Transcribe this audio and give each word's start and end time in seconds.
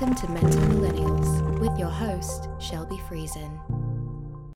Welcome 0.00 0.16
to 0.28 0.32
Mental 0.32 0.60
Millennials 0.62 1.58
with 1.58 1.78
your 1.78 1.90
host, 1.90 2.48
Shelby 2.58 2.96
Friesen. 3.06 3.60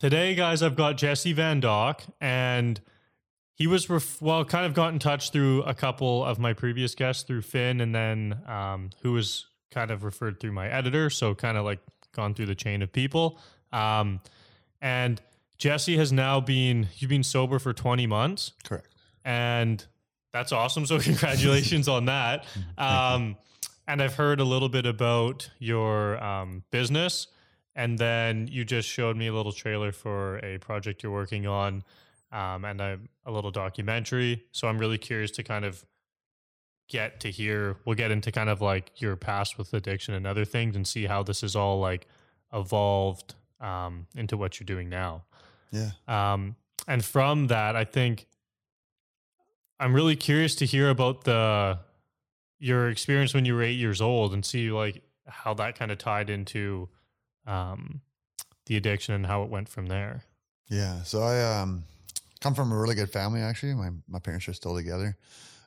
Today, 0.01 0.35
guys, 0.35 0.63
I've 0.63 0.75
got 0.75 0.97
Jesse 0.97 1.35
Van 1.35 1.61
Dock, 1.61 2.03
and 2.19 2.81
he 3.53 3.67
was, 3.67 3.91
ref- 3.91 4.23
well, 4.23 4.47
kind 4.47 4.65
of 4.65 4.73
got 4.73 4.95
in 4.95 4.99
touch 4.99 5.33
through 5.33 5.63
a 5.65 5.75
couple 5.75 6.25
of 6.25 6.39
my 6.39 6.55
previous 6.55 6.95
guests 6.95 7.25
through 7.25 7.43
Finn, 7.43 7.83
and 7.83 7.95
then 7.95 8.41
um, 8.47 8.89
who 9.03 9.13
was 9.13 9.45
kind 9.71 9.91
of 9.91 10.03
referred 10.03 10.41
through 10.41 10.53
my 10.53 10.67
editor. 10.67 11.11
So, 11.11 11.35
kind 11.35 11.59
of 11.59 11.67
like 11.67 11.81
gone 12.13 12.33
through 12.33 12.47
the 12.47 12.55
chain 12.55 12.81
of 12.81 12.91
people. 12.91 13.39
Um, 13.71 14.21
and 14.81 15.21
Jesse 15.59 15.99
has 15.99 16.11
now 16.11 16.41
been, 16.41 16.89
you've 16.97 17.11
been 17.11 17.23
sober 17.23 17.59
for 17.59 17.75
20 17.75 18.07
months. 18.07 18.53
Correct. 18.65 18.89
And 19.27 19.85
that's 20.33 20.53
awesome. 20.53 20.87
So, 20.87 20.99
congratulations 21.01 21.87
on 21.87 22.07
that. 22.07 22.47
Um, 22.79 23.37
and 23.87 24.03
I've 24.03 24.15
heard 24.15 24.41
a 24.41 24.45
little 24.45 24.69
bit 24.69 24.87
about 24.87 25.51
your 25.59 26.23
um, 26.23 26.65
business. 26.71 27.29
And 27.77 27.99
then 27.99 28.49
you 28.51 28.65
just 28.65 28.89
showed 28.89 29.17
me 29.17 29.27
a 29.27 29.35
little 29.35 29.53
trailer 29.53 29.91
for 29.91 30.39
a 30.39 30.59
project 30.59 31.03
you're 31.03 31.13
working 31.13 31.47
on 31.47 31.83
um, 32.31 32.65
and 32.65 32.81
a, 32.81 32.99
a 33.27 33.33
little 33.33 33.51
documentary. 33.51 34.45
So 34.53 34.69
I'm 34.69 34.79
really 34.79 34.99
curious 34.99 35.31
to 35.33 35.43
kind 35.43 35.65
of 35.65 35.85
get 36.89 37.21
to 37.21 37.31
hear. 37.31 37.77
We'll 37.85 37.97
get 37.97 38.11
into 38.11 38.31
kind 38.31 38.49
of 38.49 38.61
like 38.61 39.01
your 39.01 39.17
past 39.17 39.59
with 39.59 39.73
addiction 39.75 40.15
and 40.15 40.27
other 40.27 40.45
things 40.45 40.77
and 40.77 40.87
see 40.87 41.07
how 41.07 41.23
this 41.25 41.43
is 41.43 41.57
all 41.57 41.81
like 41.81 42.07
evolved 42.53 43.35
um, 43.61 44.07
into 44.15 44.37
what 44.37 44.61
you're 44.61 44.67
doing 44.67 44.89
now. 44.89 45.25
Yeah. 45.73 45.91
Um, 46.07 46.55
and 46.87 47.05
from 47.05 47.49
that, 47.49 47.75
I 47.75 47.85
think 47.85 48.27
I'm 49.81 49.95
really 49.95 50.17
curious 50.17 50.55
to 50.57 50.67
hear 50.67 50.91
about 50.91 51.25
the 51.25 51.79
your 52.65 52.89
experience 52.89 53.35
when 53.35 53.45
you 53.45 53.55
were 53.55 53.63
eight 53.63 53.79
years 53.79 54.01
old 54.01 54.33
and 54.33 54.43
see 54.43 54.71
like 54.71 55.03
how 55.27 55.53
that 55.53 55.79
kind 55.79 55.93
of 55.93 55.99
tied 55.99 56.31
into 56.31 56.89
um, 57.47 58.01
the 58.65 58.79
addiction 58.79 59.15
and 59.15 59.27
how 59.27 59.43
it 59.43 59.51
went 59.51 59.69
from 59.69 59.85
there. 59.85 60.25
Yeah. 60.71 61.03
So 61.03 61.21
I 61.23 61.61
um, 61.61 61.85
come 62.41 62.55
from 62.55 62.73
a 62.73 62.77
really 62.77 62.95
good 62.95 63.11
family. 63.11 63.43
Actually, 63.43 63.75
my 63.75 63.91
my 64.09 64.19
parents 64.19 64.49
are 64.49 64.55
still 64.55 64.75
together, 64.75 65.19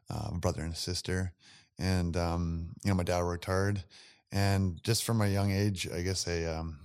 uh, 0.10 0.30
a 0.32 0.38
brother 0.40 0.64
and 0.64 0.74
a 0.74 0.76
sister, 0.76 1.34
and 1.78 2.18
um, 2.18 2.70
you 2.84 2.90
know 2.90 2.96
my 2.96 3.04
dad 3.04 3.24
worked 3.24 3.46
hard, 3.46 3.84
and 4.32 4.82
just 4.84 5.04
from 5.04 5.22
a 5.22 5.28
young 5.28 5.52
age, 5.52 5.88
I 5.94 6.02
guess 6.02 6.28
I 6.28 6.46
um, 6.46 6.80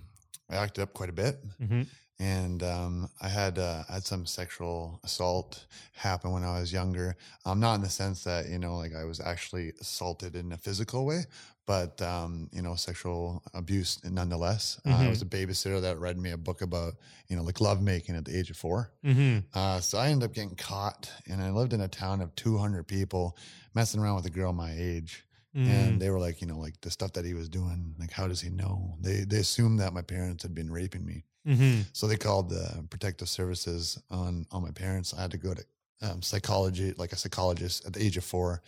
I 0.47 0.57
acted 0.57 0.83
up 0.83 0.93
quite 0.93 1.09
a 1.09 1.13
bit. 1.13 1.43
Mm-hmm. 1.59 1.81
And 2.19 2.61
um, 2.63 3.09
I 3.21 3.27
had 3.27 3.57
uh, 3.57 3.83
had 3.89 4.05
some 4.05 4.25
sexual 4.25 4.99
assault 5.03 5.65
happen 5.93 6.31
when 6.31 6.43
I 6.43 6.59
was 6.59 6.71
younger. 6.71 7.15
Um, 7.45 7.59
not 7.59 7.75
in 7.75 7.81
the 7.81 7.89
sense 7.89 8.23
that 8.23 8.47
you 8.49 8.59
know, 8.59 8.77
like 8.77 8.95
I 8.95 9.03
was 9.03 9.19
actually 9.19 9.73
assaulted 9.81 10.35
in 10.35 10.51
a 10.51 10.57
physical 10.57 11.05
way, 11.05 11.23
but 11.65 12.01
um, 12.01 12.49
you 12.51 12.61
know, 12.61 12.75
sexual 12.75 13.43
abuse 13.53 13.99
nonetheless. 14.03 14.79
Uh, 14.85 14.91
I 14.91 15.09
was 15.09 15.21
a 15.21 15.25
babysitter 15.25 15.81
that 15.81 15.99
read 15.99 16.17
me 16.17 16.31
a 16.31 16.37
book 16.37 16.61
about 16.61 16.93
you 17.27 17.35
know, 17.35 17.43
like 17.43 17.61
love 17.61 17.81
making 17.81 18.15
at 18.15 18.25
the 18.25 18.37
age 18.37 18.49
of 18.49 18.57
four. 18.57 18.91
Mm-hmm. 19.03 19.39
Uh, 19.53 19.79
so 19.79 19.97
I 19.97 20.09
ended 20.09 20.29
up 20.29 20.35
getting 20.35 20.55
caught, 20.55 21.11
and 21.27 21.41
I 21.41 21.49
lived 21.49 21.73
in 21.73 21.81
a 21.81 21.87
town 21.87 22.21
of 22.21 22.35
200 22.35 22.87
people, 22.87 23.37
messing 23.73 24.01
around 24.01 24.17
with 24.17 24.25
a 24.25 24.29
girl 24.29 24.53
my 24.53 24.73
age. 24.77 25.25
Mm-hmm. 25.55 25.71
And 25.71 26.01
they 26.01 26.09
were 26.09 26.19
like, 26.19 26.41
you 26.41 26.47
know, 26.47 26.57
like 26.57 26.79
the 26.81 26.89
stuff 26.89 27.13
that 27.13 27.25
he 27.25 27.33
was 27.33 27.47
doing, 27.47 27.93
like 27.99 28.11
how 28.11 28.27
does 28.27 28.41
he 28.41 28.49
know? 28.49 28.97
They 28.99 29.21
they 29.21 29.37
assumed 29.37 29.79
that 29.79 29.93
my 29.93 30.01
parents 30.01 30.43
had 30.43 30.55
been 30.55 30.71
raping 30.71 31.05
me. 31.05 31.25
Mm-hmm. 31.47 31.81
So 31.93 32.07
they 32.07 32.15
called 32.17 32.49
the 32.49 32.85
protective 32.89 33.29
services 33.29 34.01
on 34.09 34.45
on 34.51 34.61
my 34.61 34.71
parents. 34.71 35.13
I 35.13 35.21
had 35.21 35.31
to 35.31 35.37
go 35.37 35.53
to 35.53 35.63
um, 36.01 36.21
psychology, 36.21 36.93
like 36.97 37.11
a 37.11 37.17
psychologist, 37.17 37.85
at 37.85 37.93
the 37.93 38.03
age 38.03 38.17
of 38.17 38.23
four. 38.23 38.61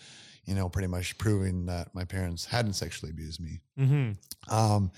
You 0.45 0.53
know, 0.53 0.69
pretty 0.69 0.87
much 0.87 1.17
proving 1.17 1.65
that 1.65 1.93
my 1.95 2.05
parents 2.05 2.45
hadn't 2.45 2.73
sexually 2.73 3.09
abused 3.09 3.41
me. 3.41 3.61
Mm-hmm. 3.79 4.53
Um, 4.53 4.91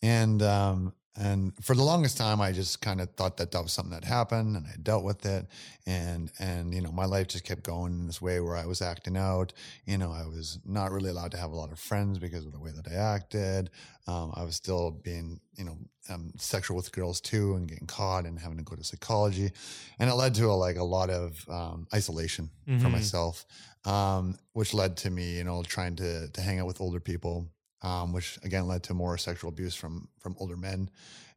and 0.00 0.40
um, 0.42 0.94
and 1.16 1.52
for 1.64 1.74
the 1.76 1.82
longest 1.84 2.16
time, 2.16 2.40
I 2.40 2.50
just 2.52 2.80
kind 2.80 3.00
of 3.00 3.10
thought 3.14 3.36
that 3.36 3.52
that 3.52 3.62
was 3.62 3.72
something 3.72 3.92
that 3.92 4.04
happened, 4.04 4.56
and 4.56 4.66
I 4.66 4.74
dealt 4.82 5.04
with 5.04 5.24
it. 5.26 5.46
And 5.86 6.32
and 6.38 6.74
you 6.74 6.80
know, 6.80 6.90
my 6.92 7.04
life 7.04 7.28
just 7.28 7.44
kept 7.44 7.62
going 7.62 7.92
in 7.92 8.06
this 8.06 8.20
way 8.20 8.40
where 8.40 8.56
I 8.56 8.66
was 8.66 8.82
acting 8.82 9.16
out. 9.16 9.52
You 9.86 9.98
know, 9.98 10.10
I 10.12 10.26
was 10.26 10.58
not 10.64 10.90
really 10.90 11.10
allowed 11.10 11.30
to 11.32 11.36
have 11.36 11.52
a 11.52 11.56
lot 11.56 11.70
of 11.72 11.78
friends 11.78 12.18
because 12.18 12.46
of 12.46 12.52
the 12.52 12.58
way 12.60 12.70
that 12.72 12.88
I 12.90 12.94
acted. 12.94 13.70
Um, 14.06 14.32
I 14.34 14.44
was 14.44 14.56
still 14.56 14.90
being, 14.90 15.40
you 15.56 15.64
know, 15.64 15.78
um, 16.08 16.32
sexual 16.36 16.76
with 16.76 16.92
girls 16.92 17.20
too, 17.20 17.54
and 17.54 17.68
getting 17.68 17.86
caught 17.86 18.26
and 18.26 18.38
having 18.38 18.58
to 18.58 18.64
go 18.64 18.76
to 18.76 18.84
psychology, 18.84 19.50
and 19.98 20.10
it 20.10 20.14
led 20.14 20.34
to 20.34 20.46
a, 20.46 20.52
like 20.54 20.76
a 20.76 20.84
lot 20.84 21.10
of 21.10 21.48
um, 21.48 21.86
isolation 21.94 22.50
for 22.76 22.88
Mhm. 22.88 22.90
myself, 22.90 23.46
um, 23.84 24.36
which 24.52 24.74
led 24.74 24.96
to 24.98 25.10
me, 25.10 25.36
you 25.36 25.44
know, 25.44 25.62
trying 25.62 25.96
to 25.96 26.28
to 26.28 26.40
hang 26.40 26.58
out 26.58 26.66
with 26.66 26.80
older 26.80 27.00
people, 27.00 27.46
um, 27.84 28.12
which 28.12 28.38
again 28.42 28.66
led 28.66 28.82
to 28.84 28.94
more 28.94 29.16
sexual 29.18 29.50
abuse 29.50 29.74
from 29.76 30.08
from 30.18 30.34
older 30.40 30.56
men, 30.56 30.90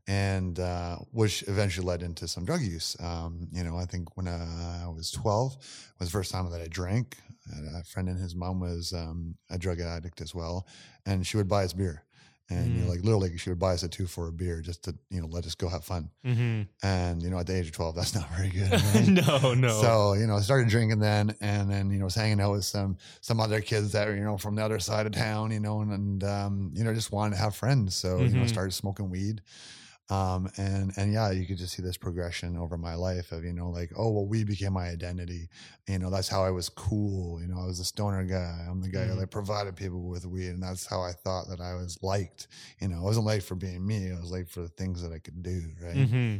and 0.07 0.59
uh, 0.59 0.95
which 1.11 1.43
eventually 1.47 1.85
led 1.85 2.01
into 2.01 2.27
some 2.27 2.45
drug 2.45 2.61
use. 2.61 2.97
Um, 2.99 3.47
you 3.51 3.63
know, 3.63 3.77
I 3.77 3.85
think 3.85 4.17
when 4.17 4.27
uh, 4.27 4.85
I 4.85 4.87
was 4.89 5.11
twelve 5.11 5.57
was 5.99 6.09
the 6.09 6.17
first 6.17 6.31
time 6.31 6.49
that 6.49 6.61
I 6.61 6.67
drank. 6.67 7.17
A 7.75 7.83
friend 7.83 8.09
and 8.09 8.19
his 8.19 8.35
mom 8.35 8.59
was 8.59 8.91
um, 8.91 9.35
a 9.49 9.57
drug 9.57 9.79
addict 9.79 10.19
as 10.19 10.35
well, 10.35 10.67
and 11.05 11.25
she 11.25 11.37
would 11.37 11.47
buy 11.47 11.63
us 11.63 11.71
beer. 11.71 12.03
And 12.49 12.73
you 12.75 12.81
know, 12.81 12.87
Mm. 12.87 12.89
like 12.91 13.03
literally, 13.03 13.37
she 13.37 13.49
would 13.49 13.59
buy 13.59 13.73
us 13.73 13.83
a 13.83 13.89
two 13.89 14.07
for 14.07 14.27
a 14.27 14.31
beer 14.31 14.61
just 14.61 14.83
to 14.83 14.95
you 15.09 15.19
know 15.19 15.27
let 15.27 15.45
us 15.45 15.53
go 15.55 15.67
have 15.67 15.83
fun. 15.83 16.09
Mm-hmm. 16.25 16.61
And 16.81 17.21
you 17.21 17.29
know, 17.29 17.39
at 17.39 17.47
the 17.47 17.55
age 17.57 17.65
of 17.67 17.71
twelve, 17.73 17.95
that's 17.95 18.15
not 18.19 18.29
very 18.35 18.49
good. 18.49 18.71
no, 19.27 19.53
no. 19.53 19.81
So 19.81 20.13
you 20.13 20.27
know, 20.27 20.37
I 20.37 20.41
started 20.41 20.69
drinking 20.69 20.99
then, 20.99 21.35
and 21.41 21.69
then 21.69 21.91
you 21.91 21.99
know, 21.99 22.05
was 22.05 22.15
hanging 22.15 22.39
out 22.39 22.51
with 22.53 22.63
some 22.65 22.97
some 23.21 23.39
other 23.41 23.59
kids 23.59 23.91
that 23.91 24.07
were 24.07 24.15
you 24.15 24.23
know 24.23 24.37
from 24.37 24.55
the 24.55 24.63
other 24.63 24.79
side 24.79 25.05
of 25.05 25.11
town, 25.11 25.51
you 25.51 25.59
know, 25.59 25.81
and, 25.81 25.91
and 25.91 26.23
um, 26.23 26.71
you 26.73 26.83
know, 26.85 26.93
just 26.93 27.11
wanted 27.11 27.35
to 27.35 27.41
have 27.41 27.53
friends. 27.55 27.95
So 27.95 28.19
you 28.23 28.29
know, 28.29 28.41
I 28.41 28.45
Mhm. 28.45 28.49
started 28.49 28.71
smoking 28.73 29.09
weed, 29.09 29.41
um, 30.09 30.49
and 30.57 30.93
and 30.97 31.11
yeah, 31.11 31.31
you 31.31 31.45
could 31.45 31.57
just 31.57 31.75
see 31.75 31.81
this 31.81 31.97
progression 31.97 32.55
over 32.57 32.77
my 32.77 32.95
life 32.95 33.31
of 33.31 33.43
you 33.43 33.51
know, 33.53 33.69
like 33.69 33.91
oh 33.97 34.09
well, 34.09 34.25
weed 34.25 34.47
became 34.47 34.73
my 34.73 34.87
identity. 34.87 35.49
You 35.87 35.99
know, 35.99 36.09
that's 36.09 36.29
how 36.29 36.43
I 36.43 36.49
was 36.51 36.69
cool. 36.69 37.41
You 37.41 37.47
know, 37.47 37.59
I 37.61 37.65
was 37.65 37.79
a 37.79 37.85
stoner 37.85 38.23
guy. 38.23 38.65
I'm 38.69 38.81
the 38.81 38.89
guy 38.89 38.99
Mhm. 38.99 39.09
who 39.09 39.19
like 39.19 39.31
provided 39.31 39.75
people 39.75 40.01
with 40.07 40.25
weed, 40.25 40.47
and 40.49 40.63
that's 40.63 40.85
how 40.85 41.01
I 41.01 41.11
thought 41.11 41.49
that 41.49 41.59
I 41.59 41.73
was 41.75 41.97
liked. 42.01 42.47
You 42.79 42.87
know, 42.87 42.97
I 42.99 43.01
wasn't 43.01 43.25
liked 43.25 43.43
for 43.45 43.55
being 43.55 43.85
me. 43.85 44.11
I 44.11 44.19
was 44.19 44.31
liked 44.31 44.49
for 44.49 44.61
the 44.61 44.69
things 44.69 45.01
that 45.01 45.11
I 45.11 45.19
could 45.19 45.43
do. 45.43 45.61
Right 45.81 45.95
Mm-hmm. 45.95 46.37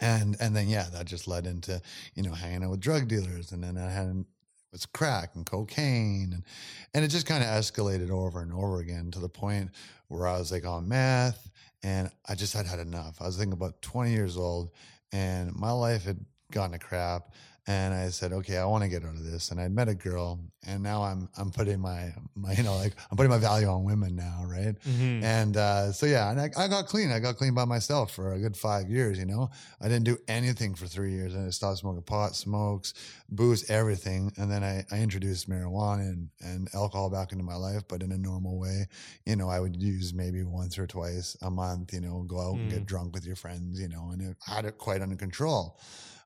and 0.00 0.36
and 0.40 0.54
then 0.54 0.68
yeah 0.68 0.86
that 0.92 1.06
just 1.06 1.26
led 1.26 1.46
into 1.46 1.80
you 2.14 2.22
know 2.22 2.32
hanging 2.32 2.62
out 2.64 2.70
with 2.70 2.80
drug 2.80 3.08
dealers 3.08 3.50
and 3.52 3.64
then 3.64 3.78
i 3.78 3.88
had 3.90 4.06
it 4.08 4.26
was 4.72 4.84
crack 4.84 5.30
and 5.34 5.46
cocaine 5.46 6.32
and 6.34 6.44
and 6.92 7.02
it 7.02 7.08
just 7.08 7.24
kind 7.26 7.42
of 7.42 7.48
escalated 7.48 8.10
over 8.10 8.42
and 8.42 8.52
over 8.52 8.80
again 8.80 9.10
to 9.10 9.18
the 9.18 9.28
point 9.28 9.70
where 10.08 10.26
i 10.26 10.36
was 10.38 10.52
like 10.52 10.66
on 10.66 10.86
meth 10.86 11.48
and 11.82 12.10
i 12.28 12.34
just 12.34 12.52
had 12.52 12.66
had 12.66 12.78
enough. 12.78 13.20
I 13.20 13.26
was 13.26 13.36
thinking 13.36 13.52
about 13.52 13.80
20 13.82 14.10
years 14.10 14.36
old 14.36 14.70
and 15.12 15.54
my 15.54 15.72
life 15.72 16.04
had 16.04 16.24
gotten 16.52 16.72
to 16.72 16.78
crap 16.78 17.32
and 17.68 17.92
I 17.94 18.10
said, 18.10 18.32
okay, 18.32 18.58
I 18.58 18.64
want 18.64 18.84
to 18.84 18.88
get 18.88 19.02
out 19.02 19.14
of 19.14 19.24
this. 19.24 19.50
And 19.50 19.60
I'd 19.60 19.72
met 19.72 19.88
a 19.88 19.94
girl, 19.94 20.38
and 20.66 20.82
now 20.82 21.02
I'm 21.02 21.28
I'm 21.36 21.50
putting 21.50 21.80
my 21.80 22.14
my 22.36 22.52
you 22.52 22.62
know 22.62 22.76
like 22.76 22.94
I'm 23.10 23.16
putting 23.16 23.30
my 23.30 23.38
value 23.38 23.66
on 23.66 23.84
women 23.84 24.14
now, 24.14 24.44
right? 24.46 24.74
Mm-hmm. 24.86 25.24
And 25.24 25.56
uh, 25.56 25.92
so 25.92 26.06
yeah, 26.06 26.30
and 26.30 26.40
I, 26.40 26.50
I 26.56 26.68
got 26.68 26.86
clean. 26.86 27.10
I 27.10 27.18
got 27.18 27.36
clean 27.36 27.54
by 27.54 27.64
myself 27.64 28.12
for 28.14 28.34
a 28.34 28.38
good 28.38 28.56
five 28.56 28.88
years. 28.88 29.18
You 29.18 29.26
know, 29.26 29.50
I 29.80 29.88
didn't 29.88 30.04
do 30.04 30.16
anything 30.28 30.74
for 30.74 30.86
three 30.86 31.12
years, 31.12 31.34
and 31.34 31.46
I 31.46 31.50
stopped 31.50 31.78
smoking 31.78 32.02
pot, 32.02 32.36
smokes, 32.36 32.94
booze, 33.28 33.68
everything. 33.70 34.32
And 34.36 34.50
then 34.50 34.62
I, 34.62 34.84
I 34.92 35.00
introduced 35.00 35.48
marijuana 35.50 36.02
and, 36.08 36.28
and 36.40 36.68
alcohol 36.74 37.10
back 37.10 37.32
into 37.32 37.44
my 37.44 37.56
life, 37.56 37.82
but 37.88 38.02
in 38.02 38.12
a 38.12 38.18
normal 38.18 38.58
way. 38.58 38.86
You 39.24 39.36
know, 39.36 39.48
I 39.48 39.58
would 39.60 39.76
use 39.76 40.14
maybe 40.14 40.42
once 40.44 40.78
or 40.78 40.86
twice 40.86 41.36
a 41.42 41.50
month. 41.50 41.92
You 41.92 42.00
know, 42.00 42.24
go 42.28 42.40
out 42.40 42.54
and 42.58 42.66
Mm. 42.66 42.70
get 42.70 42.86
drunk 42.86 43.12
with 43.14 43.26
your 43.26 43.36
friends. 43.36 43.80
You 43.80 43.88
know, 43.88 44.10
and 44.12 44.22
it, 44.22 44.36
I 44.46 44.54
had 44.54 44.64
it 44.66 44.78
quite 44.78 45.02
under 45.02 45.16
control. 45.16 45.78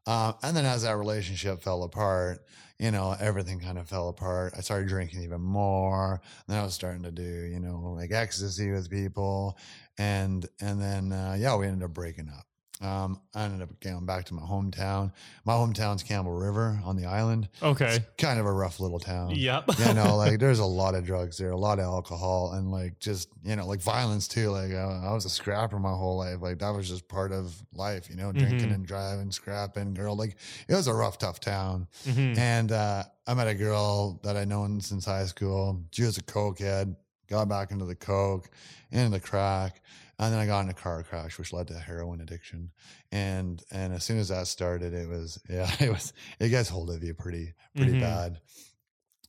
Uh, 0.07 0.33
and 0.43 0.57
then 0.57 0.65
as 0.65 0.83
that 0.83 0.97
relationship 0.97 1.63
fell 1.63 1.83
apart, 1.83 2.45
you 2.79 2.91
know, 2.91 3.15
everything 3.21 3.61
kind 3.61 3.79
of 3.79 3.89
fell 3.89 4.09
apart. 4.09 4.55
I 4.57 4.61
started 4.61 4.89
drinking 4.89 5.23
even 5.23 5.43
more. 5.43 6.21
Then 6.49 6.59
I 6.59 6.63
was 6.63 6.75
starting 6.75 7.03
to 7.03 7.11
do, 7.13 7.23
you 7.23 7.61
know, 7.61 7.95
like 7.97 8.11
ecstasy 8.11 8.71
with 8.71 8.91
people. 8.91 9.59
And, 9.99 10.47
and 10.61 10.81
then, 10.81 11.13
uh, 11.13 11.37
yeah, 11.39 11.57
we 11.57 11.67
ended 11.67 11.85
up 11.85 11.93
breaking 11.93 12.31
up. 12.31 12.47
Um, 12.81 13.21
I 13.35 13.43
ended 13.45 13.61
up 13.61 13.79
going 13.81 14.07
back 14.07 14.25
to 14.27 14.35
my 14.35 14.41
hometown. 14.43 15.13
My 15.45 15.53
hometown's 15.53 16.03
Campbell 16.03 16.33
River 16.33 16.81
on 16.83 16.97
the 16.97 17.05
island. 17.05 17.49
Okay. 17.63 17.97
It's 17.97 18.07
kind 18.17 18.41
of 18.41 18.47
a 18.47 18.53
rough 18.53 18.81
little 18.81 18.99
town. 18.99 19.33
Yep. 19.35 19.65
you 19.87 19.93
know, 19.95 20.17
like 20.25 20.39
there's 20.39 20.61
a 20.61 20.65
lot 20.65 20.95
of 20.95 21.05
drugs 21.05 21.37
there, 21.37 21.51
a 21.51 21.57
lot 21.59 21.79
of 21.79 21.85
alcohol, 21.85 22.53
and 22.55 22.71
like 22.71 22.99
just 22.99 23.29
you 23.45 23.55
know, 23.57 23.67
like 23.67 23.81
violence 23.83 24.27
too. 24.29 24.51
Like 24.51 24.73
I, 24.73 25.09
I 25.09 25.13
was 25.13 25.27
a 25.27 25.31
scrapper 25.31 25.79
my 25.79 25.91
whole 25.93 26.17
life. 26.17 26.39
Like 26.41 26.59
that 26.61 26.71
was 26.71 26.89
just 26.89 27.07
part 27.07 27.33
of 27.33 27.55
life. 27.75 28.09
You 28.09 28.17
know, 28.17 28.33
drinking 28.33 28.71
Mhm. 28.71 28.75
and 28.77 28.87
driving, 28.87 29.31
scrapping, 29.31 29.93
girl. 29.93 30.17
Like 30.17 30.37
it 30.69 30.75
was 30.75 30.87
a 30.87 30.95
rough, 30.95 31.19
tough 31.19 31.39
town. 31.41 31.87
Mhm. 32.07 32.39
And 32.39 32.73
uh, 32.73 33.05
I 33.27 33.35
met 33.35 33.47
a 33.49 33.55
girl 33.55 34.19
that 34.23 34.37
I'd 34.37 34.49
known 34.49 34.81
since 34.81 35.05
high 35.05 35.27
school. 35.27 35.83
She 35.93 36.03
was 36.05 36.17
a 36.17 36.23
cokehead. 36.23 36.97
Got 37.29 37.49
back 37.49 37.71
into 37.71 37.85
the 37.85 37.95
coke, 37.95 38.51
into 38.91 39.11
the 39.11 39.21
crack, 39.21 39.83
and 40.21 40.33
then 40.33 40.39
I 40.41 40.47
got 40.47 40.61
in 40.65 40.71
a 40.71 40.75
car 40.75 41.03
crash, 41.03 41.39
which 41.39 41.53
led 41.53 41.67
to 41.69 41.79
heroin 41.79 42.21
addiction. 42.21 42.71
And 43.11 43.63
and 43.73 43.93
as 43.93 44.05
soon 44.05 44.19
as 44.19 44.29
that 44.29 44.47
started, 44.47 44.95
it 44.95 45.09
was 45.09 45.41
yeah, 45.51 45.71
it 45.81 45.91
was 45.91 46.13
it 46.39 46.51
gets 46.51 46.69
hold 46.69 46.91
of 46.91 47.03
you 47.03 47.15
pretty 47.15 47.55
pretty 47.77 47.95
Mhm. 47.95 48.01
bad. 48.01 48.41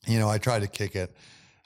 You 0.08 0.20
know, 0.20 0.30
I 0.30 0.38
tried 0.38 0.62
to 0.62 0.68
kick 0.68 0.96
it 0.96 1.16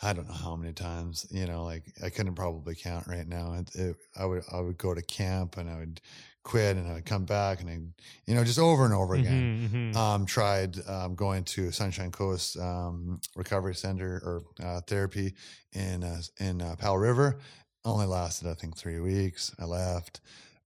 I 0.02 0.12
don't 0.12 0.28
know 0.28 0.34
how 0.34 0.58
many 0.58 0.74
times, 0.74 1.26
you 1.32 1.46
know, 1.48 1.64
like 1.64 1.86
I 2.04 2.10
couldn't 2.10 2.36
probably 2.36 2.76
count 2.76 3.08
right 3.08 3.26
now. 3.26 3.54
It, 3.54 3.76
it, 3.76 3.96
I 4.20 4.26
would, 4.26 4.44
I 4.52 4.60
would 4.60 4.78
go 4.78 4.94
to 4.94 5.02
camp 5.02 5.56
and 5.58 5.70
I 5.70 5.78
would 5.78 6.02
quit 6.44 6.76
and 6.76 6.86
I 6.86 6.96
would 6.96 7.06
come 7.06 7.24
back 7.24 7.62
and 7.62 7.70
I, 7.70 7.80
you 8.28 8.36
know, 8.36 8.44
just 8.44 8.60
over 8.60 8.84
and 8.84 8.94
over 8.94 9.16
again. 9.16 9.72
Mhm, 9.72 9.94
mhm. 9.94 9.96
Um, 9.96 10.26
tried 10.26 10.78
um, 10.90 11.16
going 11.16 11.46
to 11.46 11.72
Sunshine 11.72 12.12
Coast 12.12 12.58
um, 12.60 13.22
Recovery 13.38 13.74
Center 13.74 14.16
or 14.26 14.44
uh, 14.62 14.82
therapy 14.82 15.34
in 15.72 16.04
uh, 16.04 16.22
in 16.40 16.62
uh, 16.62 16.76
Powell 16.78 16.98
River. 16.98 17.40
Only 17.86 18.06
lasted, 18.08 18.48
I 18.50 18.56
think, 18.56 18.76
three 18.76 19.00
weeks. 19.00 19.54
I 19.60 19.66
left, 19.66 20.22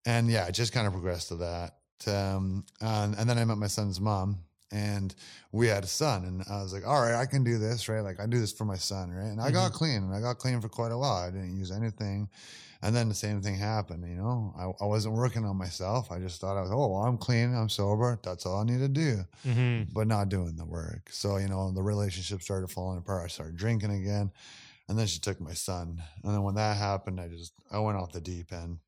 and 0.06 0.30
yeah, 0.30 0.48
it 0.48 0.54
just 0.54 0.71
kind 0.74 0.88
of 0.88 0.94
progressed 0.94 1.27
to 1.30 1.36
that. 1.38 1.75
Um, 2.07 2.66
and, 2.81 3.16
and 3.18 3.30
then 3.30 3.38
I 3.38 3.44
met 3.44 3.57
my 3.57 3.68
son's 3.68 4.00
mom, 4.00 4.38
and 4.71 5.13
we 5.51 5.68
had 5.68 5.83
a 5.83 5.88
son, 5.88 6.24
and 6.24 6.44
I 6.50 6.62
was 6.63 6.71
like, 6.74 6.88
all 6.88 7.01
right, 7.01 7.16
I 7.16 7.25
can 7.25 7.44
do 7.44 7.57
this, 7.57 7.89
right? 7.89 8.00
Like 8.00 8.19
I 8.21 8.25
do 8.25 8.39
this 8.39 8.54
for 8.54 8.63
my 8.66 8.77
son, 8.77 9.12
right? 9.12 9.27
And 9.27 9.42
I 9.42 9.51
got 9.51 9.74
clean, 9.74 10.04
and 10.04 10.13
I 10.16 10.21
got 10.21 10.38
clean 10.38 10.62
for 10.62 10.69
quite 10.69 10.94
a 10.94 10.98
while. 10.98 11.27
I 11.27 11.30
didn't 11.30 11.57
use 11.57 11.71
anything. 11.71 12.30
And 12.81 12.95
then 12.95 13.10
the 13.10 13.16
same 13.16 13.42
thing 13.42 13.56
happened, 13.56 14.07
you 14.07 14.16
know. 14.16 14.54
I, 14.57 14.83
I 14.86 14.88
wasn't 14.88 15.16
working 15.16 15.44
on 15.44 15.57
myself. 15.57 16.13
I 16.13 16.19
just 16.19 16.39
thought 16.39 16.56
I 16.56 16.62
was, 16.62 16.71
oh, 16.71 16.88
well, 16.88 17.04
I'm 17.04 17.18
clean, 17.18 17.54
I'm 17.54 17.68
sober. 17.68 18.18
That's 18.24 18.45
all 18.45 18.62
I 18.62 18.63
need 18.63 18.80
to 18.80 18.88
do 18.88 19.25
Mhm. 19.45 19.94
but 19.94 20.07
not 20.07 20.30
doing 20.30 20.56
the 20.56 20.63
work. 20.63 21.10
So, 21.12 21.36
you 21.36 21.50
know, 21.50 21.71
the 21.71 21.83
relationship 21.83 22.42
started 22.42 22.69
falling 22.71 23.00
apart. 23.00 23.25
I 23.25 23.27
started 23.27 23.57
drinking 23.57 23.92
again. 23.92 24.31
And 24.89 24.97
then 25.00 25.07
she 25.07 25.19
took 25.19 25.39
my 25.39 25.53
son. 25.53 26.01
And 26.24 26.33
then 26.33 26.44
when 26.44 26.56
that 26.56 26.75
happened, 26.75 27.21
I 27.21 27.27
just, 27.30 27.53
I 27.71 27.80
went 27.80 27.97
off 27.97 28.12
the 28.12 28.19
deep 28.19 28.51
end. 28.51 28.80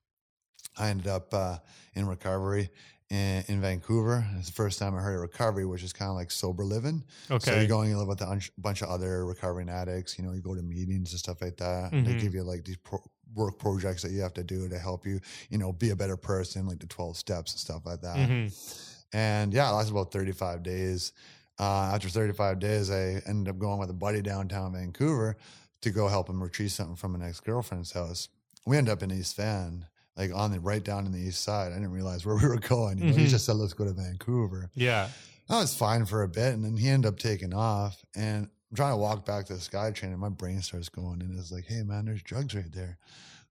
I 0.77 0.89
ended 0.89 1.07
up 1.07 1.33
uh, 1.33 1.57
in 1.95 2.07
recovery 2.07 2.69
in, 3.09 3.43
in 3.47 3.61
Vancouver. 3.61 4.25
It's 4.37 4.47
the 4.47 4.53
first 4.53 4.79
time 4.79 4.95
I 4.95 4.99
heard 5.01 5.15
of 5.15 5.21
recovery, 5.21 5.65
which 5.65 5.83
is 5.83 5.93
kind 5.93 6.09
of 6.09 6.15
like 6.15 6.31
sober 6.31 6.63
living. 6.65 7.03
Okay. 7.29 7.45
So 7.45 7.51
Okay. 7.51 7.61
you 7.61 7.67
go 7.67 7.81
and 7.81 7.89
you 7.89 7.97
live 7.97 8.07
with 8.07 8.21
a 8.21 8.25
bunch- 8.25 8.51
bunch 8.57 8.81
of 8.81 8.89
other 8.89 9.25
recovering 9.25 9.69
addicts. 9.69 10.17
You 10.17 10.25
know, 10.25 10.33
you 10.33 10.41
go 10.41 10.55
to 10.55 10.61
meetings 10.63 11.11
and 11.11 11.19
stuff 11.19 11.41
like 11.41 11.57
that. 11.57 11.91
And 11.93 12.05
they 12.05 12.15
give 12.15 12.33
you 12.33 12.43
like 12.43 12.65
these 12.65 12.77
pro- 12.77 13.03
work 13.35 13.59
projects 13.59 14.01
that 14.01 14.11
you 14.11 14.21
have 14.21 14.33
to 14.33 14.43
do 14.43 14.67
to 14.69 14.77
help 14.79 15.05
you, 15.05 15.19
you 15.49 15.57
know, 15.57 15.71
be 15.71 15.91
a 15.91 15.95
better 15.95 16.17
person, 16.17 16.65
like 16.67 16.79
the 16.79 16.87
12 16.87 17.15
steps 17.15 17.53
and 17.53 17.59
stuff 17.59 17.85
like 17.85 18.01
that. 18.01 18.17
Mhm. 18.17 18.97
And 19.13 19.53
yeah, 19.53 19.69
it 19.69 19.73
lasted 19.73 19.91
about 19.91 20.11
35 20.11 20.63
days. 20.63 21.11
Uh, 21.59 21.91
after 21.93 22.09
35 22.09 22.59
days, 22.59 22.89
I 22.89 23.21
ended 23.27 23.49
up 23.53 23.59
going 23.59 23.77
with 23.79 23.89
a 23.89 23.93
buddy 23.93 24.21
downtown 24.21 24.73
Vancouver 24.73 25.37
to 25.81 25.89
go 25.91 26.07
help 26.07 26.29
him 26.29 26.41
retrieve 26.41 26.71
something 26.71 26.95
from 26.95 27.15
an 27.15 27.21
ex 27.21 27.39
girlfriend's 27.39 27.91
house. 27.91 28.29
We 28.65 28.77
end 28.77 28.89
up 28.89 29.01
in 29.03 29.11
East 29.11 29.35
Van, 29.35 29.85
like 30.15 30.33
on 30.33 30.51
the 30.51 30.59
right 30.59 30.83
down 30.83 31.05
in 31.05 31.11
the 31.11 31.19
east 31.19 31.41
side. 31.43 31.71
I 31.71 31.75
didn't 31.75 31.91
realize 31.91 32.25
where 32.25 32.35
we 32.35 32.47
were 32.47 32.59
going. 32.59 32.99
You 32.99 33.05
know, 33.05 33.13
he 33.17 33.25
Mhm. 33.25 33.29
just 33.29 33.45
said, 33.45 33.55
let's 33.55 33.73
go 33.73 33.85
to 33.85 33.93
Vancouver. 33.93 34.69
Yeah. 34.75 35.09
I 35.49 35.59
was 35.59 35.73
fine 35.73 36.05
for 36.05 36.21
a 36.23 36.27
bit, 36.29 36.53
and 36.53 36.63
then 36.63 36.77
he 36.77 36.87
ended 36.87 37.11
up 37.11 37.19
taking 37.19 37.53
off. 37.53 38.05
And 38.15 38.45
I'm 38.69 38.75
trying 38.75 38.93
to 38.93 38.97
walk 38.97 39.25
back 39.25 39.47
to 39.47 39.53
the 39.53 39.59
SkyTrain, 39.59 40.03
and 40.11 40.19
my 40.19 40.29
brain 40.29 40.61
starts 40.61 40.87
going, 40.87 41.21
and 41.21 41.37
it's 41.37 41.51
like, 41.51 41.65
"Hey, 41.65 41.83
man, 41.83 42.05
there's 42.05 42.23
drugs 42.23 42.55
right 42.55 42.71
there." 42.71 42.97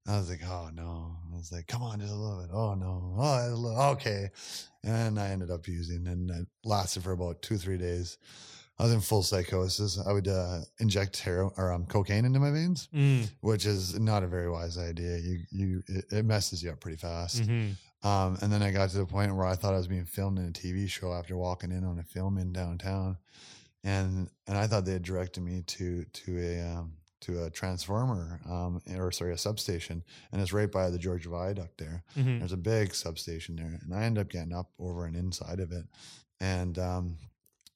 I 0.06 0.16
was 0.16 0.30
like, 0.30 0.40
"Oh 0.42 0.70
no!" 0.72 1.16
I 1.30 1.36
was 1.36 1.52
like, 1.52 1.66
"Come 1.66 1.82
on, 1.82 2.00
just 2.00 2.10
a 2.10 2.16
little 2.16 2.40
bit." 2.40 2.50
Oh 2.54 2.72
no! 2.74 3.14
Oh, 3.18 3.90
okay. 3.90 4.30
And 4.82 5.20
I 5.20 5.28
ended 5.28 5.50
up 5.50 5.68
using, 5.68 6.06
and 6.06 6.30
it 6.30 6.48
lasted 6.64 7.02
for 7.02 7.12
about 7.12 7.42
two, 7.42 7.58
three 7.58 7.76
days. 7.76 8.16
I 8.80 8.84
was 8.84 8.92
in 8.94 9.00
full 9.00 9.22
psychosis. 9.22 9.98
I 10.04 10.10
would 10.12 10.26
uh, 10.26 10.60
inject 10.78 11.20
heroin 11.20 11.52
or 11.58 11.70
um, 11.72 11.84
cocaine 11.86 12.24
into 12.24 12.40
my 12.40 12.50
veins, 12.50 12.88
Mm. 12.94 13.28
which 13.40 13.66
is 13.66 13.98
not 14.00 14.22
a 14.22 14.26
very 14.26 14.50
wise 14.50 14.78
idea. 14.78 15.18
You, 15.18 15.38
you, 15.50 15.82
it, 15.86 16.04
it 16.10 16.24
messes 16.24 16.62
you 16.62 16.70
up 16.70 16.80
pretty 16.80 16.96
fast. 16.96 17.42
Mhm. 17.42 17.74
Um, 18.02 18.38
and 18.40 18.50
then 18.50 18.62
I 18.62 18.70
got 18.70 18.88
to 18.90 18.96
the 18.98 19.04
point 19.06 19.36
where 19.36 19.44
I 19.46 19.54
thought 19.54 19.74
I 19.74 19.76
was 19.76 19.86
being 19.86 20.06
filmed 20.06 20.38
in 20.38 20.46
a 20.46 20.52
TV 20.52 20.88
show 20.88 21.12
after 21.12 21.36
walking 21.36 21.70
in 21.72 21.84
on 21.84 21.98
a 21.98 22.02
film 22.02 22.38
in 22.38 22.52
downtown, 22.54 23.18
and 23.84 24.28
and 24.46 24.56
I 24.56 24.66
thought 24.66 24.86
they 24.86 24.92
had 24.94 25.02
directed 25.02 25.42
me 25.42 25.62
to 25.66 26.04
to 26.04 26.38
a 26.38 26.60
um, 26.78 26.92
to 27.20 27.44
a 27.44 27.50
transformer 27.50 28.40
um, 28.48 28.80
or 28.96 29.12
sorry 29.12 29.34
a 29.34 29.36
substation, 29.36 30.02
and 30.32 30.40
it's 30.40 30.54
right 30.54 30.72
by 30.72 30.88
the 30.88 30.98
Georgia 30.98 31.28
Viaduct 31.28 31.76
there. 31.76 32.02
Mhm. 32.16 32.38
There's 32.38 32.52
a 32.52 32.56
big 32.56 32.94
substation 32.94 33.56
there, 33.56 33.78
and 33.82 33.92
I 33.94 34.04
end 34.04 34.16
up 34.16 34.30
getting 34.30 34.54
up 34.54 34.70
over 34.78 35.04
and 35.04 35.14
inside 35.14 35.60
of 35.60 35.70
it, 35.70 35.84
and 36.40 36.78
um, 36.78 37.16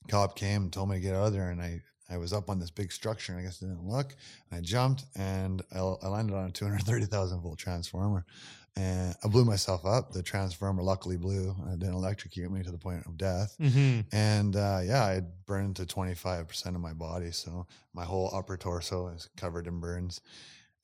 cop 0.08 0.36
came 0.36 0.62
and 0.64 0.72
told 0.72 0.90
me 0.90 0.96
to 0.96 1.00
get 1.00 1.14
out 1.14 1.26
of 1.28 1.32
there, 1.32 1.50
and 1.50 1.60
I. 1.60 1.82
I 2.10 2.18
was 2.18 2.34
up 2.34 2.50
on 2.50 2.60
this 2.60 2.68
big 2.70 2.92
structure, 2.92 3.32
and 3.32 3.40
I 3.40 3.44
guess 3.44 3.62
I 3.62 3.66
didn't 3.66 3.88
look. 3.88 4.14
And 4.50 4.58
I 4.58 4.60
jumped, 4.60 5.06
and 5.16 5.62
I, 5.74 5.78
I 5.78 6.08
landed 6.08 6.36
on 6.36 6.44
a 6.48 6.50
230,000 6.52 7.40
volt 7.40 7.58
transformer 7.58 8.26
and 8.76 9.14
I 9.24 9.28
blew 9.28 9.44
myself 9.46 9.86
up. 9.86 10.12
The 10.12 10.22
transformer 10.22 10.82
luckily 10.82 11.16
blew. 11.16 11.56
and 11.64 11.72
It 11.72 11.78
didn't 11.78 11.94
electrocute 11.94 12.50
me 12.52 12.62
to 12.62 12.70
the 12.70 12.76
point 12.78 13.06
of 13.06 13.16
death. 13.16 13.56
Mhm. 13.58 14.04
And 14.12 14.54
uh, 14.54 14.80
yeah, 14.84 15.02
I 15.02 15.22
burned 15.46 15.76
to 15.76 15.86
25% 15.86 16.66
of 16.74 16.80
my 16.80 16.92
body. 16.92 17.30
So 17.30 17.66
my 17.94 18.04
whole 18.04 18.30
upper 18.34 18.58
torso 18.58 19.08
is 19.08 19.30
covered 19.38 19.66
in 19.66 19.80
burns. 19.80 20.20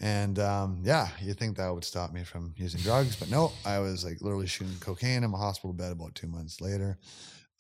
And 0.01 0.39
um, 0.39 0.81
yeah, 0.85 1.09
you 1.21 1.35
think 1.35 1.59
that 1.59 1.69
would 1.75 1.85
stop 1.85 2.13
me 2.15 2.25
from 2.25 2.55
using 2.57 2.81
drugs, 2.81 3.17
but 3.17 3.29
no, 3.29 3.53
I 3.67 3.79
was 3.81 4.05
like 4.07 4.23
literally 4.23 4.47
shooting 4.47 4.77
cocaine 4.81 5.23
in 5.23 5.31
my 5.31 5.39
hospital 5.39 5.75
bed 5.75 5.93
about 5.93 6.15
two 6.15 6.29
months 6.29 6.63
later. 6.63 6.97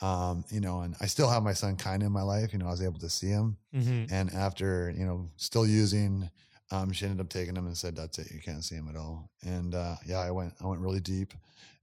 Um, 0.03 0.45
you 0.51 0.61
know, 0.61 0.81
and 0.81 0.95
I 1.01 1.07
still 1.07 1.29
have 1.29 1.43
my 1.43 1.53
son 1.53 1.77
kind 1.77 2.03
of 2.03 2.07
in 2.07 2.13
my 2.13 2.23
life. 2.23 2.53
You 2.53 2.59
know, 2.59 2.67
I 2.69 2.71
was 2.71 2.83
able 2.83 3.01
to 3.01 3.11
see 3.11 3.29
him. 3.29 3.57
Mhm. 3.75 4.11
And 4.11 4.33
after, 4.33 4.91
you 4.97 5.05
know, 5.05 5.29
still 5.37 5.67
using, 5.67 6.31
um, 6.71 6.91
she 6.93 7.05
ended 7.05 7.21
up 7.21 7.29
taking 7.29 7.55
him 7.57 7.67
and 7.67 7.77
said, 7.77 7.97
"That's 7.97 8.19
it. 8.19 8.31
You 8.31 8.41
can't 8.41 8.65
see 8.65 8.77
him 8.77 8.89
at 8.89 8.97
all." 8.97 9.31
And 9.43 9.75
uh, 9.75 9.97
yeah, 10.07 10.19
I 10.19 10.31
went, 10.31 10.55
I 10.61 10.67
went 10.67 10.81
really 10.81 11.01
deep 11.01 11.35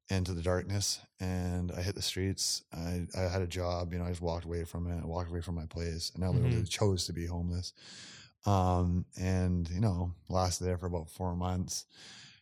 into 0.09 0.33
the 0.33 0.41
darkness, 0.41 0.99
and 1.19 1.71
I 1.73 1.81
hit 1.81 1.93
the 1.95 2.01
streets. 2.01 2.63
I, 2.73 3.05
I 3.15 3.21
had 3.23 3.41
a 3.41 3.47
job, 3.47 3.91
you 3.91 3.99
know, 3.99 4.05
I 4.05 4.09
just 4.09 4.21
walked 4.21 4.45
away 4.45 4.63
from 4.63 4.87
it, 4.89 5.03
I 5.03 5.05
walked 5.05 5.29
away 5.29 5.41
from 5.41 5.55
my 5.55 5.65
place, 5.65 6.11
and 6.15 6.23
I 6.23 6.29
literally 6.29 6.63
chose 6.63 7.05
to 7.07 7.13
be 7.13 7.25
homeless. 7.25 7.73
Um, 8.45 9.05
and 9.19 9.69
you 9.69 9.81
know, 9.81 10.13
lasted 10.29 10.63
there 10.63 10.77
for 10.77 10.85
about 10.85 11.09
four 11.09 11.35
months. 11.35 11.85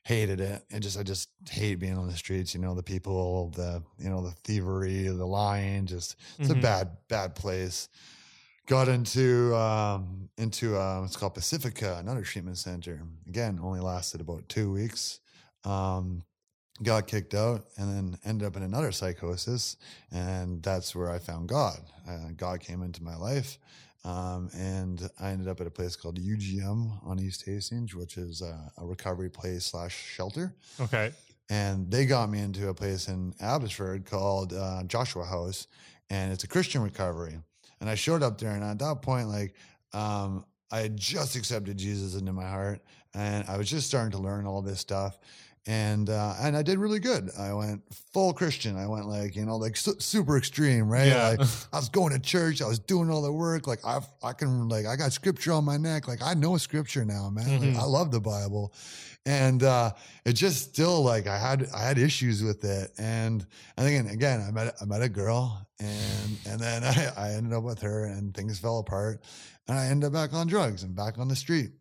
Hated 0.06 0.40
it. 0.40 0.64
And 0.72 0.82
just, 0.84 0.98
I 1.00 1.04
just 1.04 1.30
hate 1.50 1.76
being 1.76 1.98
on 1.98 2.08
the 2.08 2.16
streets. 2.16 2.54
You 2.54 2.62
know, 2.62 2.76
the 2.76 2.84
people, 2.84 3.50
the, 3.56 3.82
you 3.98 4.10
know, 4.10 4.22
the 4.22 4.32
thievery, 4.44 5.08
the 5.08 5.26
lying. 5.26 5.86
Just, 5.88 6.16
it's 6.40 6.50
a 6.52 6.56
Mhm. 6.56 6.62
bad, 6.62 6.98
bad 7.10 7.36
place 7.36 7.90
got 8.68 8.88
into 8.88 9.56
um 9.56 10.28
into 10.40 10.76
uh 10.76 11.04
it's 11.06 11.16
called 11.16 11.36
pacifica 11.36 11.98
another 12.00 12.24
treatment 12.24 12.58
center 12.58 13.00
again 13.28 13.60
only 13.62 13.80
lasted 13.80 14.20
about 14.20 14.50
two 14.50 14.72
weeks 14.72 15.20
um 15.66 16.24
got 16.82 17.06
kicked 17.06 17.36
out 17.36 17.68
and 17.78 17.88
then 17.96 18.20
ended 18.26 18.48
up 18.48 18.56
in 18.58 18.64
another 18.64 18.92
psychosis 18.92 19.78
and 20.12 20.64
that's 20.64 20.96
where 20.96 21.12
i 21.12 21.20
found 21.20 21.48
god 21.48 21.78
uh, 22.10 22.30
god 22.36 22.60
came 22.60 22.82
into 22.82 23.04
my 23.04 23.16
life 23.16 23.60
um, 24.06 24.50
and 24.56 25.10
i 25.20 25.32
ended 25.32 25.48
up 25.50 25.60
at 25.60 25.68
a 25.68 25.72
place 25.72 25.96
called 25.98 26.18
ugm 26.20 26.92
on 27.06 27.20
east 27.20 27.44
hastings 27.46 27.94
which 27.96 28.16
is 28.18 28.42
uh, 28.42 28.70
a 28.78 28.86
recovery 28.86 29.30
place 29.30 29.66
slash 29.66 29.96
shelter 29.96 30.56
Okay. 30.80 31.12
and 31.50 31.90
they 31.92 32.06
got 32.06 32.30
me 32.30 32.40
into 32.40 32.70
a 32.70 32.74
place 32.74 33.08
in 33.08 33.34
Abbotsford 33.42 34.06
called 34.06 34.54
uh, 34.54 34.84
Joshua 34.88 35.26
House, 35.26 35.68
and 36.10 36.32
it's 36.34 36.44
a 36.44 36.48
Christian 36.48 36.82
recovery. 36.82 37.38
And 37.82 37.90
I 37.90 37.96
showed 37.96 38.24
up 38.24 38.40
there, 38.40 38.52
and 38.52 38.64
at 38.64 38.80
that 38.80 39.02
point, 39.04 39.28
like, 39.28 39.54
um, 39.94 40.44
I 40.72 40.80
had 40.80 40.98
just 40.98 41.36
accepted 41.36 41.78
Jesus 41.78 42.16
into 42.20 42.34
my 42.34 42.48
heart, 42.50 42.82
and 43.14 43.48
I 43.48 43.58
was 43.58 43.70
just 43.70 43.86
starting 43.88 44.12
to 44.12 44.18
learn 44.18 44.48
all 44.48 44.62
this 44.64 44.80
stuff. 44.80 45.20
And 45.68 46.12
uh, 46.12 46.36
and 46.40 46.56
I 46.56 46.62
did 46.62 46.78
really 46.78 47.00
good. 47.00 47.32
I 47.40 47.52
went 47.52 47.82
full 48.14 48.34
Christian. 48.34 48.78
I 48.78 48.86
went 48.86 49.08
like 49.08 49.36
you 49.36 49.46
know 49.46 49.58
like 49.58 49.76
su- 49.76 49.96
super 50.00 50.38
extreme, 50.38 50.88
right? 50.88 51.08
Yeah. 51.08 51.30
Like 51.30 51.40
I 51.74 51.78
was 51.78 51.90
going 51.90 52.14
to 52.14 52.20
church. 52.20 52.62
I 52.62 52.68
was 52.68 52.78
doing 52.78 53.10
all 53.10 53.24
the 53.24 53.32
work. 53.32 53.66
Like 53.66 53.84
I 53.84 54.00
I 54.22 54.34
can 54.34 54.70
like 54.70 54.86
I 54.86 54.96
got 54.96 55.12
scripture 55.12 55.54
on 55.54 55.66
my 55.66 55.78
neck. 55.78 56.08
Like 56.08 56.22
I 56.22 56.36
know 56.36 56.58
scripture 56.58 57.04
now, 57.04 57.32
man. 57.32 57.46
Mhm. 57.48 57.74
Like, 57.74 57.82
I 57.84 57.86
love 57.88 58.12
the 58.12 58.22
Bible, 58.22 58.74
and 59.26 59.64
uh, 59.64 59.94
it 60.24 60.34
just 60.34 60.70
still 60.70 61.02
like 61.04 61.26
I 61.26 61.40
had 61.40 61.68
I 61.76 61.82
had 61.82 61.98
issues 61.98 62.44
with 62.44 62.64
it. 62.64 62.92
And 63.00 63.44
and 63.76 63.88
again 63.88 64.06
again 64.06 64.46
I 64.48 64.52
met 64.52 64.76
I 64.80 64.86
met 64.86 65.02
a 65.02 65.10
girl, 65.10 65.68
and 65.80 66.38
and 66.48 66.60
then 66.60 66.84
I, 66.84 67.12
I 67.18 67.32
ended 67.32 67.54
up 67.54 67.64
with 67.64 67.82
her, 67.82 68.06
and 68.06 68.36
things 68.36 68.60
fell 68.60 68.78
apart, 68.78 69.24
and 69.68 69.80
I 69.80 69.88
ended 69.88 70.06
up 70.08 70.14
back 70.14 70.32
on 70.32 70.46
drugs 70.46 70.84
and 70.84 70.96
back 70.96 71.18
on 71.18 71.28
the 71.28 71.36
street. 71.36 71.72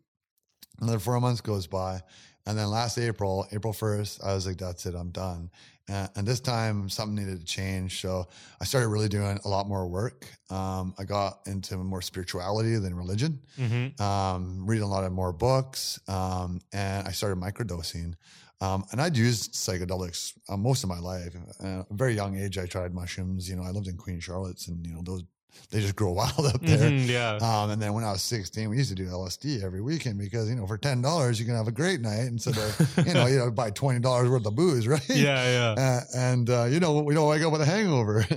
Another 0.80 0.98
four 0.98 1.20
months 1.20 1.42
goes 1.42 1.66
by. 1.66 2.00
And 2.46 2.58
then 2.58 2.68
last 2.68 2.98
April, 2.98 3.46
April 3.52 3.72
1st, 3.72 4.22
I 4.24 4.34
was 4.34 4.46
like, 4.46 4.58
that's 4.58 4.84
it, 4.86 4.94
I'm 4.94 5.10
done. 5.10 5.50
And, 5.88 6.10
and 6.16 6.26
this 6.28 6.40
time 6.40 6.88
something 6.90 7.14
needed 7.14 7.40
to 7.40 7.44
change. 7.46 8.00
So 8.00 8.26
I 8.60 8.64
started 8.64 8.88
really 8.88 9.08
doing 9.08 9.38
a 9.44 9.48
lot 9.48 9.66
more 9.68 9.86
work. 9.86 10.26
Um, 10.50 10.94
I 10.98 11.04
got 11.04 11.40
into 11.46 11.76
more 11.78 12.02
spirituality 12.02 12.76
than 12.76 12.94
religion, 12.94 13.40
Mhm. 13.58 13.98
um, 14.00 14.66
reading 14.66 14.84
a 14.84 14.88
lot 14.88 15.04
of 15.04 15.12
more 15.12 15.32
books. 15.32 15.98
Um, 16.08 16.60
and 16.72 17.06
I 17.08 17.12
started 17.12 17.38
microdosing. 17.38 18.14
Um, 18.60 18.84
and 18.92 19.00
I'd 19.00 19.16
used 19.16 19.52
psychedelics 19.54 20.32
uh, 20.48 20.56
most 20.56 20.84
of 20.84 20.88
my 20.88 20.98
life. 20.98 21.34
Uh, 21.62 21.80
at 21.80 21.86
a 21.90 21.94
very 21.94 22.14
young 22.14 22.38
age, 22.38 22.56
I 22.56 22.66
tried 22.66 22.94
mushrooms. 22.94 23.48
You 23.48 23.56
know, 23.56 23.62
I 23.62 23.70
lived 23.70 23.88
in 23.88 23.96
Queen 23.96 24.20
Charlotte's 24.20 24.68
and, 24.68 24.86
you 24.86 24.94
know, 24.94 25.02
those, 25.02 25.22
they 25.70 25.80
just 25.80 25.96
grow 25.96 26.12
wild 26.20 26.46
up 26.46 26.60
there. 26.60 26.90
Mhm. 26.90 27.06
Yeah. 27.08 27.36
Um, 27.36 27.70
and 27.70 27.80
then 27.82 27.92
when 27.94 28.04
I 28.04 28.12
was 28.12 28.22
16, 28.22 28.68
we 28.68 28.76
used 28.76 28.90
to 28.90 28.94
do 28.94 29.06
LSD 29.06 29.62
every 29.62 29.80
weekend 29.80 30.18
because, 30.18 30.48
you 30.48 30.54
know, 30.56 30.66
for 30.66 30.78
$10, 30.78 31.38
you 31.38 31.44
can 31.44 31.54
have 31.54 31.68
a 31.68 31.72
great 31.72 32.00
night 32.00 32.26
instead 32.26 32.56
of, 32.58 33.06
you 33.06 33.14
know, 33.14 33.26
you 33.26 33.38
know, 33.38 33.50
buy 33.50 33.70
$20 33.70 34.02
worth 34.30 34.46
of 34.46 34.54
booze, 34.54 34.86
right? 34.94 35.08
yeah. 35.08 35.74
Yeah. 35.76 35.82
Uh, 35.82 36.00
and, 36.16 36.50
uh, 36.50 36.64
you 36.64 36.80
know, 36.80 37.00
we 37.00 37.14
don't 37.14 37.28
wake 37.28 37.42
up 37.42 37.52
with 37.52 37.60
a 37.62 37.66
hangover. 37.66 38.24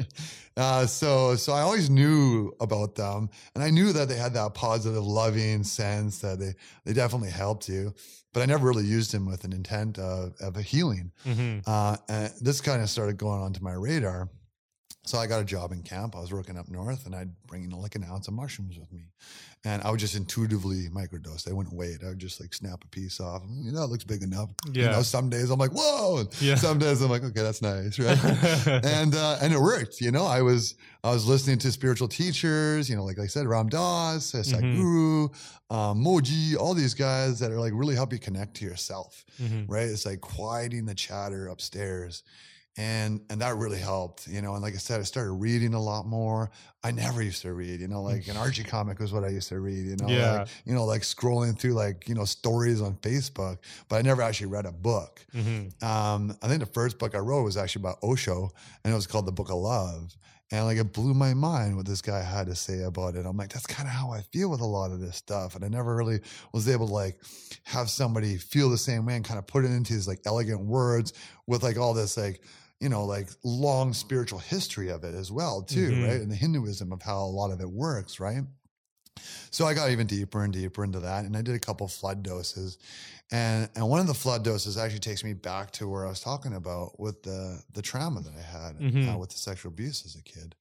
Uh, 0.57 0.87
so, 0.87 1.35
so 1.35 1.53
I 1.53 1.61
always 1.61 1.87
knew 1.87 2.51
about 2.59 2.95
them, 2.95 3.29
and 3.53 3.63
I 3.63 3.69
knew 3.69 3.93
that 3.93 4.09
they 4.09 4.15
had 4.15 4.33
that 4.33 4.55
positive, 4.55 5.03
loving 5.05 5.63
sense 5.63 6.17
that 6.21 6.39
they 6.39 6.55
they 6.83 6.93
definitely 6.93 7.29
helped 7.29 7.69
you. 7.69 7.93
But 8.33 8.41
I 8.41 8.47
never 8.47 8.65
really 8.67 8.85
used 8.85 9.11
them 9.11 9.27
with 9.27 9.43
an 9.43 9.53
intent 9.53 9.99
of, 9.99 10.33
of 10.41 10.57
a 10.57 10.63
healing. 10.63 11.11
Mhm. 11.27 11.61
Uh, 11.67 11.97
and 12.09 12.33
this 12.41 12.59
kind 12.59 12.81
of 12.81 12.89
started 12.89 13.17
going 13.17 13.39
onto 13.39 13.63
my 13.63 13.73
radar. 13.73 14.29
So 15.07 15.17
I 15.17 15.25
got 15.27 15.41
a 15.41 15.45
job 15.45 15.71
in 15.71 15.81
camp. 15.83 16.15
I 16.15 16.19
was 16.19 16.31
working 16.33 16.57
up 16.57 16.67
north, 16.69 17.05
and 17.05 17.15
I'd 17.15 17.31
bring 17.47 17.63
in 17.63 17.69
like 17.71 17.95
an 17.95 18.03
ounce 18.03 18.27
of 18.27 18.33
mushrooms 18.33 18.77
with 18.77 18.91
me, 18.91 19.03
and 19.63 19.81
I 19.83 19.89
would 19.91 19.99
just 19.99 20.15
intuitively 20.15 20.89
microdose. 20.89 21.43
They 21.43 21.53
wouldn't 21.53 21.75
wait. 21.75 22.03
I 22.03 22.09
would 22.09 22.19
just 22.19 22.41
like 22.41 22.53
snap 22.53 22.83
a 22.83 22.87
piece 22.87 23.19
off. 23.19 23.41
You 23.49 23.71
know, 23.71 23.83
it 23.83 23.89
looks 23.89 24.03
big 24.03 24.21
enough. 24.21 24.49
You 24.71 24.83
Yeah. 24.83 24.91
know, 24.91 25.01
some 25.03 25.29
days 25.29 25.49
I'm 25.49 25.59
like, 25.59 25.71
whoa. 25.71 26.25
Yeah. 26.41 26.55
Some 26.55 26.77
days 26.77 27.01
I'm 27.01 27.09
like, 27.09 27.23
okay, 27.23 27.41
that's 27.41 27.61
nice, 27.61 27.97
right? 27.99 28.17
and 28.85 29.15
uh, 29.15 29.37
and 29.41 29.53
it 29.53 29.59
worked. 29.59 30.01
You 30.01 30.11
know, 30.11 30.25
I 30.25 30.41
was 30.41 30.75
I 31.03 31.11
was 31.11 31.25
listening 31.25 31.57
to 31.59 31.71
spiritual 31.71 32.09
teachers. 32.09 32.89
You 32.89 32.95
know, 32.97 33.05
like 33.05 33.17
I 33.19 33.27
said, 33.27 33.47
Ram 33.47 33.69
Dass. 33.69 34.33
Sadhguru, 34.33 35.33
um, 35.69 36.03
Mooji, 36.03 36.57
all 36.57 36.73
these 36.73 36.93
guys 36.93 37.39
that 37.39 37.51
are 37.51 37.59
like 37.59 37.71
really 37.75 37.95
help 37.95 38.11
you 38.11 38.19
connect 38.19 38.55
to 38.57 38.65
yourself 38.65 39.23
Mhm. 39.41 39.65
right? 39.69 39.87
It's 39.87 40.05
like 40.05 40.19
quieting 40.21 40.85
the 40.85 40.95
chatter 40.95 41.47
upstairs. 41.47 42.23
And 42.79 43.21
and 43.31 43.41
that 43.41 43.55
really 43.57 43.79
helped, 43.79 44.27
you 44.27 44.41
know. 44.41 44.53
And 44.53 44.61
like 44.61 44.75
I 44.75 44.77
said, 44.77 44.99
I 44.99 45.03
started 45.03 45.31
reading 45.31 45.73
a 45.73 45.81
lot 45.81 46.05
more. 46.05 46.51
I 46.83 46.91
never 46.91 47.23
used 47.23 47.41
to 47.41 47.51
read, 47.53 47.79
you 47.79 47.87
know, 47.87 48.03
like 48.03 48.27
an 48.27 48.37
Archie 48.37 48.63
comic 48.75 48.99
was 48.99 49.11
what 49.11 49.23
I 49.23 49.29
used 49.29 49.49
to 49.49 49.59
read, 49.59 49.85
you 49.85 49.95
know, 49.95 50.07
Yeah. 50.07 50.31
like, 50.39 50.47
you 50.63 50.75
know, 50.75 50.85
like 50.85 51.01
scrolling 51.01 51.57
through 51.57 51.73
like, 51.73 52.07
you 52.07 52.13
know, 52.13 52.23
stories 52.23 52.79
on 52.81 52.95
Facebook, 52.97 53.57
but 53.89 53.95
I 53.97 54.01
never 54.03 54.21
actually 54.21 54.47
read 54.47 54.65
a 54.67 54.71
book. 54.71 55.25
Mhm. 55.35 55.83
Um, 55.83 56.37
I 56.41 56.47
think 56.47 56.59
the 56.59 56.67
first 56.67 56.99
book 56.99 57.15
I 57.15 57.17
wrote 57.19 57.43
was 57.43 57.57
actually 57.57 57.81
about 57.81 57.97
Osho 58.03 58.51
and 58.83 58.93
it 58.93 58.95
was 58.95 59.07
called 59.07 59.25
The 59.25 59.31
Book 59.31 59.49
of 59.49 59.55
Love. 59.57 60.15
And 60.51 60.63
like 60.65 60.77
it 60.77 60.93
blew 60.93 61.13
my 61.13 61.33
mind 61.33 61.75
what 61.75 61.85
this 61.87 62.01
guy 62.01 62.21
had 62.21 62.47
to 62.47 62.55
say 62.55 62.83
about 62.83 63.15
it. 63.15 63.25
I'm 63.25 63.35
like, 63.35 63.51
that's 63.51 63.65
kind 63.65 63.85
of 63.89 63.93
how 63.93 64.11
I 64.11 64.21
feel 64.31 64.49
with 64.49 64.61
a 64.61 64.65
lot 64.65 64.91
of 64.91 65.01
this 65.01 65.17
stuff. 65.17 65.55
And 65.55 65.65
I 65.65 65.67
never 65.67 65.93
really 65.93 66.21
was 66.53 66.69
able 66.69 66.87
to 66.87 66.93
like 66.93 67.19
have 67.63 67.89
somebody 67.89 68.37
feel 68.37 68.69
the 68.69 68.77
same 68.77 69.05
way 69.05 69.15
and 69.17 69.25
kind 69.25 69.39
of 69.39 69.45
put 69.47 69.65
it 69.65 69.71
into 69.71 69.91
these 69.93 70.07
like 70.07 70.21
elegant 70.25 70.61
words 70.61 71.11
with 71.47 71.63
like 71.63 71.77
all 71.77 71.93
this 71.93 72.15
like, 72.15 72.39
you 72.79 72.89
know, 72.89 73.05
like 73.05 73.29
long 73.43 73.93
spiritual 73.93 74.39
history 74.39 74.89
of 74.89 75.03
it 75.03 75.15
as 75.15 75.31
well, 75.31 75.61
too, 75.63 75.91
Mhm. 75.91 76.03
right? 76.07 76.21
And 76.21 76.31
the 76.31 76.35
Hinduism 76.35 76.91
of 76.91 77.01
how 77.01 77.23
a 77.23 77.25
lot 77.25 77.51
of 77.51 77.59
it 77.61 77.69
works, 77.69 78.19
right? 78.19 78.43
So 79.49 79.65
I 79.65 79.73
got 79.73 79.89
even 79.91 80.07
deeper 80.07 80.43
and 80.43 80.53
deeper 80.53 80.83
into 80.83 80.99
that, 80.99 81.25
and 81.25 81.35
I 81.35 81.41
did 81.41 81.55
a 81.55 81.59
couple 81.59 81.87
flood 81.87 82.21
doses, 82.23 82.77
and 83.31 83.69
and 83.75 83.89
one 83.89 83.99
of 83.99 84.07
the 84.07 84.13
flood 84.13 84.43
doses 84.43 84.77
actually 84.77 84.99
takes 84.99 85.23
me 85.23 85.33
back 85.33 85.71
to 85.71 85.87
where 85.87 86.05
I 86.05 86.09
was 86.09 86.19
talking 86.21 86.53
about 86.53 86.99
with 86.99 87.23
the 87.23 87.63
the 87.73 87.81
trauma 87.81 88.21
that 88.21 88.33
I 88.35 88.41
had 88.41 88.75
uh, 88.75 88.81
Mhm. 88.81 89.19
with 89.19 89.29
the 89.29 89.37
sexual 89.37 89.71
abuse 89.71 90.05
as 90.05 90.15
a 90.15 90.21
kid, 90.21 90.55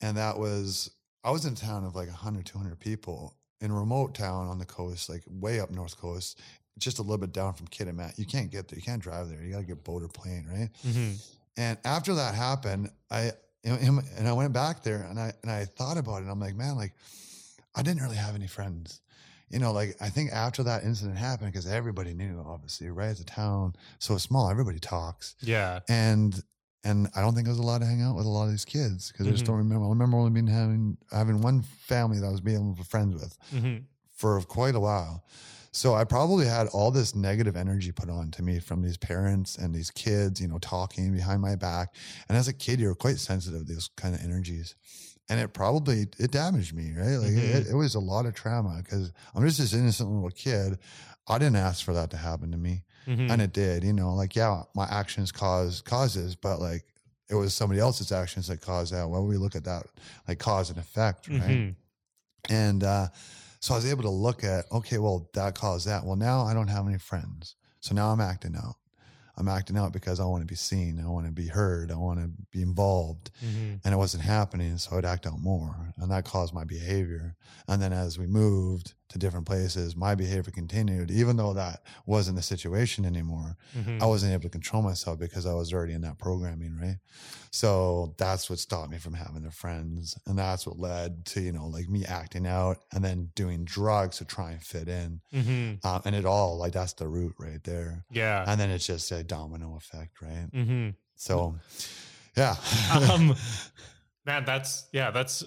and 0.00 0.16
that 0.16 0.38
was 0.38 0.90
I 1.24 1.30
was 1.30 1.44
in 1.44 1.52
a 1.52 1.56
town 1.56 1.84
of 1.84 1.94
like 1.94 2.08
100, 2.08 2.46
200 2.46 2.78
people 2.80 3.36
in 3.60 3.70
a 3.70 3.74
remote 3.74 4.14
town 4.14 4.46
on 4.48 4.58
the 4.58 4.64
coast, 4.66 5.08
like 5.10 5.22
way 5.28 5.60
up 5.60 5.70
north 5.70 5.98
coast, 5.98 6.38
just 6.78 6.98
a 6.98 7.02
little 7.02 7.18
bit 7.18 7.32
down 7.32 7.52
from 7.52 7.68
Kitimat. 7.68 8.18
You 8.18 8.24
can't 8.24 8.50
get 8.50 8.68
there, 8.68 8.78
you 8.78 8.82
can't 8.84 9.02
drive 9.02 9.28
there. 9.28 9.42
You 9.42 9.52
got 9.52 9.58
to 9.60 9.64
get 9.66 9.84
boat 9.84 10.02
or 10.02 10.08
plane, 10.08 10.46
right? 10.48 10.70
Mhm. 10.86 11.18
And 11.56 11.78
after 11.84 12.14
that 12.14 12.34
happened, 12.34 12.90
I 13.10 13.32
and 13.64 14.26
I 14.26 14.32
went 14.32 14.52
back 14.52 14.82
there 14.82 15.02
and 15.08 15.18
I 15.18 15.32
and 15.42 15.50
I 15.50 15.64
thought 15.64 15.98
about 15.98 16.22
it. 16.22 16.28
I'm 16.28 16.40
like, 16.40 16.54
man, 16.54 16.76
like 16.76 16.94
I 17.74 17.82
didn't 17.82 18.02
really 18.02 18.16
have 18.16 18.34
any 18.34 18.46
friends. 18.46 19.00
You 19.50 19.58
know, 19.58 19.72
like 19.72 19.96
I 20.00 20.08
think 20.08 20.30
after 20.32 20.62
that 20.62 20.84
incident 20.84 21.18
happened, 21.18 21.52
because 21.52 21.66
everybody 21.66 22.14
knew, 22.14 22.42
obviously, 22.46 22.88
right? 22.88 23.10
It's 23.10 23.20
a 23.20 23.24
town 23.24 23.74
so 23.98 24.16
small, 24.16 24.48
everybody 24.48 24.78
talks. 24.78 25.34
Yeah. 25.40 25.80
And 25.88 26.40
and 26.84 27.08
I 27.14 27.20
don't 27.20 27.34
think 27.34 27.46
I 27.46 27.50
was 27.50 27.58
allowed 27.58 27.78
to 27.80 27.86
hang 27.86 28.00
out 28.00 28.16
with 28.16 28.24
a 28.24 28.28
lot 28.28 28.44
of 28.44 28.50
these 28.52 28.64
kids 28.64 29.10
because 29.12 29.26
I 29.26 29.32
just 29.32 29.42
Mhm. 29.44 29.48
don't 29.48 29.56
remember. 29.58 29.84
I 29.84 29.88
remember 29.90 30.16
only 30.16 30.30
being 30.30 30.46
having 30.46 30.96
having 31.10 31.42
one 31.42 31.62
family 31.62 32.18
that 32.20 32.26
I 32.26 32.30
was 32.30 32.40
being 32.40 32.56
able 32.58 32.72
to 32.72 32.78
be 32.78 32.84
friends 32.84 33.14
with 33.20 33.36
Mhm. 33.52 33.84
for 34.14 34.40
quite 34.42 34.74
a 34.74 34.80
while. 34.80 35.24
So 35.72 35.94
I 35.94 36.04
probably 36.04 36.46
had 36.46 36.66
all 36.68 36.90
this 36.90 37.14
negative 37.14 37.56
energy 37.56 37.92
put 37.92 38.10
on 38.10 38.30
to 38.32 38.42
me 38.42 38.58
from 38.58 38.82
these 38.82 38.96
parents 38.96 39.56
and 39.56 39.72
these 39.74 39.90
kids, 39.90 40.40
you 40.40 40.48
know, 40.48 40.58
talking 40.58 41.12
behind 41.12 41.40
my 41.40 41.54
back. 41.54 41.94
And 42.28 42.36
as 42.36 42.48
a 42.48 42.52
kid, 42.52 42.80
you're 42.80 42.94
quite 42.96 43.18
sensitive 43.18 43.66
to 43.66 43.72
those 43.74 43.88
kind 43.96 44.14
of 44.14 44.20
energies. 44.22 44.74
And 45.28 45.38
it 45.38 45.52
probably 45.54 46.06
it 46.18 46.32
damaged 46.32 46.74
me, 46.74 46.92
right? 46.96 47.14
Like 47.16 47.30
it, 47.32 47.68
it 47.68 47.74
was 47.74 47.94
a 47.94 48.00
lot 48.00 48.26
of 48.26 48.34
trauma 48.34 48.80
because 48.82 49.12
I'm 49.32 49.46
just 49.46 49.58
this 49.58 49.72
innocent 49.72 50.10
little 50.10 50.30
kid. 50.30 50.78
I 51.28 51.38
didn't 51.38 51.56
ask 51.56 51.84
for 51.84 51.94
that 51.94 52.10
to 52.10 52.16
happen 52.16 52.50
to 52.50 52.56
me, 52.58 52.82
Mhm. 53.06 53.30
and 53.30 53.40
it 53.40 53.52
did. 53.52 53.84
You 53.84 53.92
know, 53.92 54.12
like 54.14 54.34
yeah, 54.34 54.62
my 54.74 54.88
actions 54.90 55.30
cause 55.30 55.82
causes, 55.82 56.34
but 56.34 56.58
like 56.58 56.84
it 57.28 57.36
was 57.36 57.54
somebody 57.54 57.78
else's 57.78 58.10
actions 58.10 58.48
that 58.48 58.60
caused 58.60 58.92
that. 58.92 59.08
When 59.08 59.24
we 59.28 59.36
look 59.36 59.54
at 59.54 59.62
that, 59.64 59.84
like 60.26 60.40
cause 60.40 60.68
and 60.70 60.80
effect, 60.80 61.28
right? 61.28 61.38
Mhm. 61.38 61.74
And 62.48 62.82
uh, 62.82 63.08
so 63.60 63.74
I 63.74 63.76
was 63.76 63.86
able 63.90 64.02
to 64.02 64.10
look 64.10 64.42
at, 64.42 64.64
okay, 64.72 64.98
well, 64.98 65.28
that 65.34 65.54
caused 65.54 65.86
that. 65.86 66.04
Well, 66.04 66.16
now 66.16 66.42
I 66.44 66.54
don't 66.54 66.68
have 66.68 66.86
any 66.86 66.98
friends. 66.98 67.56
So 67.80 67.94
now 67.94 68.08
I'm 68.10 68.20
acting 68.20 68.56
out. 68.56 68.76
I'm 69.36 69.48
acting 69.48 69.78
out 69.78 69.92
because 69.92 70.20
I 70.20 70.24
want 70.24 70.42
to 70.42 70.46
be 70.46 70.54
seen. 70.54 71.00
I 71.02 71.08
want 71.08 71.26
to 71.26 71.32
be 71.32 71.46
heard. 71.46 71.90
I 71.90 71.96
want 71.96 72.20
to 72.20 72.30
be 72.50 72.60
involved. 72.62 73.30
Mhm. 73.42 73.80
And 73.84 73.94
it 73.94 73.96
wasn't 73.96 74.22
happening. 74.22 74.76
So 74.76 74.96
I'd 74.98 75.04
act 75.06 75.26
out 75.26 75.38
more. 75.40 75.94
And 75.96 76.10
that 76.10 76.24
caused 76.26 76.52
my 76.52 76.64
behavior. 76.64 77.36
And 77.66 77.80
then 77.80 77.92
as 77.92 78.18
we 78.18 78.26
moved 78.26 78.94
to 79.10 79.18
different 79.18 79.44
places, 79.46 79.94
my 79.96 80.14
behavior 80.14 80.52
continued, 80.52 81.10
even 81.10 81.36
though 81.36 81.52
that 81.52 81.82
wasn't 82.06 82.36
the 82.36 82.42
situation 82.42 83.04
anymore. 83.04 83.56
Mhm. 83.76 84.00
I 84.00 84.06
wasn't 84.06 84.32
able 84.32 84.44
to 84.44 84.48
control 84.48 84.82
myself 84.82 85.18
because 85.18 85.46
I 85.46 85.52
was 85.52 85.72
already 85.72 85.92
in 85.94 86.00
that 86.02 86.18
programming, 86.18 86.76
right? 86.80 86.98
So 87.50 88.14
that's 88.18 88.48
what 88.48 88.60
stopped 88.60 88.90
me 88.92 88.98
from 88.98 89.14
having 89.14 89.42
the 89.42 89.50
friends. 89.50 90.16
And 90.26 90.38
that's 90.38 90.64
what 90.66 90.78
led 90.78 91.24
to, 91.26 91.40
you 91.40 91.50
know, 91.52 91.66
like 91.66 91.88
me 91.88 92.04
acting 92.06 92.46
out 92.46 92.78
and 92.92 93.04
then 93.04 93.30
doing 93.34 93.64
drugs 93.64 94.18
to 94.18 94.24
try 94.24 94.52
and 94.52 94.62
fit 94.62 94.88
in. 94.88 95.20
Mhm. 95.32 95.84
Um, 95.84 96.02
and 96.04 96.14
it 96.14 96.24
all, 96.24 96.56
like, 96.56 96.72
that's 96.72 96.92
the 96.92 97.08
root 97.08 97.34
right 97.38 97.62
there. 97.64 98.04
Yeah. 98.10 98.44
And 98.46 98.60
then 98.60 98.70
it's 98.70 98.86
just 98.86 99.10
a 99.10 99.24
domino 99.24 99.76
effect, 99.76 100.22
right? 100.22 100.48
Mhm. 100.52 100.94
So, 101.16 101.56
yeah. 102.36 102.54
um, 102.92 103.34
man, 104.24 104.44
that's 104.44 104.86
yeah, 104.92 105.10
that's 105.10 105.42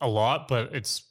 a 0.00 0.06
lot, 0.08 0.46
but 0.46 0.72
it's 0.72 1.02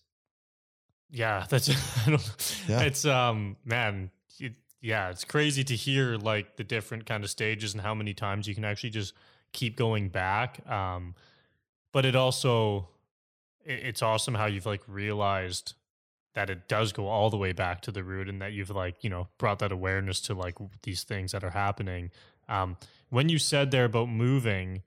yeah, 1.11 1.45
that's 1.49 1.69
I 1.69 2.09
don't. 2.09 2.63
Yeah. 2.67 2.81
It's 2.81 3.05
um, 3.05 3.57
man, 3.65 4.11
it, 4.39 4.53
yeah, 4.81 5.09
it's 5.09 5.23
crazy 5.23 5.63
to 5.65 5.75
hear 5.75 6.17
like 6.17 6.57
the 6.57 6.63
different 6.63 7.05
kind 7.05 7.23
of 7.23 7.29
stages 7.29 7.73
and 7.73 7.81
how 7.81 7.93
many 7.93 8.13
times 8.13 8.47
you 8.47 8.55
can 8.55 8.65
actually 8.65 8.91
just 8.91 9.13
keep 9.51 9.75
going 9.75 10.09
back. 10.09 10.67
Um, 10.69 11.15
but 11.91 12.05
it 12.05 12.15
also, 12.15 12.89
it, 13.65 13.79
it's 13.83 14.01
awesome 14.01 14.35
how 14.35 14.45
you've 14.45 14.65
like 14.65 14.81
realized 14.87 15.73
that 16.37 16.51
it 16.51 16.67
does 16.67 16.93
go 16.93 17.07
all 17.07 17.31
the 17.31 17.37
way 17.37 17.51
back 17.51 17.81
to 17.81 17.91
the 17.91 18.03
root 18.03 18.29
and 18.29 18.43
that 18.43 18.53
you've 18.53 18.69
like 18.69 19.03
you 19.03 19.09
know 19.09 19.27
brought 19.39 19.57
that 19.57 19.71
awareness 19.71 20.21
to 20.21 20.35
like 20.35 20.55
these 20.83 21.01
things 21.01 21.31
that 21.31 21.43
are 21.43 21.49
happening 21.49 22.11
um 22.47 22.77
when 23.09 23.27
you 23.27 23.39
said 23.39 23.71
there 23.71 23.85
about 23.85 24.07
moving 24.07 24.83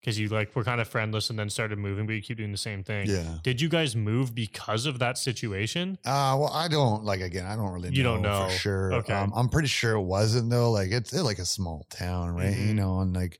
because 0.00 0.18
you 0.18 0.28
like 0.28 0.54
were 0.54 0.64
kind 0.64 0.80
of 0.80 0.88
friendless 0.88 1.28
and 1.30 1.38
then 1.38 1.50
started 1.50 1.78
moving 1.78 2.06
but 2.06 2.12
you 2.14 2.22
keep 2.22 2.36
doing 2.36 2.52
the 2.52 2.56
same 2.58 2.82
thing 2.84 3.06
yeah. 3.08 3.38
did 3.42 3.60
you 3.60 3.68
guys 3.68 3.96
move 3.96 4.34
because 4.34 4.86
of 4.86 4.98
that 5.00 5.18
situation 5.18 5.98
Uh, 6.04 6.36
well, 6.38 6.50
I 6.52 6.68
don't 6.68 7.04
like 7.04 7.20
again. 7.20 7.46
I 7.46 7.56
don't 7.56 7.72
really. 7.72 7.90
You 7.90 8.02
know 8.02 8.14
don't 8.14 8.22
know. 8.22 8.44
for 8.48 8.54
sure. 8.54 8.92
Okay. 8.94 9.12
um, 9.12 9.32
I'm 9.34 9.48
pretty 9.48 9.68
sure 9.68 9.92
it 9.92 10.02
wasn't 10.02 10.50
though. 10.50 10.70
Like 10.70 10.90
it's, 10.90 11.12
it's 11.12 11.22
like 11.22 11.38
a 11.38 11.44
small 11.44 11.86
town, 11.90 12.34
right? 12.34 12.56
You 12.56 12.72
Mhm. 12.72 12.76
know, 12.76 13.00
and 13.00 13.14
like, 13.14 13.38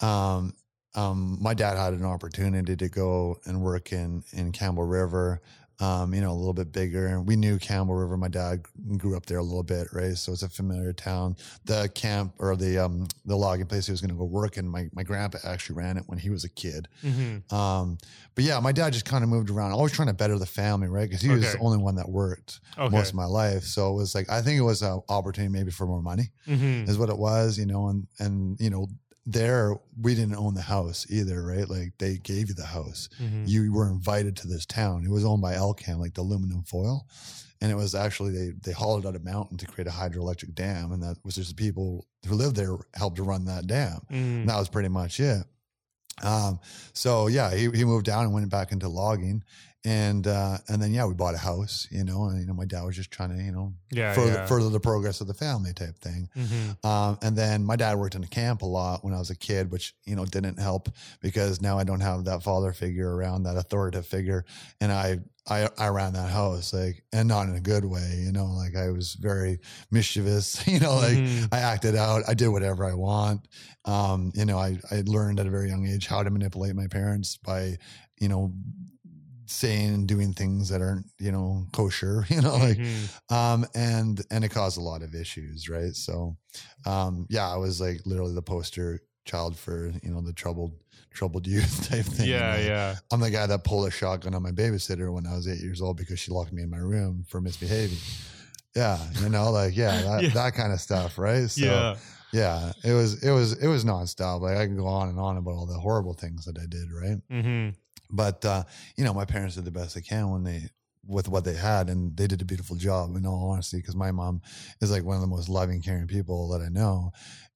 um, 0.00 0.54
um, 0.94 1.38
my 1.40 1.54
dad 1.54 1.76
had 1.76 1.92
an 1.92 2.04
opportunity 2.04 2.76
to 2.76 2.88
go 2.88 3.36
and 3.44 3.60
work 3.62 3.92
in 3.92 4.24
in 4.32 4.52
Campbell 4.52 4.84
River. 4.84 5.40
Um, 5.80 6.12
you 6.14 6.20
know, 6.20 6.30
a 6.30 6.34
little 6.34 6.52
bit 6.52 6.72
bigger. 6.72 7.06
And 7.06 7.26
we 7.26 7.36
knew 7.36 7.58
Campbell 7.58 7.94
River. 7.94 8.16
My 8.16 8.28
dad 8.28 8.64
grew 8.96 9.16
up 9.16 9.26
there 9.26 9.38
a 9.38 9.42
little 9.42 9.62
bit, 9.62 9.88
right? 9.92 10.16
So 10.16 10.32
it's 10.32 10.42
a 10.42 10.48
familiar 10.48 10.92
town. 10.92 11.36
The 11.64 11.90
camp 11.94 12.34
or 12.38 12.54
the 12.56 12.78
um 12.78 13.06
the 13.24 13.36
logging 13.36 13.66
place 13.66 13.86
he 13.86 13.92
was 13.92 14.00
going 14.00 14.10
to 14.10 14.16
go 14.16 14.24
work 14.24 14.56
in. 14.56 14.68
My 14.68 14.88
my 14.92 15.02
grandpa 15.02 15.38
actually 15.44 15.76
ran 15.76 15.96
it 15.96 16.04
when 16.06 16.18
he 16.18 16.30
was 16.30 16.44
a 16.44 16.48
kid. 16.48 16.88
mm-hmm. 17.02 17.54
Um, 17.54 17.98
but 18.34 18.44
yeah, 18.44 18.60
my 18.60 18.72
dad 18.72 18.92
just 18.92 19.04
kind 19.04 19.24
of 19.24 19.30
moved 19.30 19.50
around, 19.50 19.72
always 19.72 19.92
trying 19.92 20.08
to 20.08 20.14
better 20.14 20.38
the 20.38 20.46
family, 20.46 20.88
right? 20.88 21.08
Because 21.08 21.22
he 21.22 21.30
was 21.30 21.52
the 21.52 21.58
only 21.58 21.78
one 21.78 21.96
that 21.96 22.08
worked 22.08 22.60
okay 22.78 22.94
most 22.94 23.10
of 23.10 23.14
my 23.14 23.24
life. 23.24 23.64
So 23.64 23.90
it 23.90 23.94
was 23.94 24.14
like 24.14 24.30
I 24.30 24.42
think 24.42 24.58
it 24.58 24.62
was 24.62 24.82
an 24.82 25.00
opportunity 25.08 25.52
maybe 25.52 25.70
for 25.70 25.86
more 25.86 26.02
money 26.02 26.30
mm-hmm. 26.46 26.88
is 26.88 26.98
what 26.98 27.08
it 27.08 27.18
was, 27.18 27.58
you 27.58 27.66
know, 27.66 27.88
and 27.88 28.06
and 28.18 28.60
you 28.60 28.70
know 28.70 28.88
there 29.26 29.76
we 30.00 30.14
didn't 30.14 30.36
own 30.36 30.54
the 30.54 30.62
house 30.62 31.06
either, 31.10 31.42
right? 31.42 31.68
Like 31.68 31.92
they 31.98 32.16
gave 32.16 32.48
you 32.48 32.54
the 32.54 32.66
house. 32.66 33.08
Mm-hmm. 33.20 33.44
You 33.46 33.72
were 33.72 33.88
invited 33.88 34.36
to 34.38 34.48
this 34.48 34.66
town. 34.66 35.04
It 35.04 35.10
was 35.10 35.24
owned 35.24 35.42
by 35.42 35.54
Alcan, 35.54 36.00
like 36.00 36.14
the 36.14 36.22
aluminum 36.22 36.62
foil. 36.62 37.06
And 37.62 37.70
it 37.70 37.74
was 37.74 37.94
actually 37.94 38.32
they 38.32 38.52
they 38.62 38.72
hauled 38.72 39.06
out 39.06 39.16
a 39.16 39.20
mountain 39.20 39.58
to 39.58 39.66
create 39.66 39.86
a 39.86 39.90
hydroelectric 39.90 40.54
dam, 40.54 40.92
and 40.92 41.02
that 41.02 41.18
was 41.24 41.34
just 41.34 41.50
the 41.50 41.54
people 41.54 42.06
who 42.26 42.34
lived 42.34 42.56
there 42.56 42.76
helped 42.94 43.16
to 43.16 43.22
run 43.22 43.44
that 43.44 43.66
dam. 43.66 44.00
mm-hmm. 44.10 44.14
And 44.14 44.48
that 44.48 44.58
was 44.58 44.70
pretty 44.70 44.88
much 44.88 45.20
it. 45.20 45.44
Um, 46.22 46.60
so 46.92 47.26
yeah, 47.26 47.54
he, 47.54 47.70
he 47.70 47.84
moved 47.84 48.06
down 48.06 48.24
and 48.24 48.32
went 48.32 48.50
back 48.50 48.72
into 48.72 48.88
logging. 48.88 49.42
And 49.84 50.26
uh, 50.26 50.58
and 50.68 50.80
then 50.82 50.92
yeah, 50.92 51.06
we 51.06 51.14
bought 51.14 51.34
a 51.34 51.38
house, 51.38 51.88
you 51.90 52.04
know, 52.04 52.24
and 52.26 52.40
you 52.40 52.46
know 52.46 52.52
my 52.52 52.66
dad 52.66 52.82
was 52.82 52.96
just 52.96 53.10
trying 53.10 53.30
to 53.36 53.42
you 53.42 53.50
know 53.52 53.72
Yeah. 53.90 54.12
further 54.14 54.32
yeah. 54.34 54.46
further 54.46 54.68
the 54.68 54.80
progress 54.80 55.20
of 55.20 55.26
the 55.26 55.34
family 55.34 55.72
type 55.72 55.98
thing. 55.98 56.28
Mhm. 56.36 56.84
Um, 56.84 57.18
and 57.22 57.36
then 57.36 57.64
my 57.64 57.76
dad 57.76 57.96
worked 57.98 58.14
in 58.14 58.22
a 58.22 58.28
camp 58.28 58.62
a 58.62 58.66
lot 58.66 59.04
when 59.04 59.14
I 59.14 59.18
was 59.18 59.30
a 59.30 59.36
kid, 59.36 59.70
which 59.70 59.94
you 60.04 60.16
know 60.16 60.24
didn't 60.26 60.58
help 60.58 60.90
because 61.20 61.60
now 61.62 61.78
I 61.78 61.84
don't 61.84 62.00
have 62.00 62.24
that 62.24 62.42
father 62.42 62.72
figure 62.72 63.10
around, 63.14 63.44
that 63.44 63.56
authoritative 63.56 64.06
figure, 64.06 64.44
and 64.82 64.92
I 64.92 65.20
I 65.48 65.68
I 65.78 65.88
ran 65.88 66.12
that 66.12 66.30
house 66.30 66.74
like, 66.74 67.02
and 67.12 67.26
not 67.26 67.48
in 67.48 67.54
a 67.54 67.60
good 67.60 67.84
way, 67.86 68.20
you 68.22 68.32
know, 68.32 68.46
like 68.46 68.76
I 68.76 68.90
was 68.90 69.14
very 69.14 69.60
mischievous, 69.90 70.66
you 70.68 70.78
know, 70.80 70.96
like 70.96 71.16
Mhm. 71.16 71.48
I 71.52 71.60
acted 71.60 71.96
out, 71.96 72.22
I 72.28 72.34
did 72.34 72.48
whatever 72.48 72.84
I 72.84 72.94
want. 72.94 73.48
Um, 73.86 74.30
you 74.34 74.44
know, 74.44 74.58
I 74.58 74.78
I 74.90 75.02
learned 75.06 75.40
at 75.40 75.46
a 75.46 75.50
very 75.50 75.70
young 75.70 75.86
age 75.86 76.06
how 76.06 76.22
to 76.22 76.30
manipulate 76.30 76.76
my 76.76 76.86
parents 76.86 77.38
by, 77.38 77.78
you 78.18 78.28
know, 78.28 78.52
saying 79.50 79.94
and 79.94 80.06
doing 80.08 80.32
things 80.32 80.68
that 80.68 80.80
aren't 80.80 81.06
you 81.18 81.32
know 81.32 81.66
kosher, 81.72 82.24
you 82.30 82.40
know, 82.40 82.56
like 82.56 82.78
Mhm. 82.78 83.32
um 83.32 83.66
and 83.74 84.24
and 84.30 84.44
it 84.44 84.50
caused 84.50 84.78
a 84.78 84.80
lot 84.82 85.02
of 85.02 85.14
issues 85.14 85.68
right 85.68 85.94
so 85.94 86.36
um 86.86 87.26
yeah 87.30 87.48
i 87.52 87.56
was 87.56 87.80
like 87.80 88.00
literally 88.06 88.34
the 88.34 88.42
poster 88.42 89.00
child 89.24 89.56
for 89.58 89.92
you 90.02 90.10
know 90.10 90.20
the 90.20 90.32
troubled 90.32 90.72
troubled 91.12 91.46
youth 91.54 91.88
type 91.88 92.04
thing 92.04 92.28
yeah, 92.28 92.54
Like, 92.54 92.64
yeah. 92.66 92.96
i'm 93.10 93.20
the 93.20 93.30
guy 93.30 93.46
that 93.46 93.64
pulled 93.64 93.86
a 93.88 93.90
shotgun 93.90 94.34
on 94.34 94.42
my 94.42 94.52
babysitter 94.52 95.12
when 95.12 95.26
i 95.26 95.34
was 95.34 95.46
eight 95.48 95.60
years 95.60 95.80
old 95.82 95.96
because 95.96 96.18
she 96.20 96.30
locked 96.32 96.52
me 96.52 96.62
in 96.62 96.70
my 96.70 96.78
room 96.78 97.24
for 97.28 97.40
misbehaving 97.40 97.98
yeah 98.76 98.98
you 99.20 99.28
know 99.28 99.50
like 99.50 99.76
yeah 99.76 100.00
that, 100.08 100.22
Yeah. 100.22 100.28
that 100.30 100.54
kind 100.54 100.72
of 100.72 100.80
stuff 100.80 101.18
right 101.18 101.50
so 101.50 101.64
yeah. 101.64 101.96
yeah 102.32 102.72
it 102.84 102.92
was 102.94 103.22
it 103.22 103.32
was 103.32 103.52
it 103.54 103.66
was 103.68 103.84
nonstop 103.84 104.40
like 104.42 104.56
i 104.56 104.64
can 104.66 104.76
go 104.76 104.86
on 104.86 105.08
and 105.08 105.18
on 105.18 105.36
about 105.36 105.54
all 105.54 105.66
the 105.66 105.74
horrible 105.78 106.14
things 106.14 106.44
that 106.44 106.56
i 106.58 106.66
did 106.66 106.86
right 106.92 107.18
hmm 107.30 107.68
but 108.10 108.44
uh, 108.44 108.64
you 108.96 109.04
know, 109.04 109.14
my 109.14 109.24
parents 109.24 109.56
did 109.56 109.64
the 109.64 109.70
best 109.70 109.94
they 109.94 110.00
can 110.00 110.30
when 110.30 110.44
they 110.44 110.68
with 111.06 111.28
what 111.28 111.44
they 111.44 111.54
had, 111.54 111.88
and 111.88 112.16
they 112.16 112.26
did 112.26 112.42
a 112.42 112.44
beautiful 112.44 112.76
job. 112.76 113.16
In 113.16 113.26
all 113.26 113.50
honesty, 113.50 113.78
because 113.78 113.96
my 113.96 114.12
mom 114.12 114.42
is 114.80 114.90
like 114.90 115.04
one 115.04 115.16
of 115.16 115.22
the 115.22 115.26
most 115.26 115.48
loving, 115.48 115.82
caring 115.82 116.06
people 116.06 116.48
that 116.50 116.60
I 116.60 116.68
know. 116.68 117.12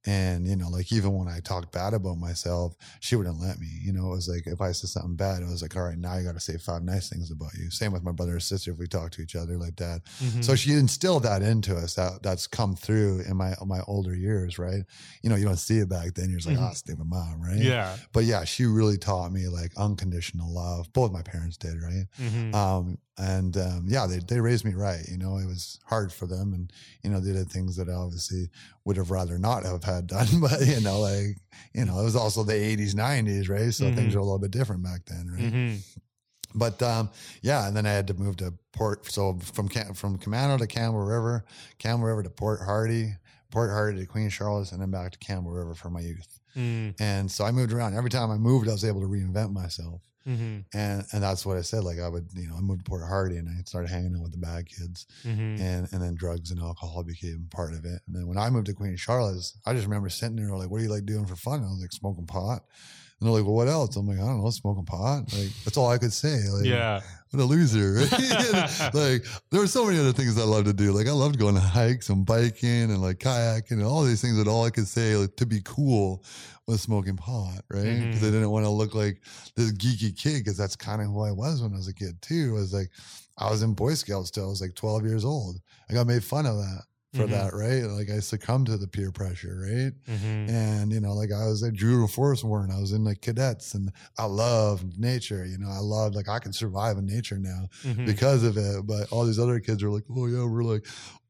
And 0.07 0.47
you 0.47 0.55
know, 0.57 0.69
like 0.69 0.93
even 0.93 1.15
when 1.15 1.29
I 1.29 1.41
talked 1.41 1.73
bad 1.73 1.95
about 1.95 2.19
myself, 2.19 2.77
she 3.01 3.17
wouldn't 3.17 3.41
let 3.41 3.59
me. 3.59 3.69
You 3.83 3.93
know, 3.93 4.07
it 4.13 4.17
was 4.17 4.29
like 4.29 4.47
if 4.47 4.61
I 4.61 4.73
said 4.73 4.91
something 4.91 5.17
bad, 5.17 5.43
it 5.43 5.47
was 5.49 5.63
like, 5.63 5.77
all 5.77 5.83
right, 5.85 5.97
now 5.97 6.17
you 6.19 6.25
got 6.25 6.35
to 6.35 6.41
say 6.41 6.59
five 6.59 6.83
nice 6.83 7.09
things 7.09 7.31
about 7.31 7.55
you. 7.55 7.71
Same 7.71 7.93
with 7.93 8.03
my 8.03 8.13
brother 8.13 8.37
or 8.37 8.41
sister 8.41 8.71
if 8.73 8.79
we 8.79 8.87
talk 8.87 9.13
to 9.13 9.23
each 9.23 9.35
other 9.35 9.57
like 9.57 9.77
that. 9.77 10.03
Mhm. 10.23 10.45
So 10.45 10.55
she 10.57 10.73
instilled 10.73 11.23
that 11.23 11.43
into 11.43 11.75
us. 11.77 11.95
That 11.95 12.23
that's 12.23 12.47
come 12.47 12.77
through 12.77 13.21
in 13.29 13.37
my 13.37 13.55
my 13.65 13.81
older 13.87 14.15
years, 14.15 14.59
right? 14.59 14.85
You 15.23 15.31
know, 15.31 15.37
you 15.37 15.45
don't 15.47 15.57
see 15.57 15.79
it 15.79 15.89
back 15.89 16.15
then. 16.15 16.29
You're 16.29 16.39
just 16.41 16.49
like, 16.49 16.59
ah, 16.61 16.73
stupid 16.75 17.07
mom, 17.07 17.41
right? 17.41 17.57
yeah. 17.57 17.97
But 18.13 18.25
yeah, 18.25 18.45
she 18.45 18.67
really 18.67 18.99
taught 18.99 19.33
me 19.33 19.49
like 19.49 19.73
unconditional 19.77 20.53
love. 20.53 20.93
Both 20.93 21.13
my 21.13 21.23
parents 21.23 21.57
did, 21.57 21.81
right? 21.83 22.07
hmm 22.19 22.55
Um, 22.55 22.99
and 23.17 23.57
um, 23.57 23.85
yeah, 23.87 24.07
they 24.07 24.19
they 24.19 24.41
raised 24.41 24.65
me 24.65 24.75
right. 24.75 25.05
You 25.09 25.19
know, 25.19 25.39
it 25.39 25.47
was 25.47 25.79
hard 25.85 26.13
for 26.13 26.27
them, 26.27 26.53
and 26.53 26.73
you 27.03 27.11
know, 27.11 27.21
they 27.21 27.33
did 27.33 27.51
things 27.51 27.77
that 27.77 27.89
I 27.89 27.93
obviously 27.93 28.49
would 28.85 28.97
have 28.97 29.11
rather 29.11 29.39
not 29.39 29.65
have 29.65 29.85
had 29.85 30.07
done. 30.07 30.27
But 30.41 30.67
you 30.67 30.81
know, 30.81 31.01
like 31.01 31.37
you 31.75 31.85
know, 31.85 32.01
it 32.01 32.05
was 32.05 32.17
also 32.17 32.43
the 32.43 32.53
'80s, 32.55 32.95
'90s, 32.95 33.49
right? 33.49 33.73
So 33.73 33.87
Mhm. 33.87 33.95
things 33.95 34.15
were 34.15 34.21
a 34.21 34.25
little 34.25 34.39
bit 34.39 34.51
different 34.51 34.83
back 34.83 35.05
then, 35.07 35.29
right? 35.31 35.53
hmm 35.53 35.77
But 36.55 36.83
um, 36.83 37.11
yeah, 37.43 37.67
and 37.67 37.77
then 37.77 37.87
I 37.87 37.91
had 37.93 38.07
to 38.09 38.15
move 38.15 38.37
to 38.39 38.55
Port. 38.73 39.11
So 39.11 39.39
from 39.53 39.69
Cam- 39.69 39.95
from 39.95 40.19
Kemano 40.19 40.59
to 40.59 40.67
Campbell 40.67 41.05
River, 41.05 41.45
Campbell 41.79 42.07
River 42.07 42.23
to 42.25 42.31
Port 42.31 42.61
Hardy, 42.63 43.15
Port 43.51 43.71
Hardy 43.71 44.01
to 44.01 44.07
Queen 44.07 44.29
Charlotte, 44.29 44.73
and 44.73 44.81
then 44.81 44.91
back 44.91 45.13
to 45.13 45.19
Campbell 45.19 45.53
River 45.53 45.75
for 45.75 45.91
my 45.91 46.01
youth. 46.01 46.41
mm 46.57 46.95
And 47.01 47.31
so 47.31 47.45
I 47.45 47.51
moved 47.53 47.73
around. 47.73 47.95
Every 47.95 48.11
time 48.11 48.31
I 48.31 48.39
moved, 48.39 48.69
I 48.69 48.73
was 48.73 48.85
able 48.85 49.01
to 49.01 49.07
reinvent 49.09 49.53
myself. 49.53 50.01
Hmm 50.25 50.61
And 50.73 51.05
and 51.13 51.23
that's 51.23 51.45
what 51.45 51.57
I 51.57 51.63
said. 51.63 51.85
Like 51.85 51.99
I 51.99 52.09
would, 52.09 52.29
you 52.35 52.49
know, 52.49 52.57
I 52.57 52.61
moved 52.61 52.85
to 52.85 52.89
Port 52.89 53.03
Hardy 53.07 53.37
and 53.37 53.49
I 53.49 53.63
started 53.65 53.91
hanging 53.91 54.17
out 54.17 54.23
with 54.23 54.33
the 54.33 54.39
bad 54.39 54.67
kids, 54.67 55.07
hmm 55.23 55.57
and 55.61 55.89
and 55.93 56.03
then 56.03 56.15
drugs 56.15 56.51
and 56.51 56.61
alcohol 56.61 57.03
became 57.05 57.49
part 57.51 57.75
of 57.75 57.85
it. 57.85 58.01
And 58.07 58.17
then 58.17 58.27
when 58.27 58.39
I 58.39 58.49
moved 58.51 58.67
to 58.67 58.75
Queen 58.75 58.97
Charlotte's, 58.97 59.57
I 59.67 59.73
just 59.75 59.85
remember 59.87 60.09
sitting 60.09 60.37
there 60.37 60.57
like, 60.57 60.71
"What 60.71 60.79
do 60.79 60.85
you 60.85 60.91
like 60.91 61.07
doing 61.07 61.27
for 61.27 61.37
fun?" 61.37 61.61
And 61.61 61.67
I 61.67 61.71
was 61.71 61.81
like, 61.81 61.93
"Smoking 61.93 62.27
pot." 62.27 62.65
And 63.25 63.33
they're 63.33 63.41
like, 63.41 63.47
"Well, 63.47 63.55
what 63.57 63.69
else?" 63.69 63.97
I'm 63.97 64.07
like, 64.07 64.19
"I 64.19 64.21
don't 64.27 64.43
know, 64.45 64.51
smoking 64.51 64.85
pot." 64.85 65.33
Like 65.33 65.49
that's 65.65 65.77
all 65.79 65.89
I 65.89 65.97
could 65.99 66.13
say. 66.13 66.37
Like, 66.51 66.67
Yeah. 66.67 67.01
what 67.31 67.43
a 67.43 67.45
loser. 67.47 68.01
like 68.93 69.25
there 69.51 69.61
were 69.61 69.67
so 69.67 69.87
many 69.87 69.99
other 69.99 70.13
things 70.13 70.39
I 70.39 70.45
love 70.45 70.65
to 70.67 70.73
do. 70.73 70.93
Like 70.93 71.07
I 71.07 71.13
loved 71.13 71.39
going 71.39 71.55
to 71.55 71.61
hikes 71.61 72.09
and 72.11 72.27
biking 72.27 72.91
and 72.91 73.01
like 73.01 73.19
kayaking 73.19 73.73
and 73.73 73.83
all 73.83 74.05
these 74.05 74.21
things 74.21 74.37
that 74.37 74.47
all 74.49 74.65
I 74.65 74.71
could 74.71 74.87
say 74.87 75.17
like, 75.17 75.35
to 75.37 75.47
be 75.47 75.61
cool 75.65 76.23
was 76.67 76.81
smoking 76.83 77.17
pot, 77.17 77.63
right? 77.71 77.83
Because 78.01 78.21
Mhm. 78.23 78.29
I 78.29 78.31
didn't 78.31 78.51
want 78.51 78.65
to 78.67 78.71
look 78.71 78.95
like 78.95 79.21
this 79.57 79.73
geeky 79.73 80.17
kid 80.17 80.39
because 80.45 80.57
that's 80.57 80.77
kind 80.77 81.01
of 81.03 81.09
who 81.09 81.23
I 81.23 81.31
was 81.33 81.63
when 81.63 81.73
I 81.73 81.77
was 81.77 81.89
a 81.89 81.95
kid 81.95 82.21
too. 82.23 82.55
I 82.57 82.61
was 82.61 82.73
like, 82.73 82.91
I 83.39 83.51
was 83.51 83.63
in 83.63 83.75
Boy 83.75 83.95
Scouts 83.95 84.29
still. 84.29 84.47
I 84.47 84.49
was 84.51 84.61
like 84.61 84.75
12 84.75 85.05
years 85.05 85.25
old. 85.25 85.57
I 85.91 85.95
got 85.95 86.07
made 86.07 86.23
fun 86.25 86.47
of 86.47 86.57
that 86.57 86.83
for 87.15 87.27
Mhm. 87.27 87.31
that, 87.31 87.55
right? 87.55 87.85
Like 87.85 88.11
I 88.11 88.21
succumbed 88.21 88.67
to 88.67 88.77
the 88.77 88.89
peer 88.89 89.11
pressure, 89.13 89.57
right? 89.71 89.93
hmm 90.07 90.49
And, 90.49 90.93
you 90.93 91.01
know, 91.01 91.15
like 91.15 91.31
I 91.33 91.47
was 91.47 91.63
at 91.63 91.73
Junior 91.75 92.09
Forest 92.09 92.45
Warden, 92.45 92.75
I 92.75 92.81
was 92.81 92.93
in 92.93 93.05
like 93.05 93.21
cadets 93.21 93.75
and 93.75 93.93
I 94.19 94.25
loved 94.25 94.99
nature. 94.99 95.45
You 95.47 95.59
know, 95.59 95.69
I 95.71 95.79
loved 95.79 96.15
like 96.15 96.29
I 96.29 96.39
can 96.39 96.53
survive 96.53 96.99
in 96.99 97.07
nature 97.07 97.39
now 97.39 97.69
hmm 97.83 98.05
because 98.05 98.43
of 98.45 98.57
it. 98.57 98.87
But 98.87 99.11
all 99.13 99.25
these 99.25 99.39
other 99.39 99.61
kids 99.61 99.83
are 99.83 99.91
like, 99.91 100.05
oh 100.11 100.27
yeah, 100.27 100.45
we're 100.45 100.65
like 100.65 100.87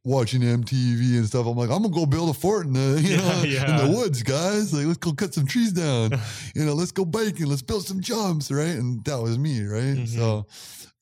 watching 0.06 0.42
MTV 0.42 1.16
and 1.18 1.26
stuff. 1.26 1.46
I'm 1.46 1.56
like, 1.56 1.70
I'm 1.70 1.82
gonna 1.82 1.94
go 1.94 2.04
build 2.06 2.28
a 2.30 2.34
fort 2.34 2.66
in 2.66 2.72
the 2.74 3.00
you 3.04 3.16
know 3.16 3.42
yeah. 3.46 3.70
in 3.70 3.76
the 3.90 3.96
woods, 3.96 4.22
guys. 4.22 4.72
Like, 4.74 4.86
let's 4.86 4.98
go 4.98 5.12
cut 5.12 5.32
some 5.34 5.46
trees 5.46 5.72
down. 5.72 6.10
you 6.54 6.64
know, 6.64 6.74
let's 6.74 6.92
go 6.92 7.04
biking. 7.04 7.46
Let's 7.46 7.62
build 7.62 7.86
some 7.86 8.00
jumps, 8.00 8.50
right? 8.50 8.76
And 8.80 9.04
that 9.04 9.20
was 9.20 9.38
me, 9.38 9.62
right? 9.64 9.96
Mhm. 9.96 10.08
So. 10.08 10.46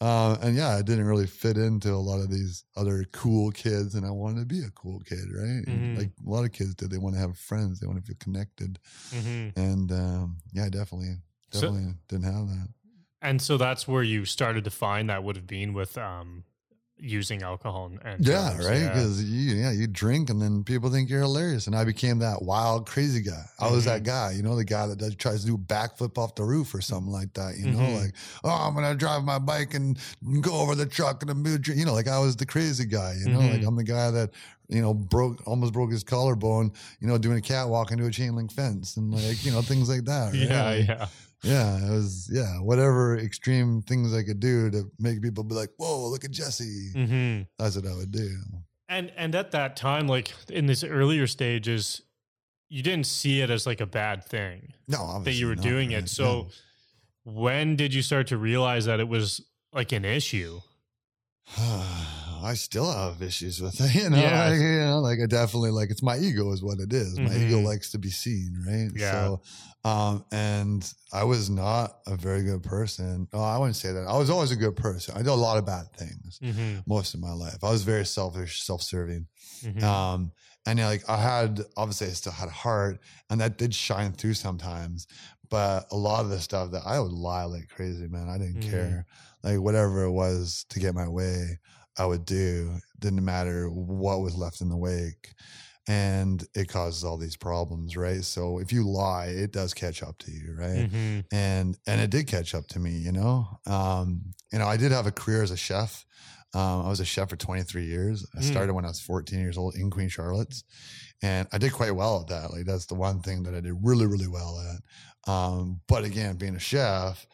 Uh, 0.02 0.36
and 0.42 0.56
yeah, 0.56 0.70
I 0.70 0.82
didn't 0.82 1.04
really 1.06 1.28
fit 1.28 1.56
into 1.56 1.92
a 1.92 2.02
lot 2.10 2.18
of 2.20 2.28
these 2.28 2.64
other 2.76 3.04
cool 3.12 3.52
kids, 3.52 3.94
and 3.94 4.04
I 4.04 4.10
wanted 4.10 4.40
to 4.40 4.46
be 4.46 4.60
a 4.64 4.70
cool 4.70 4.98
kid, 5.00 5.26
right? 5.32 5.64
Mhm. 5.64 5.96
Like 5.96 6.10
a 6.26 6.28
lot 6.28 6.44
of 6.44 6.50
kids 6.52 6.74
did. 6.74 6.90
They 6.90 6.98
want 6.98 7.14
to 7.14 7.20
have 7.20 7.38
friends. 7.38 7.78
They 7.78 7.86
want 7.86 8.00
to 8.00 8.04
feel 8.06 8.16
connected, 8.18 8.78
hmm 9.12 9.48
and 9.54 9.92
um, 9.92 10.38
yeah, 10.52 10.68
definitely, 10.68 11.18
So- 11.52 11.60
definitely 11.60 11.94
didn't 12.08 12.24
have 12.24 12.48
that. 12.48 12.68
And 13.24 13.40
so 13.40 13.56
that's 13.56 13.86
where 13.86 14.02
you 14.02 14.24
started 14.24 14.64
to 14.64 14.70
find 14.70 15.08
that 15.08 15.22
would 15.22 15.36
have 15.36 15.46
been 15.46 15.72
with 15.74 15.96
um, 15.96 16.42
using 17.02 17.42
alcohol 17.42 17.86
and, 17.86 18.00
and 18.04 18.24
Yeah, 18.26 18.50
drugs, 18.50 18.68
right. 18.68 18.80
yeah. 18.80 18.88
Because 18.88 19.24
you, 19.24 19.54
yeah, 19.56 19.72
you 19.72 19.86
drink 19.88 20.30
and 20.30 20.40
then 20.40 20.62
people 20.64 20.88
think 20.88 21.10
you're 21.10 21.20
hilarious, 21.20 21.66
and 21.66 21.74
I 21.76 21.84
became 21.84 22.20
that 22.20 22.40
wild, 22.42 22.86
crazy 22.86 23.20
guy. 23.20 23.44
I 23.58 23.68
was 23.70 23.84
Mm-hmm. 23.84 23.94
that 23.94 24.02
guy, 24.04 24.30
you 24.32 24.42
know, 24.42 24.54
the 24.56 24.64
guy 24.64 24.86
that 24.86 24.98
does, 24.98 25.16
tries 25.16 25.40
to 25.40 25.46
do 25.48 25.54
a 25.56 25.58
backflip 25.58 26.16
off 26.16 26.34
the 26.36 26.44
roof 26.44 26.72
or 26.74 26.80
something 26.80 27.12
like 27.12 27.34
that. 27.34 27.56
You 27.58 27.66
know, 27.72 27.78
Mhm. 27.78 28.02
like 28.02 28.14
oh, 28.44 28.50
I'm 28.50 28.74
gonna 28.74 28.94
drive 28.94 29.24
my 29.24 29.38
bike 29.38 29.74
and 29.74 29.98
go 30.40 30.52
over 30.60 30.74
the 30.74 30.86
truck 30.86 31.22
and 31.22 31.30
a 31.30 31.34
mid, 31.34 31.66
you 31.66 31.84
know, 31.84 31.92
like 31.92 32.08
I 32.08 32.18
was 32.20 32.36
the 32.36 32.46
crazy 32.46 32.84
guy. 32.86 33.14
You 33.20 33.28
know, 33.30 33.48
like 33.48 33.60
Mhm. 33.62 33.66
I'm 33.68 33.76
the 33.76 33.84
guy 33.84 34.10
that 34.12 34.30
you 34.68 34.80
know 34.80 34.94
broke 34.94 35.46
almost 35.46 35.72
broke 35.72 35.90
his 35.90 36.04
collarbone. 36.04 36.72
You 37.00 37.08
know, 37.08 37.18
doing 37.18 37.38
a 37.38 37.42
catwalk 37.42 37.90
into 37.90 38.06
a 38.06 38.10
chain 38.10 38.36
link 38.36 38.52
fence 38.52 38.96
and 38.96 39.12
like 39.12 39.44
you 39.44 39.50
know 39.50 39.62
things 39.62 39.88
like 39.88 40.04
that. 40.04 40.32
Right? 40.32 40.48
yeah, 40.48 40.64
Like, 40.64 40.88
yeah. 40.88 41.08
Yeah. 41.42 41.76
It 41.86 41.90
was 41.90 42.28
yeah, 42.32 42.58
whatever 42.60 43.18
extreme 43.18 43.82
things 43.82 44.14
I 44.14 44.22
could 44.22 44.40
do 44.40 44.70
to 44.70 44.90
make 44.98 45.22
people 45.22 45.44
be 45.44 45.54
like, 45.54 45.70
whoa, 45.76 46.08
look 46.08 46.24
at 46.24 46.30
Jesse. 46.30 46.90
hmm 46.94 47.40
That's 47.58 47.76
what 47.76 47.86
I 47.86 47.94
would 47.94 48.12
do. 48.12 48.36
And 48.88 49.12
and 49.16 49.34
at 49.34 49.52
that 49.52 49.76
time, 49.76 50.06
like 50.06 50.32
in 50.48 50.66
this 50.66 50.84
earlier 50.84 51.26
stages, 51.26 52.02
you 52.68 52.82
didn't 52.82 53.06
see 53.06 53.40
it 53.40 53.50
as 53.50 53.66
like 53.66 53.80
a 53.80 53.86
bad 53.86 54.24
thing 54.24 54.72
No, 54.88 55.20
that 55.24 55.32
you 55.32 55.46
were 55.46 55.54
not, 55.56 55.62
doing 55.62 55.90
right? 55.90 56.04
it. 56.04 56.08
So 56.08 56.48
when 57.24 57.76
did 57.76 57.94
you 57.94 58.02
start 58.02 58.26
to 58.28 58.36
realize 58.36 58.84
that 58.86 59.00
it 59.00 59.08
was 59.08 59.40
like 59.72 59.92
an 59.92 60.04
issue? 60.04 60.60
No. 62.42 62.48
I 62.48 62.54
still 62.54 62.90
have 62.90 63.22
issues 63.22 63.60
with 63.62 63.80
it, 63.80 63.94
you 64.02 64.10
know. 64.10 64.16
Yeah. 64.16 64.48
Like, 64.48 64.60
you 64.60 64.78
know, 64.80 65.00
like 65.00 65.18
I 65.22 65.26
definitely 65.26 65.70
like 65.70 65.90
it's 65.90 66.02
my 66.02 66.16
ego 66.18 66.52
is 66.52 66.62
what 66.62 66.78
it 66.80 66.92
is. 66.92 67.18
My 67.18 67.34
ego 67.34 67.58
Mhm. 67.58 67.64
likes 67.64 67.90
to 67.92 67.98
be 67.98 68.10
seen, 68.10 68.62
right? 68.66 68.90
Yeah. 68.94 69.12
So, 69.12 69.42
um, 69.84 70.24
and 70.32 70.92
I 71.12 71.24
was 71.24 71.50
not 71.50 71.98
a 72.06 72.16
very 72.16 72.42
good 72.44 72.62
person. 72.62 73.28
No, 73.32 73.40
I 73.40 73.58
wouldn't 73.58 73.76
say 73.76 73.92
that. 73.92 74.06
I 74.06 74.16
was 74.18 74.30
always 74.30 74.50
a 74.52 74.56
good 74.56 74.76
person. 74.76 75.14
I 75.14 75.18
did 75.18 75.28
a 75.28 75.34
lot 75.34 75.58
of 75.58 75.66
bad 75.66 75.92
things 75.96 76.38
Mm-hmm. 76.42 76.80
most 76.86 77.14
of 77.14 77.20
my 77.20 77.32
life. 77.32 77.62
I 77.64 77.70
was 77.70 77.82
very 77.82 78.04
selfish, 78.06 78.62
self-serving. 78.62 79.26
Mm-hmm. 79.64 79.84
Um, 79.84 80.32
and 80.66 80.78
you 80.78 80.84
know, 80.84 80.90
like 80.90 81.08
I 81.08 81.16
had, 81.16 81.60
obviously, 81.76 82.06
I 82.06 82.10
still 82.10 82.32
had 82.32 82.48
a 82.48 82.52
heart, 82.52 83.00
and 83.30 83.40
that 83.40 83.58
did 83.58 83.74
shine 83.74 84.12
through 84.12 84.34
sometimes. 84.34 85.06
But 85.50 85.86
a 85.90 85.96
lot 85.96 86.20
of 86.24 86.30
the 86.30 86.40
stuff 86.40 86.70
that 86.70 86.82
I 86.86 86.98
would 87.00 87.12
lie 87.12 87.44
like 87.44 87.68
crazy, 87.68 88.06
man. 88.08 88.28
I 88.28 88.38
didn't 88.38 88.62
Mhm. 88.62 88.70
care. 88.70 89.06
Like 89.42 89.58
whatever 89.58 90.04
it 90.04 90.12
was 90.12 90.64
to 90.70 90.78
get 90.78 90.94
my 90.94 91.08
way, 91.08 91.58
I 91.98 92.06
would 92.06 92.24
do. 92.24 92.78
Didn't 92.98 93.24
matter 93.24 93.68
what 93.68 94.20
was 94.20 94.34
left 94.36 94.60
in 94.60 94.68
the 94.68 94.76
wake. 94.76 95.34
And 95.88 96.46
it 96.54 96.68
causes 96.68 97.02
all 97.02 97.18
these 97.18 97.36
problems, 97.36 97.96
right? 97.96 98.22
So 98.22 98.58
if 98.58 98.72
you 98.72 98.88
lie, 98.88 99.26
it 99.26 99.50
does 99.50 99.74
catch 99.74 100.00
up 100.02 100.16
to 100.18 100.30
you, 100.30 100.54
right? 100.56 100.88
hmm 100.88 101.20
and 101.32 101.76
and 101.86 102.00
it 102.00 102.10
did 102.10 102.26
catch 102.26 102.54
up 102.54 102.66
to 102.68 102.78
me 102.78 102.90
you 102.90 103.10
know 103.10 103.46
um 103.66 104.20
you 104.52 104.58
know 104.58 104.66
i 104.66 104.76
did 104.76 104.92
have 104.92 105.06
a 105.06 105.10
career 105.10 105.42
as 105.42 105.50
a 105.50 105.56
chef 105.56 106.04
um, 106.52 106.84
i 106.84 106.88
was 106.88 107.00
a 107.00 107.06
chef 107.06 107.30
for 107.30 107.36
23 107.36 107.86
years 107.86 108.26
i 108.36 108.40
Mm. 108.40 108.44
started 108.44 108.74
when 108.74 108.84
i 108.84 108.88
was 108.88 109.00
14 109.00 109.38
years 109.40 109.56
old 109.56 109.74
in 109.74 109.88
queen 109.88 110.10
charlotte's 110.10 110.62
and 111.22 111.48
i 111.52 111.56
did 111.56 111.72
quite 111.72 111.92
well 111.94 112.20
at 112.20 112.26
that 112.26 112.50
like 112.52 112.66
that's 112.66 112.84
the 112.84 112.94
one 112.94 113.20
thing 113.22 113.44
that 113.44 113.54
i 113.54 113.60
did 113.60 113.74
really 113.82 114.04
really 114.06 114.28
well 114.28 114.60
at 114.60 115.30
um 115.32 115.80
but 115.88 116.04
again 116.04 116.36
being 116.36 116.54
a 116.56 116.60
chef 116.60 117.26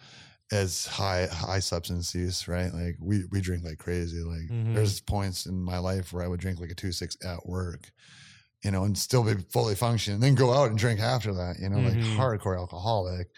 as 0.53 0.87
high 0.87 1.27
high 1.27 1.61
substance 1.61 2.15
use, 2.15 2.49
right? 2.49 2.73
Like 2.73 2.97
we 3.01 3.25
we 3.31 3.41
drink 3.41 3.65
like 3.65 3.79
crazy. 3.79 4.21
Like 4.23 4.51
Mhm. 4.51 4.75
there's 4.75 5.01
points 5.01 5.47
in 5.47 5.63
my 5.63 5.79
life 5.79 6.13
where 6.13 6.25
I 6.25 6.29
would 6.29 6.41
drink 6.41 6.61
like 6.61 6.71
a 6.71 6.75
two 6.75 6.93
six 6.93 7.17
at 7.25 7.47
work, 7.47 7.93
you 8.65 8.71
know, 8.73 8.85
and 8.85 8.97
still 8.99 9.25
be 9.25 9.35
fully 9.53 9.75
functioning, 9.75 10.17
and 10.17 10.23
then 10.23 10.35
go 10.35 10.53
out 10.53 10.71
and 10.71 10.79
drink 10.79 11.01
after 11.01 11.33
that, 11.35 11.59
you 11.61 11.69
know, 11.69 11.81
like 11.81 12.01
Mhm. 12.01 12.03
hardcore 12.03 12.59
alcoholic. 12.59 13.29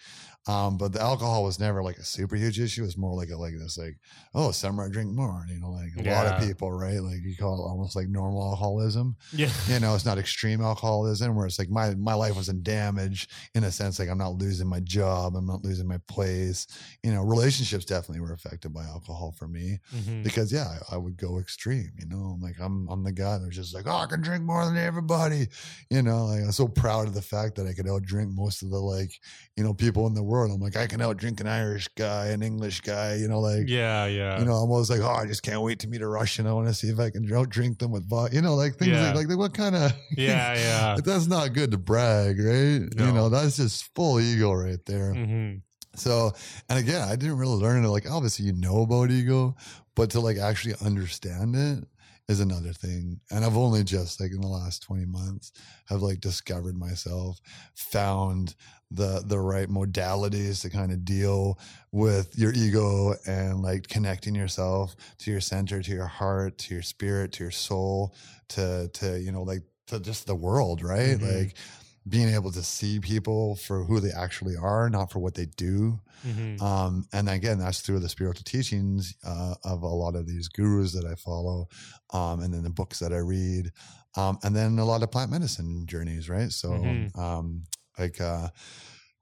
Um, 0.48 0.78
but 0.78 0.92
the 0.92 1.00
alcohol 1.02 1.44
was 1.44 1.60
never 1.60 1.82
like 1.82 1.98
a 1.98 2.04
super 2.04 2.34
huge 2.34 2.58
issue. 2.58 2.82
It 2.82 2.86
was 2.86 2.96
more 2.96 3.14
like 3.14 3.28
a 3.30 3.36
like 3.36 3.52
this 3.58 3.76
like, 3.76 3.96
oh, 4.34 4.50
summer 4.52 4.86
I 4.86 4.88
drink 4.88 5.12
more, 5.12 5.44
you 5.48 5.60
know, 5.60 5.70
like 5.70 5.90
a 5.98 6.10
lot 6.10 6.26
of 6.26 6.40
people, 6.46 6.72
right? 6.72 6.98
Like 7.00 7.22
you 7.22 7.36
call 7.36 7.54
it 7.58 7.68
almost 7.68 7.94
like 7.94 8.08
normal 8.08 8.42
alcoholism 8.42 9.16
Yeah. 9.32 9.50
you 9.68 9.78
know 9.80 9.94
it's 9.94 10.06
not 10.06 10.18
extreme 10.18 10.60
alcoholism 10.62 11.34
where 11.36 11.46
it's 11.46 11.58
like 11.58 11.68
my 11.68 11.94
my 11.96 12.14
life 12.14 12.34
wasn't 12.36 12.62
damaged 12.64 13.30
in 13.54 13.64
a 13.64 13.70
sense 13.70 13.98
like 13.98 14.08
i'm 14.08 14.18
not 14.18 14.34
losing 14.34 14.66
my 14.66 14.80
job 14.80 15.34
i'm 15.36 15.46
not 15.46 15.62
losing 15.64 15.86
my 15.86 15.98
place 16.08 16.66
you 17.02 17.12
know 17.12 17.22
relationships 17.22 17.84
definitely 17.84 18.20
were 18.20 18.32
affected 18.32 18.72
by 18.72 18.84
alcohol 18.84 19.34
for 19.38 19.46
me 19.48 19.78
Mhm. 19.94 20.22
because 20.24 20.52
yeah 20.52 20.78
I, 20.90 20.94
I 20.94 20.98
would 20.98 21.16
go 21.16 21.38
extreme 21.38 21.90
you 21.98 22.06
know 22.06 22.32
I'm 22.34 22.40
like 22.40 22.56
i'm 22.60 22.88
i'm 22.88 23.02
the 23.04 23.12
guy 23.12 23.38
that's 23.38 23.54
just 23.56 23.74
like 23.74 23.86
oh 23.86 23.96
i 23.96 24.06
can 24.06 24.20
drink 24.22 24.44
more 24.44 24.64
than 24.64 24.76
everybody 24.76 25.48
you 25.90 26.02
know 26.02 26.26
like 26.26 26.42
i'm 26.42 26.52
so 26.52 26.68
proud 26.68 27.06
of 27.08 27.14
the 27.14 27.22
fact 27.22 27.56
that 27.56 27.66
i 27.66 27.72
could 27.72 27.88
out 27.88 28.02
drink 28.02 28.30
most 28.32 28.62
of 28.62 28.70
the 28.70 28.78
like 28.78 29.12
you 29.56 29.64
know 29.64 29.74
people 29.74 30.06
in 30.06 30.14
the 30.14 30.22
world 30.22 30.39
i'm 30.48 30.60
like 30.60 30.76
i 30.76 30.86
can 30.86 31.00
out 31.02 31.16
drink 31.16 31.40
an 31.40 31.46
irish 31.46 31.88
guy 31.96 32.26
an 32.28 32.42
english 32.42 32.80
guy 32.80 33.14
you 33.16 33.28
know 33.28 33.40
like 33.40 33.68
Yeah. 33.68 34.06
Yeah. 34.06 34.38
you 34.38 34.44
know, 34.44 34.54
I'm 34.54 34.70
always 34.70 34.88
like, 34.90 35.00
oh, 35.00 35.08
I 35.22 35.26
just 35.26 35.42
can't 35.42 35.60
wait 35.60 35.78
to 35.80 35.88
meet 35.88 36.00
a 36.02 36.08
Russian. 36.08 36.46
I 36.46 36.52
want 36.52 36.68
to 36.68 36.74
see 36.74 36.88
if 36.88 36.98
I 36.98 37.10
can 37.10 37.30
out 37.34 37.48
drink 37.48 37.78
them 37.78 37.90
with 37.90 38.08
vodka. 38.08 38.34
You 38.36 38.42
know, 38.42 38.54
like 38.54 38.76
things 38.76 38.92
Yeah. 38.92 39.12
like, 39.12 39.28
like 39.28 39.38
what 39.38 39.52
kind 39.54 39.74
of 39.76 39.92
yeah. 40.16 40.54
Yeah. 40.54 40.94
but 40.96 41.04
that's 41.04 41.26
not 41.26 41.52
good 41.52 41.70
to 41.72 41.78
brag, 41.78 42.38
right? 42.38 42.82
You 43.04 43.12
know, 43.12 43.28
that's 43.28 43.56
just 43.56 43.94
full 43.94 44.20
ego 44.20 44.52
right 44.52 44.84
there. 44.86 45.12
hmm 45.14 45.54
So, 45.96 46.32
and 46.68 46.78
again, 46.78 47.02
I 47.08 47.16
didn't 47.16 47.38
really 47.38 47.56
learn 47.60 47.82
to 47.82 47.90
like, 47.90 48.08
obviously, 48.10 48.46
you 48.46 48.52
know 48.52 48.82
about 48.82 49.10
ego, 49.10 49.54
but 49.96 50.10
to 50.10 50.20
like 50.20 50.38
actually 50.38 50.74
understand 50.84 51.56
it 51.56 51.84
is 52.28 52.38
another 52.40 52.72
thing. 52.72 53.20
And 53.30 53.44
I've 53.44 53.56
only 53.56 53.82
just 53.82 54.20
like 54.20 54.30
in 54.32 54.40
the 54.40 54.46
last 54.46 54.82
20 54.82 55.04
months 55.06 55.52
have 55.86 56.00
like 56.02 56.20
discovered 56.20 56.76
myself, 56.78 57.40
found 57.74 58.54
the 58.90 59.22
the 59.24 59.38
right 59.38 59.68
modalities 59.68 60.62
to 60.62 60.70
kind 60.70 60.92
of 60.92 61.04
deal 61.04 61.58
with 61.92 62.36
your 62.36 62.52
ego 62.52 63.14
and 63.26 63.62
like 63.62 63.86
connecting 63.88 64.34
yourself 64.34 64.96
to 65.18 65.30
your 65.30 65.40
center, 65.40 65.82
to 65.82 65.92
your 65.92 66.06
heart, 66.06 66.58
to 66.58 66.74
your 66.74 66.82
spirit, 66.82 67.32
to 67.32 67.44
your 67.44 67.50
soul, 67.52 68.14
to 68.48 68.88
to 68.94 69.20
you 69.20 69.30
know 69.32 69.42
like 69.42 69.62
to 69.86 70.00
just 70.00 70.26
the 70.26 70.34
world, 70.34 70.82
right? 70.82 71.18
Mhm. 71.18 71.22
Like 71.22 71.56
being 72.08 72.30
able 72.30 72.50
to 72.52 72.62
see 72.62 72.98
people 72.98 73.56
for 73.56 73.84
who 73.84 74.00
they 74.00 74.10
actually 74.10 74.56
are, 74.56 74.88
not 74.90 75.12
for 75.12 75.18
what 75.20 75.34
they 75.34 75.46
do. 75.46 76.00
hmm 76.22 76.56
Um, 76.60 77.06
and 77.12 77.28
again, 77.28 77.58
that's 77.58 77.80
through 77.80 78.00
the 78.00 78.08
spiritual 78.08 78.44
teachings 78.44 79.14
uh, 79.24 79.54
of 79.64 79.82
a 79.82 79.86
lot 79.88 80.14
of 80.16 80.26
these 80.26 80.48
gurus 80.48 80.92
that 80.94 81.04
I 81.06 81.14
follow, 81.14 81.68
um, 82.12 82.40
and 82.40 82.52
then 82.52 82.62
the 82.64 82.70
books 82.70 82.98
that 83.00 83.12
I 83.12 83.18
read, 83.18 83.72
um, 84.16 84.38
and 84.42 84.54
then 84.56 84.78
a 84.78 84.84
lot 84.84 85.02
of 85.02 85.10
plant 85.10 85.30
medicine 85.30 85.86
journeys, 85.86 86.28
right? 86.28 86.52
So, 86.52 86.68
Mhm. 86.68 87.16
Like 88.00 88.20
uh, 88.20 88.48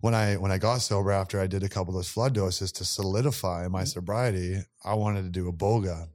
when 0.01 0.15
I 0.15 0.37
when 0.37 0.53
I 0.53 0.59
got 0.59 0.79
sober 0.79 1.11
after 1.11 1.41
I 1.41 1.49
did 1.49 1.65
a 1.65 1.69
couple 1.69 1.91
of 1.91 1.97
those 1.97 2.09
flood 2.09 2.35
doses 2.35 2.71
to 2.73 2.85
solidify 2.85 3.67
my 3.69 3.85
sobriety, 3.85 4.61
I 4.85 4.95
wanted 4.95 5.23
to 5.25 5.31
do 5.31 5.51
iboga. 5.51 6.09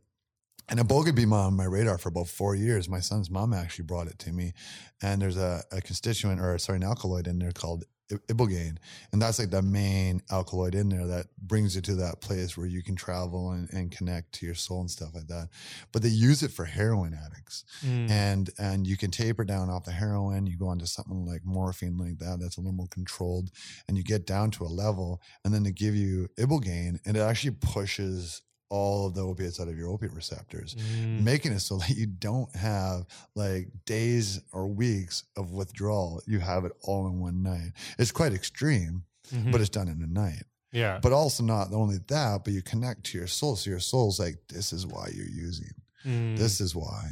And 0.69 0.79
iboga 0.79 1.07
had 1.07 1.15
been 1.15 1.33
on 1.33 1.55
my 1.55 1.65
radar 1.65 1.97
for 1.97 2.07
about 2.07 2.29
four 2.29 2.55
years. 2.55 2.87
My 2.87 3.01
son's 3.01 3.29
mom 3.29 3.53
actually 3.53 3.85
brought 3.85 4.07
it 4.07 4.17
to 4.19 4.31
me. 4.31 4.53
And 5.01 5.21
there's 5.21 5.35
a, 5.35 5.63
a 5.73 5.81
constituent 5.81 6.39
or 6.39 6.57
sorry, 6.57 6.77
an 6.77 6.83
alkaloid 6.83 7.27
in 7.27 7.39
there 7.39 7.51
called 7.51 7.83
ibogaine. 8.27 8.77
And 9.11 9.21
that's 9.21 9.39
like 9.39 9.49
the 9.49 9.61
main 9.61 10.21
alkaloid 10.31 10.75
in 10.75 10.89
there 10.89 11.05
that 11.07 11.27
brings 11.37 11.75
you 11.75 11.81
to 11.83 11.95
that 11.95 12.21
place 12.21 12.57
where 12.57 12.67
you 12.67 12.81
can 12.83 12.95
travel 12.95 13.51
and, 13.51 13.69
and 13.71 13.91
connect 13.91 14.33
to 14.33 14.45
your 14.45 14.55
soul 14.55 14.81
and 14.81 14.91
stuff 14.91 15.09
like 15.13 15.27
that. 15.27 15.49
But 15.91 16.01
they 16.01 16.09
use 16.09 16.43
it 16.43 16.51
for 16.51 16.65
heroin 16.65 17.13
addicts 17.13 17.63
Mm. 17.83 18.09
and 18.09 18.49
and 18.57 18.87
you 18.87 18.97
can 18.97 19.11
taper 19.11 19.43
down 19.43 19.69
off 19.69 19.83
the 19.83 19.91
heroin 19.91 20.47
you 20.47 20.57
go 20.57 20.67
onto 20.67 20.85
something 20.85 21.25
like 21.25 21.45
morphine 21.45 21.97
like 21.97 22.17
that 22.19 22.39
that's 22.39 22.57
a 22.57 22.61
little 22.61 22.73
more 22.73 22.87
controlled 22.87 23.51
and 23.87 23.97
you 23.97 24.03
get 24.03 24.25
down 24.25 24.49
to 24.51 24.63
a 24.63 24.67
level 24.67 25.21
and 25.43 25.53
then 25.53 25.63
they 25.63 25.71
give 25.71 25.95
you 25.95 26.27
ibogaine 26.37 26.97
and 27.05 27.15
it 27.17 27.19
actually 27.19 27.51
pushes 27.51 28.41
all 28.75 29.05
of 29.07 29.13
the 29.13 29.21
opiates 29.21 29.59
out 29.59 29.67
of 29.67 29.77
your 29.77 29.89
opiate 29.93 30.13
receptors 30.13 30.75
Mm. 30.75 31.21
making 31.23 31.51
it 31.51 31.59
so 31.59 31.77
that 31.77 31.95
you 31.95 32.07
don't 32.07 32.53
have 32.55 33.05
like 33.35 33.67
days 33.85 34.41
or 34.51 34.63
weeks 34.67 35.23
of 35.37 35.51
withdrawal 35.51 36.21
you 36.25 36.39
have 36.39 36.65
it 36.65 36.71
all 36.81 37.05
in 37.07 37.19
one 37.19 37.43
night 37.43 37.71
it's 37.99 38.11
quite 38.11 38.33
extreme 38.33 39.03
Mhm. 39.31 39.51
but 39.51 39.61
it's 39.61 39.69
done 39.69 39.87
in 39.87 40.01
a 40.01 40.07
night 40.07 40.43
yeah. 40.71 40.99
but 41.03 41.11
also 41.13 41.43
not 41.43 41.71
only 41.71 41.99
that 42.07 42.43
but 42.43 42.53
you 42.53 42.61
connect 42.63 43.03
to 43.05 43.17
your 43.19 43.27
soul 43.27 43.55
so 43.55 43.69
your 43.69 43.79
soul's 43.91 44.19
like 44.19 44.37
this 44.49 44.73
is 44.73 44.83
why 44.87 45.05
you're 45.15 45.35
using 45.47 45.73
Mm. 46.05 46.37
this 46.37 46.59
is 46.59 46.75
why 46.75 47.03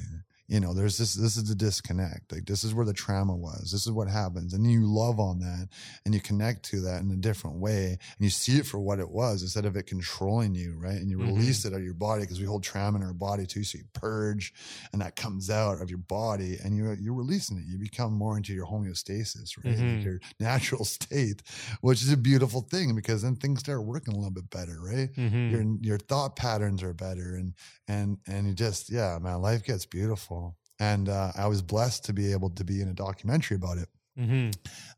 you 0.51 0.59
know 0.59 0.73
there's 0.73 0.97
this 0.97 1.13
this 1.13 1.37
is 1.37 1.47
the 1.47 1.55
disconnect 1.55 2.29
like 2.33 2.45
this 2.45 2.65
is 2.65 2.73
where 2.73 2.85
the 2.85 2.91
trauma 2.93 3.33
was 3.33 3.71
this 3.71 3.85
is 3.87 3.91
what 3.91 4.09
happens 4.09 4.53
and 4.53 4.69
you 4.69 4.85
love 4.85 5.17
on 5.17 5.39
that 5.39 5.69
and 6.05 6.13
you 6.13 6.19
connect 6.19 6.63
to 6.63 6.81
that 6.81 7.01
in 7.01 7.09
a 7.11 7.15
different 7.15 7.55
way 7.57 7.85
and 7.91 8.19
you 8.19 8.29
see 8.29 8.57
it 8.57 8.65
for 8.65 8.77
what 8.79 8.99
it 8.99 9.09
was 9.09 9.41
instead 9.43 9.63
of 9.63 9.77
it 9.77 9.83
controlling 9.87 10.53
you 10.53 10.75
right 10.77 10.97
and 11.01 11.09
you 11.09 11.17
Mhm. 11.17 11.25
release 11.37 11.63
it 11.63 11.71
out 11.73 11.77
of 11.79 11.83
your 11.85 11.93
body 11.93 12.23
because 12.23 12.39
we 12.41 12.45
hold 12.45 12.63
trauma 12.63 12.97
in 12.99 13.03
our 13.05 13.13
body 13.13 13.45
too 13.45 13.63
so 13.63 13.77
you 13.77 13.85
purge 13.93 14.53
and 14.91 15.01
that 15.01 15.15
comes 15.15 15.49
out 15.49 15.81
of 15.81 15.89
your 15.89 15.99
body 15.99 16.57
and 16.61 16.75
you're 16.75 16.95
you're 16.95 17.13
releasing 17.13 17.57
it 17.57 17.63
you 17.65 17.77
become 17.77 18.11
more 18.11 18.35
into 18.35 18.53
your 18.53 18.65
homeostasis 18.67 19.51
right 19.63 19.77
Mhm. 19.77 19.95
like 19.95 20.03
your 20.03 20.19
natural 20.41 20.83
state 20.83 21.41
which 21.79 22.01
is 22.03 22.11
a 22.11 22.17
beautiful 22.17 22.61
thing 22.61 22.93
because 22.93 23.21
then 23.21 23.37
things 23.37 23.61
start 23.61 23.85
working 23.85 24.13
a 24.13 24.17
little 24.17 24.31
bit 24.31 24.49
better 24.49 24.77
right 24.81 25.13
Mhm. 25.15 25.49
your 25.49 25.63
your 25.81 25.97
thought 25.97 26.35
patterns 26.35 26.83
are 26.83 26.93
better 26.93 27.35
and 27.35 27.53
and 27.87 28.17
and 28.27 28.47
you 28.47 28.53
just 28.53 28.89
yeah 28.89 29.17
man 29.21 29.41
life 29.41 29.63
gets 29.63 29.85
beautiful 29.85 30.40
and 30.87 31.07
uh, 31.09 31.31
i 31.35 31.47
was 31.47 31.61
blessed 31.61 32.03
to 32.05 32.13
be 32.13 32.31
able 32.35 32.49
to 32.49 32.63
be 32.63 32.77
in 32.81 32.89
a 32.89 32.93
documentary 33.07 33.55
about 33.55 33.77
it 33.83 33.89
Mhm. 34.19 34.53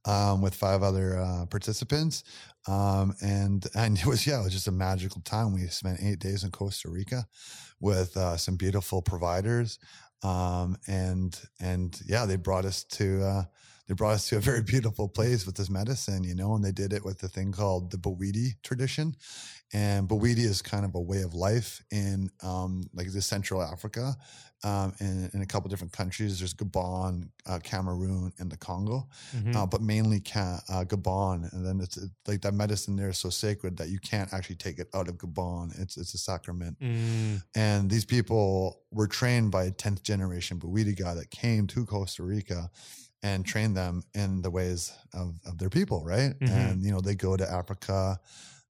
um, 0.06 0.42
with 0.42 0.56
five 0.56 0.82
other 0.90 1.08
uh, 1.26 1.46
participants 1.46 2.24
um, 2.68 3.14
and 3.22 3.62
and 3.76 3.92
it 4.00 4.06
was 4.08 4.26
yeah 4.26 4.40
it 4.42 4.44
was 4.44 4.54
just 4.54 4.68
a 4.68 4.72
magical 4.88 5.22
time 5.22 5.54
we 5.54 5.68
spent 5.68 6.00
eight 6.02 6.20
days 6.20 6.44
in 6.44 6.50
costa 6.52 6.90
rica 6.90 7.22
with 7.80 8.18
uh, 8.18 8.36
some 8.38 8.56
beautiful 8.56 9.02
providers 9.04 9.78
um, 10.24 10.76
and 10.88 11.32
and 11.60 11.90
yeah 12.08 12.26
they 12.26 12.38
brought 12.38 12.66
us 12.66 12.84
to 12.86 13.08
uh, 13.24 13.44
they 13.88 13.94
brought 13.94 14.14
us 14.16 14.30
to 14.30 14.38
a 14.38 14.40
very 14.52 14.64
beautiful 14.64 15.08
place 15.10 15.46
with 15.46 15.56
this 15.58 15.70
medicine, 15.70 16.24
you 16.24 16.36
know, 16.36 16.56
and 16.56 16.64
they 16.64 16.72
did 16.72 16.94
it 16.94 17.04
with 17.04 17.20
the 17.20 17.28
thing 17.28 17.52
called 17.52 17.92
the 17.92 17.98
Bwiti 17.98 18.56
tradition. 18.64 19.14
And 19.74 20.08
Bwiti 20.08 20.46
is 20.54 20.62
kind 20.62 20.86
of 20.86 20.96
a 20.96 21.02
way 21.02 21.22
of 21.22 21.34
life 21.34 21.84
in 21.92 22.30
um, 22.42 22.84
like 22.94 23.12
the 23.12 23.22
Central 23.22 23.62
Africa, 23.62 24.16
um, 24.64 24.94
in, 25.00 25.30
in 25.34 25.42
a 25.42 25.46
couple 25.46 25.70
different 25.70 25.94
countries. 25.94 26.40
There's 26.40 26.54
Gabon, 26.54 27.30
uh, 27.46 27.60
Cameroon, 27.60 28.32
and 28.40 28.52
the 28.52 28.58
Congo, 28.58 29.08
Mhm. 29.36 29.56
uh, 29.56 29.66
but 29.66 29.82
mainly 29.82 30.20
Ca- 30.22 30.62
uh, 30.70 30.84
Gabon. 30.86 31.52
And 31.54 31.66
then 31.66 31.80
it's 31.82 31.98
uh, 31.98 32.06
like 32.28 32.42
that 32.42 32.54
medicine 32.54 32.96
there 32.96 33.10
is 33.10 33.18
so 33.18 33.30
sacred 33.30 33.78
that 33.78 33.90
you 33.90 34.00
can't 34.00 34.32
actually 34.34 34.56
take 34.58 34.80
it 34.80 34.88
out 34.94 35.08
of 35.10 35.18
Gabon. 35.18 35.78
It's 35.80 35.98
it's 35.98 36.14
a 36.14 36.18
sacrament. 36.18 36.78
Mm. 36.80 37.42
And 37.56 37.90
these 37.90 38.06
people 38.06 38.80
were 38.92 39.08
trained 39.08 39.52
by 39.52 39.66
a 39.66 39.72
10th 39.72 40.02
generation 40.04 40.60
Bwiti 40.60 40.96
guy 40.98 41.14
that 41.16 41.30
came 41.30 41.68
to 41.68 41.86
Costa 41.86 42.24
Rica 42.24 42.70
and 43.22 43.46
trained 43.46 43.76
them 43.78 44.04
in 44.14 44.42
the 44.42 44.50
ways 44.52 44.92
of, 45.14 45.36
of 45.46 45.58
their 45.58 45.70
people, 45.70 46.04
right? 46.04 46.38
Mhm. 46.40 46.50
And, 46.50 46.84
you 46.84 46.92
know, 46.92 47.00
they 47.00 47.16
go 47.16 47.38
to 47.38 47.50
Africa, 47.50 48.20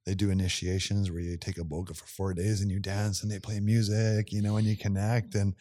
they 0.06 0.16
do 0.16 0.30
initiations 0.30 1.10
where 1.10 1.22
you 1.22 1.38
take 1.38 1.56
iboga 1.56 1.96
for 1.96 2.06
four 2.06 2.34
days 2.34 2.62
and 2.62 2.70
you 2.70 2.80
dance 2.80 3.24
and 3.24 3.32
they 3.32 3.40
play 3.40 3.60
music, 3.60 4.32
you 4.32 4.42
know, 4.42 4.58
and 4.58 4.68
you 4.68 4.76
connect 4.76 5.36
and 5.36 5.56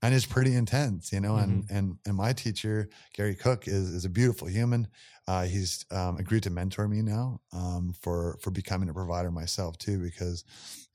and 0.00 0.14
it's 0.14 0.26
pretty 0.26 0.54
intense, 0.54 1.12
you 1.12 1.20
know. 1.20 1.36
And 1.36 1.64
and 1.70 1.98
and 2.06 2.16
my 2.16 2.32
teacher, 2.32 2.88
Gary 3.14 3.34
Cook, 3.34 3.66
is 3.66 3.88
is 3.88 4.04
a 4.04 4.08
beautiful 4.10 4.48
human. 4.48 4.88
Uh, 5.26 5.44
he's 5.44 5.84
um, 5.90 6.16
agreed 6.16 6.42
to 6.44 6.50
mentor 6.50 6.88
me 6.88 7.02
now 7.02 7.40
um, 7.52 7.92
for 8.00 8.38
for 8.40 8.50
becoming 8.50 8.88
a 8.88 8.94
provider 8.94 9.30
myself 9.30 9.76
too, 9.78 9.98
because 9.98 10.44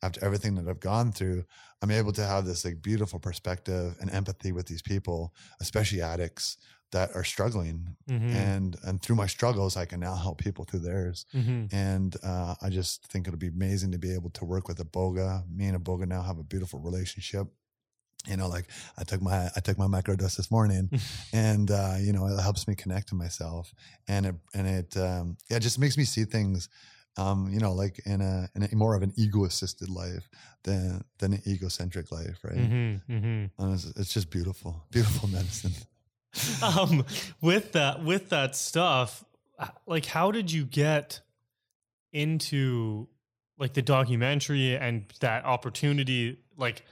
after 0.02 0.24
everything 0.24 0.56
that 0.56 0.68
I've 0.68 0.80
gone 0.80 1.12
through, 1.12 1.44
I'm 1.82 1.92
able 1.92 2.14
to 2.14 2.26
have 2.26 2.46
this 2.46 2.64
like 2.64 2.82
beautiful 2.82 3.20
perspective 3.20 3.96
and 4.00 4.10
empathy 4.12 4.52
with 4.52 4.68
these 4.68 4.82
people, 4.82 5.34
especially 5.60 6.02
addicts 6.02 6.58
that 6.94 7.10
are 7.16 7.24
struggling. 7.26 7.96
Mhm. 8.08 8.34
And 8.34 8.78
and 8.84 9.02
through 9.02 9.18
my 9.24 9.28
struggles, 9.28 9.76
I 9.76 9.86
can 9.86 10.00
now 10.00 10.16
help 10.16 10.38
people 10.38 10.64
through 10.66 10.84
theirs. 10.90 11.26
Mhm. 11.34 11.68
And 11.74 12.16
uh, 12.24 12.56
I 12.62 12.70
just 12.70 13.06
think 13.12 13.28
it'll 13.28 13.38
be 13.48 13.54
amazing 13.60 13.92
to 13.92 13.98
be 13.98 14.14
able 14.14 14.30
to 14.32 14.46
work 14.46 14.68
with 14.68 14.78
iboga. 14.80 15.44
Me 15.50 15.66
and 15.68 15.78
iboga 15.78 16.06
now 16.08 16.22
have 16.22 16.40
a 16.40 16.44
beautiful 16.44 16.80
relationship. 16.80 17.48
You 18.26 18.38
know, 18.38 18.48
like 18.48 18.68
I 18.98 19.04
took 19.04 19.22
my 19.22 19.50
I 19.58 19.60
took 19.60 19.78
my 19.78 19.88
microdose 19.88 20.38
this 20.38 20.50
morning, 20.50 20.90
and 21.34 21.70
uh, 21.70 21.96
you 22.00 22.14
know 22.14 22.26
it 22.28 22.40
helps 22.42 22.68
me 22.70 22.76
connect 22.76 23.10
to 23.10 23.16
myself, 23.16 23.74
and 24.08 24.26
it 24.26 24.36
and 24.54 24.66
it 24.68 24.96
um, 24.98 25.38
yeah 25.50 25.58
it 25.58 25.64
just 25.64 25.78
makes 25.78 25.98
me 25.98 26.06
see 26.06 26.24
things, 26.26 26.70
um, 27.18 27.50
you 27.52 27.60
know, 27.60 27.74
like 27.74 28.00
in 28.06 28.22
a 28.22 28.48
in 28.56 28.64
a 28.64 28.76
more 28.76 28.96
of 28.96 29.04
an 29.04 29.12
ego 29.18 29.44
assisted 29.46 29.90
life 29.90 30.30
than 30.64 31.04
than 31.20 31.34
an 31.34 31.42
egocentric 31.46 32.12
life, 32.14 32.40
right? 32.44 32.56
Mhm. 32.72 33.02
Mhm. 33.10 33.50
And 33.58 33.74
it's, 33.74 33.86
it's 34.00 34.14
just 34.14 34.30
beautiful, 34.30 34.72
beautiful 34.92 35.28
medicine. 35.28 35.74
um 36.64 37.06
with 37.42 37.74
that 37.74 38.04
with 38.04 38.30
that 38.30 38.56
stuff 38.56 39.24
like 39.86 40.06
how 40.06 40.32
did 40.32 40.52
you 40.52 40.66
get 40.66 41.22
into 42.12 43.08
like 43.58 43.74
the 43.74 43.82
documentary 43.82 44.76
and 44.76 45.06
that 45.20 45.46
opportunity, 45.46 46.40
like 46.58 46.84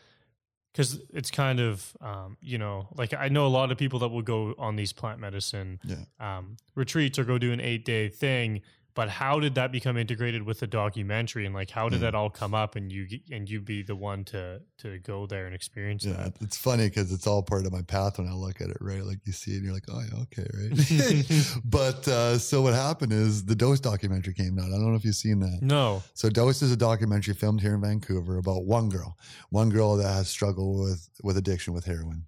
because 0.71 1.01
it's 1.13 1.31
kind 1.31 1.59
of 1.59 1.95
um, 2.01 2.37
you 2.41 2.57
know 2.57 2.87
like 2.97 3.13
I 3.13 3.27
know 3.29 3.45
a 3.45 3.49
lot 3.49 3.71
of 3.71 3.77
people 3.77 3.99
that 3.99 4.09
will 4.09 4.21
go 4.21 4.53
on 4.57 4.75
these 4.75 4.93
plant 4.93 5.19
medicine 5.19 5.79
Yeah. 5.83 5.97
um, 6.19 6.57
retreats 6.75 7.19
or 7.19 7.23
go 7.23 7.37
do 7.37 7.51
an 7.51 7.59
eight 7.59 7.83
day 7.85 8.09
thing. 8.09 8.61
But 8.93 9.09
how 9.09 9.39
did 9.39 9.55
that 9.55 9.71
become 9.71 9.95
integrated 9.97 10.43
with 10.43 10.59
the 10.59 10.67
documentary, 10.67 11.45
and 11.45 11.55
like 11.55 11.69
how 11.69 11.87
did 11.89 12.01
Yeah. 12.01 12.07
that 12.11 12.15
all 12.15 12.29
come 12.29 12.53
up, 12.53 12.75
and 12.75 12.91
you 12.91 13.07
and 13.31 13.49
you 13.49 13.61
be 13.61 13.83
the 13.83 13.95
one 13.95 14.25
to 14.25 14.61
to 14.79 14.99
go 14.99 15.25
there 15.27 15.45
and 15.45 15.55
experience 15.55 16.03
Yeah, 16.03 16.13
that? 16.13 16.33
it's 16.41 16.57
funny 16.57 16.89
because 16.89 17.11
it's 17.13 17.25
all 17.27 17.41
part 17.43 17.65
of 17.65 17.71
my 17.71 17.81
path 17.83 18.17
when 18.17 18.27
I 18.27 18.33
look 18.33 18.59
at 18.61 18.69
it, 18.69 18.77
right? 18.81 19.03
Like 19.03 19.19
you 19.25 19.31
see 19.33 19.51
it 19.51 19.55
and 19.57 19.63
you're 19.65 19.73
like, 19.73 19.85
oh, 19.89 20.01
yeah, 20.01 20.21
okay, 20.23 20.47
right? 20.53 21.61
but 21.65 22.07
uh, 22.07 22.37
so 22.37 22.61
what 22.61 22.73
happened 22.73 23.13
is 23.13 23.45
the 23.45 23.55
Dosed 23.55 23.83
documentary 23.83 24.33
came 24.33 24.57
out. 24.59 24.65
I 24.65 24.71
don't 24.71 24.89
know 24.89 24.95
if 24.95 25.05
you've 25.05 25.15
seen 25.15 25.39
that. 25.39 25.59
No, 25.61 26.03
So 26.13 26.29
Dosed 26.29 26.61
is 26.63 26.71
a 26.71 26.77
documentary 26.77 27.33
filmed 27.33 27.61
here 27.61 27.75
in 27.75 27.81
Vancouver 27.81 28.37
about 28.37 28.65
one 28.65 28.89
girl, 28.89 29.17
one 29.49 29.69
girl 29.69 29.95
that 29.97 30.11
has 30.11 30.27
struggled 30.29 30.79
with 30.83 31.09
with 31.23 31.37
addiction 31.37 31.73
with 31.73 31.85
heroin. 31.85 32.25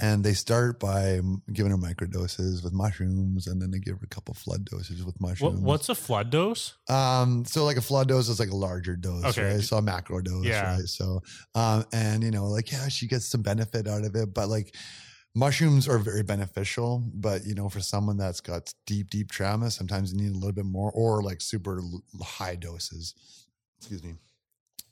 And 0.00 0.24
they 0.24 0.32
start 0.32 0.80
by 0.80 1.20
giving 1.52 1.70
her 1.70 1.76
microdoses 1.76 2.64
with 2.64 2.72
mushrooms, 2.72 3.46
and 3.46 3.60
then 3.60 3.70
they 3.70 3.78
give 3.78 3.98
her 4.00 4.04
a 4.04 4.08
couple 4.08 4.32
flood 4.32 4.64
doses 4.64 5.04
with 5.04 5.16
what, 5.20 5.28
mushrooms. 5.30 5.60
what's 5.60 5.88
a 5.90 5.94
flood 5.94 6.30
dose? 6.30 6.72
Um, 6.88 7.44
so 7.44 7.64
like 7.66 7.76
a 7.76 7.82
flood 7.82 8.08
dose 8.08 8.30
is 8.30 8.40
like 8.40 8.48
a 8.48 8.56
larger 8.56 8.96
dose, 8.96 9.22
Okay. 9.26 9.54
right? 9.56 9.60
So 9.62 9.76
a 9.76 9.82
macro 9.82 10.22
dose, 10.22 10.46
Yeah. 10.46 10.76
right? 10.76 10.88
So, 10.88 11.22
um, 11.54 11.84
and 11.92 12.22
you 12.22 12.30
know, 12.30 12.46
like 12.46 12.72
yeah, 12.72 12.88
she 12.88 13.06
gets 13.06 13.26
some 13.26 13.42
benefit 13.42 13.86
out 13.86 14.04
of 14.04 14.16
it, 14.16 14.32
but 14.32 14.48
like 14.48 14.74
mushrooms 15.34 15.86
are 15.86 15.98
very 15.98 16.22
beneficial, 16.22 17.04
but 17.12 17.44
you 17.44 17.54
know, 17.54 17.68
for 17.68 17.80
someone 17.80 18.16
that's 18.16 18.40
got 18.40 18.72
deep, 18.86 19.10
deep 19.10 19.30
trauma, 19.30 19.70
sometimes 19.70 20.12
you 20.14 20.20
need 20.22 20.30
a 20.30 20.38
little 20.38 20.52
bit 20.52 20.64
more, 20.64 20.90
or 20.92 21.22
like 21.22 21.42
super 21.42 21.82
high 22.22 22.54
doses. 22.56 23.14
Excuse 23.78 24.02
me. 24.02 24.14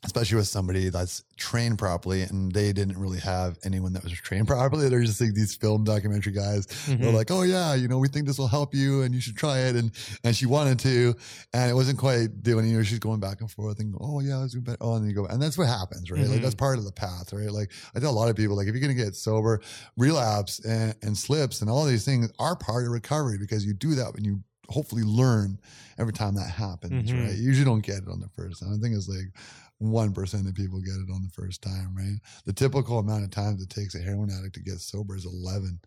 Especially 0.03 0.35
with 0.37 0.47
somebody 0.47 0.89
that's 0.89 1.23
trained 1.37 1.77
properly, 1.77 2.23
and 2.23 2.51
they 2.51 2.73
didn't 2.73 2.97
really 2.97 3.19
have 3.19 3.59
anyone 3.63 3.93
that 3.93 4.03
was 4.03 4.11
trained 4.13 4.47
properly. 4.55 4.89
They're 4.89 5.03
just 5.03 5.21
like 5.21 5.35
these 5.35 5.53
film 5.53 5.83
documentary 5.83 6.33
guys 6.33 6.65
they're 6.87 6.97
Mhm. 6.97 7.13
like, 7.13 7.29
oh 7.29 7.43
yeah, 7.43 7.75
you 7.75 7.87
know, 7.87 7.99
we 7.99 8.07
think 8.07 8.25
this 8.25 8.39
will 8.39 8.47
help 8.47 8.73
you 8.73 9.03
and 9.03 9.13
you 9.13 9.21
should 9.21 9.35
try 9.37 9.59
it. 9.59 9.75
And 9.75 9.91
and 10.23 10.35
she 10.35 10.47
wanted 10.47 10.79
to, 10.79 11.13
and 11.53 11.69
it 11.69 11.75
wasn't 11.75 11.99
quite 11.99 12.41
doing. 12.41 12.67
You 12.67 12.77
know, 12.77 12.83
she's 12.83 12.97
going 12.97 13.19
back 13.19 13.41
and 13.41 13.51
forth 13.51 13.79
and 13.79 13.93
oh 14.01 14.21
yeah, 14.21 14.43
do 14.51 14.59
better. 14.59 14.77
Oh, 14.81 14.95
and 14.95 15.03
then 15.03 15.09
you 15.11 15.15
go, 15.15 15.27
and 15.27 15.39
that's 15.39 15.55
what 15.57 15.67
happens, 15.67 16.09
right? 16.09 16.27
Like 16.27 16.39
Mhm. 16.39 16.41
that's 16.41 16.55
part 16.55 16.79
of 16.79 16.85
the 16.85 16.91
path, 16.91 17.31
right? 17.31 17.51
Like 17.51 17.71
I 17.93 17.99
tell 17.99 18.09
a 18.09 18.19
lot 18.21 18.27
of 18.29 18.35
people, 18.35 18.55
like 18.55 18.67
if 18.67 18.73
you're 18.73 18.81
gonna 18.81 18.95
get 18.95 19.15
sober, 19.15 19.61
relapse 19.97 20.57
and, 20.65 20.95
and 21.03 21.15
slips 21.15 21.61
and 21.61 21.69
all 21.69 21.85
these 21.85 22.05
things 22.05 22.29
are 22.39 22.55
part 22.55 22.85
of 22.85 22.91
recovery 22.91 23.37
because 23.37 23.63
you 23.65 23.73
do 23.75 23.93
that 23.95 24.15
when 24.15 24.23
you 24.25 24.41
hopefully 24.69 25.03
learn 25.03 25.59
every 25.99 26.13
time 26.13 26.33
that 26.35 26.49
happens, 26.49 27.11
Mhm. 27.11 27.27
right? 27.27 27.37
You 27.37 27.43
usually 27.43 27.65
don't 27.65 27.85
get 27.85 27.97
it 27.97 28.07
on 28.09 28.19
the 28.19 28.29
first 28.29 28.61
time. 28.61 28.73
I 28.73 28.77
think 28.77 28.95
it's 28.95 29.07
like 29.07 29.31
one 29.81 30.13
percent 30.13 30.47
of 30.47 30.53
people 30.55 30.79
get 30.79 30.93
it 30.95 31.11
on 31.13 31.23
the 31.23 31.29
first 31.41 31.61
time, 31.61 31.93
right? 31.95 32.17
The 32.45 32.53
typical 32.53 32.99
amount 32.99 33.23
of 33.23 33.31
times 33.31 33.61
it 33.61 33.69
takes 33.69 33.95
a 33.95 33.99
heroin 33.99 34.29
addict 34.29 34.53
to 34.55 34.61
get 34.61 34.79
sober 34.79 35.15
is 35.15 35.25
eleven. 35.25 35.79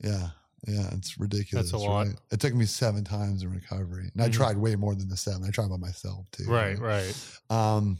Yeah. 0.00 0.28
Yeah, 0.66 0.88
it's 0.92 1.20
ridiculous. 1.20 1.70
That's 1.70 1.84
a 1.84 1.86
lot. 1.86 2.06
right? 2.08 2.16
It 2.32 2.40
took 2.40 2.52
me 2.52 2.64
seven 2.64 3.04
times 3.04 3.44
in 3.44 3.50
recovery. 3.52 4.10
And 4.12 4.20
I 4.22 4.28
Mhm. 4.28 4.32
tried 4.32 4.56
way 4.56 4.74
more 4.74 4.96
than 4.96 5.08
the 5.08 5.16
seven. 5.16 5.44
I 5.44 5.50
tried 5.50 5.70
by 5.70 5.76
myself 5.76 6.26
too. 6.32 6.46
Right, 6.50 6.76
right. 6.76 7.14
Um, 7.48 7.98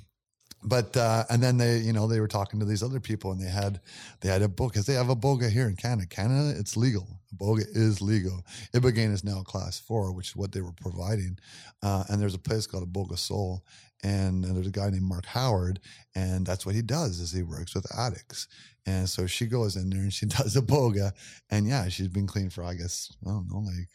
but 0.64 0.96
uh, 0.96 1.24
and 1.30 1.40
then 1.40 1.56
they, 1.56 1.78
you 1.78 1.92
know, 1.92 2.08
they 2.08 2.18
were 2.18 2.26
talking 2.26 2.58
to 2.58 2.66
these 2.66 2.82
other 2.82 2.98
people, 2.98 3.30
and 3.30 3.40
they 3.40 3.48
had 3.48 3.80
they 4.22 4.28
had 4.28 4.42
a 4.42 4.48
book 4.48 4.72
because 4.72 4.86
they 4.86 4.94
have 4.94 5.06
iboga 5.06 5.48
here 5.48 5.68
in 5.68 5.76
Canada. 5.76 6.08
Canada, 6.08 6.58
it's 6.58 6.76
legal. 6.76 7.20
Iboga 7.36 7.64
is 7.76 8.00
legal. 8.02 8.44
Ibogaine 8.74 9.12
is 9.12 9.22
now 9.22 9.42
class 9.44 9.78
four, 9.78 10.10
which 10.12 10.30
is 10.30 10.36
what 10.36 10.50
they 10.50 10.60
were 10.60 10.72
providing. 10.72 11.38
Uh, 11.80 12.02
and 12.08 12.20
there's 12.20 12.34
a 12.34 12.38
place 12.40 12.66
called 12.66 12.92
Iboga 12.92 13.16
Soul, 13.18 13.64
and, 14.02 14.44
there's 14.44 14.66
a 14.66 14.70
guy 14.70 14.90
named 14.90 15.02
Mark 15.04 15.26
Howard, 15.26 15.80
and 16.14 16.46
that's 16.46 16.64
what 16.64 16.74
he 16.74 16.82
does 16.82 17.20
is 17.20 17.32
he 17.32 17.42
works 17.42 17.74
with 17.74 17.87
addicts. 17.98 18.46
And 18.87 19.08
so 19.08 19.26
she 19.26 19.46
goes 19.46 19.76
in 19.76 19.90
there 19.90 20.00
and 20.00 20.12
she 20.12 20.26
does 20.38 20.56
iboga, 20.56 21.12
and 21.50 21.66
yeah, 21.66 21.88
she's 21.88 22.08
been 22.08 22.26
clean 22.26 22.50
for 22.50 22.62
I 22.64 22.74
guess 22.74 23.11
I 23.26 23.30
don't 23.30 23.48
know, 23.50 23.58
like 23.61 23.88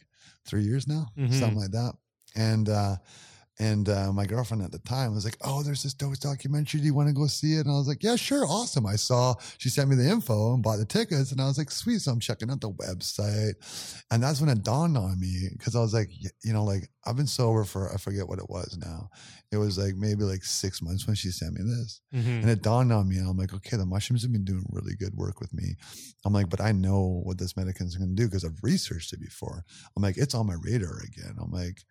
three 0.46 0.62
years 0.62 0.86
now, 0.86 1.06
Mhm. 1.18 1.32
something 1.38 1.58
like 1.58 1.72
that. 1.72 1.94
And 2.36 2.68
uh, 2.68 2.96
and 3.58 3.88
uh, 3.88 4.12
my 4.12 4.26
girlfriend 4.26 4.62
at 4.62 4.72
the 4.72 4.78
time 4.80 5.14
was 5.14 5.24
like, 5.24 5.36
"Oh, 5.42 5.62
there's 5.62 5.82
this 5.82 5.94
dope 5.94 6.18
documentary. 6.18 6.80
Do 6.80 6.86
you 6.86 6.94
want 6.94 7.08
to 7.08 7.14
go 7.14 7.26
see 7.26 7.54
it?" 7.54 7.66
And 7.66 7.70
I 7.70 7.78
was 7.78 7.86
like, 7.88 8.02
"Yeah, 8.02 8.16
sure, 8.16 8.44
awesome." 8.46 8.84
I 8.86 8.96
saw 8.96 9.34
she 9.58 9.68
sent 9.68 9.88
me 9.88 9.96
the 9.96 10.08
info 10.10 10.54
and 10.54 10.62
bought 10.62 10.78
the 10.78 10.84
tickets, 10.84 11.30
and 11.32 11.40
I 11.40 11.46
was 11.46 11.58
like, 11.58 11.70
"Sweet." 11.70 12.00
So 12.00 12.10
I'm 12.12 12.20
checking 12.20 12.50
out 12.50 12.60
the 12.60 12.70
website, 12.70 13.54
and 14.10 14.22
that's 14.22 14.40
when 14.40 14.50
it 14.50 14.62
dawned 14.64 14.96
on 14.96 15.18
me 15.20 15.48
because 15.52 15.76
I 15.76 15.80
was 15.80 15.94
like, 15.94 16.10
you 16.42 16.52
know, 16.52 16.64
like 16.64 16.88
I've 17.06 17.16
been 17.16 17.26
sober 17.26 17.64
for 17.64 17.92
I 17.92 17.96
forget 17.96 18.26
what 18.28 18.38
it 18.38 18.48
was 18.50 18.76
now. 18.80 19.08
It 19.52 19.58
was 19.58 19.78
like 19.78 19.94
maybe 19.94 20.24
like 20.24 20.42
six 20.42 20.82
months 20.82 21.06
when 21.06 21.14
she 21.14 21.30
sent 21.30 21.52
me 21.54 21.60
this, 21.62 22.00
Mhm. 22.12 22.42
and 22.42 22.50
it 22.50 22.62
dawned 22.62 22.92
on 22.92 23.08
me. 23.08 23.18
And 23.18 23.28
I'm 23.28 23.36
like, 23.36 23.54
okay, 23.54 23.76
the 23.76 23.86
mushrooms 23.86 24.22
have 24.22 24.32
been 24.32 24.44
doing 24.44 24.64
really 24.70 24.96
good 24.96 25.14
work 25.14 25.38
with 25.40 25.52
me. 25.54 25.76
I'm 26.24 26.32
like, 26.32 26.48
but 26.50 26.60
I 26.60 26.72
know 26.72 27.20
what 27.22 27.38
this 27.38 27.56
medicine 27.56 27.86
is 27.86 27.96
going 27.96 28.08
to 28.16 28.20
do 28.20 28.26
because 28.26 28.44
I've 28.44 28.58
researched 28.62 29.12
it 29.12 29.20
before. 29.20 29.64
I'm 29.96 30.02
like, 30.02 30.16
it's 30.16 30.34
on 30.34 30.46
my 30.46 30.56
radar 30.60 30.98
again. 31.04 31.36
I'm 31.40 31.52
like, 31.52 31.82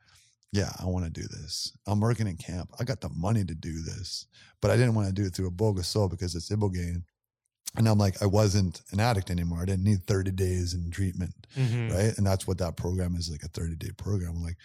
yeah, 0.53 0.71
I 0.79 0.85
want 0.85 1.03
to 1.05 1.11
do 1.11 1.27
this. 1.27 1.75
I'm 1.87 1.99
working 1.99 2.27
in 2.27 2.37
camp. 2.37 2.69
I 2.79 2.83
got 2.85 3.01
the 3.01 3.09
money 3.09 3.43
to 3.43 3.55
do 3.55 3.81
this, 3.81 4.27
but 4.61 4.71
I 4.71 4.77
didn't 4.77 4.93
want 4.95 5.07
to 5.07 5.13
do 5.13 5.25
it 5.25 5.33
through 5.35 5.47
a 5.47 5.51
bogus 5.51 5.87
soul 5.87 6.07
because 6.07 6.35
it's 6.35 6.49
ibogaine. 6.49 7.03
And 7.75 7.87
I'm 7.89 7.97
like, 7.97 8.21
I 8.21 8.27
wasn't 8.27 8.81
an 8.91 8.99
addict 8.99 9.31
anymore. 9.31 9.59
I 9.61 9.65
didn't 9.65 9.83
need 9.83 10.05
30 10.05 10.29
days 10.31 10.75
in 10.75 10.91
treatment 10.91 11.33
Mhm. 11.57 11.91
right? 11.91 12.15
And 12.17 12.25
that's 12.25 12.45
what 12.47 12.59
that 12.59 12.77
program 12.77 13.15
is 13.15 13.29
like 13.31 13.41
a 13.43 13.47
30 13.47 13.75
day 13.77 13.89
program. 13.97 14.35
I'm 14.37 14.43
like, 14.43 14.57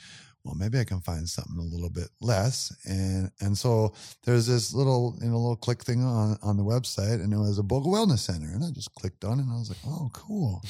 well, 0.44 0.54
maybe 0.54 0.78
I 0.78 0.84
can 0.84 1.00
find 1.00 1.26
something 1.28 1.56
a 1.58 1.62
little 1.74 1.88
bit 1.90 2.08
less. 2.20 2.70
And 2.84 3.30
and 3.40 3.56
so 3.56 3.94
there's 4.24 4.46
this 4.46 4.74
little, 4.74 5.16
you 5.22 5.28
know, 5.30 5.38
little 5.38 5.56
click 5.56 5.82
thing 5.84 6.04
on, 6.04 6.36
on 6.42 6.56
the 6.58 6.64
website 6.64 7.22
and 7.22 7.32
it 7.32 7.36
was 7.38 7.58
Iboga 7.58 7.86
Wellness 7.86 8.18
Center. 8.20 8.48
And 8.52 8.62
I 8.62 8.70
just 8.72 8.94
clicked 8.94 9.24
on 9.24 9.38
it 9.38 9.42
and 9.44 9.52
I 9.52 9.58
was 9.58 9.70
like, 9.70 9.78
oh, 9.86 10.10
cool. 10.12 10.62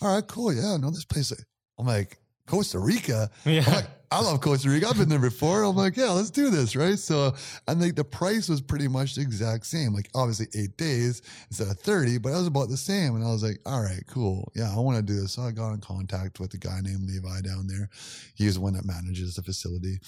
All 0.00 0.14
right, 0.14 0.26
cool. 0.26 0.50
Yeah, 0.52 0.78
no, 0.78 0.90
this 0.90 1.04
place. 1.04 1.30
I'm 1.78 1.86
like, 1.86 2.16
Costa 2.46 2.78
Rica. 2.78 3.30
Yeah. 3.44 3.82
Like, 4.18 4.32
love 4.32 4.40
Costa 4.40 4.68
Rica. 4.68 4.88
I've 4.88 4.98
been 4.98 5.08
there 5.08 5.18
before. 5.18 5.62
I'm 5.62 5.76
like, 5.76 5.96
yeah, 5.96 6.10
let's 6.10 6.30
do 6.30 6.50
this, 6.50 6.76
right? 6.76 6.98
So, 6.98 7.34
and 7.66 7.80
like 7.80 7.94
the 7.94 8.04
price 8.04 8.48
was 8.48 8.60
pretty 8.60 8.88
much 8.88 9.14
the 9.14 9.22
exact 9.22 9.66
same. 9.66 9.94
Like, 9.94 10.10
obviously, 10.14 10.48
eight 10.54 10.76
days 10.76 11.22
instead 11.48 11.68
of 11.68 11.78
30, 11.80 12.18
but 12.18 12.30
it 12.30 12.36
was 12.36 12.46
about 12.46 12.68
the 12.68 12.76
same. 12.76 13.16
And 13.16 13.24
I 13.24 13.28
was 13.28 13.42
like, 13.42 13.58
all 13.66 13.82
right, 13.82 14.02
cool. 14.08 14.52
Yeah, 14.54 14.72
I 14.74 14.78
want 14.80 14.98
to 14.98 15.02
do 15.02 15.20
this. 15.20 15.32
So 15.32 15.42
I 15.42 15.50
got 15.50 15.72
in 15.72 15.80
contact 15.80 16.40
with 16.40 16.52
a 16.54 16.58
guy 16.58 16.80
named 16.82 17.08
Levi 17.08 17.40
down 17.40 17.66
there. 17.66 17.88
He 18.34 18.46
was 18.46 18.56
the 18.56 18.60
one 18.60 18.74
that 18.74 18.84
manages 18.84 19.36
the 19.36 19.42
facility. 19.42 19.98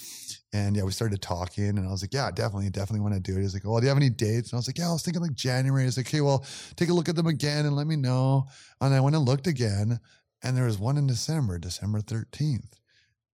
And 0.53 0.77
yeah, 0.77 0.85
we 0.85 0.93
started 0.93 1.21
talking 1.21 1.79
and 1.79 1.87
I 1.87 1.91
was 1.91 2.03
like, 2.03 2.15
yeah, 2.15 2.31
definitely, 2.31 2.71
definitely 2.71 3.01
want 3.01 3.15
to 3.15 3.21
do 3.21 3.37
it. 3.37 3.43
He's 3.43 3.55
like, 3.55 3.65
well, 3.65 3.81
do 3.81 3.85
you 3.85 3.89
have 3.89 3.99
any 3.99 4.11
dates? 4.11 4.51
And 4.51 4.57
I 4.57 4.59
was 4.59 4.69
like, 4.69 4.79
yeah, 4.79 4.89
I 4.89 4.93
was 4.93 5.03
thinking 5.03 5.23
like 5.23 5.35
January. 5.35 5.83
He's 5.85 5.97
like, 5.97 6.07
okay, 6.07 6.21
well, 6.21 6.45
take 6.77 6.91
a 6.91 6.93
look 6.93 7.09
at 7.09 7.17
them 7.17 7.27
again 7.27 7.67
and 7.67 7.75
let 7.75 7.89
me 7.89 7.97
know. 7.97 8.47
And 8.81 8.95
I 8.95 9.01
went 9.01 9.17
and 9.17 9.25
looked 9.25 9.49
again 9.49 9.99
and 10.45 10.57
there 10.57 10.67
was 10.67 10.79
one 10.79 10.97
in 10.97 11.07
December, 11.07 11.59
December 11.59 12.01
13th. 12.01 12.79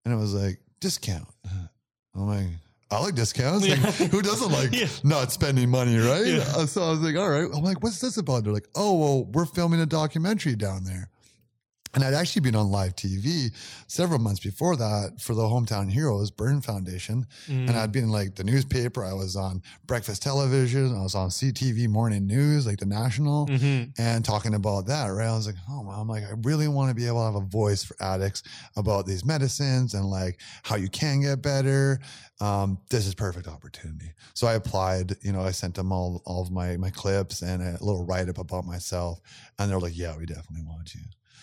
And 0.05 0.15
it 0.15 0.17
was 0.17 0.35
like, 0.35 0.61
discount. 0.81 1.29
I'm 2.15 2.27
like, 2.27 2.47
I 2.91 3.01
like 3.01 3.15
discounts. 3.15 3.69
Like, 3.69 3.79
Yeah. 3.79 3.91
who 4.09 4.23
doesn't 4.23 4.51
like 4.51 4.73
Yeah. 4.75 4.89
not 5.05 5.31
spending 5.33 5.69
money, 5.71 5.97
right? 5.99 6.27
Yeah. 6.27 6.45
Uh, 6.57 6.67
So 6.67 6.83
I 6.83 6.91
was 6.91 7.01
like, 7.01 7.17
all 7.17 7.29
right. 7.29 7.49
I'm 7.55 7.63
like, 7.63 7.83
what's 7.83 8.01
this 8.01 8.17
about? 8.17 8.45
They're 8.45 8.53
like, 8.53 8.69
oh, 8.75 8.95
well, 8.99 9.25
we're 9.27 9.45
filming 9.47 9.81
a 9.81 9.87
documentary 9.87 10.57
down 10.57 10.85
there. 10.85 11.09
And 11.92 12.05
I'd 12.05 12.14
actually 12.14 12.42
been 12.42 12.55
on 12.55 12.70
live 12.70 12.94
TV 12.94 13.50
several 13.88 14.20
months 14.20 14.38
before 14.38 14.76
that 14.76 15.20
for 15.20 15.35
the 15.35 15.42
Hometown 15.42 15.90
Heroes 15.90 16.31
Burn 16.31 16.61
Foundation. 16.61 17.26
Mm. 17.48 17.68
And 17.68 17.70
I'd 17.70 17.90
been 17.90 18.11
like 18.11 18.37
the 18.37 18.44
newspaper. 18.44 19.05
I 19.05 19.12
was 19.12 19.35
on 19.35 19.61
breakfast 19.87 20.22
television. 20.22 20.96
I 20.96 21.03
was 21.03 21.16
on 21.16 21.31
CTV 21.31 21.88
morning 21.88 22.29
news, 22.29 22.64
like 22.64 22.79
the 22.79 22.87
national 22.87 23.46
Mhm. 23.48 23.92
and 23.98 24.24
talking 24.24 24.55
about 24.55 24.87
that, 24.87 25.07
right? 25.09 25.26
I 25.29 25.33
was 25.37 25.46
like, 25.46 25.57
oh. 25.68 25.88
I'm 25.90 26.07
like, 26.07 26.22
I 26.22 26.35
really 26.42 26.68
want 26.68 26.90
to 26.90 26.94
be 26.94 27.07
able 27.09 27.18
to 27.18 27.24
have 27.24 27.35
a 27.35 27.40
voice 27.46 27.83
for 27.83 27.96
addicts 28.00 28.44
about 28.76 29.07
these 29.07 29.24
medicines 29.24 29.92
and 29.94 30.09
like 30.09 30.40
how 30.62 30.76
you 30.76 30.88
can 30.88 31.20
get 31.22 31.42
better. 31.42 31.98
Um, 32.40 32.79
this 32.88 33.07
is 33.07 33.14
perfect 33.16 33.48
opportunity. 33.48 34.12
So 34.35 34.46
I 34.46 34.55
applied, 34.55 35.16
you 35.22 35.33
know, 35.33 35.42
I 35.42 35.50
sent 35.50 35.74
them 35.74 35.90
all, 35.90 36.22
all 36.24 36.40
of 36.42 36.53
my, 36.53 36.76
my 36.76 36.90
clips 36.90 37.42
and 37.42 37.61
a 37.62 37.72
little 37.85 38.07
write 38.07 38.29
up 38.29 38.38
about 38.38 38.64
myself. 38.64 39.20
And 39.59 39.68
they're 39.70 39.81
like, 39.81 39.98
yeah, 39.98 40.16
we 40.16 40.24
definitely 40.24 40.62
want 40.64 40.94
you. 40.94 41.00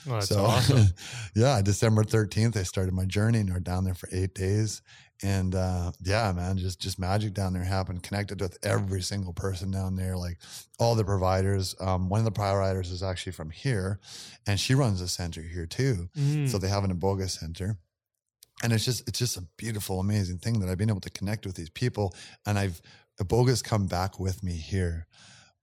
Oh, 0.07 0.13
that's 0.13 0.29
so 0.29 0.43
awesome. 0.45 0.87
yeah, 1.35 1.61
December 1.61 2.03
13th, 2.03 2.57
I 2.57 2.63
started 2.63 2.93
my 2.93 3.05
journey 3.05 3.39
and 3.39 3.49
we're 3.51 3.59
down 3.59 3.83
there 3.83 3.93
for 3.93 4.09
eight 4.11 4.33
days. 4.33 4.81
And 5.23 5.55
uh, 5.55 5.91
yeah, 6.03 6.31
man, 6.31 6.57
just 6.57 6.79
just 6.79 6.99
magic 6.99 7.33
down 7.33 7.53
there 7.53 7.63
happened. 7.63 8.03
Connected 8.03 8.39
with 8.39 8.57
every 8.63 9.01
single 9.01 9.33
person 9.33 9.71
down 9.71 9.95
there, 9.95 10.15
like 10.15 10.37
all 10.77 10.93
the 10.93 11.03
providers. 11.03 11.75
Um, 11.79 12.07
one 12.07 12.19
of 12.19 12.25
the 12.25 12.31
providers 12.31 12.91
is 12.91 13.01
actually 13.01 13.31
from 13.31 13.49
here, 13.49 13.99
and 14.45 14.59
she 14.59 14.75
runs 14.75 15.01
a 15.01 15.07
center 15.07 15.41
here 15.41 15.65
too. 15.65 16.09
Mhm. 16.15 16.47
So 16.47 16.59
they 16.59 16.67
have 16.67 16.83
an 16.83 16.95
Iboga 16.95 17.29
center. 17.29 17.79
And 18.63 18.73
it's 18.73 18.85
just 18.85 19.07
it's 19.07 19.17
just 19.19 19.37
a 19.37 19.43
beautiful, 19.57 19.99
amazing 19.99 20.37
thing 20.37 20.59
that 20.59 20.69
I've 20.69 20.77
been 20.77 20.89
able 20.89 21.01
to 21.01 21.09
connect 21.09 21.45
with 21.47 21.55
these 21.55 21.69
people. 21.69 22.13
And 22.45 22.59
I've 22.59 22.79
Iboga's 23.19 23.63
come 23.63 23.87
back 23.87 24.19
with 24.19 24.43
me 24.43 24.53
here 24.53 25.07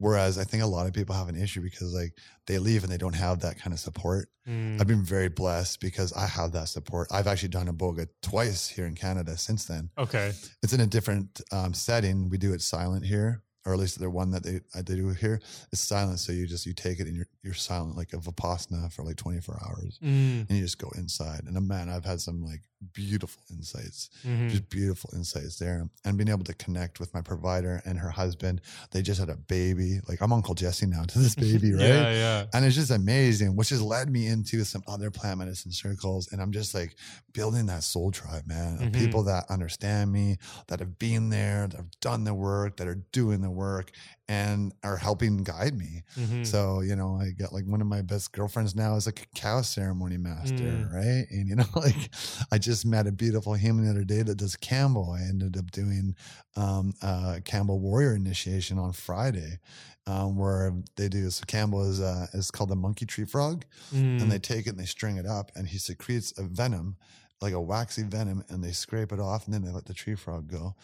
Whereas 0.05 0.37
I 0.37 0.45
think 0.45 0.63
a 0.63 0.67
lot 0.67 0.87
of 0.87 0.93
people 0.93 1.15
have 1.15 1.31
an 1.31 1.43
issue 1.43 1.63
because 1.63 1.95
like 1.95 2.13
they 2.47 2.59
leave 2.59 2.85
and 2.85 2.93
they 2.93 2.99
don't 2.99 3.15
have 3.15 3.41
that 3.41 3.59
kind 3.59 3.73
of 3.73 3.81
support. 3.81 4.29
Mm. 4.47 4.79
I've 4.79 4.87
been 4.87 5.03
very 5.03 5.31
blessed 5.31 5.81
because 5.81 6.13
I 6.13 6.27
have 6.27 6.53
that 6.53 6.69
support. 6.69 7.09
I've 7.11 7.27
actually 7.27 7.49
done 7.49 7.69
iboga 7.69 8.09
twice 8.21 8.69
here 8.69 8.85
in 8.85 8.97
Canada 8.97 9.39
since 9.39 9.65
then. 9.65 9.89
Okay. 9.97 10.33
It's 10.63 10.75
in 10.75 10.81
a 10.81 10.87
different 10.87 11.41
um, 11.53 11.73
setting. 11.73 12.29
We 12.29 12.37
do 12.37 12.53
it 12.53 12.61
silent 12.61 13.07
here, 13.07 13.43
or 13.65 13.73
at 13.73 13.79
least 13.79 13.99
the 13.99 14.11
one 14.11 14.31
that 14.33 14.43
they 14.43 14.61
they 14.75 14.95
do 14.95 15.09
here 15.09 15.41
is 15.73 15.81
silent. 15.81 16.19
So 16.19 16.33
you 16.33 16.47
just 16.47 16.67
you 16.67 16.75
take 16.75 17.01
it 17.01 17.07
and 17.07 17.17
you're 17.17 17.29
you're 17.45 17.55
silent 17.55 17.97
like 17.97 18.13
a 18.13 18.17
vipassana 18.17 18.91
for 18.93 19.05
like 19.05 19.17
24 19.17 19.61
hours, 19.67 19.99
Mm. 20.03 20.49
and 20.49 20.51
you 20.51 20.63
just 20.63 20.79
go 20.79 20.91
inside. 20.97 21.43
And 21.45 21.69
man, 21.69 21.89
I've 21.91 22.05
had 22.05 22.21
some 22.21 22.43
like 22.45 22.63
beautiful 22.93 23.43
insights, 23.51 24.11
Mhm. 24.27 24.51
just 24.51 24.69
beautiful 24.69 25.11
insights 25.15 25.57
there, 25.59 25.89
and 26.05 26.19
being 26.19 26.29
able 26.29 26.45
to 26.45 26.53
connect 26.55 27.01
with 27.01 27.13
my 27.15 27.23
provider 27.23 27.81
and 27.87 27.99
her 27.99 28.11
husband. 28.11 28.61
They 28.91 29.01
just 29.03 29.19
had 29.21 29.31
a 29.31 29.37
baby. 29.37 30.01
Like 30.09 30.21
I'm 30.21 30.33
Uncle 30.33 30.55
Jesse 30.55 30.87
now 30.87 31.05
to 31.05 31.19
this 31.19 31.35
baby, 31.35 31.73
right? 31.75 31.83
Yeah, 31.83 32.11
yeah. 32.13 32.47
And 32.53 32.65
it's 32.65 32.75
just 32.75 32.91
amazing, 32.91 33.57
which 33.57 33.71
has 33.71 33.81
led 33.81 34.11
me 34.11 34.27
into 34.27 34.65
some 34.65 34.83
other 34.87 35.11
plant 35.11 35.39
medicine 35.39 35.73
circles. 35.73 36.29
And 36.33 36.41
I'm 36.43 36.53
just 36.53 36.75
like 36.75 36.97
building 37.33 37.67
that 37.67 37.85
soul 37.85 38.11
tribe, 38.11 38.47
man, 38.47 38.75
of 38.75 38.89
Mhm. 38.93 38.95
people 38.95 39.23
that 39.25 39.51
understand 39.51 40.13
me, 40.13 40.39
that 40.69 40.81
have 40.81 40.99
been 40.99 41.31
there, 41.31 41.67
that 41.69 41.77
have 41.77 42.01
done 42.01 42.25
the 42.25 42.35
work, 42.35 42.77
that 42.79 42.87
are 42.87 43.03
doing 43.13 43.41
the 43.41 43.51
work, 43.51 43.93
and 44.29 44.73
are 44.83 44.97
helping 44.97 45.45
guide 45.45 45.77
me. 45.77 46.03
Mhm. 46.17 46.47
So, 46.47 46.81
you 46.81 46.97
know, 46.97 47.17
I 47.21 47.31
got 47.33 47.53
like 47.53 47.67
one 47.67 47.81
of 47.83 47.87
my 47.87 48.01
best 48.01 48.33
girlfriends 48.33 48.75
now 48.75 48.97
is 48.97 49.05
like 49.07 49.21
a 49.23 49.27
cacao 49.35 49.61
ceremony 49.63 50.17
master, 50.17 50.55
Mm. 50.55 50.93
right? 50.93 51.27
And, 51.31 51.47
you 51.49 51.57
know, 51.57 51.67
like 51.77 52.11
I 52.51 52.57
just 52.59 52.87
met 52.87 53.07
a 53.07 53.13
beautiful 53.13 53.53
human 53.55 53.85
the 53.85 53.91
other 53.91 54.05
day 54.05 54.23
that 54.23 54.37
does 54.37 54.57
Kambo. 54.57 55.15
I 55.19 55.29
ended 55.29 55.57
up 55.59 55.71
doing 55.71 56.15
um, 56.57 56.95
uh, 57.03 57.41
Kambo 57.45 57.79
Warrior 57.79 58.15
Initiation 58.15 58.79
on 58.79 58.93
Friday. 58.93 59.59
Um, 60.07 60.37
where 60.37 60.71
they 60.97 61.09
do 61.09 61.31
so 61.31 61.45
Kambo 61.47 61.89
is 61.89 61.99
uh, 61.99 62.27
is 62.35 62.51
called 62.51 62.69
the 62.69 62.77
monkey 62.77 63.07
tree 63.07 63.25
frog, 63.25 63.65
Mm. 63.91 64.21
and 64.21 64.31
they 64.31 64.39
take 64.39 64.67
it 64.67 64.71
and 64.71 64.79
they 64.79 64.85
string 64.85 65.17
it 65.17 65.25
up, 65.25 65.51
and 65.57 65.67
he 65.67 65.79
secretes 65.79 66.31
a 66.39 66.43
venom, 66.43 66.97
like 67.41 67.55
a 67.55 67.61
waxy 67.61 68.03
venom, 68.03 68.45
and 68.51 68.63
they 68.63 68.73
scrape 68.73 69.13
it 69.13 69.19
off, 69.19 69.47
and 69.47 69.55
then 69.55 69.63
they 69.63 69.71
let 69.71 69.87
the 69.87 69.95
tree 69.95 70.15
frog 70.15 70.47
go, 70.47 70.75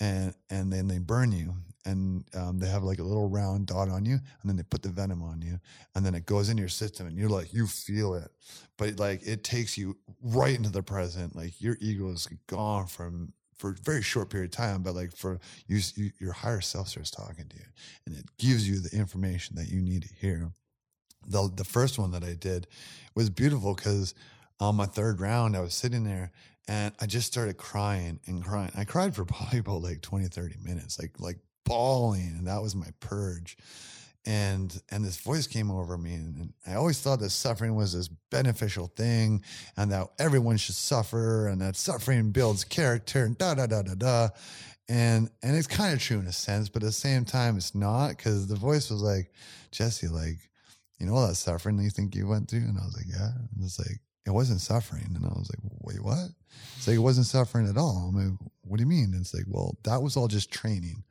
and 0.00 0.34
and 0.50 0.72
then 0.72 0.88
they 0.88 0.98
burn 0.98 1.30
you, 1.30 1.54
and 1.84 2.24
um, 2.34 2.58
they 2.58 2.68
have 2.68 2.82
like 2.82 2.98
a 2.98 3.04
little 3.04 3.28
round 3.28 3.66
dot 3.66 3.88
on 3.88 4.04
you, 4.04 4.14
and 4.14 4.48
then 4.50 4.56
they 4.56 4.62
put 4.62 4.82
the 4.82 4.88
venom 4.88 5.22
on 5.22 5.42
you, 5.42 5.58
and 5.94 6.04
then 6.04 6.14
it 6.14 6.26
goes 6.26 6.48
into 6.48 6.60
your 6.60 6.68
system, 6.68 7.06
and 7.06 7.16
you're 7.16 7.28
like 7.28 7.52
you 7.52 7.66
feel 7.66 8.14
it, 8.14 8.30
but 8.76 8.98
like 8.98 9.20
it 9.26 9.44
takes 9.44 9.76
you 9.76 9.96
right 10.22 10.56
into 10.56 10.70
the 10.70 10.82
present, 10.82 11.36
like 11.36 11.60
your 11.60 11.76
ego 11.80 12.10
is 12.10 12.28
gone 12.46 12.86
from 12.86 13.32
for 13.56 13.70
a 13.70 13.74
very 13.84 14.02
short 14.02 14.30
period 14.30 14.50
of 14.52 14.56
time, 14.56 14.82
but 14.82 14.94
like 14.94 15.14
for 15.16 15.38
you, 15.66 15.80
you 15.94 16.10
your 16.20 16.32
higher 16.32 16.60
self 16.60 16.88
starts 16.88 17.10
talking 17.10 17.46
to 17.48 17.56
you, 17.56 17.66
and 18.06 18.16
it 18.16 18.24
gives 18.38 18.68
you 18.68 18.80
the 18.80 18.96
information 18.96 19.56
that 19.56 19.68
you 19.68 19.80
need 19.80 20.02
to 20.02 20.14
hear 20.14 20.52
the 21.26 21.50
the 21.54 21.64
first 21.64 21.98
one 21.98 22.10
that 22.12 22.24
I 22.24 22.34
did 22.34 22.66
was 23.14 23.30
beautiful 23.30 23.74
because 23.74 24.14
on 24.60 24.76
my 24.76 24.86
third 24.86 25.20
round 25.20 25.56
I 25.56 25.60
was 25.60 25.74
sitting 25.74 26.04
there 26.04 26.32
and 26.68 26.94
I 27.00 27.06
just 27.06 27.26
started 27.26 27.56
crying 27.56 28.20
and 28.26 28.42
crying. 28.44 28.70
I 28.76 28.84
cried 28.84 29.14
for 29.14 29.24
probably 29.24 29.58
about 29.58 29.82
like 29.82 30.00
20, 30.00 30.26
30 30.26 30.56
minutes, 30.62 30.98
like 30.98 31.12
like 31.18 31.38
bawling, 31.64 32.34
and 32.38 32.46
that 32.46 32.62
was 32.62 32.74
my 32.74 32.88
purge. 33.00 33.56
And 34.26 34.80
and 34.90 35.04
this 35.04 35.18
voice 35.18 35.46
came 35.46 35.70
over 35.70 35.98
me, 35.98 36.14
and, 36.14 36.36
and 36.36 36.52
I 36.66 36.74
always 36.74 36.98
thought 37.00 37.20
that 37.20 37.30
suffering 37.30 37.74
was 37.74 37.92
this 37.92 38.08
beneficial 38.30 38.86
thing, 38.96 39.42
and 39.76 39.92
that 39.92 40.08
everyone 40.18 40.56
should 40.56 40.76
suffer, 40.76 41.48
and 41.48 41.60
that 41.60 41.76
suffering 41.76 42.30
builds 42.30 42.64
character, 42.64 43.24
and 43.24 43.36
da 43.36 43.54
da 43.54 43.66
da 43.66 43.82
da 43.82 43.94
da. 43.94 44.28
And 44.88 45.30
and 45.42 45.56
it's 45.56 45.66
kind 45.66 45.92
of 45.92 46.00
true 46.00 46.20
in 46.20 46.26
a 46.26 46.32
sense, 46.32 46.68
but 46.68 46.82
at 46.82 46.86
the 46.86 46.92
same 46.92 47.24
time, 47.24 47.56
it's 47.56 47.74
not 47.74 48.10
because 48.10 48.46
the 48.46 48.56
voice 48.56 48.90
was 48.90 49.02
like, 49.02 49.30
Jesse, 49.70 50.08
like, 50.08 50.38
you 50.98 51.06
know 51.06 51.14
all 51.14 51.26
that 51.28 51.34
suffering 51.34 51.76
that 51.76 51.84
you 51.84 51.90
think 51.90 52.14
you 52.14 52.26
went 52.26 52.48
through? 52.48 52.60
And 52.60 52.78
I 52.78 52.84
was 52.84 52.96
like, 52.96 53.06
yeah. 53.08 53.30
And 53.54 53.62
it's 53.64 53.78
like, 53.78 54.00
it 54.26 54.30
wasn't 54.30 54.60
suffering. 54.60 55.12
And 55.14 55.24
I 55.24 55.28
was 55.28 55.50
like, 55.50 55.72
wait, 55.80 56.02
what? 56.02 56.28
It's 56.76 56.86
like, 56.86 56.96
it 56.96 57.00
wasn't 57.00 57.26
suffering 57.26 57.68
at 57.68 57.76
all. 57.76 58.08
I'm 58.08 58.16
like, 58.16 58.38
what 58.62 58.78
do 58.78 58.82
you 58.82 58.88
mean? 58.88 59.12
And 59.12 59.20
it's 59.20 59.34
like, 59.34 59.44
well, 59.48 59.76
that 59.84 60.02
was 60.02 60.16
all 60.16 60.28
just 60.28 60.50
training 60.50 61.02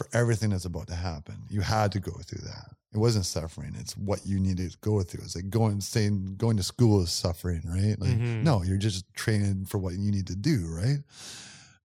for 0.00 0.08
everything 0.16 0.48
that's 0.48 0.64
about 0.64 0.86
to 0.86 0.94
happen. 0.94 1.34
You 1.50 1.60
had 1.60 1.92
to 1.92 2.00
go 2.00 2.12
through 2.12 2.42
that. 2.46 2.70
It 2.94 2.96
wasn't 2.96 3.26
suffering. 3.26 3.74
It's 3.78 3.94
what 3.98 4.24
you 4.24 4.40
needed 4.40 4.70
to 4.72 4.78
go 4.78 5.02
through. 5.02 5.24
It's 5.24 5.36
like 5.36 5.50
going, 5.50 5.82
saying, 5.82 6.36
going 6.38 6.56
to 6.56 6.62
school 6.62 7.02
is 7.02 7.12
suffering, 7.12 7.60
right? 7.66 8.00
Like, 8.00 8.18
Mhm. 8.18 8.42
no, 8.42 8.62
you're 8.62 8.78
just 8.78 9.04
training 9.12 9.66
for 9.66 9.76
what 9.76 9.92
you 9.98 10.10
need 10.10 10.26
to 10.28 10.34
do, 10.36 10.66
right? 10.68 11.00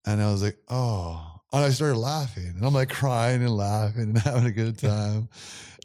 And 0.06 0.22
I 0.22 0.32
was 0.32 0.42
like, 0.42 0.58
oh, 0.70 1.42
and 1.52 1.66
I 1.66 1.70
started 1.72 1.98
laughing 1.98 2.54
and 2.56 2.66
I'm 2.66 2.74
like 2.74 2.90
crying 2.90 3.42
and 3.44 3.52
laughing 3.56 4.04
and 4.04 4.18
having 4.30 4.46
a 4.46 4.52
good 4.52 4.78
time. 4.94 5.28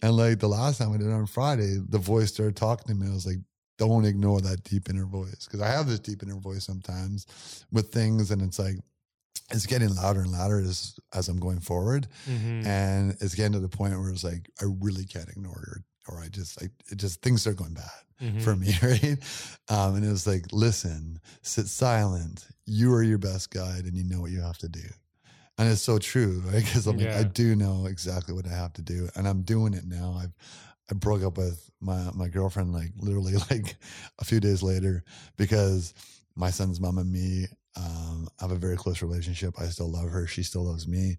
and 0.00 0.16
like 0.16 0.38
the 0.38 0.48
last 0.48 0.78
time 0.78 0.92
I 0.92 0.98
did 0.98 1.08
it 1.08 1.12
on 1.12 1.26
Friday, 1.26 1.78
the 1.88 1.98
voice 1.98 2.32
started 2.32 2.54
talking 2.56 2.86
to 2.86 2.94
me. 2.94 3.10
I 3.10 3.12
was 3.12 3.26
like, 3.26 3.38
don't 3.76 4.04
ignore 4.04 4.40
that 4.42 4.62
deep 4.62 4.88
inner 4.88 5.04
voice. 5.06 5.48
Cause 5.50 5.60
I 5.60 5.66
have 5.68 5.88
this 5.88 5.98
deep 5.98 6.22
inner 6.22 6.38
voice 6.38 6.64
sometimes 6.64 7.26
with 7.72 7.90
things 7.92 8.30
and 8.30 8.40
it's 8.40 8.58
like, 8.60 8.76
it's 9.50 9.66
getting 9.66 9.94
louder 9.94 10.20
and 10.20 10.32
louder 10.32 10.60
as, 10.60 10.94
as 11.14 11.28
I'm 11.28 11.38
going 11.38 11.60
forward. 11.60 12.06
Mhm. 12.28 12.64
And 12.66 13.16
it's 13.20 13.34
getting 13.34 13.52
to 13.52 13.60
the 13.60 13.68
point 13.68 13.98
where 13.98 14.10
it's 14.10 14.24
like, 14.24 14.50
I 14.60 14.64
really 14.66 15.04
can't 15.04 15.28
ignore 15.28 15.76
it 15.76 15.82
or, 16.08 16.20
I 16.20 16.28
just, 16.28 16.60
like, 16.60 16.70
it 16.90 16.96
just, 16.96 17.20
things 17.22 17.46
are 17.46 17.52
going 17.54 17.74
bad 17.74 17.90
Mhm. 18.22 18.42
for 18.42 18.54
me, 18.56 18.74
right? 18.82 19.18
Um, 19.68 19.96
and 19.96 20.04
it 20.04 20.10
was 20.10 20.26
like, 20.26 20.46
listen, 20.52 21.20
sit 21.42 21.66
silent. 21.68 22.46
You 22.66 22.92
are 22.94 23.02
your 23.02 23.18
best 23.18 23.50
guide 23.50 23.84
and 23.84 23.96
you 23.96 24.04
know 24.04 24.20
what 24.20 24.30
you 24.30 24.40
have 24.40 24.58
to 24.58 24.68
do. 24.68 24.86
And 25.58 25.68
it's 25.70 25.82
so 25.82 25.98
true, 25.98 26.40
right? 26.46 26.64
Because 26.64 26.86
I'm 26.86 26.96
like, 26.96 27.14
I 27.14 27.24
do 27.24 27.54
know 27.56 27.86
exactly 27.86 28.34
what 28.34 28.46
I 28.46 28.50
have 28.54 28.72
to 28.74 28.82
do. 28.82 29.08
And 29.14 29.26
I'm 29.28 29.42
doing 29.42 29.74
it 29.74 29.84
now. 29.86 30.16
I've 30.20 30.32
I 30.90 30.94
broke 30.94 31.22
up 31.22 31.38
with 31.38 31.70
my 31.80 32.10
my 32.14 32.26
girlfriend 32.28 32.72
like 32.72 32.90
literally 32.98 33.34
like 33.50 33.76
a 34.18 34.24
few 34.24 34.40
days 34.40 34.60
later 34.62 35.04
because 35.36 35.94
my 36.34 36.50
son's 36.50 36.80
mom 36.80 36.98
and 36.98 37.12
me 37.12 37.46
um, 37.76 38.28
I 38.38 38.44
have 38.44 38.50
a 38.52 38.56
very 38.56 38.76
close 38.76 39.02
relationship. 39.02 39.54
I 39.61 39.66
still 39.66 39.90
love 39.90 40.11
her. 40.11 40.26
She 40.26 40.42
still 40.42 40.64
loves 40.64 40.87
me. 40.88 41.18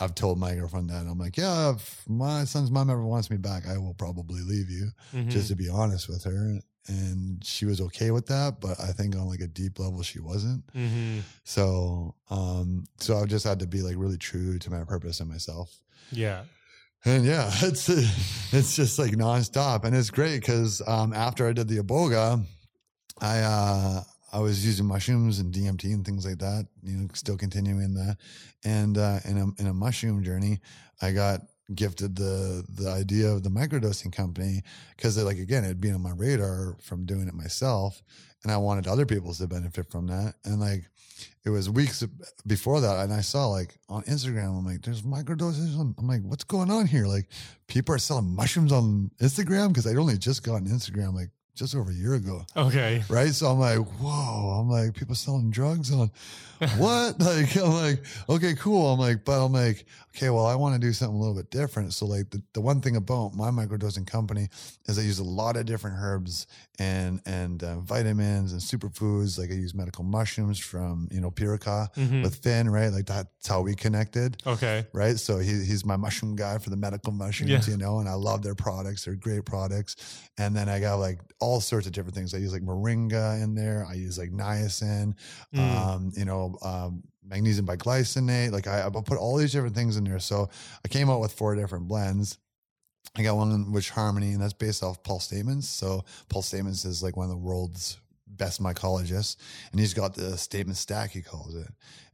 I've 0.00 0.14
told 0.16 0.38
my 0.38 0.54
girlfriend 0.54 0.90
that 0.90 1.06
I'm 1.06 1.18
like, 1.18 1.36
yeah, 1.36 1.70
if 1.74 2.02
my 2.08 2.44
son's 2.44 2.70
mom 2.70 2.90
ever 2.90 3.04
wants 3.06 3.30
me 3.30 3.36
back, 3.36 3.68
I 3.68 3.78
will 3.78 3.94
probably 3.94 4.42
leave 4.42 4.68
you 4.68 4.90
Mhm. 5.12 5.30
just 5.30 5.48
to 5.48 5.54
be 5.56 5.68
honest 5.68 6.08
with 6.08 6.24
her. 6.24 6.58
And 6.88 7.42
she 7.44 7.64
was 7.64 7.80
okay 7.80 8.10
with 8.10 8.26
that, 8.26 8.60
but 8.60 8.78
I 8.80 8.92
think 8.92 9.14
on 9.16 9.26
like 9.28 9.40
a 9.40 9.46
deep 9.46 9.78
level, 9.78 10.02
she 10.02 10.18
wasn't. 10.18 10.66
Mhm. 10.74 11.22
So, 11.44 12.14
um, 12.28 12.84
so 12.98 13.18
I 13.18 13.24
just 13.26 13.44
had 13.46 13.60
to 13.60 13.66
be 13.66 13.82
like 13.82 13.94
really 13.96 14.18
true 14.18 14.58
to 14.58 14.70
my 14.70 14.82
purpose 14.84 15.20
and 15.20 15.30
myself. 15.30 15.80
Yeah. 16.10 16.42
And 17.04 17.24
yeah, 17.24 17.50
it's 17.62 17.88
it's 17.88 18.74
just 18.76 18.98
like 18.98 19.12
nonstop, 19.12 19.84
and 19.84 19.94
it's 19.94 20.10
great 20.10 20.40
because 20.40 20.82
um, 20.86 21.12
after 21.12 21.46
I 21.48 21.52
did 21.52 21.68
the 21.68 21.78
iboga, 21.78 22.44
I 23.20 23.38
uh, 23.40 24.02
I 24.34 24.40
was 24.40 24.66
using 24.66 24.86
mushrooms 24.86 25.38
and 25.38 25.54
DMT 25.54 25.84
and 25.94 26.04
things 26.04 26.26
like 26.26 26.38
that. 26.38 26.66
You 26.82 26.96
know, 26.96 27.08
still 27.14 27.36
continuing 27.36 27.94
that, 27.94 28.16
and 28.64 28.98
uh, 28.98 29.20
in 29.24 29.38
a 29.38 29.62
in 29.62 29.68
a 29.68 29.74
mushroom 29.74 30.24
journey, 30.24 30.60
I 31.00 31.12
got 31.12 31.42
gifted 31.72 32.16
the 32.16 32.64
the 32.68 32.90
idea 32.90 33.28
of 33.28 33.44
the 33.44 33.48
microdosing 33.48 34.12
company 34.12 34.62
because 34.96 35.22
like 35.22 35.38
again, 35.38 35.64
it'd 35.64 35.80
been 35.80 35.94
on 35.94 36.02
my 36.02 36.12
radar 36.12 36.76
from 36.82 37.06
doing 37.06 37.28
it 37.28 37.34
myself, 37.34 38.02
and 38.42 38.50
I 38.50 38.56
wanted 38.56 38.88
other 38.88 39.06
people 39.06 39.32
to 39.34 39.46
benefit 39.46 39.88
from 39.88 40.08
that, 40.08 40.34
and 40.44 40.58
like 40.58 40.90
it 41.44 41.50
was 41.50 41.70
weeks 41.70 42.04
before 42.46 42.80
that, 42.80 43.04
and 43.04 43.12
I 43.12 43.20
saw 43.20 43.46
like 43.46 43.78
on 43.88 44.02
Instagram, 44.04 44.58
I'm 44.58 44.64
like, 44.64 44.82
there's 44.82 45.02
microdoses. 45.02 45.78
I'm 45.78 45.94
like, 46.08 46.22
what's 46.22 46.44
going 46.44 46.70
on 46.70 46.86
here? 46.86 47.06
Like, 47.06 47.28
people 47.68 47.94
are 47.94 47.98
selling 47.98 48.34
mushrooms 48.34 48.72
on 48.72 49.10
Instagram 49.20 49.68
because 49.68 49.86
I'd 49.86 49.96
only 49.96 50.18
just 50.18 50.42
gotten 50.42 50.66
Instagram 50.66 51.14
like 51.14 51.30
just 51.54 51.74
over 51.76 51.90
a 51.90 51.94
year 51.94 52.14
ago, 52.14 52.44
Okay. 52.56 53.02
right? 53.08 53.32
So 53.32 53.46
I'm 53.48 53.58
like, 53.60 53.78
whoa! 54.00 54.58
I'm 54.60 54.68
like, 54.68 54.94
people 54.94 55.14
selling 55.14 55.50
drugs 55.50 55.92
on 55.92 56.10
what? 56.78 57.18
like, 57.20 57.56
I'm 57.56 57.72
like, 57.72 58.04
okay, 58.28 58.54
cool. 58.54 58.92
I'm 58.92 58.98
like, 58.98 59.24
but 59.24 59.44
I'm 59.44 59.52
like, 59.52 59.86
okay, 60.16 60.30
well, 60.30 60.46
I 60.46 60.54
want 60.54 60.74
to 60.74 60.80
do 60.80 60.92
something 60.92 61.16
a 61.16 61.18
little 61.18 61.34
bit 61.34 61.50
different. 61.50 61.92
So 61.92 62.06
like, 62.06 62.30
the, 62.30 62.40
the 62.54 62.60
one 62.60 62.80
thing 62.80 62.96
about 62.96 63.34
my 63.34 63.50
microdosing 63.50 64.06
company 64.06 64.48
is 64.86 64.98
I 64.98 65.02
use 65.02 65.18
a 65.18 65.24
lot 65.24 65.56
of 65.56 65.66
different 65.66 65.96
herbs 66.00 66.46
and 66.78 67.20
and 67.26 67.62
uh, 67.62 67.78
vitamins 67.80 68.52
and 68.52 68.60
superfoods. 68.60 69.38
Like 69.38 69.50
I 69.50 69.54
use 69.54 69.74
medical 69.74 70.04
mushrooms 70.04 70.58
from 70.58 71.08
you 71.12 71.20
know 71.20 71.30
Pirica 71.30 71.92
Mhm. 71.94 72.22
with 72.22 72.36
Finn, 72.36 72.68
right? 72.70 72.88
Like 72.88 73.06
that's 73.06 73.46
how 73.46 73.60
we 73.62 73.74
connected. 73.74 74.42
Okay. 74.46 74.86
Right. 74.92 75.18
So 75.18 75.38
he, 75.38 75.50
he's 75.64 75.84
my 75.84 75.96
mushroom 75.96 76.34
guy 76.36 76.58
for 76.58 76.70
the 76.70 76.76
medical 76.76 77.12
mushrooms, 77.12 77.50
Yeah. 77.50 77.60
you 77.74 77.76
know, 77.76 77.98
and 78.00 78.08
I 78.08 78.14
love 78.14 78.42
their 78.42 78.54
products. 78.56 79.04
They're 79.04 79.14
great 79.14 79.44
products. 79.44 79.96
And 80.38 80.54
then 80.56 80.68
I 80.68 80.80
got 80.80 80.96
like 80.96 81.20
all 81.44 81.60
sorts 81.60 81.86
of 81.86 81.92
different 81.92 82.14
things. 82.14 82.34
I 82.34 82.38
use 82.38 82.52
like 82.52 82.62
moringa 82.62 83.42
in 83.42 83.54
there. 83.54 83.86
I 83.88 83.94
use 83.94 84.18
like 84.18 84.30
niacin, 84.30 85.14
Mm. 85.54 85.76
um, 85.76 86.12
you 86.16 86.24
know, 86.24 86.56
um, 86.62 87.02
magnesium 87.26 87.66
biglycinate. 87.66 88.50
Like 88.52 88.66
I, 88.66 88.86
I 88.86 88.90
put 88.90 89.18
all 89.18 89.36
these 89.36 89.52
different 89.52 89.74
things 89.74 89.96
in 89.96 90.04
there. 90.04 90.18
So 90.18 90.48
I 90.84 90.88
came 90.88 91.08
out 91.10 91.20
with 91.20 91.32
four 91.32 91.54
different 91.54 91.88
blends. 91.88 92.38
I 93.16 93.22
got 93.22 93.36
one 93.36 93.70
which 93.72 93.90
harmony, 93.90 94.32
and 94.32 94.40
that's 94.42 94.52
based 94.54 94.82
off 94.82 95.02
Paul 95.02 95.20
Stamets. 95.20 95.64
So 95.64 96.04
Paul 96.28 96.42
Stamets 96.42 96.84
is 96.84 97.02
like 97.02 97.16
one 97.16 97.24
of 97.26 97.30
the 97.30 97.36
world's 97.36 97.98
best 98.26 98.60
mycologists, 98.60 99.36
and 99.70 99.78
he's 99.80 99.94
got 99.94 100.14
the 100.14 100.32
Stamets 100.36 100.76
stack 100.76 101.10
he 101.10 101.22
calls 101.22 101.54
it, 101.54 101.68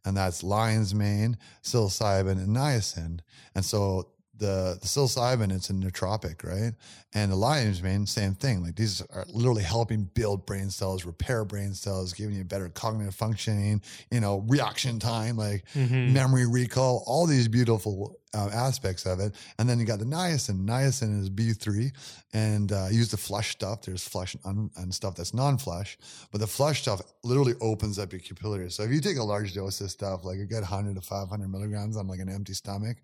and 0.05 0.16
that's 0.16 0.43
lion's 0.43 0.95
mane, 0.95 1.39
psilocybin, 1.62 2.33
and 2.33 2.55
niacin. 2.55 3.20
And 3.55 3.64
so 3.64 4.11
the 4.41 4.78
the 4.80 4.86
psilocybin, 4.86 5.53
it's 5.53 5.70
a 5.70 5.72
nootropic, 5.72 6.43
right? 6.45 6.72
And 7.14 7.30
the 7.32 7.36
lion's 7.36 7.82
mane, 7.82 8.07
same 8.07 8.34
thing. 8.34 8.62
Like 8.62 8.74
these 8.76 9.01
are 9.11 9.24
literally 9.28 9.62
helping 9.62 10.05
build 10.14 10.47
brain 10.47 10.70
cells, 10.70 11.05
repair 11.05 11.45
brain 11.45 11.74
cells, 11.74 12.12
giving 12.12 12.34
you 12.36 12.45
better 12.45 12.68
cognitive 12.68 13.14
functioning, 13.14 13.82
you 14.11 14.20
know, 14.20 14.45
reaction 14.49 14.99
time, 14.99 15.36
like 15.36 15.64
Mhm. 15.74 16.12
memory 16.12 16.47
recall, 16.47 17.05
all 17.07 17.26
these 17.26 17.49
beautiful 17.49 18.20
uh, 18.35 18.49
aspects 18.53 19.07
of 19.07 19.20
it. 19.20 19.35
And 19.59 19.68
then 19.68 19.78
you 19.78 19.85
got 19.85 19.99
the 19.99 20.05
niacin. 20.05 20.64
Niacin 20.64 21.20
is 21.20 21.31
B3 21.31 21.93
and 22.33 22.72
uh, 22.72 22.87
use 22.91 23.11
the 23.11 23.16
flush 23.16 23.51
stuff. 23.51 23.83
There's 23.83 24.07
flush 24.07 24.37
and, 24.45 24.70
and 24.76 24.95
stuff 24.95 25.16
that's 25.16 25.35
non 25.35 25.59
flush, 25.59 25.99
but 26.31 26.39
the 26.41 26.47
flush 26.47 26.83
stuff 26.83 27.01
literally 27.24 27.55
opens 27.61 27.99
up 27.99 28.12
your 28.12 28.20
capillaries. 28.20 28.74
So 28.74 28.83
if 28.85 28.91
you 28.91 29.01
take 29.01 29.16
a 29.18 29.22
large 29.22 29.55
dose 29.55 29.81
of 29.81 29.91
stuff, 29.91 30.24
like 30.24 30.39
a 30.39 30.47
good 30.47 30.62
100 30.62 30.95
to 30.97 31.01
500 31.01 31.49
milligrams 31.49 31.97
on 31.97 32.07
like 32.07 32.20
an 32.20 32.28
empty 32.28 32.55
stomach, 32.55 32.99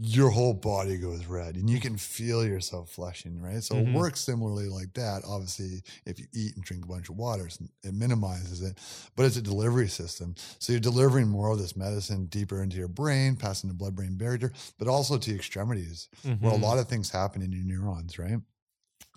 your 0.00 0.30
whole 0.30 0.54
body 0.54 0.96
goes 0.96 1.26
red 1.26 1.56
and 1.56 1.68
you 1.68 1.78
can 1.78 1.98
feel 1.98 2.44
yourself 2.44 2.88
flushing, 2.90 3.38
right? 3.40 3.62
So 3.62 3.76
Mhm. 3.76 3.80
it 3.80 3.92
works 3.92 4.20
similarly 4.22 4.68
like 4.68 4.94
that. 4.94 5.22
Obviously, 5.26 5.82
if 6.06 6.18
you 6.18 6.26
eat 6.32 6.54
and 6.56 6.64
drink 6.64 6.84
a 6.84 6.88
bunch 6.88 7.10
of 7.10 7.16
water, 7.16 7.48
it 7.82 7.92
minimizes 7.94 8.62
it, 8.62 8.78
but 9.16 9.26
it's 9.26 9.36
a 9.36 9.42
delivery 9.42 9.88
system. 9.88 10.34
So 10.58 10.72
you're 10.72 10.80
delivering 10.80 11.28
more 11.28 11.50
of 11.50 11.58
this 11.58 11.76
medicine 11.76 12.26
deeper 12.26 12.62
into 12.62 12.78
your 12.78 12.88
brain, 12.88 13.36
passing 13.36 13.68
the 13.68 13.74
blood 13.74 13.94
brain 13.94 14.16
barrier, 14.16 14.51
but 14.78 14.88
also 14.88 15.18
to 15.18 15.34
extremities 15.34 16.08
where 16.40 16.52
a 16.52 16.56
Mhm. 16.56 16.62
lot 16.62 16.78
of 16.78 16.88
things 16.88 17.10
happen 17.10 17.42
in 17.42 17.52
your 17.52 17.64
neurons, 17.64 18.18
right? 18.18 18.38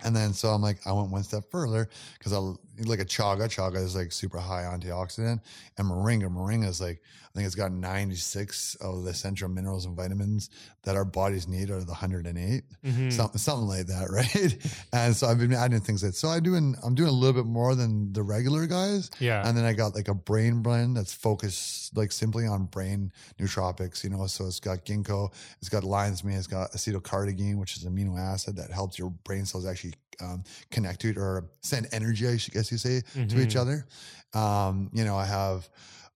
And 0.04 0.16
then 0.16 0.34
so 0.34 0.50
I'm 0.50 0.62
like, 0.62 0.86
I 0.86 0.92
went 0.94 1.12
one 1.12 1.24
step 1.24 1.46
further 1.52 1.90
because 2.18 2.34
I 2.34 2.40
like 2.86 3.00
a 3.00 3.06
chaga. 3.06 3.48
Chaga 3.48 3.78
is 3.78 3.96
like 3.96 4.12
super 4.12 4.38
high 4.40 4.64
antioxidant, 4.64 5.40
and 5.78 5.88
moringa. 5.90 6.24
Moringa 6.30 6.68
is 6.68 6.82
like 6.82 7.02
I 7.04 7.38
think 7.40 7.48
it's 7.48 7.56
got 7.56 7.72
96 7.74 8.76
of 8.76 9.04
the 9.04 9.10
essential 9.10 9.50
minerals 9.50 9.86
and 9.86 9.96
vitamins 9.96 10.50
that 10.84 10.96
our 10.96 11.04
bodies 11.04 11.48
need 11.50 11.70
out 11.70 11.78
of 11.80 11.86
the 11.88 11.92
108, 11.94 12.64
Mhm. 12.86 13.12
something 13.12 13.38
something 13.40 13.68
like 13.68 13.88
that, 13.88 14.10
right? 14.20 14.58
and 14.94 15.16
so 15.16 15.28
I've 15.28 15.40
been 15.40 15.54
adding 15.54 15.82
things 15.82 16.02
that. 16.02 16.16
So 16.16 16.30
I 16.30 16.40
doing 16.40 16.76
I'm 16.84 16.96
doing 16.96 17.10
a 17.10 17.12
little 17.12 17.34
bit 17.34 17.46
more 17.50 17.76
than 17.76 18.14
the 18.14 18.24
regular 18.24 18.68
guys. 18.68 19.10
yeah. 19.20 19.46
And 19.48 19.58
then 19.58 19.66
I 19.66 19.74
got 19.74 19.96
like 19.96 20.08
a 20.08 20.14
brain 20.14 20.62
blend 20.62 20.96
that's 20.96 21.14
focused 21.14 21.96
like 21.98 22.12
simply 22.12 22.46
on 22.48 22.66
brain 22.66 23.12
nootropics, 23.40 24.04
you 24.04 24.10
know. 24.10 24.26
So 24.28 24.46
it's 24.48 24.60
got 24.60 24.86
ginkgo, 24.86 25.34
it's 25.60 25.70
got 25.70 25.84
lion's 25.84 26.24
mane, 26.24 26.38
it's 26.38 26.48
got 26.48 26.72
acetylcarnitine, 26.72 27.58
which 27.58 27.78
is 27.78 27.86
amino 27.86 28.18
acid 28.20 28.56
that 28.58 28.72
helps 28.72 28.98
your 28.98 29.10
brain 29.10 29.46
cells 29.46 29.66
actually 29.66 29.94
um, 30.22 30.44
connect 30.72 31.02
to 31.02 31.10
it 31.10 31.18
or 31.18 31.44
send 31.62 31.88
energy, 31.92 32.26
I 32.26 32.38
guess 32.66 32.72
you 32.72 32.78
say, 32.78 33.01
to 33.28 33.39
each 33.39 33.55
Mhm. 33.55 33.61
other. 33.61 33.88
Um, 34.34 34.89
you 34.93 35.03
know, 35.05 35.16
I 35.16 35.26
have 35.26 35.70